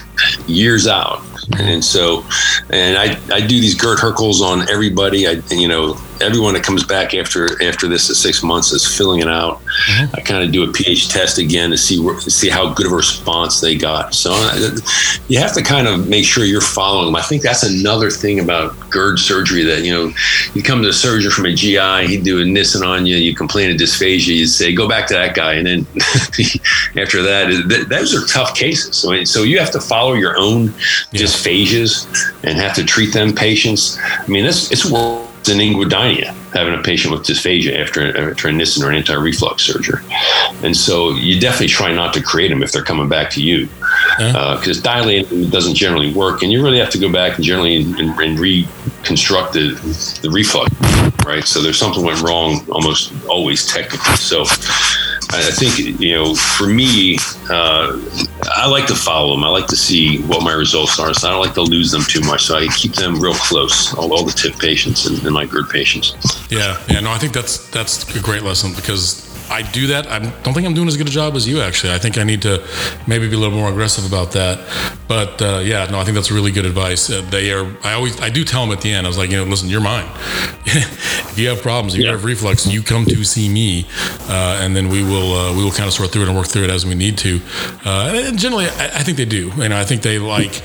years 0.47 0.87
out. 0.87 1.21
And 1.59 1.83
so, 1.83 2.23
and 2.69 2.97
I, 2.97 3.19
I 3.33 3.41
do 3.41 3.59
these 3.59 3.75
GERD 3.75 3.99
HRQLs 3.99 4.39
on 4.39 4.69
everybody. 4.69 5.27
I, 5.27 5.41
you 5.49 5.67
know, 5.67 5.97
everyone 6.21 6.53
that 6.53 6.63
comes 6.63 6.83
back 6.83 7.13
after 7.13 7.61
after 7.63 7.87
this 7.87 8.09
at 8.09 8.15
six 8.15 8.43
months 8.43 8.71
is 8.71 8.85
filling 8.97 9.19
it 9.19 9.27
out. 9.27 9.61
Mm-hmm. 9.61 10.15
I 10.15 10.21
kind 10.21 10.43
of 10.43 10.51
do 10.51 10.63
a 10.69 10.71
pH 10.71 11.09
test 11.09 11.37
again 11.37 11.71
to 11.71 11.77
see 11.77 11.97
to 11.97 12.31
see 12.31 12.49
how 12.49 12.73
good 12.73 12.85
of 12.85 12.91
a 12.91 12.95
response 12.95 13.59
they 13.59 13.75
got. 13.75 14.13
So 14.13 14.31
uh, 14.33 14.77
you 15.27 15.39
have 15.39 15.53
to 15.53 15.61
kind 15.61 15.87
of 15.87 16.07
make 16.07 16.25
sure 16.25 16.45
you're 16.45 16.61
following 16.61 17.07
them. 17.07 17.15
I 17.15 17.21
think 17.21 17.41
that's 17.41 17.63
another 17.63 18.09
thing 18.09 18.39
about 18.39 18.77
GERD 18.89 19.19
surgery 19.19 19.63
that 19.63 19.83
you 19.83 19.91
know 19.91 20.13
you 20.53 20.63
come 20.63 20.81
to 20.81 20.89
a 20.89 20.93
surgeon 20.93 21.31
from 21.31 21.45
a 21.45 21.53
GI, 21.53 22.07
he'd 22.07 22.23
do 22.23 22.41
a 22.41 22.45
Nissen 22.45 22.83
on 22.83 23.05
you, 23.05 23.17
you 23.17 23.35
complain 23.35 23.71
of 23.71 23.77
dysphagia, 23.77 24.35
you 24.35 24.45
say 24.45 24.73
go 24.73 24.87
back 24.87 25.07
to 25.07 25.13
that 25.13 25.35
guy, 25.35 25.53
and 25.53 25.67
then 25.67 25.79
after 26.97 27.21
that, 27.23 27.87
those 27.89 28.15
are 28.15 28.25
tough 28.27 28.55
cases. 28.55 28.97
So 28.97 29.23
so 29.23 29.43
you 29.43 29.59
have 29.59 29.71
to 29.71 29.81
follow 29.81 30.13
your 30.13 30.37
own 30.37 30.65
yeah. 30.65 31.21
dysphagias 31.21 32.07
and 32.43 32.57
have 32.57 32.75
to 32.75 32.83
treat 32.83 33.13
them 33.13 33.33
patients. 33.33 33.97
I 33.99 34.27
mean, 34.27 34.45
it's 34.45 34.71
it's 34.71 34.89
work 34.89 35.30
in 35.49 35.57
inguinalgia, 35.57 36.33
having 36.53 36.73
a 36.73 36.83
patient 36.83 37.13
with 37.13 37.23
dysphagia 37.25 37.79
after, 37.79 38.31
after 38.31 38.47
a 38.47 38.51
Nissen 38.51 38.83
or 38.83 38.89
an 38.89 38.97
anti-reflux 38.97 39.63
surgery. 39.63 40.01
And 40.63 40.75
so 40.75 41.11
you 41.11 41.39
definitely 41.39 41.67
try 41.69 41.93
not 41.93 42.13
to 42.13 42.21
create 42.21 42.49
them 42.49 42.61
if 42.61 42.71
they're 42.71 42.83
coming 42.83 43.09
back 43.09 43.29
to 43.31 43.41
you. 43.41 43.67
Because 44.17 44.79
uh, 44.79 44.83
dilating 44.83 45.49
doesn't 45.49 45.75
generally 45.75 46.13
work, 46.13 46.43
and 46.43 46.51
you 46.51 46.63
really 46.63 46.79
have 46.79 46.91
to 46.91 46.99
go 46.99 47.11
back 47.11 47.37
and 47.37 47.43
generally 47.43 47.81
and, 47.81 47.97
and 47.97 48.39
reconstruct 48.39 49.53
the, 49.53 49.69
the 50.21 50.29
reflux, 50.29 50.69
right? 51.25 51.43
So 51.43 51.61
there's 51.61 51.79
something 51.79 52.03
went 52.03 52.21
wrong 52.21 52.61
almost 52.69 53.13
always 53.27 53.65
technically. 53.65 54.15
So 54.17 54.45
I 55.33 55.51
think 55.51 55.99
you 55.99 56.13
know, 56.13 56.35
for 56.35 56.67
me, 56.67 57.17
uh, 57.49 57.99
I 58.55 58.67
like 58.67 58.87
to 58.87 58.95
follow 58.95 59.35
them. 59.35 59.43
I 59.43 59.49
like 59.49 59.67
to 59.67 59.75
see 59.75 60.21
what 60.23 60.43
my 60.43 60.53
results 60.53 60.99
are. 60.99 61.13
So 61.13 61.27
I 61.27 61.31
don't 61.31 61.41
like 61.41 61.53
to 61.53 61.61
lose 61.61 61.91
them 61.91 62.03
too 62.03 62.21
much. 62.21 62.43
So 62.43 62.57
I 62.57 62.67
keep 62.67 62.93
them 62.93 63.19
real 63.19 63.33
close. 63.33 63.93
All, 63.95 64.11
all 64.13 64.25
the 64.25 64.31
TIF 64.31 64.59
patients 64.59 65.05
and, 65.05 65.23
and 65.23 65.33
my 65.33 65.45
GERD 65.45 65.69
patients. 65.69 66.15
Yeah, 66.51 66.81
yeah. 66.89 66.99
No, 66.99 67.11
I 67.11 67.17
think 67.17 67.33
that's 67.33 67.69
that's 67.69 68.15
a 68.15 68.19
great 68.19 68.43
lesson 68.43 68.73
because 68.73 69.30
I 69.49 69.61
do 69.71 69.87
that. 69.87 70.07
I 70.07 70.19
don't 70.19 70.53
think 70.53 70.65
I'm 70.65 70.73
doing 70.73 70.87
as 70.87 70.97
good 70.97 71.07
a 71.07 71.11
job 71.11 71.35
as 71.35 71.47
you 71.47 71.61
actually. 71.61 71.93
I 71.93 71.97
think 71.97 72.17
I 72.17 72.23
need 72.23 72.41
to 72.43 72.65
maybe 73.07 73.27
be 73.27 73.35
a 73.35 73.39
little 73.39 73.57
more 73.57 73.69
aggressive 73.69 74.05
about 74.05 74.31
that. 74.33 74.59
But 75.07 75.41
uh, 75.41 75.59
yeah, 75.59 75.85
no, 75.91 75.99
I 75.99 76.03
think 76.03 76.15
that's 76.15 76.31
really 76.31 76.51
good 76.51 76.65
advice. 76.65 77.09
Uh, 77.09 77.21
they 77.29 77.51
are. 77.51 77.65
I 77.83 77.93
always 77.93 78.19
I 78.21 78.29
do 78.29 78.45
tell 78.45 78.61
them 78.61 78.71
at 78.71 78.81
the 78.81 78.91
end. 78.91 79.05
I 79.05 79.09
was 79.09 79.17
like, 79.17 79.29
you 79.29 79.37
know, 79.37 79.43
listen, 79.43 79.69
you're 79.69 79.81
mine. 79.81 80.05
if 80.65 81.37
you 81.37 81.49
have 81.49 81.61
problems, 81.61 81.95
if 81.95 82.01
you 82.01 82.07
have 82.07 82.23
reflux, 82.23 82.65
you 82.65 82.81
come 82.81 83.05
to 83.05 83.23
see 83.23 83.49
me, 83.49 83.87
uh, 84.29 84.59
and 84.61 84.75
then 84.75 84.87
we 84.89 85.03
will 85.03 85.33
uh, 85.33 85.55
we 85.55 85.63
will 85.63 85.71
kind 85.71 85.87
of 85.87 85.93
sort 85.93 86.11
through 86.11 86.23
it 86.23 86.27
and 86.29 86.37
work 86.37 86.47
through 86.47 86.63
it 86.63 86.69
as 86.69 86.85
we 86.85 86.95
need 86.95 87.17
to. 87.17 87.41
Uh, 87.85 88.13
and 88.15 88.37
generally, 88.37 88.65
I, 88.65 88.85
I, 88.85 89.03
think 89.03 89.17
they 89.17 89.25
do. 89.25 89.51
You 89.57 89.69
know, 89.69 89.77
I 89.77 89.83
think 89.83 90.01
they 90.01 90.17
like 90.17 90.61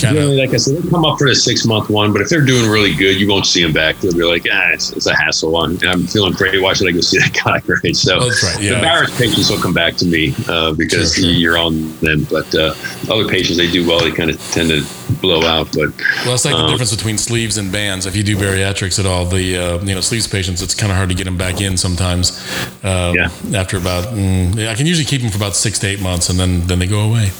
kind 0.00 0.18
of 0.18 0.30
like 0.30 0.52
I 0.52 0.56
said, 0.56 0.82
they 0.82 0.90
come 0.90 1.04
up 1.04 1.18
for 1.18 1.28
the 1.28 1.34
six 1.34 1.64
month 1.64 1.88
one. 1.88 2.12
But 2.12 2.22
if 2.22 2.28
they're 2.28 2.44
doing 2.44 2.68
really 2.68 2.94
good, 2.94 3.20
you 3.20 3.28
won't 3.28 3.46
see 3.46 3.62
them 3.62 3.72
back. 3.72 3.98
They'll 3.98 4.12
be 4.12 4.24
like, 4.24 4.46
ah, 4.50 4.70
it's, 4.72 4.92
it's 4.92 5.06
a 5.06 5.14
hassle. 5.14 5.56
I'm, 5.56 5.78
I'm 5.86 6.06
feeling 6.06 6.32
great. 6.32 6.60
Why 6.60 6.72
should 6.72 6.88
I 6.88 6.92
go 6.92 7.00
see 7.00 7.18
that 7.18 7.32
guy? 7.44 7.62
Right. 7.66 7.94
So 7.94 8.15
that's 8.20 8.42
right. 8.42 8.62
Yeah. 8.62 8.76
The 8.76 8.80
Barrett's 8.80 9.18
patients 9.18 9.50
will 9.50 9.58
come 9.58 9.74
back 9.74 9.96
to 9.96 10.06
me 10.06 10.34
uh, 10.48 10.72
because 10.72 11.14
sure, 11.14 11.24
sure. 11.24 11.32
you're 11.32 11.58
on 11.58 11.96
them. 11.98 12.26
But 12.30 12.54
uh, 12.54 12.74
other 13.10 13.28
patients, 13.28 13.56
they 13.56 13.70
do 13.70 13.86
well. 13.86 14.00
They 14.00 14.12
kind 14.12 14.30
of 14.30 14.40
tend 14.50 14.70
to 14.70 14.84
blow 15.20 15.42
out. 15.42 15.68
But 15.72 15.96
well, 16.24 16.34
it's 16.34 16.44
like 16.44 16.54
um, 16.54 16.62
the 16.62 16.68
difference 16.68 16.94
between 16.94 17.18
sleeves 17.18 17.58
and 17.58 17.70
bands. 17.70 18.06
If 18.06 18.16
you 18.16 18.22
do 18.22 18.36
bariatrics 18.36 18.98
at 18.98 19.06
all, 19.06 19.24
the 19.24 19.56
uh, 19.56 19.78
you 19.84 19.94
know 19.94 20.00
sleeves 20.00 20.26
patients, 20.26 20.62
it's 20.62 20.74
kind 20.74 20.90
of 20.90 20.96
hard 20.96 21.08
to 21.08 21.14
get 21.14 21.24
them 21.24 21.36
back 21.36 21.60
in 21.60 21.76
sometimes. 21.76 22.40
Um, 22.82 23.14
yeah. 23.14 23.30
After 23.54 23.76
about, 23.76 24.04
mm, 24.14 24.68
I 24.68 24.74
can 24.74 24.86
usually 24.86 25.06
keep 25.06 25.22
them 25.22 25.30
for 25.30 25.36
about 25.36 25.56
six 25.56 25.78
to 25.80 25.86
eight 25.86 26.00
months, 26.00 26.28
and 26.28 26.38
then 26.38 26.66
then 26.66 26.78
they 26.78 26.86
go 26.86 27.00
away. 27.00 27.30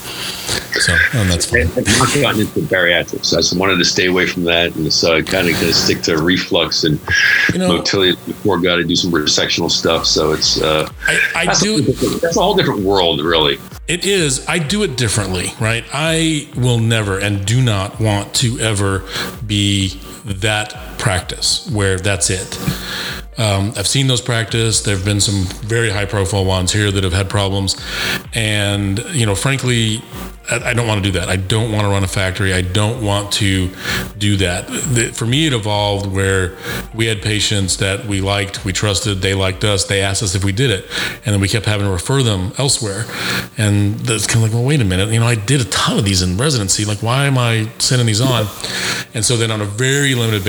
So 0.80 0.94
and 1.14 1.30
that's 1.30 1.46
fine. 1.46 1.68
I've 1.76 1.86
not 1.98 2.14
gotten 2.14 2.40
into 2.42 2.60
bariatrics. 2.60 3.32
I 3.32 3.36
just 3.36 3.56
wanted 3.56 3.78
to 3.78 3.84
stay 3.84 4.06
away 4.06 4.26
from 4.26 4.44
that, 4.44 4.74
and 4.76 4.92
so 4.92 5.16
I 5.16 5.22
kind 5.22 5.48
of 5.48 5.56
stick 5.74 6.02
to 6.02 6.18
reflux 6.18 6.84
and 6.84 7.00
you 7.52 7.58
know, 7.58 7.68
motility 7.68 8.16
before 8.26 8.58
got 8.58 8.76
to 8.76 8.84
do 8.84 8.96
some 8.96 9.10
resectional 9.10 9.70
stuff. 9.70 10.06
So 10.06 10.32
it's 10.32 10.55
uh, 10.60 10.88
I, 11.06 11.46
I 11.48 11.54
do. 11.54 11.76
A, 11.76 11.80
that's 12.18 12.36
a 12.36 12.40
whole 12.40 12.54
different 12.54 12.80
world, 12.80 13.20
really. 13.20 13.58
It 13.88 14.04
is. 14.04 14.46
I 14.48 14.58
do 14.58 14.82
it 14.82 14.96
differently, 14.96 15.52
right? 15.60 15.84
I 15.92 16.48
will 16.56 16.78
never 16.78 17.18
and 17.18 17.46
do 17.46 17.62
not 17.62 18.00
want 18.00 18.34
to 18.36 18.58
ever 18.58 19.04
be 19.46 20.00
that 20.24 20.98
practice 20.98 21.70
where 21.70 21.96
that's 21.98 22.30
it. 22.30 22.58
Um, 23.38 23.72
I've 23.76 23.86
seen 23.86 24.06
those 24.06 24.20
practice. 24.20 24.82
There 24.82 24.96
have 24.96 25.04
been 25.04 25.20
some 25.20 25.44
very 25.66 25.90
high 25.90 26.06
profile 26.06 26.44
ones 26.44 26.72
here 26.72 26.90
that 26.90 27.04
have 27.04 27.12
had 27.12 27.28
problems. 27.28 27.76
And, 28.34 28.98
you 29.10 29.26
know, 29.26 29.34
frankly, 29.34 30.02
I 30.48 30.74
don't 30.74 30.86
want 30.86 31.02
to 31.02 31.10
do 31.10 31.18
that. 31.18 31.28
I 31.28 31.34
don't 31.34 31.72
want 31.72 31.86
to 31.86 31.88
run 31.88 32.04
a 32.04 32.08
factory. 32.08 32.54
I 32.54 32.62
don't 32.62 33.04
want 33.04 33.32
to 33.34 33.68
do 34.16 34.36
that. 34.36 34.70
For 35.16 35.26
me, 35.26 35.48
it 35.48 35.52
evolved 35.52 36.06
where 36.06 36.56
we 36.94 37.06
had 37.06 37.20
patients 37.20 37.78
that 37.78 38.04
we 38.06 38.20
liked, 38.20 38.64
we 38.64 38.72
trusted, 38.72 39.22
they 39.22 39.34
liked 39.34 39.64
us, 39.64 39.86
they 39.86 40.02
asked 40.02 40.22
us 40.22 40.36
if 40.36 40.44
we 40.44 40.52
did 40.52 40.70
it, 40.70 40.88
and 41.24 41.34
then 41.34 41.40
we 41.40 41.48
kept 41.48 41.66
having 41.66 41.86
to 41.86 41.92
refer 41.92 42.22
them 42.22 42.52
elsewhere. 42.58 43.06
And 43.58 44.08
it's 44.08 44.28
kind 44.28 44.36
of 44.36 44.42
like, 44.42 44.52
well, 44.52 44.64
wait 44.64 44.80
a 44.80 44.84
minute. 44.84 45.08
You 45.08 45.18
know, 45.18 45.26
I 45.26 45.34
did 45.34 45.60
a 45.60 45.64
ton 45.64 45.98
of 45.98 46.04
these 46.04 46.22
in 46.22 46.36
residency. 46.36 46.84
Like, 46.84 47.02
why 47.02 47.26
am 47.26 47.38
I 47.38 47.68
sending 47.78 48.06
these 48.06 48.20
on? 48.20 48.46
And 49.14 49.24
so 49.24 49.36
then 49.36 49.50
on 49.50 49.60
a 49.60 49.64
very 49.66 50.14
limited 50.14 50.44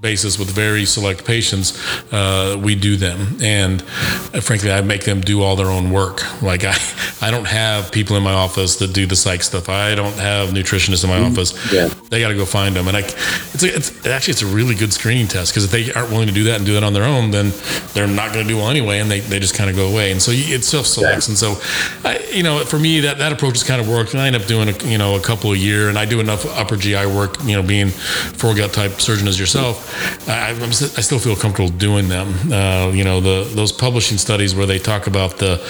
basis 0.00 0.38
with 0.40 0.50
very 0.50 0.84
select 0.84 1.24
patients, 1.24 1.78
uh, 2.12 2.58
we 2.62 2.74
do 2.74 2.96
them. 2.96 3.38
And 3.42 3.82
uh, 3.82 4.40
frankly, 4.40 4.70
I 4.70 4.80
make 4.80 5.04
them 5.04 5.20
do 5.20 5.42
all 5.42 5.56
their 5.56 5.68
own 5.68 5.90
work. 5.90 6.22
Like 6.42 6.64
I, 6.64 6.74
I 7.22 7.30
don't 7.30 7.46
have 7.46 7.92
people 7.92 8.16
in 8.16 8.22
my 8.22 8.32
office 8.32 8.76
that 8.76 8.92
do 8.92 9.06
the 9.06 9.16
psych 9.16 9.42
stuff. 9.42 9.68
I 9.68 9.94
don't 9.94 10.14
have 10.14 10.50
nutritionists 10.50 11.04
in 11.04 11.10
my 11.10 11.16
mm-hmm. 11.16 11.32
office. 11.32 11.72
Yeah. 11.72 11.88
They 12.08 12.20
got 12.20 12.28
to 12.28 12.34
go 12.34 12.44
find 12.44 12.74
them. 12.74 12.88
And 12.88 12.96
I, 12.96 13.00
it's, 13.00 13.62
a, 13.62 13.74
it's 13.74 14.06
actually, 14.06 14.32
it's 14.32 14.42
a 14.42 14.46
really 14.46 14.74
good 14.74 14.92
screening 14.92 15.28
test 15.28 15.52
because 15.52 15.64
if 15.64 15.70
they 15.70 15.92
aren't 15.92 16.10
willing 16.10 16.28
to 16.28 16.34
do 16.34 16.44
that 16.44 16.56
and 16.56 16.66
do 16.66 16.74
that 16.74 16.82
on 16.82 16.92
their 16.92 17.04
own, 17.04 17.30
then 17.30 17.52
they're 17.94 18.06
not 18.06 18.32
going 18.32 18.46
to 18.46 18.48
do 18.48 18.56
well 18.56 18.68
anyway. 18.68 18.98
And 18.98 19.10
they, 19.10 19.20
they 19.20 19.38
just 19.38 19.54
kind 19.54 19.70
of 19.70 19.76
go 19.76 19.88
away. 19.88 20.12
And 20.12 20.20
so 20.20 20.32
it 20.34 20.64
self 20.64 20.86
selects. 20.86 21.28
Yeah. 21.28 21.32
And 21.32 21.38
so, 21.38 22.08
I, 22.08 22.18
you 22.32 22.42
know, 22.42 22.64
for 22.64 22.78
me, 22.78 23.00
that, 23.00 23.18
that 23.18 23.32
approach 23.32 23.54
has 23.54 23.62
kind 23.62 23.80
of 23.80 23.88
worked. 23.88 24.12
And 24.12 24.20
I 24.20 24.26
end 24.26 24.36
up 24.36 24.46
doing, 24.46 24.68
a, 24.68 24.88
you 24.88 24.98
know, 24.98 25.16
a 25.16 25.20
couple 25.20 25.52
a 25.52 25.56
year 25.56 25.88
and 25.88 25.98
I 25.98 26.04
do 26.04 26.20
enough 26.20 26.46
upper 26.58 26.76
GI 26.76 27.06
work, 27.06 27.36
you 27.44 27.54
know, 27.54 27.62
being 27.62 27.88
foregut 27.88 28.72
type 28.72 29.00
surgeon 29.00 29.28
as 29.28 29.38
yourself. 29.38 30.28
I, 30.28 30.50
I 30.50 30.70
still 30.70 31.18
feel 31.18 31.36
comfortable 31.36 31.70
doing 31.70 31.99
them. 32.08 32.52
Uh, 32.52 32.90
you 32.92 33.04
know, 33.04 33.20
the 33.20 33.50
those 33.54 33.72
publishing 33.72 34.18
studies 34.18 34.54
where 34.54 34.66
they 34.66 34.78
talk 34.78 35.06
about 35.06 35.38
the, 35.38 35.60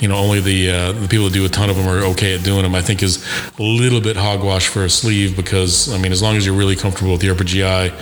you 0.00 0.08
know, 0.08 0.16
only 0.16 0.40
the 0.40 0.70
uh, 0.70 0.92
the 0.92 1.08
people 1.08 1.26
that 1.26 1.34
do 1.34 1.44
a 1.44 1.48
ton 1.48 1.70
of 1.70 1.76
them 1.76 1.86
are 1.88 2.04
okay 2.12 2.34
at 2.34 2.44
doing 2.44 2.62
them. 2.62 2.74
I 2.74 2.82
think 2.82 3.02
is 3.02 3.24
a 3.58 3.62
little 3.62 4.00
bit 4.00 4.16
hogwash 4.16 4.68
for 4.68 4.84
a 4.84 4.90
sleeve 4.90 5.36
because 5.36 5.92
I 5.92 5.98
mean, 5.98 6.12
as 6.12 6.22
long 6.22 6.36
as 6.36 6.46
you're 6.46 6.56
really 6.56 6.76
comfortable 6.76 7.12
with 7.12 7.20
the 7.20 7.30
upper 7.30 7.44
GI, 7.44 7.60
yeah, 7.60 7.92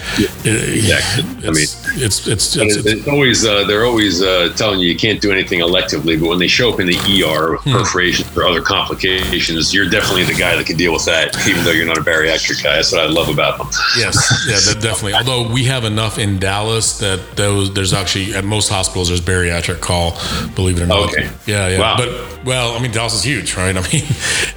it, 0.45 0.76
exactly. 0.76 1.24
I 1.49 1.51
mean, 1.51 1.62
it's 1.62 2.26
it's, 2.26 2.26
it's, 2.26 2.57
it's, 2.57 2.76
it's 2.87 3.09
always 3.09 3.45
uh, 3.45 3.64
they're 3.64 3.84
always 3.84 4.22
uh, 4.22 4.53
telling 4.57 4.80
you 4.80 4.89
you 4.89 4.97
can't 4.97 5.20
do 5.20 5.32
anything 5.32 5.61
electively, 5.61 6.18
but 6.18 6.28
when 6.28 6.39
they 6.39 6.49
show 6.49 6.72
up 6.72 6.80
in 6.80 6.87
the 6.87 6.97
ER, 6.97 7.57
hmm. 7.57 7.72
perforations 7.72 8.37
or 8.37 8.45
other 8.45 8.62
complications, 8.62 9.72
you're 9.72 9.89
definitely 9.89 10.24
the 10.24 10.34
guy 10.34 10.57
that 10.57 10.66
can 10.66 10.76
deal 10.76 10.93
with 10.93 11.05
that, 11.05 11.37
even 11.47 11.64
though 11.64 11.72
you're 11.72 11.87
not 11.87 11.99
a 11.99 12.03
bariatric 12.03 12.62
guy. 12.62 12.76
That's 12.76 12.93
what 12.93 13.01
I 13.01 13.09
love 13.09 13.28
about 13.28 13.59
them. 13.59 13.68
Yes, 13.97 14.16
yeah, 14.49 14.80
definitely. 14.80 15.14
Although 15.14 15.53
we 15.53 15.64
have 15.64 15.84
enough 15.84 16.18
in 16.18 16.39
Dallas 16.39 16.99
that 16.99 17.37
those 17.37 17.70
there's 17.76 17.92
actually 17.92 18.34
at 18.34 18.44
most 18.44 18.68
hospitals 18.68 19.08
there's 19.08 19.20
bariatric 19.20 19.80
call, 19.80 20.18
believe 20.56 20.78
it 20.78 20.82
or 20.82 20.86
not. 20.86 21.10
Okay. 21.10 21.30
Yeah, 21.46 21.68
yeah. 21.68 21.78
Wow. 21.78 21.96
But 21.96 22.44
well, 22.44 22.74
I 22.74 22.80
mean 22.80 22.90
Dallas 22.90 23.14
is 23.14 23.22
huge, 23.22 23.54
right? 23.56 23.76
I 23.76 23.82
mean, 23.92 24.04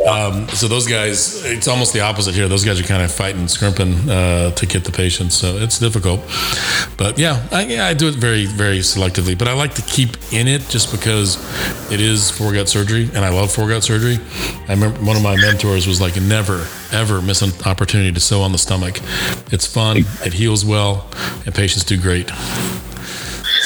um, 0.08 0.48
so 0.50 0.68
those 0.68 0.88
guys, 0.88 1.46
it's 1.46 1.68
almost 1.68 1.94
the 1.94 2.02
opposite 2.02 2.34
here. 2.34 2.48
Those 2.48 2.66
guys 2.66 2.80
are 2.80 2.84
kind 2.84 3.04
of 3.04 3.12
fighting, 3.12 3.48
scrimping 3.48 4.10
uh, 4.10 4.52
to 4.52 4.66
get 4.66 4.86
the 4.86 4.92
patients, 4.92 5.36
so 5.36 5.58
it's 5.58 5.78
difficult. 5.78 6.22
But 6.98 7.20
yeah, 7.20 7.46
I, 7.52 7.66
yeah, 7.66 7.88
I 7.88 7.94
do 7.94 8.08
it 8.08 8.16
very, 8.16 8.46
very 8.46 8.80
selectively. 8.80 9.38
But 9.38 9.48
I 9.48 9.54
like 9.54 9.76
to 9.76 9.82
keep 9.84 10.18
in 10.32 10.48
it 10.48 10.62
just 10.70 10.92
because 10.92 11.38
it 11.92 12.00
is 12.00 12.32
foregut 12.32 12.68
surgery, 12.68 13.10
and 13.14 13.20
I 13.20 13.30
love 13.30 13.50
foregut 13.50 13.84
surgery. 13.84 14.20
I 14.68 14.74
remember 14.74 15.00
one 15.04 15.16
of 15.16 15.24
my 15.24 15.36
mentors 15.36 15.88
was 15.88 16.00
like, 16.00 16.20
never, 16.22 16.66
ever 16.92 17.22
miss 17.22 17.42
an 17.42 17.52
opportunity 17.66 18.12
to 18.12 18.20
sew 18.20 18.42
on 18.42 18.52
the 18.52 18.58
stomach. 18.58 19.00
It's 19.52 19.66
fun, 19.66 19.98
it 20.26 20.34
heals 20.34 20.64
well, 20.64 21.10
and 21.46 21.54
patients 21.54 21.84
do 21.84 22.00
great. 22.00 22.32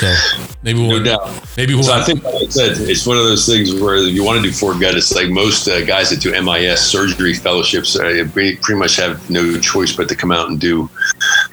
So 0.04 0.44
maybe 0.64 0.80
we'll. 0.80 1.00
No 1.00 1.04
doubt. 1.04 1.48
Maybe 1.58 1.74
we'll. 1.74 1.84
So 1.84 1.94
I 1.94 2.04
think, 2.04 2.24
like 2.24 2.36
I 2.36 2.48
said, 2.48 2.78
it's 2.90 3.06
one 3.06 3.18
of 3.18 3.24
those 3.24 3.46
things 3.46 3.74
where 3.74 3.98
you 3.98 4.24
want 4.24 4.44
to 4.44 4.44
do 4.44 4.54
foregut. 4.54 4.96
It's 4.96 5.14
like 5.14 5.30
most 5.30 5.68
uh, 5.68 5.86
guys 5.86 6.10
that 6.10 6.22
do 6.22 6.32
MIS 6.42 6.82
surgery 6.82 7.34
fellowships 7.34 7.98
uh, 7.98 8.28
pretty 8.34 8.76
much 8.76 8.96
have 8.98 9.30
no 9.30 9.60
choice 9.60 9.96
but 9.96 10.10
to 10.10 10.16
come 10.16 10.32
out 10.32 10.50
and 10.50 10.60
do, 10.60 10.90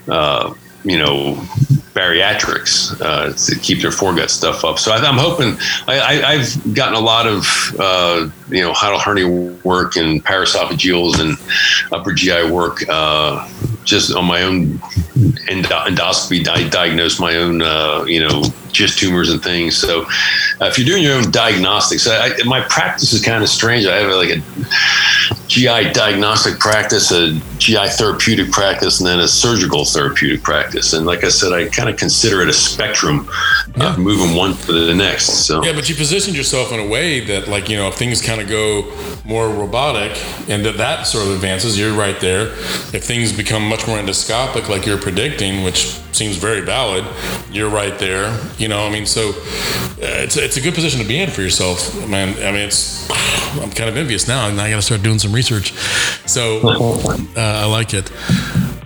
uh, 0.07 0.53
you 0.83 0.97
know, 0.97 1.35
bariatrics 1.93 2.99
uh, 3.01 3.33
to 3.33 3.59
keep 3.59 3.81
their 3.81 3.91
foregut 3.91 4.29
stuff 4.29 4.63
up. 4.63 4.79
So 4.79 4.91
I, 4.91 4.97
am 4.97 5.17
hoping 5.17 5.57
I, 5.87 6.37
have 6.37 6.73
gotten 6.73 6.95
a 6.95 6.99
lot 6.99 7.27
of 7.27 7.45
uh, 7.79 8.29
you 8.51 8.61
know 8.61 8.73
hiatal 8.73 9.01
hernia 9.01 9.27
work 9.63 9.95
and 9.95 10.23
paraesophageals 10.23 11.19
and 11.19 11.37
upper 11.91 12.13
GI 12.13 12.51
work 12.51 12.83
uh, 12.89 13.47
just 13.83 14.13
on 14.13 14.25
my 14.25 14.43
own 14.43 14.77
endoscopy. 15.49 16.47
I 16.47 16.67
diagnosed 16.69 17.19
my 17.19 17.35
own 17.35 17.61
uh, 17.61 18.03
you 18.07 18.19
know 18.19 18.43
just 18.71 18.99
tumors 18.99 19.29
and 19.29 19.43
things. 19.43 19.77
So 19.77 20.03
uh, 20.61 20.65
if 20.65 20.77
you're 20.77 20.85
doing 20.85 21.03
your 21.03 21.15
own 21.15 21.31
diagnostics, 21.31 22.07
I, 22.07 22.31
my 22.45 22.61
practice 22.61 23.13
is 23.13 23.21
kind 23.21 23.43
of 23.43 23.49
strange. 23.49 23.85
I 23.85 23.97
have 23.97 24.11
like 24.13 24.29
a 24.29 25.37
GI 25.47 25.91
diagnostic 25.91 26.59
practice, 26.59 27.11
a 27.11 27.33
GI 27.57 27.89
therapeutic 27.89 28.51
practice, 28.51 28.99
and 28.99 29.07
then 29.07 29.19
a 29.19 29.27
surgical 29.27 29.83
therapeutic 29.85 30.43
practice. 30.43 30.93
And 30.93 31.05
like 31.05 31.23
I 31.23 31.29
said, 31.29 31.51
I 31.51 31.67
kind 31.67 31.89
of 31.89 31.97
consider 31.97 32.41
it 32.41 32.49
a 32.49 32.53
spectrum 32.53 33.29
yeah. 33.75 33.91
of 33.91 33.99
moving 33.99 34.35
one 34.35 34.55
to 34.55 34.71
the 34.71 34.95
next. 34.95 35.45
So 35.45 35.63
yeah, 35.63 35.73
but 35.73 35.89
you 35.89 35.95
positioned 35.95 36.37
yourself 36.37 36.71
in 36.71 36.79
a 36.79 36.87
way 36.87 37.19
that, 37.25 37.47
like 37.47 37.69
you 37.69 37.77
know, 37.77 37.89
if 37.89 37.95
things 37.95 38.21
kind 38.21 38.39
of 38.39 38.40
go 38.45 38.91
more 39.25 39.49
robotic 39.49 40.17
and 40.49 40.65
that 40.65 40.77
that 40.77 41.03
sort 41.03 41.27
of 41.27 41.33
advances, 41.33 41.77
you're 41.77 41.93
right 41.93 42.19
there. 42.19 42.47
If 42.93 43.03
things 43.03 43.31
become 43.35 43.67
much 43.67 43.87
more 43.87 43.97
endoscopic, 43.97 44.69
like 44.69 44.85
you're 44.85 44.97
predicting, 44.97 45.63
which 45.63 45.99
seems 46.11 46.37
very 46.37 46.61
valid, 46.61 47.05
you're 47.51 47.69
right 47.69 47.97
there. 47.99 48.37
You 48.57 48.67
know, 48.67 48.85
I 48.85 48.89
mean, 48.89 49.05
so 49.05 49.29
uh, 49.29 50.23
it's 50.25 50.37
it's 50.37 50.57
a 50.57 50.61
good 50.61 50.73
position 50.73 50.99
to 51.01 51.07
be 51.07 51.19
in 51.19 51.29
for 51.29 51.41
yourself, 51.41 51.95
man. 52.07 52.29
I 52.43 52.51
mean, 52.51 52.67
it's 52.67 53.09
I'm 53.61 53.71
kind 53.71 53.89
of 53.89 53.97
envious 53.97 54.27
now, 54.27 54.47
and 54.47 54.59
I 54.59 54.69
got 54.69 54.77
to 54.77 54.81
start 54.81 55.03
doing 55.03 55.19
some 55.19 55.33
research. 55.33 55.73
So 56.25 56.59
uh, 56.67 57.17
I 57.35 57.65
like 57.65 57.93
it. 57.93 58.11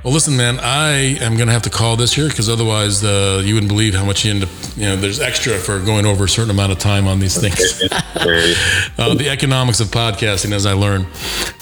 Well, 0.03 0.13
listen, 0.13 0.37
man, 0.37 0.59
I 0.59 1.17
am 1.19 1.35
going 1.35 1.47
to 1.47 1.53
have 1.53 1.63
to 1.63 1.71
call 1.71 1.95
this 1.95 2.13
here 2.13 2.29
because 2.29 2.47
otherwise 2.47 3.03
uh, 3.03 3.41
you 3.43 3.55
wouldn't 3.55 3.71
believe 3.71 3.95
how 3.95 4.05
much 4.05 4.23
you 4.23 4.29
end 4.31 4.43
up, 4.43 4.49
you 4.75 4.83
know, 4.83 4.95
there's 4.95 5.19
extra 5.19 5.57
for 5.57 5.79
going 5.79 6.05
over 6.05 6.25
a 6.25 6.29
certain 6.29 6.51
amount 6.51 6.71
of 6.71 6.79
time 6.79 7.07
on 7.07 7.19
these 7.19 7.39
things. 7.39 7.81
uh, 7.91 9.13
the 9.15 9.29
economics 9.29 9.79
of 9.79 9.87
podcasting 9.87 10.51
as 10.51 10.65
I 10.65 10.73
learn. 10.73 11.05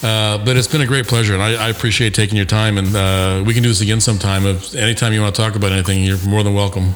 Uh, 0.02 0.44
but 0.44 0.56
it's 0.56 0.66
been 0.66 0.80
a 0.80 0.86
great 0.86 1.06
pleasure, 1.06 1.34
and 1.34 1.42
I, 1.42 1.66
I 1.66 1.68
appreciate 1.68 2.14
taking 2.14 2.36
your 2.36 2.46
time. 2.46 2.76
And 2.76 2.94
uh, 2.94 3.44
we 3.46 3.54
can 3.54 3.62
do 3.62 3.68
this 3.68 3.80
again 3.80 4.00
sometime. 4.00 4.46
If 4.46 4.74
anytime 4.74 5.12
you 5.12 5.20
want 5.20 5.34
to 5.34 5.40
talk 5.40 5.54
about 5.54 5.72
anything, 5.72 6.02
you're 6.02 6.18
more 6.26 6.42
than 6.42 6.54
welcome. 6.54 6.94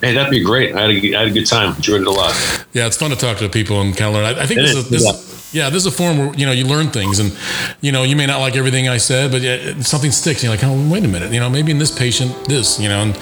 Hey, 0.00 0.14
that'd 0.14 0.30
be 0.30 0.42
great. 0.42 0.74
I 0.74 0.82
had, 0.82 0.90
a, 0.90 1.14
I 1.14 1.18
had 1.20 1.28
a 1.28 1.34
good 1.34 1.46
time. 1.46 1.76
Enjoyed 1.76 2.00
it 2.02 2.06
a 2.06 2.10
lot. 2.10 2.34
Yeah, 2.72 2.86
it's 2.86 2.96
fun 2.96 3.10
to 3.10 3.16
talk 3.16 3.38
to 3.38 3.48
people 3.48 3.80
and 3.80 3.96
kind 3.96 4.08
of 4.08 4.14
learn. 4.14 4.24
I, 4.24 4.42
I 4.42 4.46
think 4.46 4.60
this 4.60 4.74
is, 4.74 4.90
this, 4.90 5.04
yeah. 5.04 5.41
Yeah, 5.52 5.70
this 5.70 5.84
is 5.84 5.86
a 5.86 5.90
forum 5.90 6.18
where 6.18 6.34
you 6.34 6.46
know 6.46 6.52
you 6.52 6.66
learn 6.66 6.88
things, 6.88 7.18
and 7.18 7.36
you 7.80 7.92
know 7.92 8.02
you 8.02 8.16
may 8.16 8.26
not 8.26 8.40
like 8.40 8.56
everything 8.56 8.88
I 8.88 8.98
said, 8.98 9.30
but 9.30 9.42
it, 9.42 9.84
something 9.84 10.10
sticks. 10.10 10.42
And 10.42 10.44
you're 10.44 10.56
like, 10.56 10.64
oh, 10.64 10.90
wait 10.90 11.04
a 11.04 11.08
minute, 11.08 11.32
you 11.32 11.40
know, 11.40 11.50
maybe 11.50 11.70
in 11.72 11.78
this 11.78 11.96
patient, 11.96 12.32
this, 12.48 12.80
you 12.80 12.88
know, 12.88 13.02
and 13.02 13.16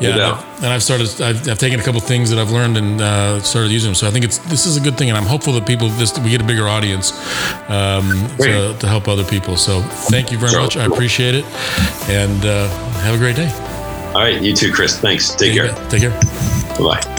yeah, 0.00 0.16
no 0.16 0.52
and 0.62 0.72
I've 0.72 0.82
started, 0.82 1.08
I've, 1.20 1.48
I've, 1.48 1.58
taken 1.58 1.80
a 1.80 1.82
couple 1.82 2.00
things 2.00 2.30
that 2.30 2.38
I've 2.38 2.52
learned 2.52 2.76
and 2.76 3.00
uh, 3.00 3.40
started 3.42 3.72
using 3.72 3.88
them. 3.88 3.94
So 3.96 4.06
I 4.06 4.10
think 4.10 4.24
it's 4.24 4.38
this 4.38 4.64
is 4.64 4.76
a 4.76 4.80
good 4.80 4.96
thing, 4.96 5.08
and 5.08 5.18
I'm 5.18 5.26
hopeful 5.26 5.52
that 5.54 5.66
people 5.66 5.88
this 5.88 6.16
we 6.20 6.30
get 6.30 6.40
a 6.40 6.44
bigger 6.46 6.68
audience 6.68 7.12
um, 7.68 8.28
to, 8.38 8.76
to, 8.78 8.88
help 8.88 9.08
other 9.08 9.24
people. 9.24 9.56
So 9.56 9.80
thank 9.82 10.30
you 10.30 10.38
very 10.38 10.52
much. 10.52 10.76
I 10.76 10.84
appreciate 10.84 11.34
it, 11.34 11.44
and 12.08 12.44
uh, 12.44 12.68
have 13.00 13.16
a 13.16 13.18
great 13.18 13.36
day. 13.36 13.50
All 14.14 14.20
right, 14.20 14.40
you 14.40 14.54
too, 14.54 14.72
Chris. 14.72 14.98
Thanks. 14.98 15.34
Take 15.34 15.54
care. 15.54 15.74
Take 15.88 16.02
care. 16.02 16.20
Bye 16.78 17.00
bye. 17.00 17.11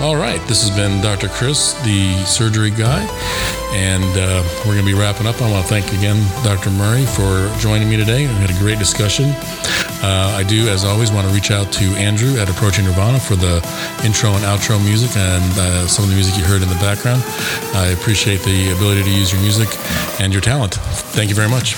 All 0.00 0.14
right, 0.14 0.40
this 0.46 0.62
has 0.62 0.70
been 0.70 1.02
Dr. 1.02 1.26
Chris, 1.26 1.74
the 1.82 2.14
surgery 2.24 2.70
guy, 2.70 3.02
and 3.74 4.04
uh, 4.04 4.46
we're 4.58 4.74
going 4.74 4.86
to 4.86 4.92
be 4.92 4.94
wrapping 4.94 5.26
up. 5.26 5.42
I 5.42 5.50
want 5.50 5.66
to 5.66 5.68
thank 5.68 5.92
again 5.92 6.22
Dr. 6.44 6.70
Murray 6.70 7.04
for 7.04 7.50
joining 7.58 7.90
me 7.90 7.96
today. 7.96 8.28
We 8.28 8.32
had 8.34 8.50
a 8.50 8.58
great 8.60 8.78
discussion. 8.78 9.30
Uh, 10.00 10.38
I 10.38 10.44
do, 10.46 10.68
as 10.68 10.84
always, 10.84 11.10
want 11.10 11.26
to 11.26 11.34
reach 11.34 11.50
out 11.50 11.72
to 11.72 11.84
Andrew 11.98 12.38
at 12.38 12.48
Approaching 12.48 12.84
Nirvana 12.84 13.18
for 13.18 13.34
the 13.34 13.56
intro 14.04 14.30
and 14.34 14.44
outro 14.44 14.78
music 14.84 15.10
and 15.16 15.58
uh, 15.58 15.88
some 15.88 16.04
of 16.04 16.10
the 16.10 16.14
music 16.14 16.38
you 16.38 16.44
heard 16.44 16.62
in 16.62 16.68
the 16.68 16.78
background. 16.78 17.24
I 17.74 17.88
appreciate 17.88 18.42
the 18.42 18.70
ability 18.70 19.02
to 19.02 19.10
use 19.10 19.32
your 19.32 19.42
music 19.42 19.68
and 20.20 20.32
your 20.32 20.42
talent. 20.42 20.74
Thank 20.74 21.28
you 21.28 21.34
very 21.34 21.50
much. 21.50 21.74